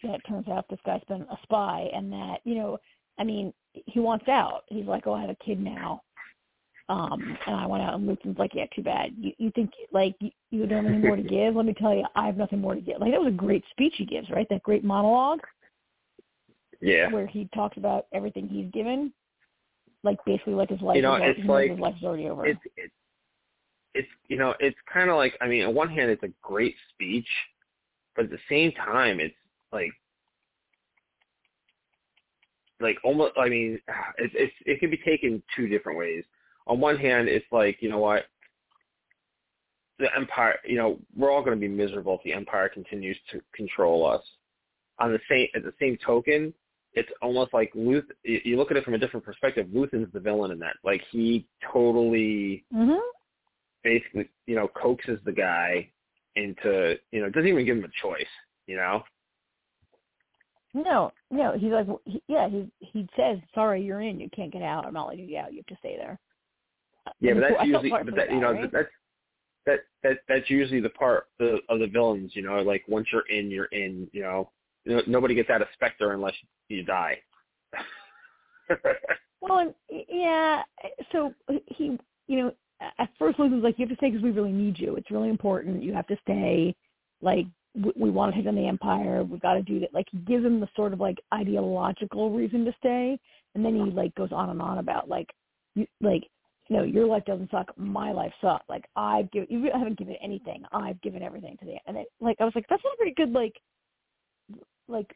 Yeah, 0.04 0.14
it 0.14 0.22
turns 0.28 0.48
out 0.48 0.68
this 0.70 0.80
guy's 0.86 1.04
been 1.08 1.22
a 1.22 1.38
spy, 1.44 1.90
and 1.94 2.12
that 2.12 2.40
you 2.44 2.56
know, 2.56 2.78
I 3.20 3.24
mean, 3.24 3.54
he 3.74 4.00
wants 4.00 4.28
out. 4.28 4.64
He's 4.68 4.86
like, 4.86 5.06
oh, 5.08 5.14
I 5.14 5.22
have 5.22 5.30
a 5.30 5.36
kid 5.36 5.60
now, 5.60 6.02
um, 6.90 7.38
and 7.46 7.56
I 7.56 7.66
want 7.66 7.84
out. 7.84 7.96
And 7.96 8.08
Luthen's 8.08 8.38
like, 8.38 8.52
yeah, 8.54 8.66
too 8.76 8.82
bad. 8.84 9.12
You, 9.20 9.32
you 9.38 9.52
think 9.52 9.72
like 9.92 10.16
you, 10.20 10.30
you 10.52 10.66
don't 10.66 10.86
have 10.86 10.94
any 10.94 11.04
more 11.06 11.16
to 11.18 11.24
give? 11.38 11.56
Let 11.56 11.66
me 11.66 11.74
tell 11.74 11.94
you, 11.94 12.06
I 12.16 12.26
have 12.26 12.38
nothing 12.38 12.62
more 12.62 12.76
to 12.76 12.82
give. 12.82 13.00
Like 13.00 13.12
that 13.12 13.20
was 13.22 13.34
a 13.34 13.36
great 13.36 13.64
speech 13.72 13.96
he 13.98 14.06
gives, 14.06 14.30
right? 14.30 14.48
That 14.50 14.64
great 14.64 14.84
monologue 14.84 15.42
Yeah. 16.82 17.12
where 17.12 17.28
he 17.28 17.50
talks 17.54 17.78
about 17.78 18.08
everything 18.14 18.48
he's 18.48 18.72
given, 18.72 19.12
like 20.04 20.18
basically 20.26 20.54
like 20.54 20.70
his 20.70 20.82
life. 20.82 20.96
You 20.96 21.02
know, 21.02 21.16
is, 21.16 21.36
it's 21.38 21.48
like- 21.48 21.72
his 21.72 21.80
life's 21.80 22.04
already 22.04 22.30
over. 22.30 22.46
It's 22.46 22.60
it's 22.78 22.94
it's 23.94 24.08
you 24.28 24.38
know 24.38 24.54
it's 24.60 24.78
kind 24.92 25.10
of 25.10 25.18
like 25.18 25.34
I 25.42 25.48
mean 25.48 25.66
on 25.66 25.74
one 25.74 25.90
hand 25.90 26.10
it's 26.12 26.24
a 26.24 26.32
great 26.42 26.76
speech, 26.94 27.28
but 28.16 28.26
at 28.26 28.32
the 28.32 28.40
same 28.50 28.72
time 28.74 29.20
it's 29.20 29.36
like 29.74 29.92
like 32.80 32.98
almost 33.04 33.34
I 33.38 33.50
mean 33.50 33.80
it's 34.18 34.34
it's 34.38 34.54
it 34.66 34.80
can 34.80 34.90
be 34.90 34.98
taken 34.98 35.42
two 35.56 35.68
different 35.68 35.98
ways. 35.98 36.24
On 36.68 36.80
one 36.80 36.98
hand, 36.98 37.28
it's 37.28 37.46
like 37.52 37.82
you 37.82 37.90
know 37.90 38.00
what 38.00 38.26
the 40.00 40.14
empire 40.16 40.56
you 40.66 40.76
know 40.78 41.00
we're 41.16 41.32
all 41.32 41.44
going 41.44 41.58
to 41.58 41.60
be 41.60 41.68
miserable 41.68 42.16
if 42.16 42.24
the 42.24 42.34
empire 42.34 42.70
continues 42.70 43.18
to 43.32 43.42
control 43.56 44.06
us. 44.06 44.22
on 45.00 45.12
the 45.12 45.20
same 45.30 45.48
at 45.56 45.64
the 45.64 45.74
same 45.80 45.98
token, 46.06 46.54
it's 46.94 47.10
almost 47.22 47.54
like 47.54 47.72
Luth. 47.76 48.06
You 48.24 48.58
look 48.58 48.72
at 48.72 48.78
it 48.78 48.84
from 48.84 48.96
a 48.96 48.98
different 48.98 49.26
perspective. 49.26 49.68
Luthen's 49.72 50.12
the 50.14 50.20
villain 50.20 50.52
in 50.52 50.60
that. 50.60 50.76
Like 50.84 51.02
he 51.12 51.48
totally, 51.72 52.66
Mhm. 52.74 53.00
basically, 53.84 54.30
you 54.48 54.56
know, 54.56 54.68
coaxes 54.70 55.20
the 55.24 55.32
guy 55.32 55.90
into, 56.36 57.00
you 57.12 57.22
know, 57.22 57.30
doesn't 57.30 57.48
even 57.48 57.66
give 57.66 57.78
him 57.78 57.84
a 57.86 58.02
choice. 58.02 58.34
You 58.66 58.78
know. 58.78 59.04
No, 60.74 61.12
no. 61.32 61.54
He's 61.58 61.72
like, 61.72 61.88
he, 62.06 62.22
yeah. 62.28 62.50
He 62.50 62.70
he 62.80 63.08
says, 63.16 63.40
"Sorry, 63.56 63.82
you're 63.82 64.02
in. 64.02 64.20
You 64.20 64.30
can't 64.30 64.52
get 64.52 64.62
out. 64.62 64.86
I'm 64.86 64.94
not 64.94 65.08
letting 65.08 65.24
you 65.24 65.30
get 65.32 65.46
out. 65.46 65.54
You 65.54 65.60
have 65.60 65.68
to 65.68 65.78
stay 65.78 65.96
there." 65.98 66.20
Yeah, 67.20 67.34
but 67.34 67.42
that's 67.50 67.68
usually, 67.68 67.90
but 67.90 68.16
that, 68.16 68.32
you 68.32 68.40
know, 68.40 68.52
right? 68.54 68.72
that's 68.72 68.88
that 69.66 69.80
that 70.04 70.18
that's 70.28 70.50
usually 70.50 70.82
the 70.82 70.90
part 70.90 71.28
the, 71.40 71.60
of 71.70 71.80
the 71.80 71.88
villains. 71.88 72.32
You 72.36 72.44
know, 72.44 72.62
like 72.62 72.84
once 72.88 73.08
you're 73.12 73.28
in, 73.30 73.52
you're 73.52 73.66
in. 73.66 74.08
You 74.14 74.22
know, 74.22 74.52
No- 74.86 75.04
nobody 75.08 75.36
gets 75.36 75.50
out 75.50 75.62
of 75.62 75.68
Spectre 75.74 76.14
unless 76.14 76.36
you 76.70 76.84
die. 76.84 77.20
Well, 79.42 79.74
yeah. 80.10 80.64
So 81.12 81.34
he, 81.68 81.98
you 82.28 82.38
know, 82.38 82.52
at 83.00 83.10
first 83.18 83.40
Luke 83.40 83.52
was 83.52 83.64
like, 83.64 83.78
"You 83.78 83.86
have 83.86 83.90
to 83.90 83.98
stay 83.98 84.10
because 84.10 84.24
we 84.24 84.32
really 84.32 84.52
need 84.52 84.80
you. 84.80 84.96
It's 84.96 85.12
really 85.12 85.30
important. 85.30 85.84
You 85.84 85.94
have 85.94 86.08
to 86.08 86.18
stay. 86.24 86.76
Like, 87.22 87.46
we, 87.76 87.92
we 87.96 88.10
want 88.10 88.34
to 88.34 88.40
take 88.40 88.48
on 88.48 88.56
the 88.56 88.68
Empire. 88.68 89.24
We've 89.24 89.42
got 89.42 89.54
to 89.54 89.62
do 89.62 89.80
that." 89.80 89.94
Like, 89.94 90.08
he 90.12 90.18
gives 90.20 90.46
him 90.46 90.60
the 90.60 90.68
sort 90.76 90.94
of 90.94 91.00
like 91.00 91.20
ideological 91.34 92.32
reason 92.32 92.66
to 92.66 92.74
stay, 92.80 93.20
and 93.56 93.64
then 93.64 93.76
he 93.76 93.92
like 93.92 94.14
goes 94.16 94.32
on 94.32 94.50
and 94.50 94.62
on 94.62 94.80
about 94.80 95.08
like, 95.08 95.30
you, 95.76 95.86
like, 96.02 96.24
no, 96.70 96.84
your 96.84 97.06
life 97.06 97.24
doesn't 97.26 97.52
suck. 97.52 97.72
My 97.78 98.12
life 98.12 98.34
sucked. 98.42 98.70
Like, 98.70 98.86
I've 98.96 99.30
given, 99.32 99.48
you 99.50 99.70
haven't 99.74 99.98
given 99.98 100.16
anything. 100.22 100.64
I've 100.72 101.02
given 101.02 101.22
everything 101.24 101.58
to 101.60 101.66
the, 101.66 101.76
and 101.88 101.98
it, 101.98 102.08
like, 102.20 102.38
I 102.40 102.46
was 102.46 102.54
like, 102.56 102.66
that's 102.70 102.84
not 102.84 102.94
a 102.94 102.98
pretty 102.98 103.14
good 103.16 103.32
like, 103.32 103.54
like 104.88 105.14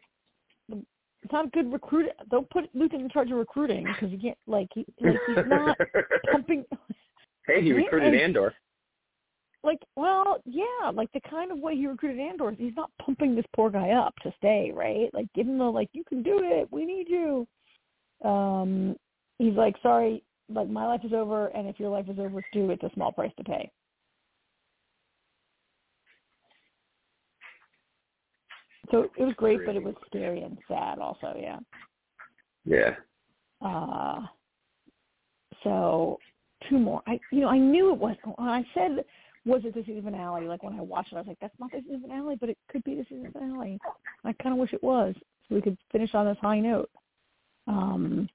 it's 1.23 1.31
not 1.31 1.45
a 1.45 1.49
good 1.49 1.71
recruit. 1.71 2.09
Don't 2.29 2.49
put 2.49 2.65
Luke 2.73 2.93
in 2.93 3.07
charge 3.09 3.31
of 3.31 3.37
recruiting 3.37 3.85
because 3.85 4.09
you 4.11 4.17
can't 4.17 4.37
like 4.47 4.67
he 4.73 4.85
like 4.99 5.15
he's 5.27 5.37
not 5.47 5.77
pumping 6.31 6.65
hey, 7.47 7.61
he 7.61 7.71
recruited 7.73 8.13
And- 8.13 8.21
Andor. 8.21 8.53
like 9.63 9.77
well 9.95 10.41
yeah 10.45 10.89
like 10.93 11.11
the 11.13 11.21
kind 11.29 11.51
of 11.51 11.59
way 11.59 11.75
he 11.75 11.85
recruited 11.87 12.19
Andor. 12.19 12.51
He's 12.57 12.75
not 12.75 12.89
pumping 13.03 13.35
this 13.35 13.45
poor 13.55 13.69
guy 13.69 13.91
up 13.91 14.15
to 14.23 14.33
stay 14.37 14.71
right. 14.75 15.09
Like 15.13 15.27
give 15.35 15.47
him 15.47 15.57
the 15.59 15.65
like 15.65 15.89
you 15.93 16.03
can 16.03 16.23
do 16.23 16.39
it. 16.41 16.67
We 16.71 16.85
need 16.85 17.07
you. 17.07 17.47
Um, 18.27 18.95
he's 19.37 19.53
like 19.53 19.75
sorry, 19.83 20.23
like 20.53 20.69
my 20.69 20.85
life 20.85 21.01
is 21.03 21.13
over, 21.13 21.47
and 21.47 21.67
if 21.67 21.79
your 21.79 21.89
life 21.89 22.07
is 22.09 22.19
over 22.19 22.41
too, 22.53 22.69
it's 22.71 22.83
a 22.83 22.91
small 22.93 23.11
price 23.11 23.31
to 23.37 23.43
pay. 23.43 23.71
So 28.89 29.09
it 29.17 29.23
was 29.23 29.33
great, 29.37 29.65
but 29.65 29.75
it 29.75 29.83
was 29.83 29.95
scary 30.07 30.41
and 30.41 30.57
sad 30.67 30.99
also. 30.99 31.33
Yeah. 31.39 31.59
Yeah. 32.65 32.95
Uh, 33.61 34.21
so 35.63 36.17
two 36.69 36.77
more. 36.77 37.01
I 37.07 37.19
you 37.31 37.41
know 37.41 37.49
I 37.49 37.57
knew 37.57 37.93
it 37.93 37.97
was. 37.97 38.15
When 38.23 38.49
I 38.49 38.63
said 38.73 39.03
was 39.45 39.61
it 39.65 39.73
the 39.73 39.81
season 39.81 40.03
finale? 40.03 40.47
Like 40.47 40.63
when 40.63 40.77
I 40.77 40.81
watched 40.81 41.13
it, 41.13 41.15
I 41.15 41.19
was 41.19 41.27
like, 41.27 41.39
that's 41.41 41.59
not 41.59 41.71
the 41.71 41.81
season 41.81 42.01
finale, 42.01 42.35
but 42.39 42.49
it 42.49 42.57
could 42.69 42.83
be 42.83 42.95
the 42.95 43.05
season 43.09 43.31
finale. 43.31 43.79
I 44.23 44.33
kind 44.33 44.53
of 44.53 44.59
wish 44.59 44.73
it 44.73 44.83
was, 44.83 45.15
so 45.47 45.55
we 45.55 45.61
could 45.61 45.77
finish 45.91 46.13
on 46.13 46.25
this 46.25 46.37
high 46.41 46.59
note. 46.59 46.89
Um, 47.67 48.29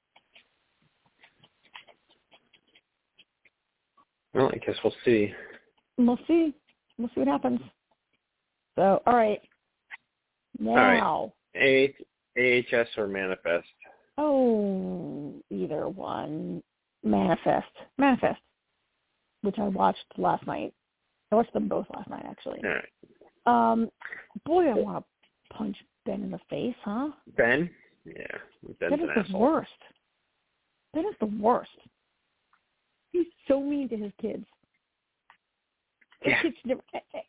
Well, 4.36 4.50
I 4.52 4.58
guess 4.58 4.76
we'll 4.84 4.94
see. 5.04 5.32
we'll 5.98 6.18
see. 6.26 6.54
We'll 6.98 7.08
see 7.14 7.20
what 7.20 7.28
happens. 7.28 7.60
So 8.76 9.02
all 9.06 9.14
right. 9.14 9.40
right. 10.60 10.98
Now, 10.98 11.32
A- 11.56 11.94
AHS 12.38 12.88
or 12.96 13.08
Manifest? 13.08 13.66
oh, 14.18 15.34
either 15.50 15.88
one. 15.88 16.62
Manifest. 17.02 17.66
Manifest, 17.98 18.40
which 19.42 19.58
I 19.58 19.68
watched 19.68 20.04
last 20.18 20.46
night. 20.46 20.74
I 21.30 21.36
watched 21.36 21.52
them 21.52 21.68
both 21.68 21.86
last 21.94 22.10
night, 22.10 22.24
actually. 22.28 22.60
All 22.64 22.70
right. 22.70 23.72
Um, 23.72 23.90
boy, 24.44 24.68
I 24.70 24.74
want 24.74 25.04
to 25.04 25.54
punch 25.54 25.76
Ben 26.04 26.22
in 26.22 26.30
the 26.30 26.40
face, 26.50 26.74
huh? 26.84 27.10
Ben? 27.36 27.70
Yeah. 28.04 28.14
Ben's 28.80 29.00
Ben 29.00 29.24
is 29.24 29.30
the 29.30 29.38
worst. 29.38 29.70
Ben 30.94 31.04
is 31.04 31.14
the 31.20 31.26
worst. 31.26 31.70
He's 33.12 33.26
so 33.48 33.60
mean 33.60 33.88
to 33.88 33.96
his 33.96 34.12
kids. 34.20 34.46
His 36.20 36.32
Yeah. 36.32 36.42
kids 36.42 36.56
never, 36.64 36.82
eh, 36.94 37.00
eh, 37.14 37.22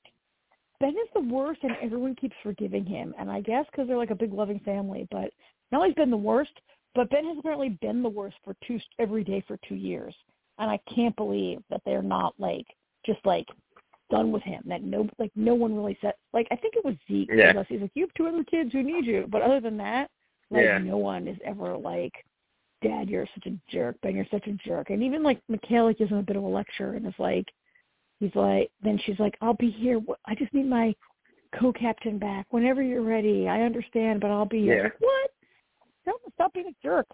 ben 0.79 0.95
is 0.97 1.09
the 1.13 1.21
worst, 1.21 1.63
and 1.63 1.75
everyone 1.81 2.15
keeps 2.15 2.35
forgiving 2.43 2.85
him. 2.85 3.13
And 3.17 3.31
I 3.31 3.41
guess 3.41 3.65
because 3.67 3.87
they're 3.87 3.97
like 3.97 4.11
a 4.11 4.15
big 4.15 4.33
loving 4.33 4.59
family. 4.59 5.07
But 5.11 5.33
not 5.71 5.79
only 5.79 5.89
has 5.89 5.95
been 5.95 6.11
the 6.11 6.17
worst, 6.17 6.59
but 6.95 7.09
Ben 7.09 7.25
has 7.25 7.37
apparently 7.37 7.69
been 7.69 8.01
the 8.01 8.09
worst 8.09 8.37
for 8.43 8.55
two 8.65 8.79
every 8.97 9.23
day 9.23 9.41
for 9.41 9.57
two 9.57 9.75
years. 9.75 10.15
And 10.59 10.69
I 10.71 10.77
can't 10.93 11.15
believe 11.15 11.63
that 11.69 11.81
they're 11.85 12.01
not 12.01 12.33
like 12.39 12.65
just 13.05 13.23
like 13.25 13.47
done 14.09 14.31
with 14.31 14.43
him. 14.43 14.63
That 14.65 14.81
no 14.83 15.07
like 15.19 15.31
no 15.35 15.53
one 15.53 15.75
really 15.75 15.97
said 16.01 16.13
like 16.33 16.47
I 16.49 16.55
think 16.55 16.75
it 16.75 16.83
was 16.83 16.95
Zeke. 17.07 17.29
Yeah. 17.31 17.63
He's 17.67 17.81
like 17.81 17.91
you 17.93 18.03
have 18.03 18.13
two 18.15 18.27
other 18.27 18.43
kids 18.43 18.71
who 18.71 18.81
need 18.81 19.05
you, 19.05 19.27
but 19.29 19.41
other 19.41 19.59
than 19.59 19.77
that, 19.77 20.09
like 20.49 20.63
Yeah. 20.63 20.77
no 20.79 20.97
one 20.97 21.27
is 21.27 21.37
ever 21.45 21.77
like. 21.77 22.13
Dad, 22.81 23.09
you're 23.09 23.27
such 23.33 23.47
a 23.47 23.57
jerk. 23.71 23.95
Ben, 24.01 24.15
you're 24.15 24.25
such 24.31 24.47
a 24.47 24.53
jerk. 24.53 24.89
And 24.89 25.01
even 25.01 25.23
like 25.23 25.41
Michaela 25.47 25.93
gives 25.93 26.11
him 26.11 26.17
a 26.17 26.23
bit 26.23 26.35
of 26.35 26.43
a 26.43 26.47
lecture 26.47 26.93
and 26.93 27.07
is 27.07 27.13
like, 27.17 27.45
he's 28.19 28.35
like, 28.35 28.71
then 28.83 28.99
she's 29.05 29.19
like, 29.19 29.35
I'll 29.41 29.55
be 29.55 29.71
here. 29.71 29.99
I 30.25 30.35
just 30.35 30.53
need 30.53 30.67
my 30.69 30.95
co-captain 31.59 32.19
back 32.19 32.45
whenever 32.51 32.81
you're 32.83 33.01
ready. 33.01 33.47
I 33.47 33.61
understand, 33.61 34.21
but 34.21 34.31
I'll 34.31 34.45
be 34.45 34.61
here. 34.61 34.77
Yeah. 34.77 34.83
Like, 34.83 34.99
what? 34.99 35.31
Don't 36.05 36.21
stop 36.33 36.53
being 36.53 36.67
a 36.67 36.87
jerk. 36.87 37.07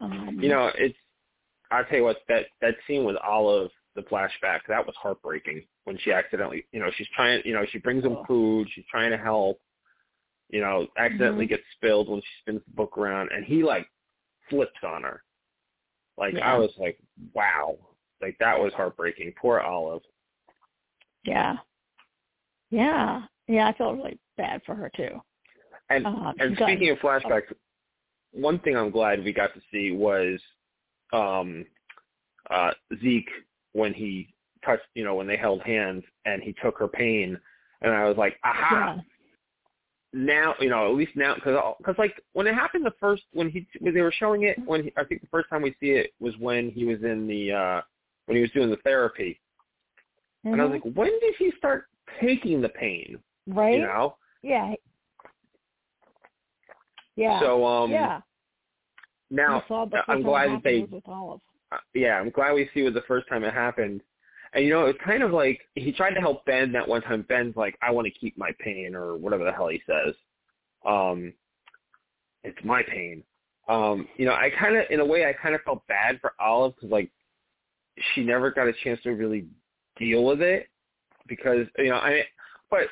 Um, 0.00 0.38
You 0.40 0.48
know, 0.48 0.70
it's. 0.76 0.98
I'll 1.70 1.84
tell 1.84 1.98
you 1.98 2.04
what. 2.04 2.18
That 2.28 2.46
that 2.60 2.74
scene 2.86 3.04
with 3.04 3.16
Olive, 3.16 3.70
the 3.94 4.02
flashback, 4.02 4.60
that 4.68 4.84
was 4.84 4.94
heartbreaking. 5.00 5.64
When 5.84 5.96
she 5.98 6.12
accidentally, 6.12 6.66
you 6.72 6.80
know, 6.80 6.90
she's 6.96 7.08
trying. 7.14 7.42
You 7.44 7.54
know, 7.54 7.64
she 7.70 7.78
brings 7.78 8.04
him 8.04 8.18
Oh. 8.18 8.24
food. 8.26 8.68
She's 8.74 8.84
trying 8.90 9.10
to 9.10 9.16
help. 9.16 9.60
You 10.48 10.60
know, 10.60 10.86
accidentally 10.96 11.46
Mhm. 11.46 11.50
gets 11.50 11.64
spilled 11.72 12.08
when 12.08 12.20
she 12.20 12.28
spins 12.40 12.62
the 12.66 12.74
book 12.74 12.96
around, 12.96 13.32
and 13.32 13.44
he 13.44 13.64
like 13.64 13.88
flips 14.48 14.80
on 14.82 15.02
her. 15.02 15.22
Like 16.18 16.34
Yeah. 16.34 16.54
I 16.54 16.58
was 16.58 16.70
like, 16.78 16.98
wow. 17.34 17.76
Like 18.22 18.36
that 18.40 18.58
was 18.58 18.72
heartbreaking. 18.74 19.34
Poor 19.40 19.60
Olive. 19.60 20.02
yeah, 21.24 21.56
yeah, 22.70 23.22
yeah. 23.48 23.68
I 23.68 23.72
felt 23.74 23.96
really 23.96 24.18
bad 24.36 24.62
for 24.64 24.74
her 24.74 24.90
too. 24.96 25.20
And 25.90 26.06
Uh, 26.06 26.32
and 26.38 26.56
speaking 26.56 26.90
of 26.90 26.98
flashbacks, 26.98 27.52
one 28.32 28.58
thing 28.60 28.76
I'm 28.76 28.90
glad 28.90 29.24
we 29.24 29.32
got 29.32 29.52
to 29.54 29.60
see 29.70 29.92
was 29.92 30.40
um 31.12 31.66
uh 32.50 32.72
Zeke 33.00 33.30
when 33.72 33.92
he 33.92 34.34
touched, 34.64 34.86
you 34.94 35.04
know, 35.04 35.14
when 35.14 35.26
they 35.26 35.36
held 35.36 35.62
hands 35.62 36.02
and 36.24 36.42
he 36.42 36.54
took 36.62 36.78
her 36.78 36.88
pain, 36.88 37.38
and 37.82 37.92
I 37.92 38.08
was 38.08 38.16
like, 38.16 38.38
aha! 38.44 38.94
yeah, 38.96 39.02
Now, 40.16 40.54
you 40.60 40.70
know, 40.70 40.88
at 40.90 40.94
least 40.96 41.14
now, 41.14 41.34
because 41.34 41.74
because 41.76 41.94
like 41.98 42.22
when 42.32 42.46
it 42.46 42.54
happened 42.54 42.86
the 42.86 42.94
first 42.98 43.24
when 43.34 43.50
he 43.50 43.66
when 43.80 43.92
they 43.92 44.00
were 44.00 44.14
showing 44.18 44.44
it 44.44 44.58
when 44.64 44.84
he, 44.84 44.92
I 44.96 45.04
think 45.04 45.20
the 45.20 45.26
first 45.26 45.50
time 45.50 45.60
we 45.60 45.72
see 45.78 45.90
it 45.90 46.14
was 46.20 46.34
when 46.38 46.70
he 46.70 46.86
was 46.86 47.02
in 47.02 47.26
the 47.26 47.52
uh 47.52 47.80
when 48.24 48.36
he 48.36 48.40
was 48.40 48.50
doing 48.52 48.70
the 48.70 48.78
therapy, 48.78 49.38
and 50.44 50.58
I 50.58 50.64
was 50.64 50.70
Mhm. 50.70 50.84
like, 50.86 50.96
when 50.96 51.20
did 51.20 51.34
he 51.36 51.52
start 51.58 51.84
taking 52.18 52.62
the 52.62 52.70
pain? 52.70 53.18
right? 53.46 53.74
You 53.74 53.82
know, 53.82 54.16
Yeah, 54.42 54.74
yeah, 57.16 57.40
so 57.40 57.66
um 57.66 57.90
yeah. 57.90 58.22
now 59.30 59.60
I 59.62 59.68
saw 59.68 59.84
the 59.84 59.98
I'm 59.98 60.02
first 60.06 60.06
time 60.06 60.18
it 60.18 60.22
glad 60.24 60.48
that 60.48 60.62
they 60.64 60.88
uh, 61.72 61.78
yeah, 61.92 62.18
I'm 62.18 62.30
glad 62.30 62.54
we 62.54 62.70
see 62.72 62.86
it 62.86 62.94
the 62.94 63.02
first 63.02 63.28
time 63.28 63.44
it 63.44 63.52
happened. 63.52 64.00
And 64.56 64.64
you 64.64 64.70
know, 64.70 64.86
it's 64.86 64.98
kind 65.04 65.22
of 65.22 65.32
like 65.32 65.60
he 65.74 65.92
tried 65.92 66.14
to 66.14 66.20
help 66.20 66.46
Ben 66.46 66.72
that 66.72 66.88
one 66.88 67.02
time. 67.02 67.26
Ben's 67.28 67.54
like, 67.56 67.76
I 67.82 67.90
want 67.90 68.06
to 68.06 68.18
keep 68.18 68.38
my 68.38 68.52
pain 68.58 68.94
or 68.94 69.14
whatever 69.14 69.44
the 69.44 69.52
hell 69.52 69.68
he 69.68 69.82
says. 69.86 70.14
Um, 70.86 71.34
it's 72.42 72.56
my 72.64 72.82
pain. 72.82 73.22
Um, 73.68 74.08
you 74.16 74.24
know, 74.24 74.32
I 74.32 74.48
kind 74.58 74.74
of, 74.74 74.84
in 74.88 75.00
a 75.00 75.04
way, 75.04 75.26
I 75.26 75.34
kind 75.34 75.54
of 75.54 75.60
felt 75.60 75.86
bad 75.88 76.18
for 76.22 76.32
Olive 76.40 76.74
because 76.74 76.90
like 76.90 77.10
she 78.14 78.24
never 78.24 78.50
got 78.50 78.66
a 78.66 78.72
chance 78.82 78.98
to 79.02 79.10
really 79.10 79.46
deal 79.98 80.24
with 80.24 80.40
it 80.40 80.68
because 81.28 81.66
you 81.76 81.90
know, 81.90 81.96
I. 81.96 82.22
But 82.70 82.88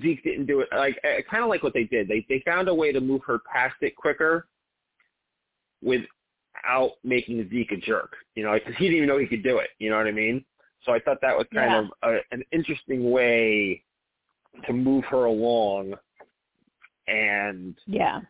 Zeke 0.00 0.22
didn't 0.22 0.46
do 0.46 0.60
it. 0.60 0.68
Like, 0.70 1.00
I 1.02 1.22
kind 1.28 1.42
of 1.42 1.50
like 1.50 1.64
what 1.64 1.74
they 1.74 1.84
did. 1.84 2.06
They 2.06 2.24
they 2.28 2.44
found 2.46 2.68
a 2.68 2.74
way 2.74 2.92
to 2.92 3.00
move 3.00 3.22
her 3.26 3.40
past 3.40 3.74
it 3.80 3.96
quicker 3.96 4.46
without 5.82 6.92
making 7.02 7.50
Zeke 7.50 7.72
a 7.72 7.76
jerk. 7.76 8.14
You 8.36 8.44
know, 8.44 8.54
because 8.54 8.76
he 8.76 8.84
didn't 8.84 8.98
even 8.98 9.08
know 9.08 9.18
he 9.18 9.26
could 9.26 9.42
do 9.42 9.58
it. 9.58 9.70
You 9.80 9.90
know 9.90 9.96
what 9.96 10.06
I 10.06 10.12
mean? 10.12 10.44
So 10.84 10.92
I 10.92 11.00
thought 11.00 11.18
that 11.22 11.36
was 11.36 11.46
kind 11.52 11.70
Yeah. 11.70 11.78
of 11.80 12.14
a, 12.14 12.18
an 12.30 12.42
interesting 12.52 13.10
way 13.10 13.82
to 14.66 14.72
move 14.72 15.04
her 15.06 15.24
along, 15.26 15.94
and 17.06 17.78
Yeah, 17.86 18.20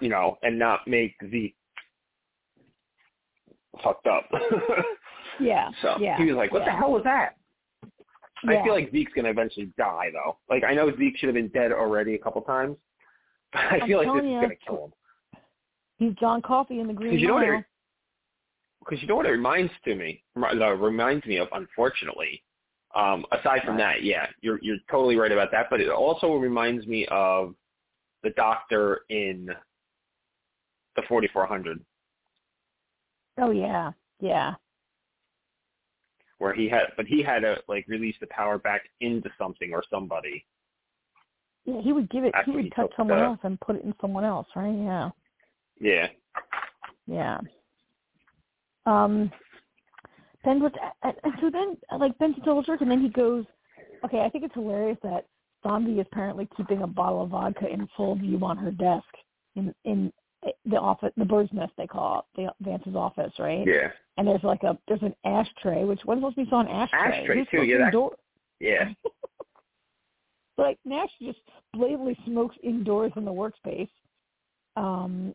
you 0.00 0.08
know, 0.08 0.38
and 0.42 0.58
not 0.58 0.86
make 0.86 1.14
Zeke 1.30 1.56
fucked 3.82 4.06
up. 4.06 4.28
yeah, 5.40 5.70
so 5.82 5.96
yeah. 5.98 6.16
he 6.18 6.24
was 6.24 6.36
like, 6.36 6.52
"What 6.52 6.62
yeah. 6.62 6.72
the 6.72 6.78
hell 6.78 6.92
was 6.92 7.04
that?" 7.04 7.36
Yeah. 8.44 8.60
I 8.60 8.64
feel 8.64 8.74
like 8.74 8.92
Zeke's 8.92 9.12
gonna 9.14 9.30
eventually 9.30 9.72
die 9.78 10.10
though. 10.12 10.38
Like 10.50 10.64
I 10.64 10.74
know 10.74 10.94
Zeke 10.96 11.16
should 11.16 11.28
have 11.28 11.34
been 11.34 11.48
dead 11.48 11.72
already 11.72 12.14
a 12.14 12.18
couple 12.18 12.42
times, 12.42 12.76
but 13.52 13.60
I 13.60 13.78
I'm 13.80 13.86
feel 13.86 13.98
like 13.98 14.06
this 14.08 14.14
telling 14.14 14.36
is 14.36 14.42
gonna 14.42 14.54
kill 14.66 14.84
him. 14.86 14.92
He's 15.98 16.14
John 16.16 16.42
Coffey 16.42 16.80
in 16.80 16.88
the 16.88 16.92
Green 16.92 17.10
Because 17.10 17.22
you 17.22 17.28
know 17.28 17.34
what 17.34 17.46
Mile. 17.46 17.64
Because 18.86 19.02
you 19.02 19.08
know 19.08 19.16
what 19.16 19.26
it 19.26 19.30
reminds 19.30 19.72
to 19.84 19.94
me, 19.94 20.22
uh, 20.40 20.74
reminds 20.76 21.26
me 21.26 21.38
of, 21.38 21.48
unfortunately. 21.52 22.42
Um, 22.94 23.26
aside 23.32 23.60
from 23.64 23.76
that, 23.76 24.02
yeah, 24.02 24.26
you're 24.40 24.58
you're 24.62 24.78
totally 24.90 25.16
right 25.16 25.32
about 25.32 25.50
that. 25.52 25.66
But 25.68 25.80
it 25.80 25.90
also 25.90 26.34
reminds 26.36 26.86
me 26.86 27.06
of 27.10 27.54
the 28.22 28.30
Doctor 28.30 29.00
in 29.10 29.50
the 30.94 31.02
4400, 31.08 31.84
Oh 33.38 33.50
yeah, 33.50 33.92
yeah, 34.20 34.54
where 36.38 36.54
he 36.54 36.68
had, 36.68 36.84
but 36.96 37.04
he 37.06 37.22
had 37.22 37.40
to 37.40 37.56
like 37.68 37.84
release 37.86 38.16
the 38.20 38.26
power 38.28 38.56
back 38.56 38.82
into 39.00 39.28
something 39.36 39.72
or 39.74 39.82
somebody. 39.90 40.44
yeah. 41.66 41.82
He 41.82 41.92
would 41.92 42.08
give 42.08 42.24
it. 42.24 42.34
After 42.34 42.52
He 42.52 42.56
would 42.56 42.64
he 42.64 42.70
touch 42.70 42.90
someone 42.96 43.18
the- 43.18 43.24
else 43.24 43.40
and 43.42 43.60
put 43.60 43.76
it 43.76 43.84
in 43.84 43.94
someone 44.00 44.24
else, 44.24 44.46
right? 44.56 44.72
Yeah, 44.74 45.10
Yeah, 45.78 46.06
yeah. 47.06 47.38
Um, 48.86 49.30
Ben 50.44 50.60
was, 50.62 50.72
and 51.02 51.14
and 51.24 51.32
so 51.40 51.50
then 51.50 51.76
like 51.98 52.16
Ben's 52.18 52.36
a 52.38 52.44
total 52.44 52.62
jerk, 52.62 52.80
and 52.80 52.90
then 52.90 53.00
he 53.00 53.08
goes. 53.08 53.44
Okay, 54.04 54.20
I 54.20 54.28
think 54.28 54.44
it's 54.44 54.54
hilarious 54.54 54.98
that 55.02 55.26
Zombie 55.66 55.98
is 55.98 56.06
apparently 56.12 56.46
keeping 56.56 56.82
a 56.82 56.86
bottle 56.86 57.22
of 57.22 57.30
vodka 57.30 57.66
in 57.66 57.88
full 57.96 58.14
view 58.14 58.38
on 58.44 58.56
her 58.58 58.70
desk 58.70 59.06
in 59.56 59.74
in 59.84 60.12
the 60.66 60.76
office, 60.76 61.10
the 61.16 61.24
bird's 61.24 61.52
nest 61.52 61.72
they 61.76 61.86
call 61.88 62.24
it, 62.36 62.50
the 62.60 62.64
Vance's 62.70 62.94
office, 62.94 63.32
right? 63.38 63.66
yeah, 63.66 63.90
And 64.16 64.28
there's 64.28 64.44
like 64.44 64.62
a 64.62 64.78
there's 64.86 65.02
an 65.02 65.14
ashtray, 65.24 65.82
which 65.84 66.00
wasn't 66.04 66.22
supposed 66.22 66.36
to 66.36 66.44
be 66.44 66.50
saw 66.50 66.60
an 66.60 66.68
ashtray. 66.68 67.20
Ashtray, 67.22 67.38
Who's 67.38 67.48
too, 67.50 67.62
yeah, 67.64 67.78
that- 67.78 67.84
indoor- 67.86 68.16
yeah. 68.60 68.90
like 70.58 70.78
Nash 70.84 71.10
just 71.20 71.38
blatantly 71.74 72.16
smokes 72.26 72.56
indoors 72.62 73.12
in 73.16 73.24
the 73.24 73.32
workspace, 73.32 73.88
um, 74.76 75.34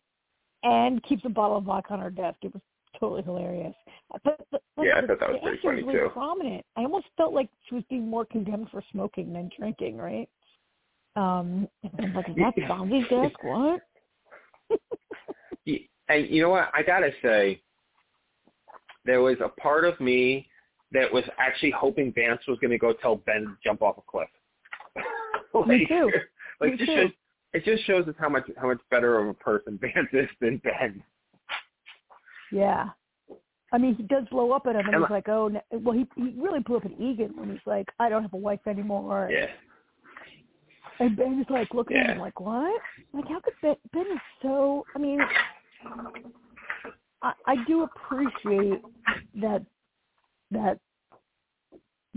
and 0.63 1.03
keeps 1.03 1.23
a 1.25 1.29
bottle 1.29 1.57
of 1.57 1.65
vodka 1.65 1.93
on 1.93 1.99
her 1.99 2.09
desk. 2.11 2.37
It 2.43 2.53
was 2.53 2.61
totally 3.01 3.23
hilarious. 3.23 3.73
But, 4.23 4.37
but, 4.51 4.61
but 4.77 4.85
Yeah, 4.85 4.97
I 4.97 5.01
the, 5.01 5.07
thought 5.07 5.19
that 5.19 5.29
was 5.29 5.39
the 5.43 5.49
pretty 5.49 5.61
funny, 5.61 5.83
really 5.83 6.07
too. 6.07 6.09
prominent. 6.13 6.65
I 6.77 6.81
almost 6.83 7.07
felt 7.17 7.33
like 7.33 7.49
she 7.67 7.75
was 7.75 7.83
being 7.89 8.07
more 8.09 8.23
condemned 8.23 8.69
for 8.71 8.81
smoking 8.91 9.33
than 9.33 9.49
drinking, 9.57 9.97
right? 9.97 10.29
Um, 11.17 11.67
I 11.83 12.03
was 12.05 12.11
like, 12.15 12.29
is 12.29 12.35
that 12.37 12.53
Zombie's 12.67 13.07
desk? 13.09 13.35
What? 13.43 13.81
And 16.07 16.29
you 16.29 16.41
know 16.41 16.49
what? 16.49 16.69
I 16.73 16.83
gotta 16.83 17.11
say, 17.21 17.61
there 19.05 19.21
was 19.21 19.37
a 19.43 19.47
part 19.47 19.85
of 19.85 19.99
me 19.99 20.47
that 20.91 21.11
was 21.11 21.23
actually 21.39 21.71
hoping 21.71 22.11
Vance 22.13 22.41
was 22.47 22.59
going 22.59 22.71
to 22.71 22.77
go 22.77 22.93
tell 22.93 23.15
Ben 23.15 23.43
to 23.43 23.57
jump 23.63 23.81
off 23.81 23.97
a 23.97 24.01
cliff. 24.01 24.27
like, 25.53 25.67
Me 25.67 25.85
too. 25.85 26.11
Like 26.59 26.71
Me 26.71 26.77
just 26.77 26.89
too. 26.89 26.95
shows, 26.95 27.11
it 27.53 27.65
just 27.65 27.85
shows 27.85 28.07
us 28.07 28.15
how 28.19 28.29
much 28.29 28.43
how 28.57 28.67
much 28.67 28.79
better 28.89 29.19
of 29.19 29.29
a 29.29 29.33
person 29.33 29.79
Vance 29.81 30.09
is 30.13 30.29
than 30.39 30.57
Ben. 30.63 31.03
Yeah. 32.51 32.89
I 33.73 33.77
mean, 33.77 33.95
he 33.95 34.03
does 34.03 34.25
blow 34.29 34.51
up 34.51 34.67
at 34.67 34.75
him, 34.75 34.85
and 34.85 34.95
And 34.95 35.03
he's 35.03 35.09
like, 35.11 35.29
"Oh, 35.29 35.47
no. 35.47 35.61
well, 35.71 35.93
he 35.95 36.05
he 36.15 36.35
really 36.37 36.59
blew 36.59 36.77
up 36.77 36.85
at 36.85 36.91
Egan 36.99 37.31
when 37.35 37.49
he's 37.49 37.65
like, 37.65 37.87
I 37.99 38.09
don't 38.09 38.21
have 38.21 38.33
a 38.33 38.37
wife 38.37 38.59
anymore." 38.67 39.29
Yeah. 39.31 39.47
And 40.99 41.15
Ben 41.15 41.39
is 41.39 41.49
like 41.49 41.73
looking 41.73 41.97
at 41.97 42.11
him 42.11 42.19
like, 42.19 42.39
"What? 42.39 42.81
Like, 43.13 43.27
how 43.29 43.39
could 43.39 43.53
Ben? 43.61 43.75
Ben 43.93 44.05
is 44.13 44.19
so. 44.41 44.85
I 44.95 44.99
mean, 44.99 45.19
I 47.21 47.33
I 47.47 47.55
do 47.65 47.83
appreciate 47.83 48.81
that 49.35 49.65
that 50.51 50.79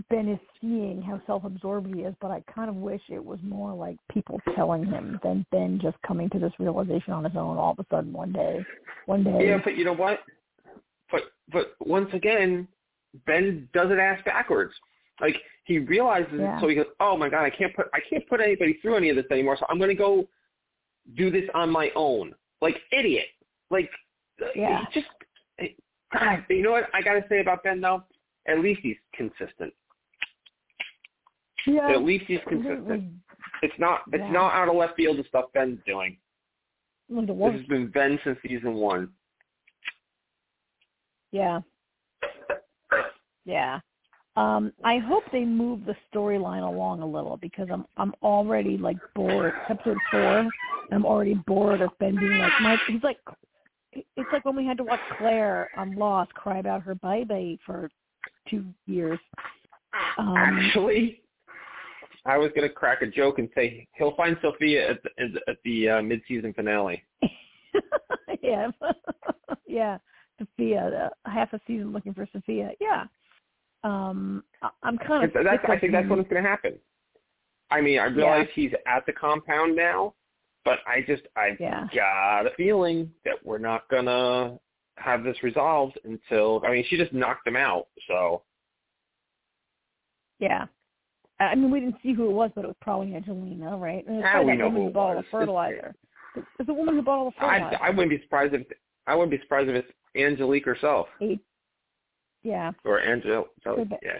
Ben 0.09 0.27
is 0.27 0.39
seeing 0.59 1.01
how 1.01 1.21
self-absorbed 1.25 1.93
he 1.93 2.01
is, 2.01 2.13
but 2.19 2.29
I 2.29 2.41
kind 2.53 2.69
of 2.69 2.75
wish 2.75 3.01
it 3.09 3.23
was 3.23 3.39
more 3.41 3.73
like 3.73 3.97
people 4.11 4.41
telling 4.55 4.85
him 4.85 5.19
than 5.23 5.45
Ben 5.51 5.79
just 5.81 5.95
coming 6.05 6.29
to 6.31 6.39
this 6.39 6.51
realization 6.59 7.13
on 7.13 7.23
his 7.23 7.35
own 7.35 7.57
all 7.57 7.71
of 7.71 7.79
a 7.79 7.85
sudden 7.89 8.11
one 8.11 8.33
day. 8.33 8.65
One 9.05 9.23
day. 9.23 9.47
Yeah, 9.47 9.59
but 9.63 9.77
you 9.77 9.85
know 9.85 9.93
what? 9.93 10.19
But 11.11 11.21
but 11.51 11.75
once 11.79 12.09
again, 12.13 12.67
Ben 13.25 13.69
does 13.73 13.89
it 13.91 13.99
ass 13.99 14.19
backwards. 14.25 14.73
Like 15.21 15.37
he 15.63 15.79
realizes 15.79 16.39
Yeah. 16.39 16.57
it, 16.57 16.61
so 16.61 16.67
he 16.67 16.75
goes, 16.75 16.87
"Oh 16.99 17.17
my 17.17 17.29
god, 17.29 17.43
I 17.43 17.49
can't 17.49 17.73
put 17.73 17.87
I 17.93 17.99
can't 18.09 18.27
put 18.27 18.41
anybody 18.41 18.73
through 18.81 18.95
any 18.95 19.09
of 19.09 19.15
this 19.15 19.25
anymore. 19.31 19.55
So 19.57 19.65
I'm 19.69 19.77
going 19.77 19.89
to 19.89 19.95
go 19.95 20.27
do 21.15 21.31
this 21.31 21.49
on 21.53 21.69
my 21.69 21.89
own." 21.95 22.35
Like 22.61 22.75
idiot. 22.91 23.27
Like 23.69 23.89
uh, 24.41 24.47
Yeah. 24.55 24.83
just 24.93 25.07
God, 26.11 26.45
you 26.49 26.63
know 26.63 26.71
what 26.71 26.89
I 26.93 27.01
got 27.01 27.13
to 27.13 27.23
say 27.29 27.39
about 27.39 27.63
Ben 27.63 27.79
though? 27.79 28.03
At 28.47 28.59
least 28.59 28.81
he's 28.83 28.97
consistent. 29.13 29.73
Yeah. 31.65 31.91
At 31.91 32.03
least 32.03 32.25
he's 32.27 32.39
consistent. 32.47 33.13
It's 33.61 33.73
not 33.79 34.01
it's 34.11 34.21
Yeah. 34.21 34.31
not 34.31 34.53
out 34.53 34.69
of 34.69 34.75
left 34.75 34.95
field 34.95 35.17
the 35.17 35.23
stuff 35.25 35.45
Ben's 35.53 35.79
doing. 35.85 36.17
This 37.09 37.27
has 37.27 37.65
been 37.67 37.87
Ben 37.87 38.19
since 38.23 38.37
season 38.41 38.75
one. 38.75 39.09
Yeah. 41.31 41.61
Yeah. 43.45 43.79
Um, 44.37 44.73
I 44.83 44.97
hope 44.97 45.23
they 45.31 45.45
move 45.45 45.85
the 45.85 45.95
storyline 46.13 46.67
along 46.67 47.01
a 47.01 47.05
little 47.05 47.37
because 47.37 47.67
I'm 47.71 47.85
I'm 47.95 48.13
already 48.21 48.77
like 48.77 48.97
bored. 49.13 49.53
Episode 49.69 49.97
four, 50.11 50.49
I'm 50.91 51.05
already 51.05 51.35
bored 51.47 51.81
of 51.81 51.97
Ben 51.99 52.17
being 52.17 52.37
like 52.37 52.51
Mike. 52.61 52.79
He's 52.87 53.03
like, 53.03 53.19
it's 53.93 54.29
like 54.33 54.43
when 54.43 54.55
we 54.57 54.65
had 54.65 54.77
to 54.77 54.83
watch 54.83 54.99
Claire 55.17 55.69
on 55.77 55.95
Lost 55.95 56.33
cry 56.33 56.57
about 56.57 56.81
her 56.81 56.95
baby 56.95 57.59
for 57.65 57.89
two 58.49 58.65
years. 58.87 59.19
Um, 60.17 60.35
Actually, 60.35 61.21
I 62.25 62.37
was 62.37 62.49
going 62.55 62.67
to 62.67 62.73
crack 62.73 63.01
a 63.01 63.07
joke 63.07 63.39
and 63.39 63.49
say 63.53 63.87
he'll 63.97 64.15
find 64.15 64.37
Sophia 64.41 64.89
at 64.89 65.03
the, 65.03 65.39
at 65.47 65.57
the, 65.63 65.89
uh, 65.89 66.01
mid-season 66.01 66.53
finale. 66.53 67.03
yeah, 68.41 68.71
yeah. 69.67 69.97
Sophia, 70.39 71.11
uh, 71.25 71.29
half 71.29 71.53
a 71.53 71.59
season 71.67 71.93
looking 71.93 72.13
for 72.13 72.27
Sophia. 72.33 72.71
Yeah. 72.81 73.05
Um, 73.83 74.43
I'm 74.83 74.97
kind 74.97 75.23
of. 75.23 75.31
That's, 75.33 75.63
I 75.67 75.79
think 75.79 75.93
that's 75.93 76.09
what's 76.09 76.27
going 76.29 76.43
to 76.43 76.49
happen. 76.49 76.73
I 77.71 77.81
mean, 77.81 77.99
I 77.99 78.05
realize 78.05 78.47
he's 78.53 78.71
at 78.87 79.05
the 79.05 79.13
compound 79.13 79.75
now, 79.75 80.13
but 80.63 80.79
I 80.87 81.01
just 81.01 81.23
I 81.35 81.55
Yeah. 81.59 81.87
got 81.93 82.47
a 82.47 82.51
feeling 82.57 83.11
that 83.23 83.35
we're 83.43 83.59
not 83.59 83.87
going 83.89 84.05
to 84.05 84.59
have 84.97 85.23
this 85.23 85.41
resolved 85.43 85.99
until 86.03 86.61
I 86.65 86.71
mean 86.71 86.85
she 86.87 86.97
just 86.97 87.13
knocked 87.13 87.47
him 87.47 87.55
out. 87.55 87.87
So 88.07 88.43
Yeah. 90.39 90.65
I 91.39 91.43
I 91.45 91.55
mean, 91.55 91.71
we 91.71 91.79
didn't 91.79 91.97
see 92.03 92.13
who 92.13 92.29
it 92.29 92.33
was, 92.33 92.51
but 92.55 92.63
it 92.63 92.67
was 92.67 92.75
probably 92.81 93.15
Angelina, 93.15 93.77
right? 93.77 94.05
And 94.07 94.17
it's 94.17 94.27
probably 94.29 94.57
that 94.57 94.63
woman 94.63 94.81
who 94.81 94.87
who 94.87 94.93
bought 94.93 95.15
all 95.15 95.21
the 95.21 95.27
fertilizer. 95.31 95.95
It's, 96.35 96.45
it's 96.59 96.67
the 96.67 96.73
woman 96.73 96.95
who 96.95 97.01
bought 97.01 97.19
all 97.19 97.25
the 97.25 97.35
fertilizer. 97.39 97.77
I 97.81 97.89
wouldn't 97.89 98.09
be 98.09 98.21
surprised 98.21 98.53
if 98.53 98.65
I 99.07 99.15
wouldn't 99.15 99.31
be 99.31 99.39
surprised 99.39 99.69
if 99.69 99.75
it's 99.75 99.91
Angelique 100.15 100.65
herself. 100.65 101.07
Yeah, 102.43 102.71
or 102.83 102.99
Angel. 103.01 103.47
Could. 103.63 103.93
Yeah. 104.03 104.19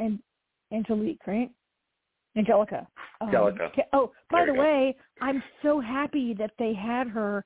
and 0.00 0.18
Angelique, 0.72 1.20
right? 1.26 1.50
Angelica. 2.36 2.86
Um, 3.20 3.28
Angelica. 3.28 3.70
ca- 3.74 3.82
Oh, 3.92 4.12
by 4.30 4.38
There 4.44 4.46
the 4.52 4.52
go. 4.54 4.60
way, 4.60 4.96
I'm 5.20 5.42
so 5.62 5.78
happy 5.80 6.34
that 6.34 6.52
they 6.58 6.72
had 6.72 7.08
her. 7.08 7.44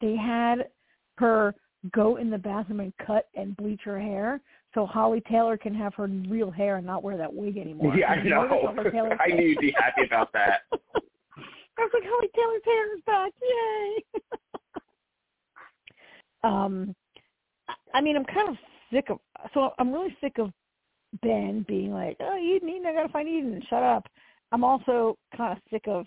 They 0.00 0.16
had 0.16 0.68
her 1.18 1.54
go 1.92 2.16
in 2.16 2.30
the 2.30 2.38
bathroom 2.38 2.80
and 2.80 2.92
cut 3.06 3.28
and 3.34 3.56
bleach 3.56 3.82
her 3.84 4.00
hair, 4.00 4.40
so 4.74 4.86
Holly 4.86 5.22
Taylor 5.30 5.56
can 5.56 5.74
have 5.74 5.94
her 5.94 6.06
real 6.06 6.50
hair 6.50 6.76
and 6.76 6.86
not 6.86 7.02
wear 7.02 7.16
that 7.18 7.32
wig 7.32 7.58
anymore. 7.58 7.94
Yeah, 7.96 8.08
I 8.10 8.22
know. 8.22 8.74
I 9.20 9.28
knew 9.28 9.46
you'd 9.46 9.58
be 9.58 9.74
happy 9.76 10.06
about 10.06 10.32
that. 10.32 10.62
I 11.78 11.84
was 11.84 11.90
like, 11.94 12.02
Holly 12.06 12.28
Taylor's 12.34 12.62
hair 12.64 12.94
is 12.94 13.02
back! 13.06 13.32
Yay! 13.42 14.04
um, 16.44 16.94
I 17.94 18.00
mean, 18.00 18.16
I'm 18.16 18.24
kind 18.24 18.48
of 18.50 18.56
sick 18.92 19.10
of. 19.10 19.18
So 19.54 19.70
I'm 19.78 19.92
really 19.92 20.16
sick 20.20 20.38
of 20.38 20.50
Ben 21.22 21.64
being 21.66 21.92
like, 21.92 22.16
"Oh, 22.20 22.36
Eden, 22.36 22.68
Eden, 22.68 22.86
I 22.86 22.92
gotta 22.92 23.08
find 23.08 23.28
Eden. 23.28 23.62
Shut 23.68 23.82
up." 23.82 24.06
I'm 24.52 24.64
also 24.64 25.16
kind 25.36 25.52
of 25.52 25.62
sick 25.70 25.84
of 25.86 26.06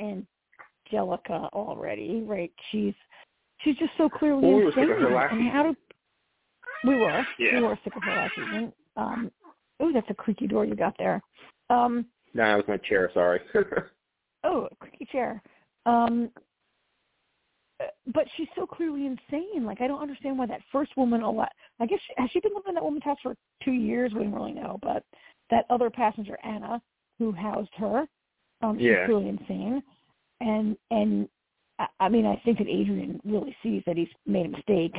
Angelica 0.00 1.48
already. 1.52 2.22
Right? 2.22 2.52
She's 2.70 2.94
she's 3.58 3.76
just 3.76 3.92
so 3.96 4.08
clearly 4.08 4.46
Well, 4.46 4.56
we 4.56 4.66
insane. 4.66 4.88
her 4.88 5.14
last 5.14 5.32
and 5.32 5.50
how 5.50 5.62
do 5.62 5.76
we 6.84 6.94
were 6.96 7.24
Yeah. 7.38 7.56
we 7.56 7.62
were 7.62 7.78
sick 7.84 7.96
of 7.96 8.02
her 8.02 8.14
last 8.14 8.34
season. 8.34 8.72
Um, 8.96 9.30
oh, 9.80 9.92
that's 9.92 10.08
a 10.10 10.14
creaky 10.14 10.46
door 10.46 10.64
you 10.64 10.74
got 10.74 10.96
there. 10.98 11.20
Um, 11.70 12.06
No, 12.34 12.44
that 12.44 12.56
was 12.56 12.68
my 12.68 12.76
chair. 12.78 13.10
Sorry. 13.14 13.40
oh, 14.44 14.68
a 14.70 14.76
creaky 14.76 15.06
chair. 15.10 15.42
Um, 15.86 16.30
but 18.14 18.24
she's 18.36 18.48
so 18.56 18.66
clearly 18.66 19.06
insane. 19.06 19.64
Like 19.64 19.80
I 19.80 19.86
don't 19.86 20.00
understand 20.00 20.38
why 20.38 20.46
that 20.46 20.62
first 20.72 20.96
woman. 20.96 21.22
A 21.22 21.30
lot. 21.30 21.52
I 21.80 21.86
guess 21.86 21.98
she, 22.06 22.14
has 22.16 22.30
she 22.30 22.40
been 22.40 22.52
living 22.54 22.70
in 22.70 22.74
that 22.74 22.84
woman's 22.84 23.04
house 23.04 23.18
for 23.22 23.34
two 23.62 23.72
years? 23.72 24.12
We 24.14 24.24
don't 24.24 24.34
really 24.34 24.52
know. 24.52 24.78
But 24.82 25.04
that 25.50 25.66
other 25.70 25.90
passenger, 25.90 26.38
Anna, 26.42 26.80
who 27.18 27.32
housed 27.32 27.70
her, 27.76 28.06
um, 28.62 28.78
she's 28.78 28.86
Yeah. 28.86 29.04
clearly 29.04 29.28
insane. 29.28 29.82
And 30.40 30.76
and 30.90 31.28
I, 31.78 31.86
I 32.00 32.08
mean, 32.08 32.24
I 32.26 32.40
think 32.44 32.58
that 32.58 32.68
Adrian 32.68 33.20
really 33.24 33.54
sees 33.62 33.82
that 33.86 33.96
he's 33.96 34.08
made 34.24 34.46
a 34.46 34.50
mistake, 34.50 34.94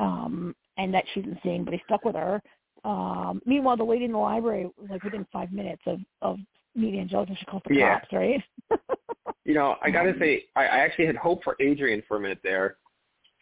um, 0.00 0.54
and 0.76 0.92
that 0.94 1.04
she's 1.12 1.24
insane. 1.24 1.64
But 1.64 1.74
he 1.74 1.82
stuck 1.84 2.04
with 2.04 2.14
her. 2.14 2.42
Um, 2.84 3.42
meanwhile, 3.44 3.76
the 3.76 3.84
lady 3.84 4.04
in 4.04 4.12
the 4.12 4.18
library 4.18 4.70
was 4.78 4.90
like 4.90 5.02
within 5.02 5.26
five 5.32 5.52
minutes 5.52 5.82
of 5.86 6.00
of 6.22 6.38
meeting 6.74 7.00
Angelica. 7.00 7.34
She 7.38 7.46
called 7.46 7.62
the 7.66 7.74
Yeah. 7.74 7.98
cops, 8.00 8.12
right? 8.12 8.42
You 9.44 9.54
know, 9.54 9.76
I 9.80 9.90
gotta 9.90 10.12
say, 10.18 10.46
I, 10.56 10.62
I 10.64 10.78
actually 10.78 11.06
had 11.06 11.14
hope 11.14 11.44
for 11.44 11.54
Adrian 11.60 12.02
for 12.08 12.16
a 12.16 12.20
minute 12.20 12.40
there, 12.42 12.78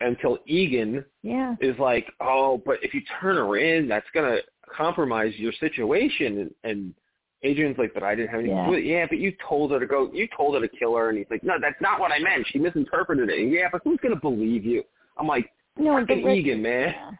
until 0.00 0.38
Egan 0.44 1.02
yeah. 1.22 1.56
is 1.60 1.78
like, 1.78 2.06
oh, 2.20 2.62
but 2.64 2.76
if 2.82 2.92
you 2.92 3.00
turn 3.20 3.36
her 3.36 3.56
in, 3.56 3.88
that's 3.88 4.06
gonna 4.12 4.36
compromise 4.70 5.32
your 5.36 5.52
situation. 5.52 6.40
And, 6.40 6.54
and 6.64 6.94
Adrian's 7.42 7.78
like, 7.78 7.94
but 7.94 8.02
I 8.02 8.14
didn't 8.14 8.28
have 8.28 8.40
anything 8.40 8.56
to 8.56 8.64
do 8.64 8.70
with 8.72 8.80
it. 8.80 8.86
Yeah, 8.86 9.06
but 9.08 9.18
you 9.18 9.32
told 9.48 9.70
her 9.70 9.80
to 9.80 9.86
go. 9.86 10.10
You 10.12 10.28
told 10.36 10.54
her 10.54 10.60
to 10.60 10.68
kill 10.76 10.94
her, 10.94 11.08
and 11.08 11.16
he's 11.16 11.26
like, 11.30 11.42
no, 11.42 11.54
that's 11.58 11.80
not 11.80 12.00
what 12.00 12.12
I 12.12 12.18
meant. 12.18 12.46
She 12.50 12.58
misinterpreted 12.58 13.30
it. 13.30 13.38
And, 13.38 13.50
Yeah, 13.50 13.68
but 13.72 13.80
who's 13.82 13.98
gonna 14.02 14.16
believe 14.16 14.64
you? 14.66 14.82
I'm 15.16 15.26
like, 15.26 15.50
No, 15.76 15.96
and 15.96 16.10
Egan, 16.10 16.62
man. 16.62 16.94
Yeah. 16.94 17.10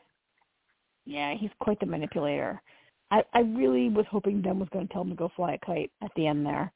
yeah, 1.05 1.35
he's 1.35 1.51
quite 1.61 1.81
the 1.81 1.87
manipulator. 1.87 2.61
I 3.11 3.23
I 3.33 3.41
really 3.41 3.89
was 3.89 4.07
hoping 4.11 4.41
Ben 4.41 4.59
was 4.59 4.69
going 4.73 4.87
to 4.87 4.93
tell 4.93 5.03
him 5.03 5.11
to 5.11 5.17
go 5.17 5.31
fly 5.35 5.55
a 5.55 5.59
kite 5.59 5.91
at 6.03 6.11
the 6.17 6.27
end 6.27 6.47
there. 6.47 6.73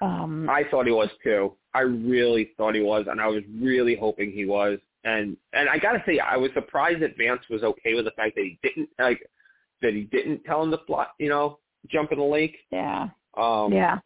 Um, 0.00 0.48
I 0.48 0.64
thought 0.70 0.86
he 0.86 0.92
was 0.92 1.08
too. 1.22 1.54
I 1.74 1.80
really 1.80 2.50
thought 2.56 2.74
he 2.74 2.82
was, 2.82 3.06
and 3.10 3.20
I 3.20 3.26
was 3.26 3.42
really 3.58 3.96
hoping 3.96 4.30
he 4.30 4.44
was. 4.44 4.78
And 5.04 5.36
and 5.52 5.68
I 5.68 5.78
gotta 5.78 6.02
say, 6.06 6.18
I 6.18 6.36
was 6.36 6.50
surprised 6.54 7.00
that 7.02 7.16
Vance 7.16 7.42
was 7.48 7.62
okay 7.62 7.94
with 7.94 8.04
the 8.04 8.10
fact 8.12 8.34
that 8.36 8.44
he 8.44 8.58
didn't 8.62 8.90
like 8.98 9.20
that 9.82 9.94
he 9.94 10.02
didn't 10.02 10.44
tell 10.44 10.62
him 10.62 10.70
to 10.70 10.78
fly, 10.86 11.06
you 11.18 11.28
know, 11.28 11.58
jump 11.88 12.12
in 12.12 12.18
the 12.18 12.24
lake. 12.24 12.56
yeah, 12.70 13.08
Um, 13.36 13.72
yeah, 13.72 13.98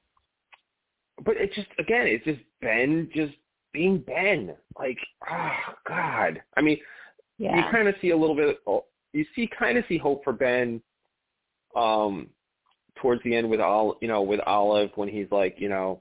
But 1.25 1.37
it's 1.39 1.55
just 1.55 1.69
again, 1.79 2.07
it's 2.07 2.25
just 2.25 2.41
Ben 2.61 3.09
just 3.15 3.35
being 3.73 3.99
Ben. 3.99 4.55
Like, 4.79 4.99
oh 5.31 5.75
God. 5.87 6.43
I 6.57 6.61
mean, 6.61 6.79
you 7.57 7.63
kind 7.71 7.89
of 7.89 7.95
see 8.03 8.11
a 8.11 8.17
little 8.17 8.37
bit. 8.37 8.59
You 9.13 9.25
see, 9.35 9.49
kind 9.59 9.79
of 9.79 9.85
see 9.89 9.99
hope 9.99 10.23
for 10.25 10.33
Ben. 10.33 10.81
Um, 11.75 12.29
towards 13.01 13.23
the 13.23 13.35
end 13.35 13.49
with 13.49 13.61
Ol, 13.61 13.97
you 14.03 14.09
know, 14.09 14.21
with 14.23 14.41
Olive 14.47 14.91
when 14.97 15.09
he's 15.09 15.29
like, 15.31 15.55
you 15.59 15.69
know, 15.69 16.01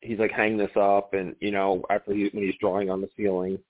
he's 0.00 0.18
like, 0.18 0.32
hang 0.32 0.56
this 0.56 0.70
up, 0.74 1.12
and 1.14 1.36
you 1.40 1.50
know, 1.50 1.84
after 1.90 2.12
he 2.14 2.30
when 2.32 2.44
he's 2.44 2.54
drawing 2.60 2.90
on 2.90 3.00
the 3.00 3.08
ceiling. 3.16 3.58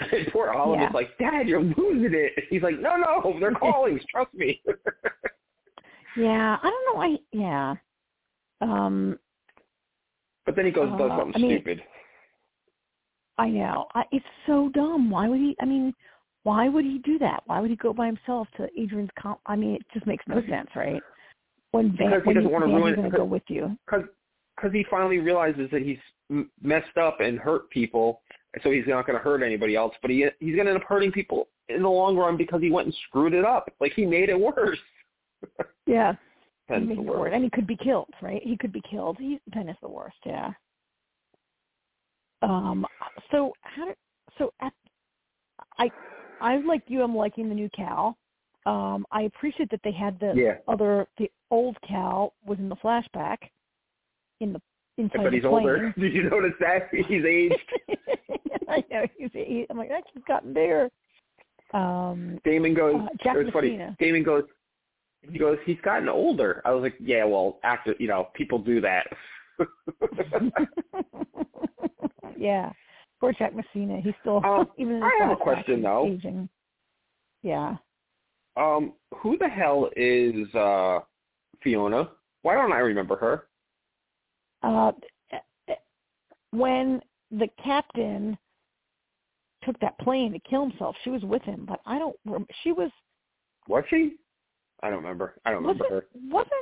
And 0.00 0.26
poor 0.32 0.48
Olive 0.50 0.80
Yeah. 0.80 0.88
is 0.88 0.94
like, 0.94 1.10
Dad, 1.18 1.46
you're 1.46 1.60
losing 1.62 2.14
it. 2.14 2.32
He's 2.48 2.62
like, 2.62 2.80
No, 2.80 2.96
no, 2.96 3.36
they're 3.38 3.50
calling. 3.60 4.00
Trust 4.10 4.32
me. 4.32 4.62
yeah. 6.16 6.56
I 6.62 6.70
don't 6.70 6.86
know 6.86 6.94
why. 6.98 7.16
Yeah. 7.32 7.74
Um, 8.62 9.18
but 10.46 10.56
then 10.56 10.64
he 10.64 10.70
goes 10.70 10.88
and 10.88 10.98
does 10.98 11.10
Uh, 11.10 11.18
something 11.18 11.34
I 11.44 11.46
mean- 11.46 11.56
stupid. 11.60 11.82
I 13.40 13.48
know. 13.48 13.86
I, 13.94 14.02
it's 14.12 14.24
so 14.46 14.68
dumb. 14.74 15.10
Why 15.10 15.28
would 15.28 15.40
he? 15.40 15.56
I 15.60 15.64
mean, 15.64 15.94
why 16.42 16.68
would 16.68 16.84
he 16.84 16.98
do 16.98 17.18
that? 17.20 17.42
Why 17.46 17.60
would 17.60 17.70
he 17.70 17.76
go 17.76 17.92
by 17.92 18.06
himself 18.06 18.48
to 18.58 18.68
Adrian's? 18.78 19.10
Com- 19.20 19.38
I 19.46 19.56
mean, 19.56 19.74
it 19.76 19.82
just 19.94 20.06
makes 20.06 20.24
no 20.28 20.40
sense, 20.48 20.68
right? 20.76 21.02
When 21.72 21.96
Van, 21.96 22.10
Because 22.10 22.22
he 22.22 22.26
when 22.28 22.36
doesn't 22.36 22.50
wanna 22.52 22.66
Van's 22.66 22.80
ruin- 22.82 22.94
going 22.96 23.10
to 23.10 23.16
go 23.16 23.24
with 23.24 23.42
you. 23.48 23.76
because 23.86 24.04
because 24.56 24.72
he 24.72 24.84
finally 24.90 25.18
realizes 25.18 25.70
that 25.70 25.80
he's 25.82 25.98
m- 26.30 26.50
messed 26.60 26.96
up 26.98 27.20
and 27.20 27.38
hurt 27.38 27.70
people, 27.70 28.20
so 28.62 28.70
he's 28.70 28.84
not 28.86 29.06
going 29.06 29.16
to 29.18 29.22
hurt 29.24 29.42
anybody 29.42 29.74
else. 29.76 29.94
But 30.02 30.10
he 30.10 30.26
he's 30.40 30.54
going 30.54 30.66
to 30.66 30.72
end 30.72 30.82
up 30.82 30.88
hurting 30.88 31.12
people 31.12 31.48
in 31.68 31.82
the 31.82 31.88
long 31.88 32.16
run 32.16 32.36
because 32.36 32.60
he 32.60 32.70
went 32.70 32.86
and 32.86 32.94
screwed 33.08 33.32
it 33.32 33.44
up. 33.44 33.72
Like 33.80 33.92
he 33.94 34.04
made 34.04 34.28
it 34.28 34.38
worse. 34.38 34.78
Yeah. 35.86 36.12
Ben's 36.68 36.88
He 36.88 36.94
the 36.96 37.00
it 37.00 37.04
worst. 37.04 37.18
worse. 37.20 37.30
And 37.34 37.44
he 37.44 37.50
could 37.50 37.66
be 37.66 37.76
killed, 37.76 38.12
right? 38.20 38.42
He 38.44 38.56
could 38.56 38.72
be 38.72 38.82
killed. 38.90 39.16
He 39.18 39.40
Ben 39.54 39.68
is 39.68 39.76
the 39.82 39.88
worst, 39.88 40.16
yeah. 40.26 40.50
Um 42.42 42.86
so 43.30 43.52
how 43.62 43.86
did 43.86 43.96
so 44.38 44.52
at 44.60 44.72
I 45.78 45.90
I 46.40 46.56
like 46.58 46.82
you 46.86 47.02
I'm 47.02 47.14
liking 47.14 47.48
the 47.48 47.54
new 47.54 47.68
Cal. 47.70 48.16
Um 48.66 49.06
I 49.10 49.22
appreciate 49.22 49.70
that 49.70 49.80
they 49.84 49.92
had 49.92 50.18
the 50.20 50.32
Yeah, 50.34 50.54
other 50.68 51.06
the 51.18 51.30
old 51.50 51.76
Cal 51.86 52.34
was 52.44 52.58
in 52.58 52.68
the 52.68 52.76
flashback 52.76 53.38
in 54.40 54.52
the 54.52 54.60
inside 54.98 55.24
but 55.24 55.32
he's 55.32 55.44
older. 55.44 55.94
Did 55.98 56.14
you 56.14 56.28
notice 56.28 56.52
that 56.60 56.88
he's 56.92 57.24
aged? 57.24 57.56
I 58.68 58.84
know 58.90 59.04
he's 59.16 59.30
he, 59.32 59.66
I'm 59.68 59.76
like, 59.76 59.88
that 59.88 60.04
he's 60.14 60.22
gotten 60.24 60.52
bigger. 60.52 60.90
Um 61.74 62.40
Damon 62.44 62.74
goes. 62.74 62.96
Uh, 62.96 63.08
Jack 63.22 63.36
it 63.36 63.44
was 63.44 63.52
funny. 63.52 63.78
Damon 63.98 64.22
goes. 64.22 64.44
He 65.30 65.38
goes. 65.38 65.58
He's 65.66 65.80
gotten 65.82 66.08
older. 66.08 66.62
I 66.64 66.70
was 66.72 66.82
like, 66.82 66.94
yeah, 66.98 67.24
well, 67.24 67.58
after 67.62 67.94
you 67.98 68.08
know, 68.08 68.28
people 68.34 68.58
do 68.58 68.80
that. 68.80 69.06
yeah. 72.38 72.72
Poor 73.20 73.32
Jack 73.32 73.54
Messina. 73.54 74.00
He's 74.00 74.14
still 74.20 74.44
Um, 74.44 74.68
even 74.78 74.94
in 74.94 75.00
the 75.00 75.06
I 75.06 75.18
have 75.20 75.30
a 75.32 75.36
question, 75.36 75.82
though. 75.82 76.06
Aging. 76.06 76.48
Yeah. 77.42 77.76
um, 78.56 78.94
who 79.16 79.36
the 79.38 79.48
hell 79.48 79.90
is 79.96 80.52
uh 80.54 81.00
Fiona? 81.62 82.10
Why 82.42 82.54
don't 82.54 82.72
I 82.72 82.78
remember 82.78 83.16
her? 83.16 83.44
Uh 84.62 84.92
when 86.52 87.00
the 87.30 87.48
captain 87.62 88.36
took 89.62 89.78
that 89.80 89.96
plane 90.00 90.32
to 90.32 90.38
kill 90.40 90.62
himself, 90.68 90.96
she 91.04 91.10
was 91.10 91.22
with 91.22 91.42
him, 91.42 91.64
but 91.68 91.80
I 91.86 91.98
don't 91.98 92.16
rem- 92.24 92.46
she 92.64 92.72
was 92.72 92.90
Was 93.68 93.84
she? 93.90 94.16
I 94.82 94.88
don't 94.88 95.02
remember. 95.02 95.34
I 95.44 95.50
don't 95.50 95.60
remember 95.62 95.84
her. 95.90 96.06
wasn't 96.30 96.52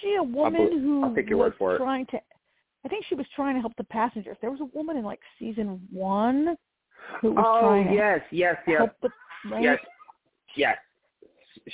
she 0.00 0.14
a 0.16 0.22
woman 0.22 0.70
bel- 0.70 0.78
who 0.80 1.04
I'll 1.04 1.14
take 1.14 1.28
your 1.28 1.38
was 1.38 1.50
word 1.50 1.54
for 1.58 1.74
it. 1.74 1.78
trying 1.78 2.06
to 2.06 2.18
I 2.86 2.88
think 2.88 3.04
she 3.08 3.16
was 3.16 3.26
trying 3.34 3.56
to 3.56 3.60
help 3.60 3.74
the 3.76 3.82
passengers. 3.84 4.36
There 4.40 4.52
was 4.52 4.60
a 4.60 4.66
woman 4.66 4.96
in 4.96 5.02
like 5.02 5.18
season 5.40 5.80
1 5.90 6.56
who 7.20 7.32
was 7.32 7.44
Oh 7.44 7.60
trying 7.60 7.88
to 7.88 7.92
yes, 7.92 8.20
yes, 8.30 8.56
yes, 8.68 8.78
help 8.78 8.92
the 9.02 9.10
right? 9.50 9.60
yes, 9.60 9.78
yes. 10.54 10.76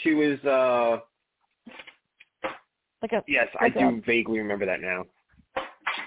She 0.02 0.14
was. 0.14 0.42
uh 0.46 1.00
like 3.02 3.12
a 3.12 3.22
Yes, 3.28 3.48
I 3.60 3.68
do 3.68 3.98
a- 3.98 4.00
vaguely 4.06 4.38
remember 4.38 4.64
that 4.64 4.80
now. 4.80 5.04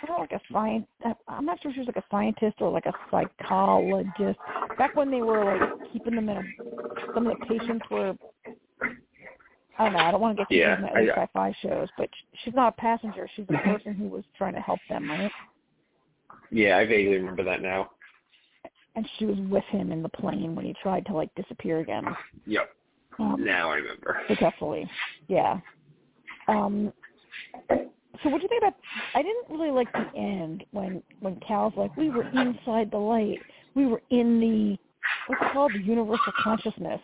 Know, 0.08 0.18
like 0.20 0.32
a 0.32 0.42
science. 0.52 0.88
I'm 1.28 1.46
not 1.46 1.62
sure 1.62 1.70
if 1.70 1.76
she 1.76 1.82
was 1.82 1.88
like 1.88 1.98
a 1.98 2.04
scientist 2.10 2.56
or 2.60 2.72
like 2.72 2.88
a 2.88 2.94
psychologist. 3.12 4.40
Back 4.80 4.96
when 4.96 5.12
they 5.12 5.22
were 5.22 5.44
like 5.46 5.62
keeping 5.94 6.16
them 6.16 6.30
in 6.30 6.38
a, 6.38 6.44
some 7.14 7.28
of 7.28 7.38
the 7.38 7.46
patients 7.46 7.86
were. 7.92 8.16
I 9.78 9.84
don't 9.84 9.94
know. 9.94 10.00
I 10.00 10.12
don't 10.12 10.22
want 10.22 10.38
to 10.38 10.46
get 10.46 10.58
Yeah, 10.58 10.76
into 10.76 10.84
my 10.84 10.90
other 11.02 11.12
sci-fi 11.16 11.56
shows, 11.62 11.90
but 11.98 12.10
she's 12.44 12.54
not 12.54 12.70
a 12.78 12.82
passenger. 12.82 13.28
She's 13.36 13.48
the 13.48 13.58
person 13.58 13.94
who 13.94 14.08
was 14.08 14.24
trying 14.38 14.54
to 14.54 14.62
help 14.62 14.80
them, 14.90 15.10
right? 15.10 15.32
Yeah, 16.52 16.78
I 16.78 16.86
vaguely 16.86 17.16
remember 17.18 17.44
that 17.44 17.62
now. 17.62 17.90
And 18.96 19.08
she 19.18 19.26
was 19.26 19.38
with 19.50 19.64
him 19.66 19.92
in 19.92 20.02
the 20.02 20.10
plane 20.10 20.56
when 20.56 20.66
he 20.66 20.74
tried 20.82 21.06
to 21.08 21.14
like 21.14 21.34
disappear 21.36 21.80
again. 21.80 22.06
Yep. 22.46 22.70
Um, 23.20 23.44
Now 23.44 23.70
I 23.72 23.76
remember. 23.76 24.22
successfully. 24.28 24.90
Yeah. 25.28 25.60
Um 26.48 26.94
so 27.70 28.30
what 28.30 28.38
do 28.38 28.44
you 28.44 28.48
think 28.48 28.64
about 28.64 28.76
I 29.14 29.22
didn't 29.22 29.50
really 29.50 29.72
like 29.72 29.92
the 29.92 30.18
end 30.18 30.64
when 30.72 31.04
when 31.20 31.38
Cal's 31.46 31.74
like, 31.76 31.96
We 31.98 32.10
were 32.10 32.24
inside 32.34 32.90
the 32.92 32.98
light. 32.98 33.42
We 33.76 33.86
were 33.86 34.02
in 34.12 34.40
the 34.40 34.78
what's 35.28 35.42
it 35.42 35.52
called? 35.54 35.74
The 35.74 35.80
universal 35.80 36.32
consciousness. 36.42 37.02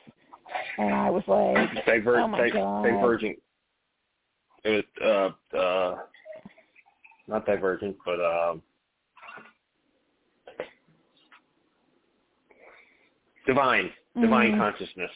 And 0.78 0.94
I 0.94 1.10
was 1.10 1.23
like 1.28 1.86
Diver- 1.86 2.19
oh 2.22 2.28
my 2.28 2.49
di- 2.49 2.52
God. 2.52 2.84
Divergent. 2.84 3.38
It 4.64 4.86
was 5.02 5.34
uh 5.53 5.57
uh 5.57 5.98
not 7.28 7.45
divergent, 7.45 7.95
but 8.06 8.19
um 8.23 8.61
divine, 13.45 13.91
divine 14.19 14.52
Mhm. 14.53 14.57
consciousness. 14.57 15.11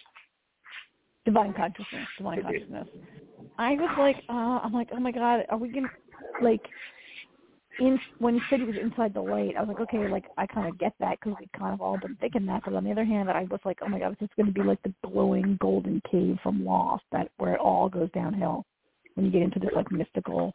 divine 1.26 1.54
consciousness, 1.54 2.08
divine 2.18 2.42
consciousness. 2.44 2.88
I 3.58 3.74
was 3.74 3.90
like, 3.98 4.24
uh 4.30 4.60
I'm 4.64 4.74
like, 4.74 4.90
oh 4.92 5.00
my 5.00 5.12
god, 5.12 5.46
are 5.50 5.58
we 5.58 5.70
gonna 5.70 5.90
like 6.42 6.62
in 7.80 8.00
when 8.20 8.36
he 8.36 8.42
said 8.50 8.60
he 8.60 8.66
was 8.66 8.76
inside 8.82 9.14
the 9.14 9.22
light, 9.22 9.56
I 9.58 9.62
was 9.62 9.70
like, 9.70 9.80
okay, 9.82 10.08
like 10.08 10.26
I 10.38 10.46
kind 10.48 10.68
of 10.68 10.78
get 10.80 10.94
that 11.00 11.20
because 11.20 11.38
we 11.40 11.48
kind 11.58 11.74
of 11.74 11.82
all 11.82 11.98
been 11.98 12.16
thinking 12.20 12.46
that. 12.48 12.62
But 12.66 12.74
on 12.74 12.84
the 12.84 12.92
other 12.92 13.06
hand, 13.06 13.30
I 13.30 13.44
was 13.44 13.60
like, 13.66 13.80
oh 13.82 13.88
my 13.90 14.00
god, 14.00 14.14
is 14.14 14.18
this 14.22 14.30
going 14.36 14.48
to 14.48 14.52
be 14.52 14.64
like 14.64 14.82
the 14.84 14.94
glowing 15.06 15.58
golden 15.62 16.02
cave 16.10 16.38
from 16.42 16.66
Lost, 16.66 17.04
that 17.12 17.30
where 17.38 17.54
it 17.54 17.60
all 17.60 17.90
goes 17.90 18.10
downhill 18.14 18.66
when 19.16 19.26
you 19.26 19.32
get 19.32 19.42
into 19.42 19.60
this 19.60 19.70
like 19.76 19.92
mystical 19.92 20.54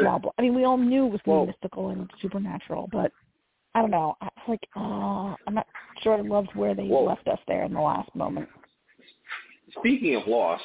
blah 0.00 0.18
blah. 0.18 0.30
I 0.38 0.42
mean, 0.42 0.54
we 0.54 0.64
all 0.64 0.78
knew 0.78 1.06
it 1.06 1.12
was 1.12 1.20
going 1.24 1.46
to 1.46 1.52
be 1.52 1.56
mystical 1.56 1.88
and 1.90 2.10
supernatural, 2.20 2.88
but 2.92 3.12
I 3.74 3.80
don't 3.82 3.90
know. 3.90 4.16
I 4.20 4.24
was 4.24 4.48
like, 4.48 4.68
uh, 4.76 5.34
I'm 5.46 5.54
not 5.54 5.66
sure 6.02 6.14
I 6.14 6.20
loved 6.20 6.54
where 6.54 6.74
they 6.74 6.86
Well- 6.88 7.04
left 7.04 7.28
us 7.28 7.38
there 7.46 7.64
in 7.64 7.74
the 7.74 7.80
last 7.80 8.14
moment. 8.14 8.48
Speaking 9.78 10.14
of 10.16 10.26
Lost, 10.26 10.64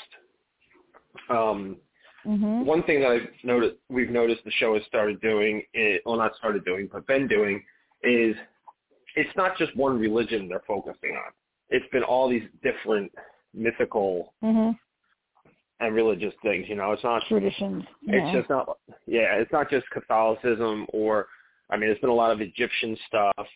um, 1.29 1.77
hmm 2.23 2.63
one 2.63 2.83
thing 2.83 3.01
that 3.01 3.11
I've 3.11 3.27
noticed, 3.43 3.75
we've 3.89 4.09
noticed 4.09 4.43
the 4.45 4.51
show 4.51 4.75
has 4.75 4.83
started 4.85 5.19
doing, 5.21 5.61
is, 5.73 5.99
well, 6.05 6.17
not 6.17 6.35
started 6.37 6.63
doing, 6.63 6.89
but 6.91 7.05
been 7.07 7.27
doing, 7.27 7.61
is 8.03 8.35
it's 9.15 9.35
not 9.35 9.57
just 9.57 9.75
one 9.75 9.99
religion 9.99 10.47
they're 10.47 10.63
focusing 10.65 11.11
on. 11.11 11.31
It's 11.69 11.85
been 11.91 12.03
all 12.03 12.29
these 12.29 12.43
different 12.61 13.11
mythical 13.53 14.33
hmm 14.41 14.71
and 15.79 15.95
religious 15.95 16.33
things. 16.41 16.65
You 16.69 16.75
know, 16.75 16.93
it's 16.93 17.03
not. 17.03 17.23
Traditions. 17.27 17.83
It's 18.03 18.25
yeah. 18.25 18.39
just 18.39 18.49
not. 18.49 18.77
Yeah, 19.05 19.35
it's 19.35 19.51
not 19.51 19.69
just 19.69 19.89
Catholicism 19.89 20.87
or. 20.93 21.27
I 21.69 21.77
mean, 21.77 21.89
there's 21.89 21.99
been 21.99 22.09
a 22.09 22.13
lot 22.13 22.31
of 22.31 22.39
Egyptian 22.41 22.95
stuff, 23.07 23.47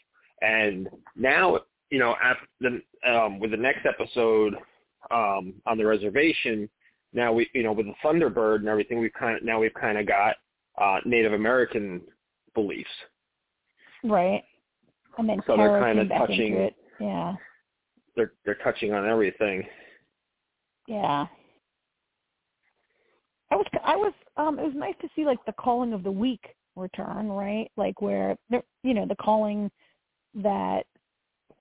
and 0.41 0.89
now 1.15 1.60
you 1.89 1.99
know, 1.99 2.15
after 2.22 2.45
the 2.60 2.81
um, 3.10 3.39
with 3.39 3.52
the 3.52 3.57
next 3.57 3.85
episode 3.85 4.56
um, 5.11 5.53
on 5.65 5.77
the 5.77 5.85
reservation, 5.85 6.69
now 7.13 7.31
we 7.34 7.49
you 7.53 7.63
know 7.63 7.73
with 7.73 7.85
the 7.88 7.93
Thunderbird 8.03 8.57
and 8.57 8.67
everything 8.67 8.99
we've 8.99 9.13
kind 9.13 9.38
of 9.38 9.43
now 9.43 9.59
we've 9.59 9.73
kind 9.73 9.97
of 9.97 10.05
got 10.07 10.35
uh, 10.79 10.99
Native 11.05 11.34
American 11.34 12.01
beliefs. 12.53 12.89
Right. 14.03 14.43
And 15.17 15.27
then 15.27 15.41
So 15.47 15.57
they're 15.57 15.81
kinda 15.84 16.07
touching- 16.17 16.53
it. 16.55 16.75
Yeah. 16.99 17.35
They're 18.15 18.34
they're 18.45 18.55
touching 18.63 18.93
on 18.93 19.07
everything. 19.07 19.63
Yeah. 20.88 21.27
I 23.51 23.55
was 23.55 23.65
I 23.84 23.95
was 23.95 24.13
um 24.35 24.59
it 24.59 24.63
was 24.65 24.75
nice 24.75 24.95
to 25.01 25.09
see 25.15 25.23
like 25.25 25.43
the 25.45 25.53
calling 25.53 25.93
of 25.93 26.03
the 26.03 26.11
week 26.11 26.55
return, 26.75 27.29
right? 27.29 27.71
Like 27.77 28.01
where 28.01 28.38
there 28.49 28.63
you 28.84 28.93
know, 28.93 29.05
the 29.07 29.15
calling 29.15 29.71
that 30.35 30.85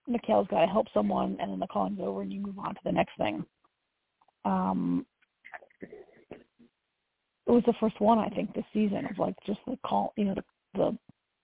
Michaela's 0.08 0.46
got 0.48 0.60
to 0.60 0.66
help 0.66 0.86
someone 0.92 1.36
and 1.40 1.50
then 1.50 1.58
the 1.58 1.66
calling's 1.66 2.00
over 2.00 2.22
and 2.22 2.32
you 2.32 2.40
move 2.40 2.58
on 2.58 2.74
to 2.74 2.80
the 2.84 2.92
next 2.92 3.16
thing. 3.18 3.44
Um 4.44 5.06
it 5.82 7.50
was 7.50 7.62
the 7.66 7.74
first 7.80 8.00
one 8.00 8.18
I 8.18 8.28
think 8.28 8.54
this 8.54 8.64
season 8.72 9.06
of 9.06 9.18
like 9.18 9.34
just 9.46 9.60
the 9.66 9.78
call, 9.84 10.12
you 10.16 10.24
know, 10.24 10.34
the 10.34 10.44
the, 10.74 10.98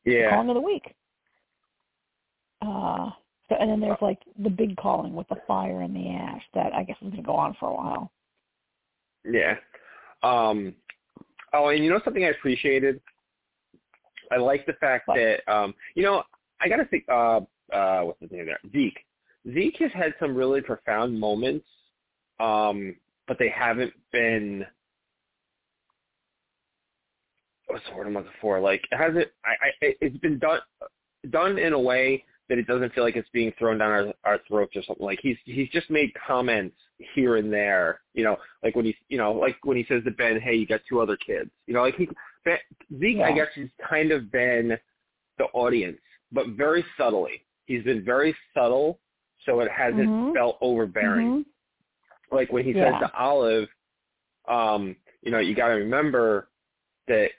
the 0.04 0.10
Yeah. 0.10 0.30
calling 0.30 0.48
of 0.48 0.54
the 0.54 0.60
week. 0.60 0.94
Uh 2.60 3.10
so, 3.48 3.56
and 3.60 3.70
then 3.70 3.80
there's 3.80 3.98
like 4.00 4.20
the 4.38 4.50
big 4.50 4.76
calling 4.76 5.14
with 5.14 5.28
the 5.28 5.36
fire 5.46 5.82
and 5.82 5.94
the 5.94 6.08
ash 6.10 6.42
that 6.54 6.72
I 6.72 6.84
guess 6.84 6.96
is 7.02 7.08
going 7.08 7.16
to 7.16 7.22
go 7.22 7.34
on 7.34 7.54
for 7.58 7.68
a 7.68 7.74
while. 7.74 8.10
Yeah. 9.30 9.56
Um, 10.22 10.74
oh, 11.52 11.68
and 11.68 11.84
you 11.84 11.90
know 11.90 12.00
something 12.04 12.24
I 12.24 12.28
appreciated? 12.28 13.00
I 14.30 14.36
like 14.36 14.64
the 14.64 14.72
fact 14.74 15.08
What? 15.08 15.16
that 15.16 15.52
um, 15.52 15.74
you 15.94 16.02
know 16.02 16.22
I 16.60 16.68
gotta 16.68 16.84
think. 16.86 17.04
Uh, 17.08 17.40
uh, 17.72 18.02
what's 18.02 18.20
his 18.20 18.30
name 18.30 18.46
there? 18.46 18.60
Zeke. 18.70 18.98
Zeke 19.52 19.76
has 19.78 19.90
had 19.92 20.14
some 20.20 20.34
really 20.36 20.60
profound 20.60 21.18
moments, 21.18 21.66
um, 22.38 22.94
but 23.28 23.38
they 23.38 23.48
haven't 23.48 23.92
been. 24.12 24.64
What's 27.66 27.84
the 27.88 27.96
word 27.96 28.06
I'm 28.06 28.14
looking 28.14 28.30
for? 28.40 28.60
Like, 28.60 28.82
hasn't. 28.92 29.28
I, 29.44 29.50
I, 29.86 29.94
it's 30.00 30.16
been 30.18 30.38
done 30.38 30.60
done 31.30 31.58
in 31.58 31.72
a 31.72 31.78
way 31.80 32.24
that 32.48 32.58
it 32.58 32.66
doesn't 32.66 32.92
feel 32.92 33.04
like 33.04 33.16
it's 33.16 33.28
being 33.32 33.52
thrown 33.58 33.78
down 33.78 33.90
our, 33.90 34.14
our 34.24 34.38
throats 34.46 34.76
or 34.76 34.82
something. 34.82 35.06
Like 35.06 35.20
he's 35.22 35.36
he's 35.44 35.68
just 35.70 35.88
made 35.90 36.12
comments 36.26 36.76
here 37.14 37.36
and 37.36 37.52
there, 37.52 38.00
you 38.14 38.24
know, 38.24 38.36
like 38.62 38.76
when 38.76 38.84
he's 38.84 38.94
you 39.08 39.18
know, 39.18 39.32
like 39.32 39.56
when 39.62 39.76
he 39.76 39.84
says 39.88 40.02
to 40.04 40.10
Ben, 40.10 40.40
"Hey, 40.40 40.54
you 40.56 40.66
got 40.66 40.80
two 40.88 41.00
other 41.00 41.16
kids," 41.16 41.50
you 41.66 41.74
know, 41.74 41.82
like 41.82 41.94
he 41.96 42.08
ben, 42.44 42.58
Zeke, 43.00 43.20
I 43.20 43.32
guess, 43.32 43.48
has 43.54 43.68
kind 43.88 44.12
of 44.12 44.30
been 44.30 44.76
the 45.38 45.44
audience, 45.54 45.98
but 46.30 46.48
very 46.48 46.84
subtly. 46.98 47.44
He's 47.66 47.84
been 47.84 48.04
very 48.04 48.36
subtle, 48.52 48.98
so 49.46 49.60
it 49.60 49.70
hasn't 49.70 50.08
Mhm. 50.08 50.34
felt 50.34 50.58
overbearing. 50.60 51.46
Like 52.32 52.50
when 52.52 52.64
he 52.64 52.72
Yeah. 52.72 52.98
says 52.98 53.08
to 53.08 53.14
Olive, 53.14 53.68
um, 54.48 54.96
you 55.22 55.30
know, 55.30 55.38
you 55.38 55.54
got 55.54 55.68
to 55.68 55.74
remember 55.74 56.48
that 57.06 57.30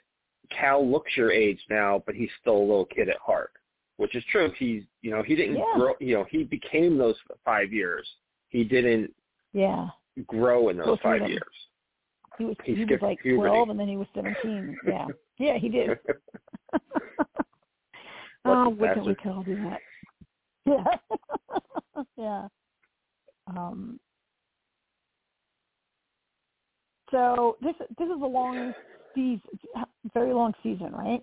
Cal 0.50 0.86
looks 0.86 1.16
your 1.16 1.30
age 1.32 1.62
now, 1.68 2.02
but 2.06 2.14
he's 2.14 2.30
still 2.40 2.56
a 2.56 2.58
little 2.58 2.84
kid 2.86 3.08
at 3.08 3.16
heart, 3.18 3.52
which 3.96 4.14
is 4.14 4.24
true. 4.26 4.50
He's, 4.56 4.84
you 5.02 5.10
know, 5.10 5.22
he 5.22 5.34
didn't 5.34 5.56
Yeah. 5.56 5.74
grow, 5.74 5.94
you 6.00 6.14
know, 6.14 6.24
he 6.24 6.44
became 6.44 6.96
those 6.96 7.18
five 7.44 7.72
years. 7.72 8.16
He 8.48 8.64
didn't 8.64 9.14
Yeah. 9.52 9.90
grow 10.26 10.68
in 10.68 10.76
those 10.76 10.86
through 10.86 11.18
five 11.18 11.28
years. 11.28 11.68
He 12.38 12.44
was 12.44 12.56
He 12.64 12.74
he, 12.74 12.84
was 12.84 13.02
like 13.02 13.20
puberty. 13.20 13.48
twelve 13.48 13.70
and 13.70 13.78
then 13.78 13.88
he 13.88 13.96
was 13.96 14.08
seventeen. 14.14 14.76
Yeah. 14.84 15.08
Yeah, 15.38 15.58
he 15.58 15.68
did. 15.68 15.98
Oh, 18.46 18.68
we 18.68 18.86
can 18.88 19.04
we 19.04 19.16
all 19.26 19.42
do 19.42 19.56
that. 19.64 19.80
Yeah. 20.66 22.04
yeah. 22.16 22.48
Um 23.46 23.98
so 27.10 27.56
this 27.62 27.74
this 27.98 28.06
is 28.06 28.22
a 28.22 28.26
long 28.26 28.72
season 29.14 29.40
very 30.12 30.32
long 30.32 30.52
season, 30.62 30.92
right? 30.92 31.22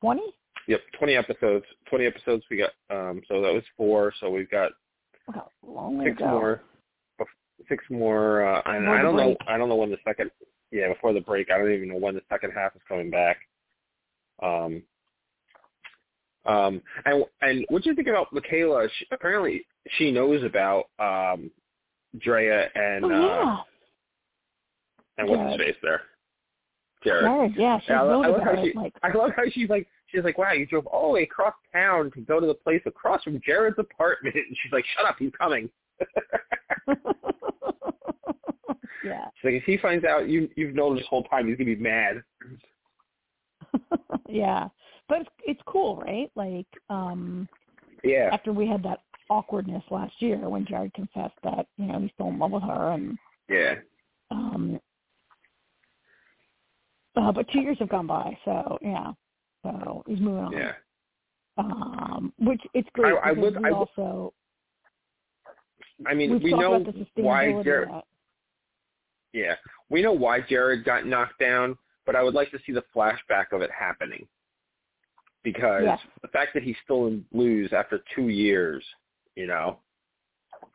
Twenty? 0.00 0.34
Yep, 0.68 0.80
20 0.98 1.16
episodes. 1.16 1.64
20 1.88 2.04
episodes 2.04 2.44
we 2.50 2.58
got. 2.58 2.70
Um, 2.90 3.22
so 3.26 3.40
that 3.40 3.52
was 3.52 3.62
four. 3.74 4.12
So 4.20 4.28
we've 4.28 4.50
got 4.50 4.72
long 5.66 6.02
six 6.04 6.18
go. 6.18 6.26
more. 6.26 6.62
Six 7.68 7.82
more. 7.90 8.46
Uh, 8.46 8.62
and 8.66 8.88
I 8.88 9.02
don't 9.02 9.16
know. 9.16 9.34
I 9.48 9.56
don't 9.56 9.68
know 9.68 9.76
when 9.76 9.90
the 9.90 9.96
second. 10.06 10.30
Yeah, 10.70 10.92
before 10.92 11.14
the 11.14 11.20
break. 11.20 11.50
I 11.50 11.58
don't 11.58 11.72
even 11.72 11.88
know 11.88 11.96
when 11.96 12.14
the 12.14 12.22
second 12.30 12.52
half 12.54 12.76
is 12.76 12.82
coming 12.86 13.10
back. 13.10 13.38
Um. 14.42 14.82
Um. 16.46 16.82
And 17.06 17.24
and 17.40 17.64
what 17.68 17.82
do 17.82 17.90
you 17.90 17.96
think 17.96 18.08
about 18.08 18.32
Michaela? 18.32 18.86
She, 18.98 19.06
apparently, 19.10 19.66
she 19.96 20.10
knows 20.10 20.42
about 20.44 20.84
um, 20.98 21.50
Drea 22.18 22.68
and 22.74 23.04
oh, 23.04 23.08
uh, 23.08 23.20
yeah. 23.20 23.56
And 25.18 25.28
what's 25.28 25.50
his 25.52 25.60
face 25.60 25.76
there, 25.82 26.02
Jared. 27.04 27.24
Jared, 27.24 27.52
yeah, 27.56 27.78
she's 27.80 27.88
Yeah, 27.90 28.00
I, 28.00 28.04
lo- 28.04 28.22
known 28.22 28.24
I 28.24 28.28
love 28.28 28.42
how 28.42 28.62
she. 28.62 28.72
Like 28.74 28.94
I 29.02 29.12
love 29.16 29.30
how 29.36 29.42
she's 29.50 29.68
like. 29.68 29.86
She's 30.06 30.24
like, 30.24 30.38
wow, 30.38 30.52
you 30.52 30.64
drove 30.64 30.86
all 30.86 31.08
the 31.08 31.14
way 31.14 31.22
across 31.24 31.52
town 31.70 32.10
to 32.12 32.20
go 32.22 32.40
to 32.40 32.46
the 32.46 32.54
place 32.54 32.80
across 32.86 33.22
from 33.22 33.38
Jared's 33.44 33.78
apartment, 33.78 34.34
and 34.36 34.56
she's 34.62 34.72
like, 34.72 34.86
shut 34.96 35.04
up, 35.06 35.16
he's 35.18 35.32
coming. 35.38 35.68
yeah. 39.04 39.26
She's 39.34 39.44
like, 39.44 39.54
if 39.54 39.64
he 39.64 39.76
finds 39.76 40.04
out 40.04 40.28
you 40.28 40.48
you've 40.56 40.74
known 40.74 40.96
this 40.96 41.06
whole 41.08 41.24
time, 41.24 41.48
he's 41.48 41.56
gonna 41.56 41.74
be 41.74 41.76
mad. 41.76 42.22
yeah. 44.28 44.68
But 45.08 45.22
it's, 45.22 45.30
it's 45.44 45.60
cool, 45.66 45.96
right? 45.96 46.30
Like, 46.34 46.66
um 46.90 47.48
Yeah, 48.04 48.30
after 48.32 48.52
we 48.52 48.66
had 48.66 48.82
that 48.84 49.00
awkwardness 49.30 49.82
last 49.90 50.14
year 50.20 50.48
when 50.48 50.66
Jared 50.66 50.94
confessed 50.94 51.38
that, 51.44 51.66
you 51.76 51.86
know, 51.86 52.00
he's 52.00 52.10
still 52.14 52.28
in 52.28 52.38
love 52.38 52.52
with 52.52 52.62
her 52.62 52.92
and 52.92 53.18
yeah, 53.48 53.74
um 54.30 54.80
uh, 57.18 57.32
but 57.32 57.48
two 57.50 57.60
years 57.60 57.76
have 57.80 57.88
gone 57.88 58.06
by, 58.06 58.36
so 58.44 58.78
yeah. 58.80 59.12
So 59.62 60.02
he's 60.06 60.20
moving 60.20 60.44
on. 60.44 60.52
yeah. 60.52 60.72
Um 61.58 62.32
which 62.38 62.60
it's 62.74 62.88
great 62.92 63.14
I- 63.14 63.30
I 63.30 63.32
would- 63.32 63.56
we 63.60 63.64
I 63.64 63.70
would- 63.70 63.88
also 63.88 64.32
I 66.06 66.14
mean, 66.14 66.30
talked 66.40 66.44
know 66.60 66.92
why 67.16 67.60
Jared. 67.64 67.88
Yeah, 69.32 69.56
we 69.90 70.00
know 70.00 70.12
why 70.12 70.40
Jared 70.40 70.84
got 70.84 71.04
knocked 71.06 71.38
down, 71.40 71.76
but 72.06 72.14
I 72.14 72.22
would 72.22 72.34
like 72.34 72.50
to 72.52 72.58
see 72.64 72.72
the 72.72 72.84
flashback 72.94 73.52
of 73.52 73.60
it 73.62 73.70
happening 73.72 74.26
because 75.42 75.82
Yes. 75.84 76.00
the 76.22 76.28
fact 76.28 76.54
that 76.54 76.62
he's 76.62 76.78
still 76.84 77.06
in 77.08 77.22
blues 77.32 77.72
after 77.72 77.98
two 78.14 78.28
years, 78.28 78.84
you 79.34 79.46
know, 79.46 79.80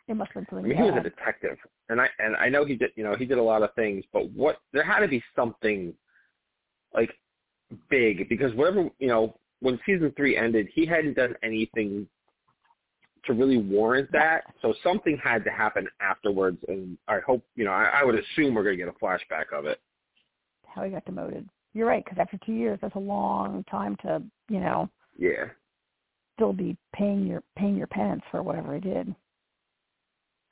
It 0.08 0.16
must 0.16 0.32
have 0.34 0.46
been 0.50 0.60
I 0.60 0.62
mean, 0.62 0.76
he 0.78 0.84
was 0.84 0.96
a 0.96 1.02
detective, 1.02 1.58
and 1.88 2.02
I 2.02 2.10
and 2.20 2.36
I 2.36 2.50
know 2.50 2.66
he 2.66 2.76
did, 2.76 2.92
you 2.98 3.06
know, 3.06 3.16
he 3.16 3.26
did 3.26 3.38
a 3.38 3.44
lot 3.44 3.64
of 3.64 3.74
things, 3.76 4.04
but 4.12 4.30
what 4.32 4.60
there 4.74 4.84
had 4.84 5.00
to 5.00 5.08
be 5.08 5.24
something 5.36 5.98
like 6.94 7.12
big 7.90 8.30
because 8.30 8.54
whatever, 8.56 8.90
you 9.00 9.08
know, 9.08 9.38
when 9.62 9.80
season 9.86 10.12
three 10.18 10.36
ended, 10.38 10.68
he 10.74 10.86
hadn't 10.86 11.16
done 11.16 11.36
anything 11.44 12.08
to 13.26 13.34
really 13.34 13.58
warrant 13.58 14.12
that. 14.12 14.44
So 14.62 14.74
something 14.84 15.18
had 15.24 15.44
to 15.46 15.50
happen 15.50 15.88
afterwards, 16.02 16.58
and 16.68 16.98
I 17.08 17.20
hope, 17.26 17.44
you 17.56 17.64
know, 17.64 17.72
I, 17.72 18.02
I 18.02 18.04
would 18.04 18.16
assume 18.16 18.54
we're 18.54 18.64
going 18.64 18.78
to 18.78 18.84
get 18.84 18.94
a 18.94 19.00
flashback 19.04 19.58
of 19.58 19.66
it. 19.66 19.80
how 20.68 20.84
he 20.84 20.92
got 20.92 21.06
demoted. 21.06 21.48
You're 21.74 21.88
right, 21.88 22.04
because 22.04 22.20
after 22.20 22.38
two 22.46 22.52
years, 22.54 22.78
that's 22.82 22.96
a 22.96 23.00
long 23.00 23.64
time 23.72 23.96
to, 24.04 24.22
you 24.50 24.60
know, 24.60 24.90
Yeah, 25.18 25.46
still 26.36 26.52
be 26.54 26.76
paying 26.94 27.26
your 27.26 27.42
paying 27.56 27.78
your 27.78 27.88
penance 27.88 28.22
for 28.30 28.44
whatever 28.44 28.76
he 28.76 28.82
did. 28.82 29.16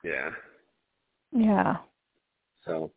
yeah. 0.02 0.30
Yeah. 1.32 1.76
So, 2.64 2.90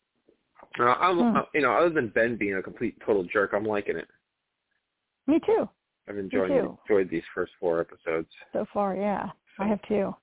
uh, 0.80 0.84
I'm, 1.00 1.18
Hmm. 1.34 1.38
you 1.54 1.62
know, 1.62 1.72
other 1.74 1.90
than 1.90 2.10
Ben 2.10 2.36
being 2.36 2.56
a 2.56 2.64
complete 2.64 2.96
total 3.06 3.24
jerk, 3.24 3.52
I'm 3.54 3.66
liking 3.66 3.98
it. 3.98 4.08
Me 5.28 5.40
too. 5.46 5.68
I've 6.08 6.18
enjoyed 6.18 6.50
too. 6.50 6.78
enjoyed 6.88 7.10
these 7.10 7.24
first 7.34 7.54
four 7.60 7.80
episodes. 7.80 8.28
So 8.54 8.66
far, 8.74 8.96
yeah. 8.96 9.30
I 9.60 9.68
have 9.68 9.82
too. 9.88 10.16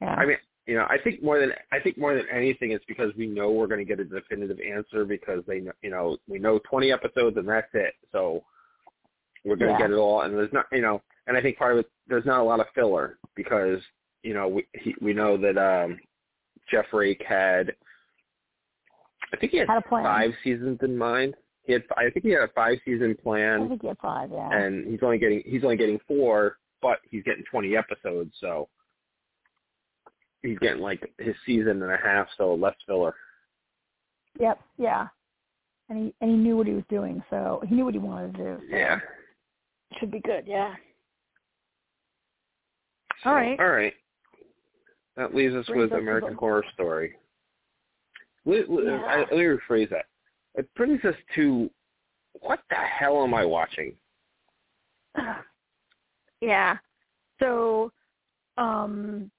Yeah. 0.00 0.14
I 0.14 0.26
mean, 0.26 0.36
you 0.66 0.76
know, 0.76 0.86
I 0.88 0.98
think 1.02 1.22
more 1.22 1.40
than 1.40 1.52
I 1.72 1.80
think 1.80 1.98
more 1.98 2.14
than 2.14 2.26
anything, 2.32 2.70
it's 2.70 2.84
because 2.86 3.12
we 3.16 3.26
know 3.26 3.50
we're 3.50 3.66
going 3.66 3.80
to 3.80 3.84
get 3.84 3.98
a 4.00 4.04
definitive 4.04 4.58
answer 4.60 5.04
because 5.04 5.42
they, 5.46 5.62
you 5.82 5.90
know, 5.90 6.16
we 6.28 6.38
know 6.38 6.58
20 6.70 6.92
episodes 6.92 7.36
and 7.36 7.48
that's 7.48 7.68
it. 7.74 7.94
So 8.12 8.44
we're 9.44 9.56
going 9.56 9.72
to 9.72 9.78
Yeah. 9.78 9.88
get 9.88 9.90
it 9.90 9.96
all, 9.98 10.22
and 10.22 10.34
there's 10.34 10.52
not, 10.52 10.66
you 10.72 10.80
know, 10.82 11.02
and 11.26 11.36
I 11.36 11.42
think 11.42 11.58
part 11.58 11.72
of 11.72 11.78
it, 11.80 11.90
there's 12.06 12.24
not 12.26 12.40
a 12.40 12.44
lot 12.44 12.60
of 12.60 12.66
filler 12.74 13.18
because 13.34 13.80
you 14.22 14.34
know 14.34 14.48
we 14.48 14.66
he, 14.74 14.94
we 15.00 15.12
know 15.12 15.36
that 15.36 15.58
um 15.58 15.98
Jeff 16.70 16.86
Rake 16.92 17.22
had, 17.26 17.74
I 19.34 19.40
think 19.40 19.52
he 19.52 19.58
had 19.58 19.68
Had 19.68 19.82
five 19.88 20.30
seasons 20.44 20.78
in 20.82 20.96
mind. 20.96 21.34
He 21.64 21.72
had, 21.72 21.82
I 21.96 22.10
think 22.10 22.24
he 22.24 22.30
had 22.30 22.42
a 22.42 22.52
five 22.54 22.78
season 22.84 23.16
plan. 23.20 23.62
I 23.62 23.68
think 23.68 23.82
he 23.82 23.88
had 23.88 23.98
five, 23.98 24.30
yeah. 24.30 24.48
and 24.52 24.86
he's 24.86 25.00
only 25.02 25.18
getting 25.18 25.42
he's 25.44 25.64
only 25.64 25.76
getting 25.76 25.98
four, 26.06 26.58
but 26.82 26.98
he's 27.10 27.24
getting 27.24 27.42
20 27.50 27.76
episodes, 27.76 28.32
so 28.40 28.68
he's 30.42 30.58
getting 30.58 30.82
like 30.82 31.10
his 31.18 31.34
season 31.44 31.82
and 31.82 31.90
a 31.90 31.96
half, 31.96 32.28
so 32.36 32.54
less 32.54 32.74
filler. 32.86 33.14
Yep, 34.38 34.60
yeah. 34.78 35.08
And 35.88 35.98
he 35.98 36.14
and 36.20 36.30
he 36.30 36.36
knew 36.36 36.56
what 36.56 36.66
he 36.66 36.74
was 36.74 36.84
doing, 36.88 37.22
so 37.28 37.62
he 37.66 37.74
knew 37.74 37.84
what 37.84 37.94
he 37.94 38.00
wanted 38.00 38.34
to 38.34 38.38
do. 38.38 38.58
So 38.70 38.76
Yeah. 38.76 39.00
Should 39.98 40.10
be 40.10 40.20
good, 40.20 40.44
yeah. 40.46 40.74
So, 43.22 43.30
All 43.30 43.36
right. 43.36 43.58
All 43.58 43.70
right. 43.70 43.94
That 45.16 45.34
leaves 45.34 45.54
us 45.54 45.66
Brings 45.66 45.82
with 45.82 45.92
us 45.92 45.98
American 45.98 46.34
Horror 46.34 46.64
Story. 46.74 47.14
Let, 48.44 48.70
let, 48.70 48.84
Yeah. 48.84 49.02
I, 49.06 49.18
let 49.20 49.32
me 49.32 49.38
rephrase 49.44 49.90
that. 49.90 50.06
It 50.54 50.68
brings 50.74 51.04
us 51.04 51.14
to 51.34 51.70
what 52.40 52.60
the 52.70 52.76
hell 52.76 53.22
am 53.22 53.34
I 53.34 53.44
watching? 53.44 53.94
yeah. 56.40 56.76
So, 57.40 57.92
um, 58.56 59.30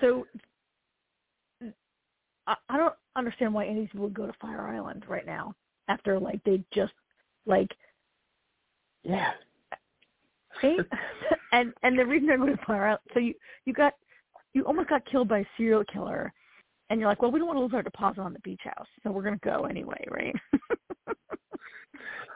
so 0.00 0.26
I, 2.46 2.56
I 2.68 2.76
don't 2.76 2.94
understand 3.16 3.54
why 3.54 3.66
any 3.66 3.86
people 3.86 4.02
would 4.02 4.14
go 4.14 4.26
to 4.26 4.32
Fire 4.40 4.68
Island 4.68 5.04
right 5.08 5.26
now 5.26 5.54
after 5.88 6.18
like 6.18 6.42
they 6.44 6.62
just 6.72 6.92
like 7.46 7.70
Yeah. 9.02 9.32
right? 10.62 10.78
and 11.52 11.72
and 11.82 11.98
the 11.98 12.04
reason 12.06 12.26
they're 12.26 12.38
going 12.38 12.56
to 12.56 12.64
Fire 12.64 12.86
Island, 12.86 13.00
so 13.12 13.20
you 13.20 13.34
you 13.64 13.72
got 13.72 13.94
you 14.52 14.62
almost 14.64 14.88
got 14.88 15.04
killed 15.06 15.28
by 15.28 15.40
a 15.40 15.44
serial 15.56 15.84
killer, 15.92 16.32
and 16.90 17.00
you're 17.00 17.08
like, 17.08 17.22
well, 17.22 17.30
we 17.30 17.38
don't 17.38 17.48
want 17.48 17.56
to 17.58 17.62
lose 17.62 17.74
our 17.74 17.82
deposit 17.82 18.20
on 18.20 18.32
the 18.32 18.38
beach 18.40 18.60
house, 18.64 18.86
so 19.02 19.10
we're 19.10 19.22
going 19.22 19.38
to 19.38 19.44
go 19.44 19.64
anyway, 19.64 20.04
right? 20.10 20.34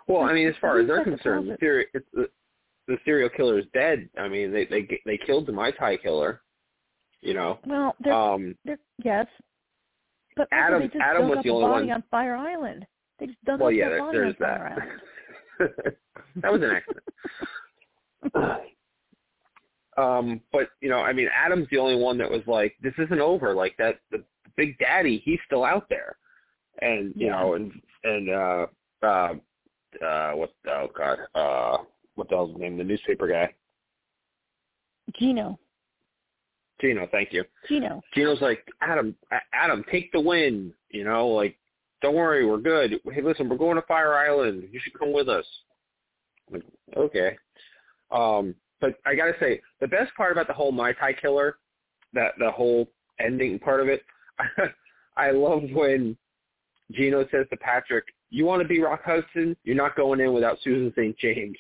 Well, 0.09 0.23
I 0.23 0.33
mean, 0.33 0.49
as 0.49 0.55
far 0.59 0.79
as 0.81 0.87
they're 0.87 1.05
concerned, 1.05 1.51
the, 1.61 1.85
it's 1.93 2.07
the, 2.15 2.31
the 2.87 2.97
serial 3.05 3.29
killer 3.29 3.59
is 3.59 3.67
dead. 3.75 4.09
I 4.19 4.27
mean, 4.27 4.51
they 4.51 4.65
they 4.65 4.89
they 5.05 5.19
killed 5.19 5.45
the 5.47 5.53
Mai 5.53 5.71
Tai 5.71 5.99
killer. 5.99 6.41
You 7.21 7.35
know. 7.35 7.59
well, 7.67 7.95
they're, 8.03 8.15
Um. 8.15 8.57
they're 8.65 8.79
yes, 9.05 9.27
but 10.35 10.49
also 10.51 10.63
Adam- 10.65 10.81
they 10.81 10.87
just 10.89 11.01
Adam 11.01 11.29
was 11.29 11.41
the 11.45 11.51
only 11.51 11.67
body 11.67 11.87
one- 11.89 11.97
on 11.97 12.03
Fire 12.11 12.37
Island. 12.37 12.87
They 13.19 13.27
just 13.27 13.45
dug 13.45 13.61
Well, 13.61 13.69
up 13.69 13.75
yeah, 13.75 13.91
that 13.91 13.91
there, 13.91 13.99
body 14.01 14.19
there's 14.19 14.37
Fire 14.37 14.89
that. 15.59 15.95
That 16.37 16.53
was 16.53 16.63
an 16.63 16.71
accident. 16.71 17.05
um, 19.99 20.41
but 20.53 20.69
you 20.81 20.89
know, 20.89 21.01
I 21.01 21.13
mean, 21.13 21.29
Adam's 21.35 21.67
the 21.71 21.79
only 21.79 21.97
one 22.03 22.17
that 22.19 22.31
was 22.31 22.43
like, 22.47 22.77
"This 22.81 22.95
isn't 22.99 23.21
over." 23.21 23.53
Like 23.55 23.77
that, 23.79 23.99
the 24.11 24.25
Big 24.59 24.77
Daddy, 24.79 25.23
he's 25.25 25.39
still 25.47 25.65
out 25.65 25.89
there, 25.89 26.17
and 26.83 27.15
you 27.17 27.27
Yeah. 27.29 27.41
know, 27.41 27.55
and 27.55 27.73
and 28.05 28.29
uh, 28.29 28.67
uh, 29.03 29.35
uh, 30.05 30.33
what? 30.33 30.53
Oh 30.67 30.89
God, 30.95 31.19
uh, 31.35 31.79
what 32.17 32.29
the 32.29 32.35
hell's 32.35 32.51
his 32.51 32.61
name? 32.61 32.77
The 32.77 32.85
newspaper 32.85 33.29
guy, 33.29 33.55
Gino, 35.17 35.59
Gino. 36.81 37.07
Thank 37.11 37.33
you. 37.33 37.45
Gino. 37.69 38.03
Gino's 38.15 38.41
like, 38.41 38.67
Adam, 38.83 39.15
Adam, 39.53 39.85
take 39.91 40.11
the 40.13 40.21
win. 40.21 40.75
You 40.91 41.05
know, 41.05 41.29
like, 41.29 41.57
don't 42.03 42.15
worry, 42.17 42.45
we're 42.45 42.59
good. 42.59 43.01
Hey, 43.13 43.23
listen, 43.23 43.49
we're 43.49 43.57
going 43.57 43.77
to 43.77 43.83
Fire 43.83 44.15
Island. 44.15 44.69
You 44.73 44.81
should 44.83 44.99
come 44.99 45.13
with 45.13 45.29
us. 45.29 45.47
Like, 46.51 46.63
okay. 46.97 47.37
Um, 48.11 48.55
but 48.81 48.95
I 49.07 49.15
gotta 49.15 49.35
say, 49.39 49.61
the 49.81 49.87
best 49.89 50.13
part 50.17 50.33
about 50.33 50.49
the 50.49 50.53
whole 50.53 50.73
Mai 50.73 50.93
Tai 50.95 51.13
killer, 51.15 51.59
that 52.13 52.33
the 52.39 52.51
whole 52.51 52.89
ending 53.21 53.59
part 53.59 53.81
of 53.81 53.89
it, 53.89 54.03
I 55.17 55.31
love 55.31 55.63
when 55.73 56.17
Gino 56.93 57.25
says 57.31 57.47
to 57.51 57.57
Patrick, 57.57 58.05
"You 58.31 58.45
want 58.45 58.63
to 58.63 58.69
be 58.69 58.81
Rock 58.81 59.03
Hudson? 59.05 59.57
You're 59.65 59.77
not 59.77 59.97
going 59.97 60.21
in 60.21 60.33
without 60.33 60.59
Susan 60.63 60.93
St. 60.97 61.17
James." 61.19 61.57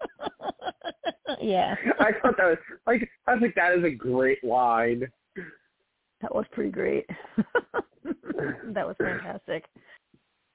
yeah, 1.40 1.74
I 2.00 2.12
thought 2.20 2.36
that 2.36 2.46
was 2.46 2.58
like, 2.86 3.08
I 3.26 3.34
was 3.34 3.42
like, 3.42 3.54
that 3.54 3.76
is 3.76 3.84
a 3.84 3.90
great 3.90 4.42
line. 4.42 5.06
that 6.20 6.34
was 6.34 6.46
pretty 6.52 6.70
great. 6.70 7.06
that 8.04 8.86
was 8.86 8.96
fantastic. 8.98 9.64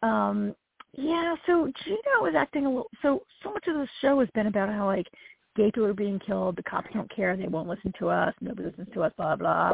Um, 0.01 0.55
yeah, 0.95 1.35
so 1.47 1.71
Gino 1.83 2.29
is 2.29 2.35
acting 2.35 2.65
a 2.65 2.69
little. 2.69 2.89
So 3.01 3.23
so 3.43 3.51
much 3.51 3.65
of 3.67 3.75
the 3.75 3.87
show 4.01 4.19
has 4.19 4.29
been 4.35 4.47
about 4.47 4.69
how 4.69 4.85
like 4.85 5.07
gay 5.55 5.65
people 5.65 5.85
are 5.85 5.93
being 5.93 6.19
killed. 6.19 6.55
The 6.55 6.63
cops 6.63 6.89
don't 6.93 7.13
care. 7.13 7.35
They 7.35 7.47
won't 7.47 7.69
listen 7.69 7.93
to 7.99 8.09
us. 8.09 8.33
Nobody 8.41 8.69
listens 8.69 8.89
to 8.93 9.03
us. 9.03 9.11
Blah 9.17 9.35
blah. 9.35 9.73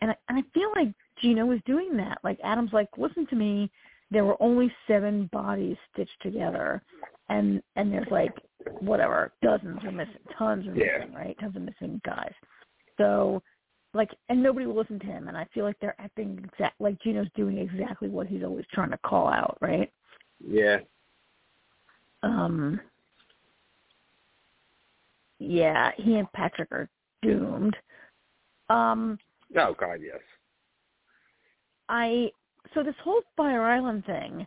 And 0.00 0.10
I, 0.10 0.16
and 0.28 0.38
I 0.38 0.42
feel 0.52 0.70
like 0.74 0.92
Gino 1.20 1.50
is 1.52 1.60
doing 1.66 1.96
that. 1.96 2.18
Like 2.22 2.38
Adam's 2.44 2.72
like, 2.72 2.88
listen 2.96 3.26
to 3.28 3.36
me. 3.36 3.70
There 4.10 4.24
were 4.24 4.40
only 4.40 4.72
seven 4.86 5.28
bodies 5.32 5.76
stitched 5.92 6.20
together, 6.22 6.82
and 7.28 7.62
and 7.76 7.92
there's 7.92 8.10
like 8.10 8.32
whatever 8.80 9.32
dozens 9.42 9.82
are 9.84 9.92
missing, 9.92 10.18
tons 10.38 10.66
are 10.66 10.74
Yeah. 10.74 10.98
missing, 10.98 11.14
right? 11.14 11.36
Tons 11.40 11.56
of 11.56 11.62
missing 11.62 12.00
guys. 12.04 12.32
So 12.98 13.42
like 13.94 14.10
and 14.28 14.42
nobody 14.42 14.66
will 14.66 14.76
listen 14.76 14.98
to 14.98 15.06
him 15.06 15.28
and 15.28 15.36
I 15.36 15.46
feel 15.54 15.64
like 15.64 15.78
they're 15.80 15.98
acting 15.98 16.38
exact 16.52 16.80
like 16.80 17.00
Gino's 17.00 17.28
doing 17.34 17.56
exactly 17.58 18.08
what 18.08 18.26
he's 18.26 18.44
always 18.44 18.66
trying 18.72 18.90
to 18.90 18.98
call 18.98 19.28
out, 19.28 19.56
right? 19.60 19.90
Yeah. 20.46 20.78
Um 22.22 22.80
yeah, 25.38 25.92
he 25.96 26.16
and 26.16 26.30
Patrick 26.32 26.70
are 26.72 26.88
doomed. 27.22 27.76
Um 28.68 29.18
Oh 29.56 29.74
God, 29.78 29.98
yes. 30.02 30.20
I 31.88 32.30
so 32.74 32.82
this 32.82 32.94
whole 33.02 33.22
Fire 33.36 33.62
Island 33.62 34.04
thing, 34.06 34.46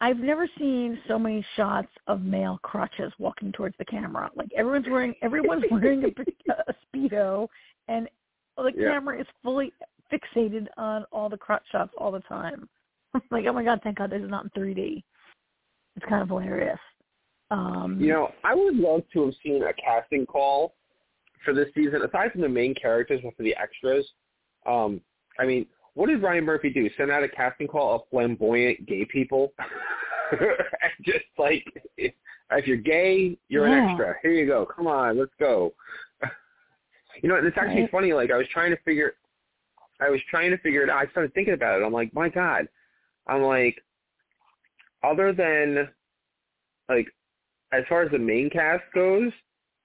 I've 0.00 0.18
never 0.18 0.48
seen 0.58 0.98
so 1.06 1.18
many 1.18 1.44
shots 1.56 1.88
of 2.08 2.22
male 2.22 2.58
crotches 2.62 3.12
walking 3.18 3.52
towards 3.52 3.76
the 3.78 3.84
camera. 3.84 4.30
Like 4.34 4.50
everyone's 4.56 4.86
wearing 4.90 5.14
everyone's 5.22 5.64
wearing 5.70 6.04
a, 6.04 6.52
a 6.68 6.74
speedo, 6.94 7.46
and 7.88 8.08
the 8.56 8.72
Yeah. 8.76 8.90
camera 8.90 9.20
is 9.20 9.26
fully 9.42 9.72
fixated 10.12 10.66
on 10.76 11.04
all 11.12 11.28
the 11.28 11.38
crotch 11.38 11.62
shots 11.70 11.92
all 11.96 12.10
the 12.10 12.20
time. 12.20 12.68
like 13.30 13.46
oh 13.46 13.52
my 13.52 13.62
god, 13.64 13.80
thank 13.84 13.98
God 13.98 14.10
this 14.10 14.22
is 14.22 14.30
not 14.30 14.44
in 14.44 14.50
3D. 14.50 15.02
It's 15.96 16.06
kind 16.06 16.22
of 16.22 16.28
hilarious. 16.28 16.78
Um, 17.50 17.98
You 18.00 18.08
know, 18.08 18.30
I 18.44 18.54
would 18.54 18.76
love 18.76 19.02
to 19.12 19.26
have 19.26 19.34
seen 19.42 19.62
a 19.62 19.74
casting 19.74 20.24
call 20.24 20.74
for 21.44 21.52
this 21.52 21.68
season, 21.74 22.02
aside 22.02 22.32
from 22.32 22.40
the 22.40 22.48
main 22.48 22.74
characters, 22.74 23.20
but 23.22 23.36
for 23.36 23.42
the 23.42 23.54
extras. 23.56 24.08
Um, 24.66 25.00
I 25.38 25.46
mean, 25.46 25.66
what 25.94 26.08
did 26.08 26.22
Ryan 26.22 26.44
Murphy 26.44 26.70
do? 26.70 26.88
Send 26.96 27.10
out 27.10 27.22
a 27.22 27.28
casting 27.28 27.66
call 27.66 27.96
of 27.96 28.02
flamboyant 28.10 28.86
gay 28.86 29.04
people? 29.04 29.52
just 31.02 31.24
like, 31.38 31.64
if, 31.96 32.14
if 32.50 32.66
you're 32.66 32.76
gay, 32.76 33.36
you're 33.48 33.66
an 33.66 33.72
extra. 33.90 34.14
Here 34.22 34.32
you 34.32 34.46
go. 34.46 34.66
Come 34.66 34.86
on, 34.86 35.18
let's 35.18 35.32
go. 35.38 35.74
you 37.22 37.28
know, 37.28 37.36
and 37.36 37.46
it's 37.46 37.58
actually 37.58 37.82
Right. 37.82 37.90
funny. 37.90 38.12
Like, 38.12 38.30
I 38.30 38.36
was 38.36 38.46
trying 38.48 38.70
to 38.70 38.78
figure, 38.84 39.14
I 40.00 40.08
was 40.08 40.20
trying 40.30 40.50
to 40.50 40.58
figure 40.58 40.82
it 40.82 40.90
out. 40.90 41.06
I 41.06 41.10
started 41.10 41.34
thinking 41.34 41.54
about 41.54 41.80
it. 41.80 41.84
I'm 41.84 41.92
like, 41.92 42.12
my 42.14 42.28
God. 42.28 42.68
I'm 43.26 43.42
like, 43.42 43.82
other 45.04 45.32
than, 45.32 45.88
like, 46.88 47.06
as 47.72 47.84
far 47.88 48.02
as 48.02 48.10
the 48.10 48.18
main 48.18 48.50
cast 48.50 48.84
goes, 48.94 49.32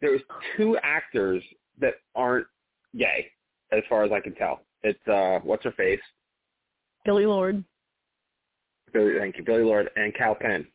there's 0.01 0.21
two 0.55 0.77
actors 0.83 1.43
that 1.79 1.95
aren't 2.15 2.47
gay, 2.97 3.31
as 3.71 3.83
far 3.89 4.03
as 4.03 4.11
I 4.11 4.19
can 4.19 4.33
tell. 4.35 4.61
It's 4.83 5.07
uh, 5.07 5.39
what's 5.43 5.63
her 5.63 5.71
face? 5.71 5.99
Billie 7.05 7.25
Lourd. 7.25 7.63
Billy, 8.93 9.13
thank 9.19 9.37
you, 9.37 9.43
Billie 9.43 9.63
Lourd 9.63 9.89
and 9.95 10.13
Kal 10.15 10.35
Penn. 10.35 10.67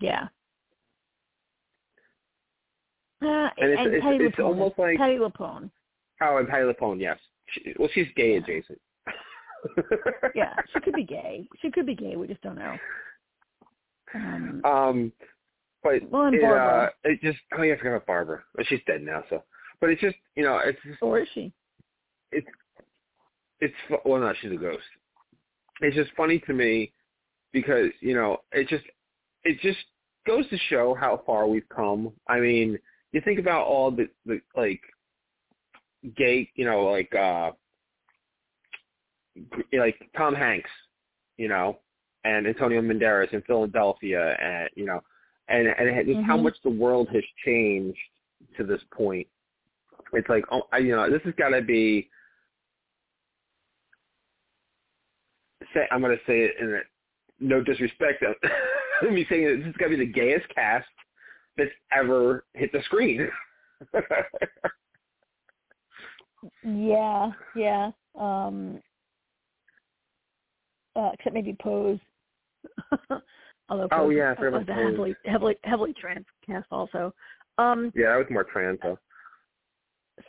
Yeah. 0.00 0.28
Uh, 3.22 3.48
And 3.58 3.70
it's- 3.72 3.86
it's- 3.86 4.02
Patty 4.02 4.24
it's 4.24 4.38
almost 4.38 4.78
like- 4.78 4.98
Patti 4.98 5.16
LuPone. 5.16 5.70
Oh, 6.20 6.36
and 6.36 6.48
Patti 6.48 6.64
LuPone, 6.64 7.00
yes. 7.00 7.18
She, 7.46 7.74
well, 7.78 7.88
she's 7.92 8.10
gay 8.12 8.32
Yeah. 8.32 8.38
adjacent. 8.38 8.80
Yeah, 10.34 10.54
she 10.72 10.80
could 10.80 10.94
be 10.94 11.04
gay. 11.16 11.48
She 11.60 11.70
could 11.70 11.86
be 11.86 11.94
gay. 11.94 12.16
We 12.16 12.26
just 12.26 12.42
don't 12.42 12.56
know. 12.58 12.76
Um, 14.14 14.60
Um, 14.64 15.12
but 15.82 16.02
Well, 16.10 16.26
and 16.26 16.34
it, 16.36 16.44
uh, 16.44 16.90
it 17.04 17.20
just 17.22 17.38
oh 17.56 17.62
yeah, 17.62 17.74
I 17.74 17.76
forgot 17.78 17.90
about 17.96 18.06
Barbara. 18.06 18.44
Well, 18.54 18.66
she's 18.66 18.82
dead 18.86 19.02
now, 19.02 19.24
so. 19.30 19.42
But 19.80 19.90
it's 19.90 20.00
just 20.02 20.16
you 20.36 20.42
know 20.44 20.58
it's 20.58 20.80
just 20.82 21.02
or 21.02 21.18
is 21.20 21.28
she? 21.34 21.52
It's 22.34 22.46
it's 23.60 23.74
well 24.04 24.20
no 24.20 24.32
she's 24.40 24.52
a 24.52 24.56
ghost. 24.56 24.82
It's 25.80 25.96
just 25.96 26.10
funny 26.16 26.38
to 26.40 26.52
me 26.52 26.92
because 27.52 27.90
you 28.00 28.14
know 28.14 28.38
it 28.52 28.68
just 28.68 28.84
it 29.44 29.60
just 29.60 29.78
goes 30.26 30.48
to 30.50 30.58
show 30.68 30.94
how 30.98 31.22
far 31.26 31.46
we've 31.46 31.68
come. 31.74 32.12
I 32.28 32.40
mean 32.40 32.78
you 33.12 33.20
think 33.20 33.38
about 33.38 33.66
all 33.66 33.90
the 33.90 34.08
the 34.26 34.40
like 34.56 34.80
gay 36.16 36.50
you 36.54 36.64
know 36.66 36.84
like 36.84 37.14
uh 37.14 37.50
like 39.72 39.96
tom 40.16 40.34
hanks 40.34 40.70
you 41.38 41.48
know 41.48 41.78
and 42.24 42.46
antonio 42.46 42.80
banderas 42.82 43.32
in 43.32 43.40
philadelphia 43.42 44.36
and 44.40 44.68
you 44.76 44.84
know 44.84 45.00
and 45.48 45.68
and 45.68 46.06
just 46.06 46.20
how 46.20 46.36
Mhm. 46.36 46.42
much 46.42 46.56
the 46.62 46.70
world 46.70 47.08
has 47.10 47.24
changed 47.44 47.98
to 48.56 48.64
this 48.64 48.82
point. 48.92 49.26
It's 50.12 50.28
like 50.28 50.44
oh 50.50 50.62
I, 50.72 50.78
you 50.78 50.94
know 50.94 51.10
this 51.10 51.22
has 51.22 51.34
got 51.34 51.50
to 51.50 51.62
be 51.62 52.08
say 55.74 55.86
I'm 55.90 56.00
going 56.00 56.16
to 56.16 56.22
say 56.26 56.40
it 56.40 56.52
in 56.60 56.74
a, 56.74 56.80
no 57.40 57.62
disrespect. 57.62 58.22
uh, 58.22 59.06
me 59.10 59.26
saying 59.28 59.44
that 59.44 59.56
this 59.58 59.66
is 59.68 59.76
going 59.76 59.90
to 59.90 59.98
be 59.98 60.06
the 60.06 60.12
gayest 60.12 60.46
cast 60.54 60.86
that's 61.56 61.70
ever 61.92 62.44
hit 62.54 62.72
the 62.72 62.82
screen. 62.84 63.28
Yeah, 66.62 67.32
yeah. 67.56 67.90
Um, 68.18 68.80
uh, 70.96 71.10
except 71.14 71.34
maybe 71.34 71.56
Pose. 71.60 71.98
Although 73.68 73.88
Oh, 73.92 74.10
yeah, 74.10 74.32
I 74.32 74.36
forgot 74.36 74.52
was 74.52 74.62
about 74.62 74.76
Pose. 74.76 74.84
heavily, 74.92 75.16
heavily, 75.24 75.56
heavily 75.64 75.94
trans 75.98 76.26
cast 76.46 76.66
also. 76.70 77.14
Um, 77.58 77.92
yeah, 77.94 78.10
that 78.10 78.16
was 78.16 78.26
more 78.30 78.44
trans 78.44 78.78
though. 78.82 78.98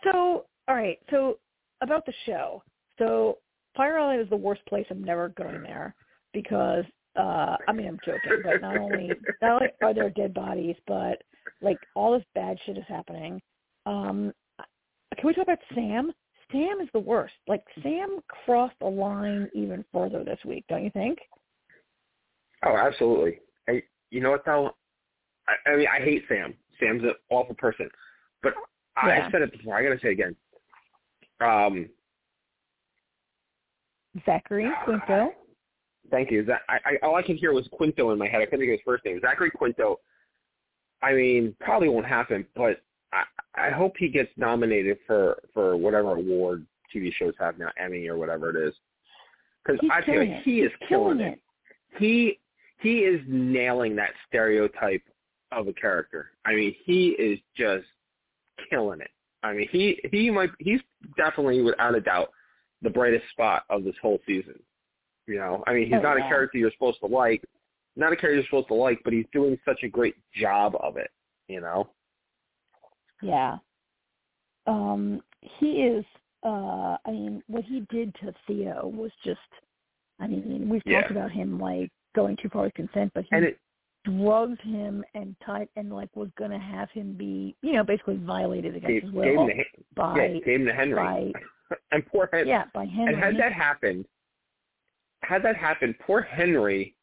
so 0.04 0.46
all 0.68 0.76
right, 0.76 1.00
so 1.10 1.38
about 1.82 2.06
the 2.06 2.14
show. 2.26 2.64
So 2.98 3.40
Fire 3.76 4.00
Island 4.00 4.22
is 4.22 4.30
the 4.30 4.36
worst 4.36 4.66
place. 4.68 4.86
I'm 4.90 5.04
never 5.04 5.30
going 5.30 5.62
there 5.64 5.96
because 6.34 6.86
uh 7.18 7.56
I 7.68 7.72
mean 7.74 7.88
I'm 7.88 8.00
joking, 8.06 8.42
but 8.44 8.62
not 8.62 8.78
only 8.78 9.12
not 9.42 9.62
only 9.62 9.68
are 9.82 9.94
there 9.94 10.10
dead 10.10 10.34
bodies, 10.34 10.76
but 10.88 11.22
like 11.62 11.78
all 11.96 12.14
this 12.14 12.26
bad 12.34 12.58
shit 12.66 12.78
is 12.78 12.84
happening. 12.88 13.42
Um 13.86 14.34
can 15.18 15.28
we 15.28 15.34
talk 15.34 15.44
about 15.44 15.60
Sam? 15.74 16.12
Sam 16.52 16.80
is 16.82 16.90
the 16.94 17.00
worst. 17.00 17.34
Like 17.48 17.64
Sam 17.82 18.20
crossed 18.46 18.76
the 18.80 18.88
line 18.88 19.50
even 19.54 19.84
further 19.94 20.24
this 20.24 20.40
week, 20.46 20.66
don't 20.70 20.84
you 20.84 20.92
think? 20.92 21.20
Oh, 22.66 22.76
absolutely. 22.78 23.40
I, 23.68 23.84
you 24.12 24.22
know 24.22 24.32
what 24.32 24.46
though? 24.46 24.72
I, 25.48 25.70
I 25.70 25.76
mean, 25.76 25.88
I 25.88 26.04
hate 26.04 26.24
Sam. 26.28 26.54
Sam's 26.80 27.04
an 27.04 27.14
awful 27.30 27.56
person, 27.56 27.90
but 28.44 28.54
Yeah. 28.98 29.28
I 29.28 29.32
said 29.32 29.42
it 29.42 29.52
before. 29.52 29.76
I 29.76 29.84
gotta 29.84 30.00
say 30.02 30.10
it 30.10 30.14
again. 30.14 30.36
Um, 31.42 31.90
Zachary 34.26 34.70
Quinto. 34.84 35.32
thank 36.10 36.32
you. 36.32 36.46
I, 36.70 36.78
I 36.86 37.06
all 37.06 37.16
I 37.16 37.24
could 37.24 37.38
hear 37.38 37.54
was 37.54 37.68
Quinto 37.74 38.12
in 38.12 38.20
my 38.20 38.28
head. 38.28 38.42
I 38.42 38.46
couldn't 38.46 38.60
think 38.60 38.70
of 38.70 38.80
his 38.80 38.86
first 38.86 39.06
name. 39.06 39.20
Zachary 39.22 39.52
Quinto. 39.52 40.00
I 41.02 41.14
mean, 41.14 41.56
probably 41.60 41.90
won't 41.90 42.06
happen, 42.06 42.46
but 42.56 42.82
I, 43.12 43.24
I 43.56 43.70
hope 43.70 43.96
he 43.98 44.10
gets 44.10 44.30
nominated 44.38 44.98
for 45.06 45.38
for 45.54 45.76
whatever 45.78 46.16
award 46.16 46.66
TV 46.94 47.14
shows 47.14 47.34
have 47.40 47.58
now, 47.58 47.70
Emmy 47.78 48.08
or 48.08 48.18
whatever 48.18 48.50
it 48.50 48.68
is. 48.68 48.74
Because 49.64 49.80
I 49.92 50.02
feel 50.04 50.20
like 50.20 50.44
he 50.44 50.62
is 50.62 50.72
He's 50.80 50.90
killing 50.90 51.18
killing 51.18 51.34
it. 51.34 51.42
He 51.98 52.40
he 52.80 53.00
is 53.00 53.22
nailing 53.28 53.96
that 53.96 54.12
stereotype 54.28 55.04
of 55.52 55.68
a 55.68 55.74
character. 55.74 56.32
I 56.46 56.54
mean, 56.54 56.76
he 56.86 57.10
is 57.10 57.40
just 57.58 57.86
killing 58.70 59.02
it. 59.02 59.12
I 59.44 59.54
mean, 59.54 59.68
he 59.72 60.00
he 60.12 60.30
might 60.30 60.50
he's 60.60 60.82
definitely 61.18 61.62
without 61.62 61.96
a 61.96 62.02
doubt 62.02 62.30
the 62.86 62.90
brightest 62.90 63.30
spot 63.32 63.64
of 63.70 63.84
this 63.84 63.96
whole 64.02 64.20
season. 64.26 64.58
You 65.28 65.36
know, 65.36 65.64
I 65.68 65.74
mean, 65.74 65.86
he's 65.86 65.96
Oh, 65.96 66.02
not 66.02 66.18
yeah. 66.18 66.26
a 66.26 66.30
character 66.30 66.58
you're 66.58 66.72
supposed 66.72 67.00
to 67.02 67.08
like, 67.08 67.44
not 67.96 68.14
a 68.14 68.16
character 68.16 68.36
you're 68.36 68.46
supposed 68.46 68.68
to 68.70 68.76
like, 68.76 69.00
but 69.04 69.12
he's 69.12 69.26
doing 69.34 69.58
such 69.66 69.84
a 69.84 69.88
great 69.90 70.16
job 70.34 70.76
of 70.80 70.98
it. 70.98 71.10
You 71.48 71.62
know, 71.62 71.90
Yeah. 73.22 73.58
Um, 74.68 75.22
he 75.42 75.84
is 75.84 76.06
uh 76.44 76.98
I 77.06 77.12
mean, 77.12 77.44
what 77.48 77.64
he 77.66 77.82
did 77.90 78.14
to 78.16 78.34
Theo 78.48 78.88
was 78.88 79.12
just 79.24 79.40
I 80.20 80.28
mean, 80.28 80.70
we've 80.70 80.82
Yeah. 80.86 81.02
talked 81.02 81.12
about 81.12 81.32
him 81.32 81.60
like 81.60 81.92
going 82.16 82.38
too 82.38 82.50
far 82.50 82.64
with 82.64 82.74
consent, 82.76 83.12
but 83.14 83.24
he 83.26 83.30
and 83.36 83.46
it 83.46 83.60
drugged 84.06 84.62
him 84.62 85.04
and 85.16 85.36
tied 85.44 85.68
and 85.76 85.92
like 85.92 86.16
was 86.16 86.30
gonna 86.38 86.60
have 86.60 86.90
him 86.92 87.14
be 87.14 87.56
you 87.62 87.74
know, 87.74 87.84
basically 87.84 88.18
violated 88.18 88.76
against 88.76 88.88
gave, 88.88 89.02
his 89.04 89.12
gave 89.12 89.38
will 89.38 89.48
him 89.48 89.58
the 89.58 89.66
by 89.96 90.18
yeah, 90.18 90.40
gave 90.40 90.60
him 90.62 90.66
to 90.68 90.74
Henry, 90.74 90.96
by 90.96 91.32
and 91.92 92.06
poor 92.06 92.30
Henry. 92.32 92.50
yeah, 92.50 92.66
by 92.74 92.86
Henry. 92.86 93.14
And 93.14 93.24
had 93.24 93.38
that 93.40 93.54
happened, 93.54 94.06
had 95.22 95.44
that 95.44 95.56
happened, 95.56 95.96
poor 96.00 96.22
Henry 96.22 96.96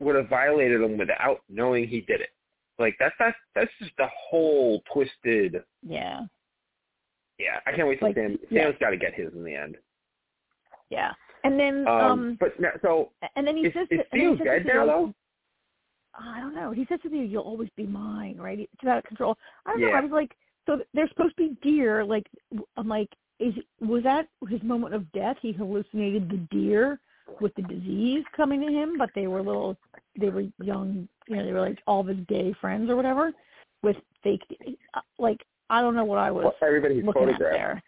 would 0.00 0.14
have 0.16 0.28
violated 0.28 0.82
him 0.82 0.98
without 0.98 1.40
knowing 1.48 1.86
he 1.88 2.00
did 2.02 2.20
it. 2.20 2.30
Like 2.78 2.94
that's 2.98 3.14
that's 3.18 3.36
that's 3.54 3.70
just 3.80 3.92
the 3.98 4.08
whole 4.30 4.82
twisted. 4.92 5.62
yeah. 5.82 6.20
Yeah, 7.38 7.60
I 7.66 7.72
can't 7.72 7.86
wait 7.86 7.98
till 7.98 8.08
Like, 8.08 8.16
Sam. 8.16 8.38
yeah. 8.50 8.62
Sam's 8.64 8.76
got 8.80 8.90
to 8.90 8.96
get 8.96 9.12
his 9.12 9.30
in 9.34 9.44
the 9.44 9.54
end. 9.54 9.76
Yeah. 10.88 11.12
And 11.44 11.60
then 11.60 11.86
Um, 11.86 12.00
um 12.00 12.36
but 12.40 12.58
now, 12.58 12.70
so 12.80 13.12
and 13.36 13.46
then 13.46 13.58
he 13.58 13.66
is, 13.66 13.74
says 13.74 13.86
is 13.90 13.98
to, 13.98 14.04
Theo 14.18 14.36
dead 14.36 14.64
now 14.66 14.86
though? 14.86 15.14
I 16.18 16.40
don't 16.40 16.54
know. 16.54 16.70
He 16.70 16.86
says 16.86 16.98
to 17.02 17.10
me, 17.10 17.26
"You'll 17.26 17.42
always 17.42 17.68
be 17.76 17.84
mine," 17.86 18.38
right? 18.38 18.58
It's 18.58 18.88
out 18.88 18.96
of 18.98 19.04
control. 19.04 19.36
I 19.66 19.72
don't 19.72 19.82
know. 19.82 19.88
I 19.90 20.00
was 20.00 20.10
like, 20.10 20.34
so 20.66 20.80
they're 20.94 21.08
supposed 21.08 21.36
to 21.36 21.48
be 21.48 21.56
deer. 21.62 22.04
Like, 22.04 22.26
I'm 22.76 22.88
like, 22.88 23.08
is 23.38 23.54
was 23.80 24.02
that 24.04 24.28
his 24.48 24.62
moment 24.62 24.94
of 24.94 25.10
death? 25.12 25.36
He 25.40 25.52
hallucinated 25.52 26.28
the 26.30 26.38
deer 26.56 26.98
with 27.40 27.54
the 27.54 27.62
disease 27.62 28.24
coming 28.36 28.60
to 28.60 28.72
him, 28.72 28.96
but 28.98 29.10
they 29.14 29.26
were 29.26 29.42
little, 29.42 29.76
they 30.18 30.28
were 30.28 30.44
young, 30.62 31.08
you 31.28 31.36
know, 31.36 31.44
they 31.44 31.52
were 31.52 31.60
like 31.60 31.78
all 31.86 32.00
of 32.00 32.06
his 32.06 32.18
gay 32.28 32.54
friends 32.60 32.88
or 32.88 32.96
whatever, 32.96 33.32
with 33.82 33.96
fake, 34.22 34.42
like 35.18 35.40
I 35.68 35.80
don't 35.80 35.94
know 35.96 36.04
what 36.04 36.18
I 36.18 36.30
was 36.30 36.44
Well, 36.44 36.54
everybody's 36.62 37.04
photographed. 37.04 37.40
there. 37.40 37.82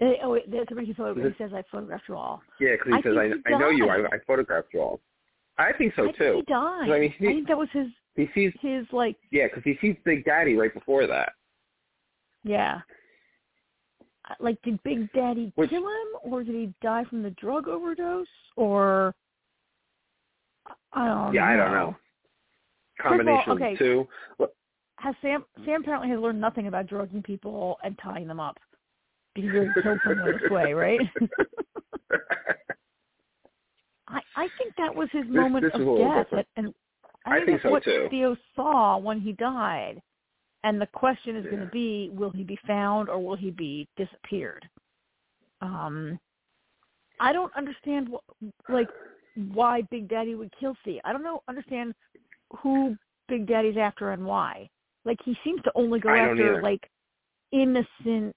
Eh, 0.00 0.14
Oh, 0.22 0.30
wait, 0.30 0.50
there's 0.50 0.66
somebody 0.68 0.88
who 0.88 0.94
photographed. 0.94 1.26
Is 1.28 1.34
He 1.38 1.44
says 1.44 1.52
I 1.54 1.62
photographed 1.70 2.04
you 2.08 2.16
all. 2.16 2.42
Yeah, 2.60 2.72
because 2.72 2.88
he 2.88 2.98
I 2.98 3.02
says, 3.02 3.16
I, 3.16 3.26
he 3.48 3.54
I 3.54 3.58
know 3.58 3.70
you. 3.70 3.88
I. 3.88 3.98
I 4.06 4.18
photographed 4.26 4.68
you 4.74 4.80
all. 4.80 5.00
I 5.56 5.72
think 5.72 5.92
so 5.94 6.02
I 6.02 6.06
think 6.06 6.18
too. 6.18 6.34
he 6.46 6.52
died. 6.52 6.90
I 6.90 6.98
mean, 6.98 7.14
he- 7.16 7.28
I 7.28 7.30
think 7.30 7.46
that 7.48 7.56
was 7.58 7.68
his 7.72 7.86
He 8.16 8.28
sees, 8.34 8.52
his 8.60 8.86
like 8.92 9.16
yeah, 9.32 9.46
because 9.48 9.62
he 9.64 9.76
sees 9.80 9.96
Big 10.04 10.24
Daddy 10.24 10.54
right 10.54 10.72
before 10.72 11.06
that. 11.06 11.32
Yeah. 12.44 12.80
Like, 14.40 14.60
did 14.62 14.82
Big 14.84 15.12
Daddy 15.12 15.52
Which- 15.56 15.68
kill 15.70 15.82
him, 15.86 16.06
or 16.22 16.42
did 16.44 16.54
he 16.54 16.72
die 16.80 17.04
from 17.04 17.22
the 17.22 17.30
drug 17.30 17.68
overdose, 17.68 18.26
or 18.56 19.14
I 20.94 21.06
don't 21.08 21.34
Yeah, 21.34 21.40
know. 21.42 21.46
I 21.46 21.56
don't 21.56 21.72
know. 21.72 21.88
Of 23.00 23.06
all, 23.06 23.10
Combination 23.10 23.52
okay. 23.52 23.72
of 23.72 23.78
the 23.78 23.84
two. 23.84 24.08
Has 24.98 25.14
Sam 25.20 25.44
Sam 25.66 25.82
apparently 25.82 26.08
has 26.10 26.20
learned 26.20 26.40
nothing 26.40 26.68
about 26.68 26.86
drugging 26.86 27.22
people 27.22 27.76
and 27.82 27.98
tying 28.02 28.26
them 28.28 28.38
up 28.40 28.56
because 29.34 29.50
he 29.74 29.82
killed 29.82 29.98
someone 30.04 30.32
this 30.40 30.50
way, 30.50 30.72
right? 30.72 31.00
I 34.08 34.20
I 34.36 34.48
think 34.58 34.74
that 34.78 34.94
was 34.94 35.08
his 35.12 35.24
moment 35.28 35.64
this 35.64 35.74
is 35.80 35.86
of 35.86 35.98
death, 35.98 36.24
different. 36.26 36.48
and 36.56 36.74
I 37.26 37.36
think 37.36 37.46
think 37.46 37.62
so, 37.62 37.70
what 37.70 37.84
too. 37.84 38.06
Theo 38.10 38.36
saw 38.54 38.98
when 38.98 39.20
he 39.20 39.32
died. 39.32 40.00
And 40.62 40.80
the 40.80 40.86
question 40.86 41.36
is 41.36 41.44
going 41.44 41.60
to 41.60 41.66
be: 41.66 42.10
Will 42.14 42.30
he 42.30 42.42
be 42.42 42.58
found, 42.66 43.08
or 43.08 43.18
will 43.18 43.36
he 43.36 43.50
be 43.50 43.86
disappeared? 43.96 44.66
Um, 45.60 46.18
I 47.20 47.32
don't 47.32 47.54
understand, 47.54 48.08
wh- 48.12 48.70
like, 48.70 48.88
why 49.52 49.82
Big 49.90 50.08
Daddy 50.08 50.34
would 50.34 50.52
kill 50.58 50.74
Theo. 50.84 51.00
I 51.04 51.12
don't 51.12 51.22
know, 51.22 51.42
understand 51.48 51.94
who 52.58 52.96
Big 53.28 53.46
Daddy's 53.46 53.76
after 53.76 54.12
and 54.12 54.24
why. 54.24 54.68
Like, 55.04 55.18
he 55.24 55.36
seems 55.44 55.60
to 55.62 55.72
only 55.74 56.00
go 56.00 56.08
I 56.08 56.18
after 56.18 56.52
either. 56.54 56.62
like 56.62 56.88
innocent 57.52 58.34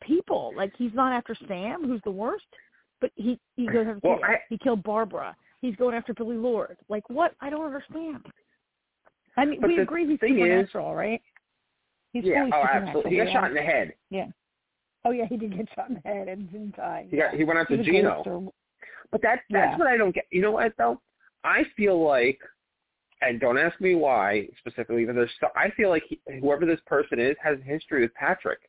people. 0.00 0.52
Like, 0.56 0.72
he's 0.76 0.94
not 0.94 1.12
after 1.12 1.36
Sam, 1.48 1.84
who's 1.84 2.00
the 2.04 2.10
worst, 2.10 2.46
but 3.00 3.10
he 3.16 3.38
he 3.56 3.66
goes 3.66 3.86
after 3.88 4.00
Well. 4.02 4.20
I- 4.24 4.40
he 4.48 4.56
killed 4.58 4.82
Barbara. 4.82 5.36
He's 5.66 5.74
going 5.74 5.96
after 5.96 6.14
Billie 6.14 6.36
Lourd. 6.36 6.76
Like, 6.88 7.10
what? 7.10 7.34
I 7.40 7.50
don't 7.50 7.64
understand. 7.66 8.24
I 9.36 9.44
mean, 9.44 9.60
But 9.60 9.66
we 9.68 9.78
agree 9.80 10.06
he's 10.08 10.20
thing 10.20 10.34
is- 10.38 10.44
supernatural, 10.68 10.94
right? 10.94 11.20
He's 12.12 12.22
yeah, 12.24 12.42
fully 12.42 12.52
oh, 12.54 12.60
supernatural. 12.62 12.86
absolutely. 12.86 13.10
He 13.10 13.16
got 13.16 13.26
yeah. 13.26 13.32
shot 13.32 13.48
in 13.48 13.54
the 13.54 13.62
head. 13.62 13.92
Yeah. 14.10 14.26
Oh 15.04 15.10
yeah, 15.10 15.24
he 15.28 15.36
did 15.36 15.56
get 15.56 15.66
shot 15.74 15.88
in 15.88 15.94
the 15.96 16.08
head 16.08 16.28
and 16.28 16.50
didn't 16.52 16.76
die. 16.76 17.06
He 17.10 17.16
got 17.16 17.34
he 17.34 17.42
went 17.42 17.58
after 17.58 17.76
He's 17.76 17.86
a 17.86 17.90
Gino. 17.90 18.22
or- 18.24 18.52
But 19.10 19.22
that 19.22 19.40
that's 19.50 19.72
Yeah. 19.72 19.76
what 19.76 19.88
I 19.88 19.96
don't 19.96 20.14
get. 20.14 20.26
You 20.30 20.40
know 20.40 20.52
what 20.52 20.72
though? 20.78 21.00
I 21.42 21.64
feel 21.76 22.00
like, 22.00 22.38
and 23.22 23.40
don't 23.40 23.58
ask 23.58 23.80
me 23.80 23.96
why 23.96 24.48
specifically, 24.58 25.04
but 25.04 25.16
there's 25.16 25.30
so, 25.40 25.48
I 25.56 25.70
feel 25.70 25.90
like 25.90 26.04
he, 26.08 26.20
whoever 26.40 26.64
this 26.64 26.80
person 26.86 27.18
is 27.18 27.36
has 27.42 27.58
a 27.58 27.62
history 27.64 28.02
with 28.02 28.14
Patrick. 28.14 28.60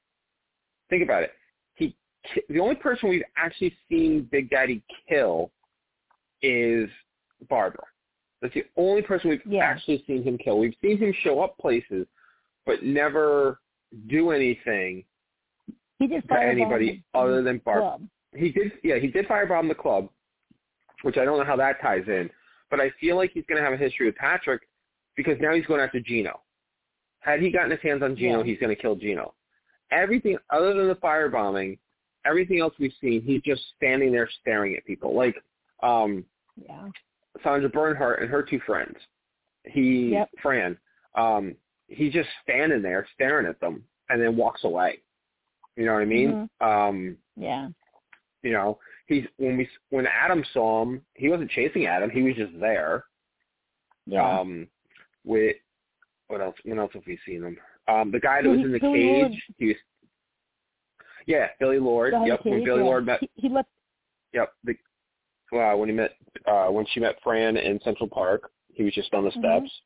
Think 0.89 1.03
about 1.03 1.21
it. 1.21 1.31
He 1.75 1.95
the 2.49 2.59
only 2.59 2.75
person 2.75 3.07
we've 3.07 3.23
actually 3.37 3.73
seen 3.87 4.27
Big 4.31 4.49
Daddy 4.49 4.81
kill 5.07 5.51
is 6.41 6.89
Barbara. 7.49 7.84
That's 8.41 8.53
the 8.53 8.65
only 8.76 9.01
person 9.01 9.30
we've 9.30 9.45
Yeah. 9.45 9.64
actually 9.65 10.03
seen 10.05 10.23
him 10.23 10.38
kill. 10.38 10.59
We've 10.59 10.76
seen 10.81 10.97
him 10.97 11.11
show 11.23 11.41
up 11.41 11.57
places, 11.57 12.07
but 12.65 12.84
never 12.84 13.59
do 14.07 14.31
anything 14.31 15.05
He 15.99 16.07
did 16.07 16.27
to 16.27 16.39
anybody 16.39 17.03
other 17.14 17.41
than 17.41 17.57
Barbara. 17.59 17.81
club. 17.97 18.07
He 18.35 18.51
did, 18.51 18.73
yeah, 18.84 18.97
he 18.97 19.07
did 19.07 19.27
firebomb 19.27 19.68
the 19.68 19.76
club, 19.76 20.09
which 21.01 21.18
I 21.18 21.26
don't 21.26 21.39
know 21.39 21.45
how 21.45 21.55
that 21.55 21.81
ties 21.81 22.07
in. 22.07 22.30
But 22.69 22.80
I 22.81 22.89
feel 22.99 23.15
like 23.15 23.31
he's 23.31 23.45
going 23.45 23.57
to 23.57 23.64
have 23.64 23.73
a 23.73 23.77
history 23.77 24.05
with 24.05 24.15
Patrick 24.18 24.68
because 25.15 25.39
now 25.39 25.53
he's 25.53 25.65
going 25.65 25.81
after 25.81 25.99
Gino. 25.99 26.41
Had 27.22 27.41
he 27.41 27.49
gotten 27.49 27.72
his 27.72 27.80
hands 27.81 28.03
on 28.03 28.15
Gino, 28.15 28.39
Yeah. 28.39 28.43
he's 28.43 28.59
going 28.59 28.76
to 28.76 28.80
kill 28.80 28.95
Gino. 28.95 29.34
Everything 29.89 30.38
other 30.49 30.73
than 30.73 30.88
the 30.88 30.95
firebombing, 30.97 31.80
everything 32.26 32.59
else 32.59 32.77
we've 32.77 32.93
seen, 33.01 33.22
he's 33.23 33.41
just 33.41 33.61
standing 33.77 34.11
there 34.11 34.27
staring 34.41 34.76
at 34.76 34.85
people. 34.85 35.15
Like 35.15 35.41
um, 35.83 36.25
Yeah. 36.55 36.89
Sandra 37.43 37.69
Bernhard 37.69 38.19
and 38.21 38.29
her 38.29 38.41
two 38.43 38.59
friends. 38.61 38.97
He, 39.63 40.09
Yep. 40.09 40.29
Fran, 40.41 40.77
um, 41.15 41.55
he's 41.87 42.13
just 42.13 42.29
standing 42.43 42.81
there 42.81 43.07
staring 43.13 43.45
at 43.45 43.59
them 43.59 43.83
and 44.09 44.21
then 44.21 44.35
walks 44.35 44.63
away. 44.63 45.01
You 45.75 45.85
know 45.85 45.93
what 45.93 46.01
I 46.01 46.05
mean? 46.05 46.49
Mm-hmm. 46.61 46.67
Um, 46.67 47.17
Yeah. 47.35 47.69
you 48.41 48.51
know, 48.51 48.79
he's 49.07 49.25
when 49.37 49.57
we 49.57 49.69
when 49.89 50.07
Adam 50.07 50.43
saw 50.53 50.83
him, 50.83 51.01
he 51.13 51.29
wasn't 51.29 51.51
chasing 51.51 51.85
Adam. 51.85 52.09
He 52.09 52.21
was 52.23 52.35
just 52.35 52.59
there. 52.59 53.05
Yeah. 54.05 54.39
Um, 54.39 54.67
with 55.23 55.57
what 56.27 56.41
else? 56.41 56.55
When 56.63 56.79
else 56.79 56.91
have 56.93 57.05
we 57.05 57.19
seen 57.25 57.43
him? 57.43 57.57
Um, 57.87 58.11
the 58.11 58.19
guy 58.19 58.41
that 58.41 58.49
was 58.49 58.59
in 58.59 58.71
the 58.71 58.79
Billy 58.79 58.99
cage. 58.99 59.21
Lord. 59.21 59.31
He 59.57 59.65
was. 59.67 59.75
Yeah, 61.25 61.47
Billie 61.59 61.79
Lourd. 61.79 62.11
Guy 62.11 62.17
in 62.17 62.23
the 62.23 62.29
yep, 62.29 62.45
when 62.45 62.63
Billy 62.63 62.79
yeah. 62.79 62.85
Lord 62.85 63.05
met. 63.05 63.19
He, 63.19 63.29
he 63.35 63.49
let 63.49 63.65
Yep, 64.33 64.53
the 64.65 64.75
uh, 65.53 65.73
when 65.75 65.89
he 65.89 65.95
met 65.95 66.11
uh, 66.45 66.67
when 66.67 66.85
she 66.93 66.99
met 66.99 67.15
Fran 67.23 67.57
in 67.57 67.79
Central 67.83 68.07
Park, 68.09 68.51
he 68.73 68.83
was 68.83 68.93
just 68.93 69.13
on 69.13 69.23
the 69.23 69.31
Mhm. 69.31 69.39
steps. 69.39 69.81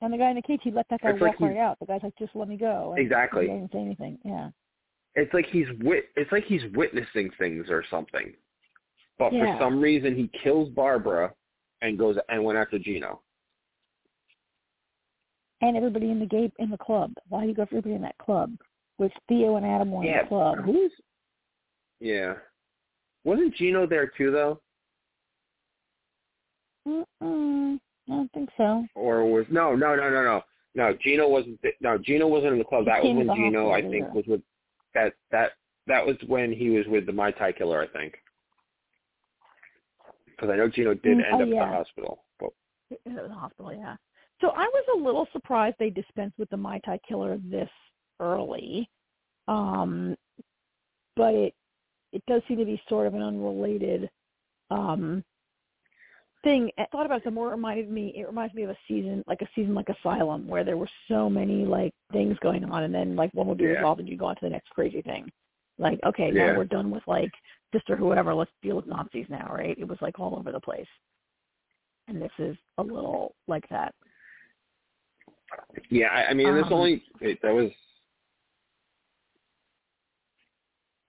and 0.00 0.12
the 0.12 0.18
guy 0.18 0.30
in 0.30 0.36
the 0.36 0.42
cage. 0.42 0.60
He 0.64 0.70
let 0.72 0.88
that 0.88 1.00
guy 1.00 1.10
It's 1.10 1.20
walk 1.20 1.36
he- 1.38 1.44
right 1.44 1.56
out. 1.58 1.78
The 1.78 1.86
guy's 1.86 2.02
like, 2.02 2.16
"Just 2.18 2.34
let 2.34 2.48
me 2.48 2.56
go." 2.56 2.92
And 2.92 3.00
Exactly. 3.00 3.42
He 3.46 3.52
didn't 3.52 3.70
say 3.72 3.78
anything. 3.78 4.18
Yeah. 4.24 4.50
it's 5.14 5.32
like 5.34 5.46
he's 5.46 5.70
wit 5.80 6.08
it's 6.16 6.32
like 6.32 6.44
he's 6.44 6.64
witnessing 6.72 7.30
things 7.38 7.68
or 7.70 7.84
something. 7.90 8.34
But 9.18 9.32
Yeah. 9.32 9.52
for 9.56 9.62
some 9.64 9.78
reason 9.80 10.16
he 10.16 10.26
kills 10.28 10.70
Barbara 10.70 11.34
and 11.82 11.98
goes 11.98 12.16
and 12.30 12.42
went 12.42 12.58
after 12.58 12.78
Gino. 12.78 13.20
And 15.60 15.76
everybody 15.76 16.10
in 16.10 16.18
the 16.18 16.26
gate 16.26 16.52
in 16.58 16.70
the 16.70 16.78
club. 16.78 17.12
Why 17.28 17.42
do 17.42 17.48
you 17.48 17.54
go 17.54 17.66
for 17.66 17.76
everybody 17.76 17.94
in 17.94 18.02
that 18.02 18.18
club? 18.18 18.56
With 18.98 19.12
Theo 19.28 19.56
and 19.56 19.64
Adam 19.66 19.90
were 19.92 20.02
in 20.02 20.08
Yeah. 20.08 20.22
the 20.22 20.28
club. 20.28 20.58
Who's 20.64 20.92
Yeah. 22.00 22.38
Wasn't 23.24 23.54
Gino 23.54 23.86
there 23.86 24.10
too 24.16 24.30
though? 24.30 24.60
Mm-mm, 26.86 27.78
I 28.08 28.12
don't 28.12 28.32
think 28.32 28.50
so. 28.56 28.84
Or 28.94 29.24
was 29.24 29.46
no, 29.50 29.74
no, 29.74 29.94
no, 29.94 30.10
no, 30.10 30.22
no. 30.24 30.42
No, 30.74 30.96
Gino 31.02 31.28
wasn't 31.28 31.60
no, 31.80 31.98
Gino 31.98 32.26
wasn't 32.26 32.54
in 32.54 32.58
the 32.58 32.64
club. 32.64 32.84
He 32.84 32.90
That 32.90 33.02
was 33.04 33.14
when 33.14 33.36
Gino 33.36 33.70
I 33.70 33.82
think 33.82 34.12
was 34.12 34.24
with 34.26 34.40
that 34.94 35.12
that 35.30 35.52
that 35.86 36.04
was 36.04 36.16
when 36.26 36.52
he 36.52 36.70
was 36.70 36.86
with 36.86 37.06
the 37.06 37.12
Mai 37.12 37.30
Tai 37.30 37.52
killer, 37.52 37.82
I 37.82 37.86
think. 37.88 38.14
Because 40.26 40.50
I 40.50 40.56
know 40.56 40.68
Gino 40.68 40.94
did 40.94 41.18
Mm, 41.18 41.32
end 41.32 41.40
oh, 41.40 41.42
up 41.42 41.48
yeah. 41.48 41.62
at 41.62 41.70
the 41.70 41.76
hospital. 41.76 42.24
But 42.40 42.50
in 43.06 43.14
the 43.14 43.28
hospital, 43.28 43.72
yeah. 43.72 43.96
So 44.40 44.48
I 44.48 44.64
was 44.64 44.84
a 44.96 45.04
little 45.04 45.28
surprised 45.32 45.76
they 45.78 45.90
dispensed 45.90 46.38
with 46.38 46.50
the 46.50 46.56
Mai 46.56 46.80
Tai 46.84 46.98
killer 47.06 47.38
this 47.44 47.70
early. 48.18 48.88
Um 49.46 50.16
but 51.14 51.34
it 51.34 51.54
it 52.12 52.22
does 52.26 52.42
seem 52.48 52.58
to 52.58 52.64
be 52.64 52.80
sort 52.88 53.06
of 53.06 53.14
an 53.14 53.22
unrelated 53.22 54.10
um 54.70 55.24
thing. 56.42 56.70
I 56.78 56.86
thought 56.90 57.06
about 57.06 57.18
it 57.18 57.24
some 57.24 57.34
more 57.34 57.48
it 57.48 57.52
reminded 57.52 57.90
me 57.90 58.12
it 58.16 58.26
reminds 58.26 58.54
me 58.54 58.62
of 58.64 58.70
a 58.70 58.76
season 58.88 59.22
like 59.26 59.42
a 59.42 59.48
season 59.54 59.74
like 59.74 59.88
Asylum 59.88 60.46
where 60.48 60.64
there 60.64 60.76
were 60.76 60.88
so 61.08 61.30
many 61.30 61.64
like 61.64 61.92
things 62.12 62.36
going 62.40 62.64
on 62.64 62.82
and 62.84 62.94
then 62.94 63.16
like 63.16 63.32
one 63.32 63.46
would 63.46 63.58
be 63.58 63.64
Yeah. 63.64 63.74
resolved 63.76 64.00
and 64.00 64.08
you 64.08 64.16
go 64.16 64.26
on 64.26 64.34
to 64.36 64.40
the 64.42 64.50
next 64.50 64.70
crazy 64.70 65.02
thing. 65.02 65.30
Like, 65.78 65.98
okay, 66.04 66.30
now 66.30 66.54
we're 66.56 66.64
done 66.64 66.90
with 66.90 67.02
like 67.06 67.30
sister 67.72 67.96
whoever, 67.96 68.34
let's 68.34 68.50
deal 68.62 68.76
with 68.76 68.86
Nazis 68.86 69.26
now, 69.28 69.50
right? 69.52 69.76
It 69.78 69.88
was 69.88 69.98
like 70.02 70.18
all 70.20 70.36
over 70.36 70.52
the 70.52 70.60
place. 70.60 70.86
And 72.08 72.20
this 72.20 72.30
is 72.38 72.56
a 72.78 72.82
little 72.82 73.34
like 73.48 73.66
that. 73.70 73.94
yeah, 75.90 76.08
I, 76.08 76.26
I 76.30 76.34
mean 76.34 76.54
this 76.54 76.66
Um, 76.66 76.72
only 76.72 77.02
that 77.20 77.54
was 77.54 77.70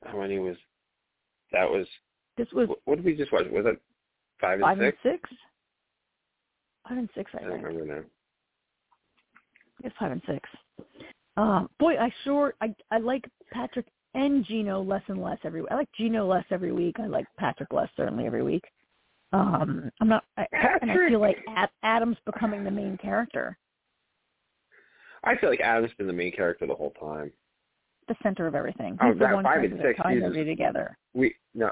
how 0.06 0.20
many 0.20 0.40
was 0.40 0.56
that 1.54 1.70
was 1.70 1.88
This 2.38 2.48
was 2.54 2.68
what, 2.86 2.96
did 2.96 3.06
we 3.06 3.16
just 3.16 3.32
watch? 3.32 3.46
Was 3.52 3.66
it 3.66 3.82
five 4.42 4.54
and 4.56 4.62
five 4.64 4.78
six? 4.78 4.98
and 5.04 5.14
six. 5.14 5.30
Five 6.88 6.98
and 6.98 7.10
six, 7.16 7.32
I 7.34 7.38
I 7.38 7.50
don't 7.50 7.64
remember 7.64 7.96
now. 7.96 8.04
It's 9.84 9.96
five 9.98 10.12
and 10.12 10.22
six. 10.28 10.50
Um, 11.38 11.70
boy, 11.80 11.96
I 11.98 12.12
sure 12.24 12.54
I 12.62 12.76
I 12.92 12.98
like 12.98 13.26
Patrick 13.52 13.88
and 14.14 14.46
Gino 14.46 14.82
less 14.82 15.04
and 15.08 15.22
less 15.22 15.40
every. 15.44 15.64
I 15.72 15.76
like 15.76 15.90
Gino 15.98 16.28
less 16.28 16.46
every 16.52 16.72
week. 16.72 16.98
I 17.00 17.08
like 17.08 17.26
Patrick 17.38 17.72
less 17.74 17.90
certainly 17.96 18.26
every 18.26 18.44
week. 18.44 18.66
Um, 19.32 19.90
I'm 20.00 20.08
not, 20.08 20.26
I, 20.38 20.46
and 20.84 20.92
I 20.92 20.96
feel 21.10 21.20
like 21.20 21.38
Ad, 21.56 21.70
Adam's 21.82 22.18
becoming 22.24 22.64
the 22.64 22.70
main 22.70 23.00
character, 23.00 23.58
I 25.24 25.36
feel 25.38 25.50
like 25.50 25.62
Adam's 25.62 25.92
been 25.98 26.08
the 26.08 26.14
main 26.14 26.32
character 26.32 26.68
the 26.68 26.76
whole 26.76 26.94
time. 27.00 27.32
The 28.08 28.16
center 28.24 28.48
of 28.48 28.56
everything. 28.56 28.98
Oh, 29.02 29.14
the 29.14 29.26
one 29.26 29.44
five 29.44 29.64
and 29.64 29.80
six, 29.82 30.00
Jesus. 30.10 30.34
together. 30.34 30.98
We 31.14 31.36
no, 31.54 31.72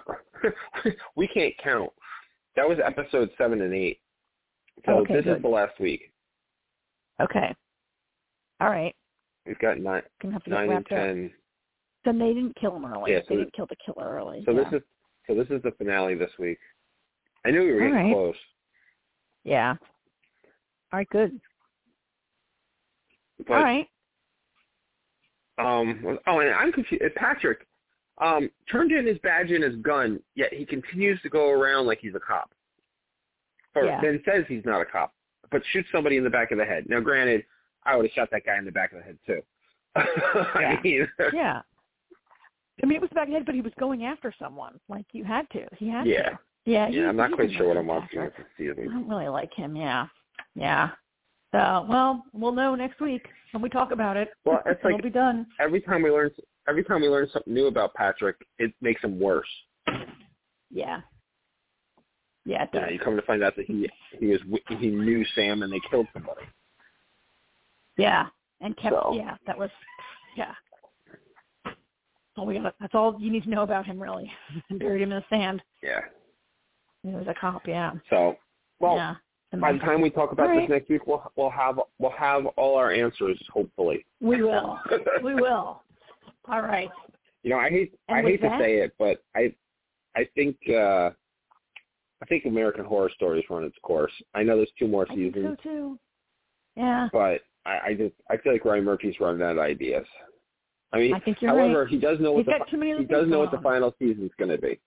we 1.15 1.27
can't 1.27 1.53
count. 1.63 1.91
That 2.55 2.67
was 2.67 2.77
episode 2.83 3.29
seven 3.37 3.61
and 3.61 3.73
eight. 3.73 3.99
So 4.85 4.99
Okay, 4.99 5.15
this 5.15 5.25
good. 5.25 5.37
is 5.37 5.41
the 5.41 5.49
last 5.49 5.79
week. 5.79 6.11
Okay. 7.21 7.53
All 8.59 8.69
right. 8.69 8.95
We've 9.45 9.59
got 9.59 9.79
nine, 9.79 10.03
nine 10.23 10.41
and 10.47 10.69
wrapped 10.69 10.91
up. 10.91 10.97
ten. 10.97 11.31
Then 12.05 12.19
they 12.19 12.33
didn't 12.33 12.55
kill 12.59 12.75
him 12.75 12.85
early. 12.85 13.11
Yeah, 13.11 13.19
so 13.19 13.25
they 13.29 13.35
th- 13.35 13.39
didn't 13.45 13.53
kill 13.53 13.67
the 13.67 13.75
killer 13.85 14.09
early. 14.09 14.43
So 14.45 14.51
yeah. 14.51 14.63
this 14.63 14.73
is 14.73 14.81
so 15.27 15.35
this 15.35 15.47
is 15.49 15.61
the 15.63 15.71
finale 15.77 16.15
this 16.15 16.31
week. 16.39 16.59
I 17.45 17.51
knew 17.51 17.61
we 17.61 17.73
were 17.73 17.79
getting 17.79 17.93
right. 17.93 18.13
close, 18.13 18.35
yeah. 19.43 19.75
All 20.93 20.99
right, 20.99 21.09
good. 21.09 21.39
but 23.47 23.53
All 23.53 23.63
right. 23.63 23.87
Um, 25.57 26.18
oh, 26.28 26.40
and 26.40 26.49
I'm 26.53 26.72
confused. 26.72 27.03
Patrick 27.15 27.68
um 28.19 28.49
turned 28.72 28.91
in 28.91 29.06
his 29.07 29.18
badge 29.19 29.52
and 29.52 29.64
his 29.64 29.76
gun, 29.78 30.19
yet 30.36 30.53
he 30.53 30.65
continues 30.65 31.19
to 31.22 31.30
go 31.30 31.49
around 31.49 31.88
like 31.88 31.99
he's 32.02 32.15
a 32.15 32.19
cop, 32.19 32.52
or 33.76 33.86
Yeah. 33.86 34.02
then 34.02 34.22
says 34.26 34.45
he's 34.48 34.65
not 34.65 34.82
a 34.82 34.86
cop, 34.86 35.14
but 35.49 35.61
shoots 35.72 35.88
somebody 35.91 36.18
in 36.18 36.23
the 36.23 36.30
back 36.30 36.52
of 36.52 36.57
the 36.57 36.65
head. 36.65 36.86
Now, 36.88 36.99
granted, 36.99 37.45
I 37.84 37.95
would 37.95 38.06
have 38.06 38.11
shot 38.14 38.30
that 38.32 38.45
guy 38.45 38.57
in 38.57 38.65
the 38.65 38.72
back 38.72 38.91
of 38.91 38.99
the 38.99 39.03
head 39.03 39.18
too. 39.26 39.41
I 39.95 40.80
mean, 40.84 41.07
Yeah. 41.34 41.61
I 42.84 42.86
mean, 42.86 42.95
it 42.95 43.02
was 43.02 43.10
the 43.10 43.15
back 43.15 43.28
of 43.28 43.30
the 43.32 43.36
head, 43.38 43.45
but 43.45 43.56
he 43.56 43.61
was 43.61 43.73
going 43.80 44.06
after 44.06 44.34
someone. 44.40 44.80
Like 44.90 45.06
you 45.11 45.23
had 45.23 45.49
to. 45.52 45.68
He 45.78 45.90
had 45.90 46.06
Yeah. 46.07 46.30
to. 46.30 46.40
Yeah. 46.65 46.88
he- 46.90 46.98
yeah, 46.98 47.10
I'm 47.10 47.15
not 47.15 47.32
quite 47.34 47.52
sure 47.53 47.68
what 47.68 47.78
I'm 47.78 47.88
watching. 47.88 48.19
I 48.19 48.30
don't 48.60 49.07
really 49.10 49.28
like 49.30 49.53
him. 49.53 49.76
Yeah. 49.76 50.07
Yeah. 50.56 50.91
So, 51.52 51.86
well, 51.90 52.23
we'll 52.34 52.53
know 52.53 52.76
next 52.76 53.02
week 53.02 53.28
when 53.52 53.61
we 53.61 53.69
talk 53.69 53.91
about 53.91 54.15
it. 54.15 54.30
Well, 54.45 54.61
it's 54.65 54.80
It'll 54.86 54.94
like 54.94 55.03
be 55.03 55.10
done. 55.10 55.48
every 55.60 55.82
time 55.82 56.02
we 56.02 56.10
learn 56.10 56.32
every 56.68 56.84
time 56.84 57.02
we 57.02 57.10
learn 57.10 57.28
something 57.32 57.53
new 57.53 57.68
about 57.68 57.94
Patrick, 57.94 58.38
it 58.57 58.73
makes 58.82 59.03
him 59.03 59.19
worse. 59.19 59.49
Yeah. 60.69 61.02
Yeah, 62.45 62.64
it 62.64 62.69
Yeah, 62.73 62.90
you 62.90 62.99
come 62.99 63.15
to 63.15 63.22
find 63.23 63.44
out 63.44 63.56
that 63.57 63.65
he 63.65 63.90
he 64.19 64.28
was 64.28 64.40
he 64.80 64.88
knew 64.88 65.26
Sam 65.36 65.61
and 65.64 65.72
they 65.72 65.82
killed 65.90 66.07
somebody. 66.14 66.41
Yeah. 67.98 68.28
And 68.61 68.76
kept. 68.78 68.95
So. 68.95 69.14
Yeah, 69.14 69.36
that 69.45 69.57
was. 69.57 69.69
Yeah. 70.38 70.53
All 72.38 72.45
we 72.45 72.57
got. 72.57 72.76
That's 72.80 72.95
all 72.95 73.18
you 73.19 73.32
need 73.32 73.44
to 73.44 73.49
know 73.49 73.64
about 73.64 73.86
him, 73.86 74.02
really. 74.02 74.32
Buried 74.72 75.02
him 75.02 75.11
in 75.11 75.19
the 75.19 75.36
sand. 75.36 75.61
Yeah. 75.84 75.99
He 77.03 77.10
was 77.10 77.28
a 77.28 77.34
cop. 77.34 77.68
Yeah. 77.68 77.91
So, 78.10 78.38
well, 78.80 78.95
yeah. 78.95 79.15
By 79.60 79.73
the 79.73 79.80
time 79.80 80.02
we 80.02 80.10
talk 80.10 80.32
about 80.32 80.49
All 80.49 80.60
this 80.61 80.69
next 80.69 80.90
week, 80.90 81.06
we'll 81.07 81.30
we'll 81.36 81.49
have 81.49 81.80
we'll 81.99 82.11
have 82.11 82.45
all 82.57 82.76
our 82.78 82.91
answers 82.91 83.38
hopefully. 83.52 84.06
we 84.22 84.41
will. 84.41 84.80
we 85.23 85.36
will. 85.36 85.82
All 86.48 86.61
right. 86.61 86.90
You 87.44 87.49
know, 87.49 87.57
I 87.57 87.69
hate 87.69 87.94
And 88.07 88.19
I 88.19 88.22
hate 88.22 88.41
to 88.41 88.57
say 88.60 88.76
it, 88.78 88.94
but 88.98 89.23
I 89.36 89.53
I 90.15 90.28
think 90.36 90.57
uh 90.69 91.10
I 92.22 92.26
think 92.30 92.45
American 92.45 92.86
Horror 92.86 93.11
Stories 93.15 93.44
run 93.49 93.64
its 93.64 93.76
course. 93.82 94.14
I 94.36 94.44
know 94.44 94.56
there's 94.56 94.72
two 94.78 94.88
more 94.88 95.07
I 95.10 95.15
seasons, 95.15 95.57
so 95.64 95.69
too. 95.69 95.99
Yeah. 96.76 97.10
but 97.11 97.41
I, 97.65 97.80
I 97.88 97.94
just 97.98 98.14
I 98.30 98.38
feel 98.38 98.53
like 98.53 98.64
Ryan 98.64 98.86
Murphy's 98.86 99.19
running 99.19 99.41
out 99.41 99.57
of 99.57 99.60
ideas. 99.60 100.06
I 100.94 100.99
mean, 100.99 101.14
I 101.14 101.19
think 101.19 101.38
you're 101.41 101.52
however, 101.52 101.82
right. 101.82 101.90
he 101.90 101.98
does 101.98 102.19
know 102.19 102.34
what 102.34 102.45
He's 102.45 102.53
the 102.72 102.78
many 102.78 102.94
other 102.94 103.02
he 103.02 103.07
does 103.07 103.28
know 103.28 103.40
what 103.40 103.52
the 103.52 103.60
final 103.60 103.94
season's 103.98 104.32
going 104.38 104.52
to 104.52 104.57
be. 104.57 104.80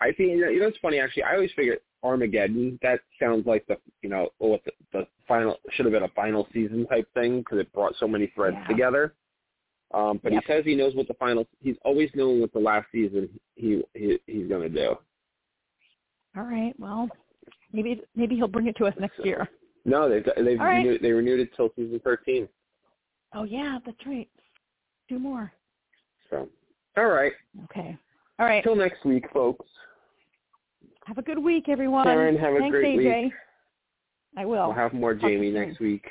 I 0.00 0.06
think 0.06 0.30
you 0.30 0.40
know, 0.40 0.48
you 0.48 0.60
know 0.60 0.68
it's 0.68 0.78
funny 0.78 0.98
actually. 0.98 1.24
I 1.24 1.34
always 1.34 1.50
figured 1.56 1.80
Armageddon 2.02 2.78
that 2.82 3.00
sounds 3.20 3.46
like 3.46 3.66
the 3.66 3.76
you 4.02 4.08
know 4.08 4.28
what 4.38 4.62
the, 4.64 4.72
the 4.92 5.06
final 5.26 5.56
should 5.72 5.84
have 5.84 5.92
been 5.92 6.04
a 6.04 6.08
final 6.08 6.46
season 6.52 6.86
type 6.86 7.08
thing 7.14 7.38
because 7.40 7.58
it 7.58 7.72
brought 7.72 7.94
so 7.98 8.06
many 8.06 8.28
threads 8.34 8.56
Yeah. 8.60 8.66
together. 8.68 9.14
Um, 9.92 10.20
but 10.22 10.32
Yep. 10.32 10.42
he 10.44 10.52
says 10.52 10.64
he 10.64 10.74
knows 10.76 10.94
what 10.94 11.08
the 11.08 11.14
final. 11.14 11.46
He's 11.60 11.76
always 11.84 12.10
known 12.14 12.40
what 12.40 12.52
the 12.52 12.58
last 12.58 12.86
season 12.92 13.28
he 13.54 13.82
he 13.94 14.18
he's 14.26 14.48
going 14.48 14.62
to 14.62 14.68
do. 14.68 14.96
All 16.36 16.44
right. 16.44 16.74
Well, 16.78 17.08
maybe 17.72 18.00
maybe 18.14 18.36
he'll 18.36 18.48
bring 18.48 18.66
it 18.66 18.76
to 18.76 18.86
us 18.86 18.94
next 19.00 19.18
year. 19.24 19.48
No, 19.84 20.08
they've 20.08 20.24
they've 20.36 20.58
right. 20.60 20.84
renewed, 20.84 21.02
they 21.02 21.12
renewed 21.12 21.40
it 21.40 21.50
till 21.56 21.70
season 21.74 22.00
thirteen. 22.04 22.48
Oh 23.34 23.44
yeah, 23.44 23.78
that's 23.84 24.06
right. 24.06 24.28
Two 25.08 25.18
more. 25.18 25.52
So, 26.30 26.48
all 26.96 27.06
right. 27.06 27.32
Okay. 27.64 27.96
All 28.38 28.46
right. 28.46 28.62
Till 28.62 28.76
next 28.76 29.04
week, 29.04 29.24
folks. 29.32 29.66
Have 31.08 31.16
a 31.16 31.22
good 31.22 31.38
week, 31.42 31.70
everyone. 31.70 32.04
Karen, 32.04 32.36
have 32.36 32.52
a 32.52 32.58
Thanks, 32.58 32.74
great 32.74 32.98
AJ. 32.98 33.24
week. 33.24 33.32
I 34.36 34.44
will. 34.44 34.66
We'll 34.66 34.72
have 34.74 34.92
more 34.92 35.14
Talk 35.14 35.22
Jamie 35.22 35.50
next 35.50 35.80
week. 35.80 36.04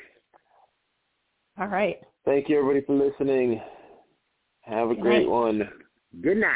All 1.56 1.68
right. 1.68 1.98
Thank 2.24 2.48
you, 2.48 2.58
everybody, 2.58 2.84
for 2.84 2.94
listening. 2.96 3.60
Have 4.62 4.90
a 4.90 4.94
Good 4.96 5.02
great 5.02 5.18
night. 5.20 5.28
one. 5.28 5.68
Good 6.20 6.38
night. 6.38 6.50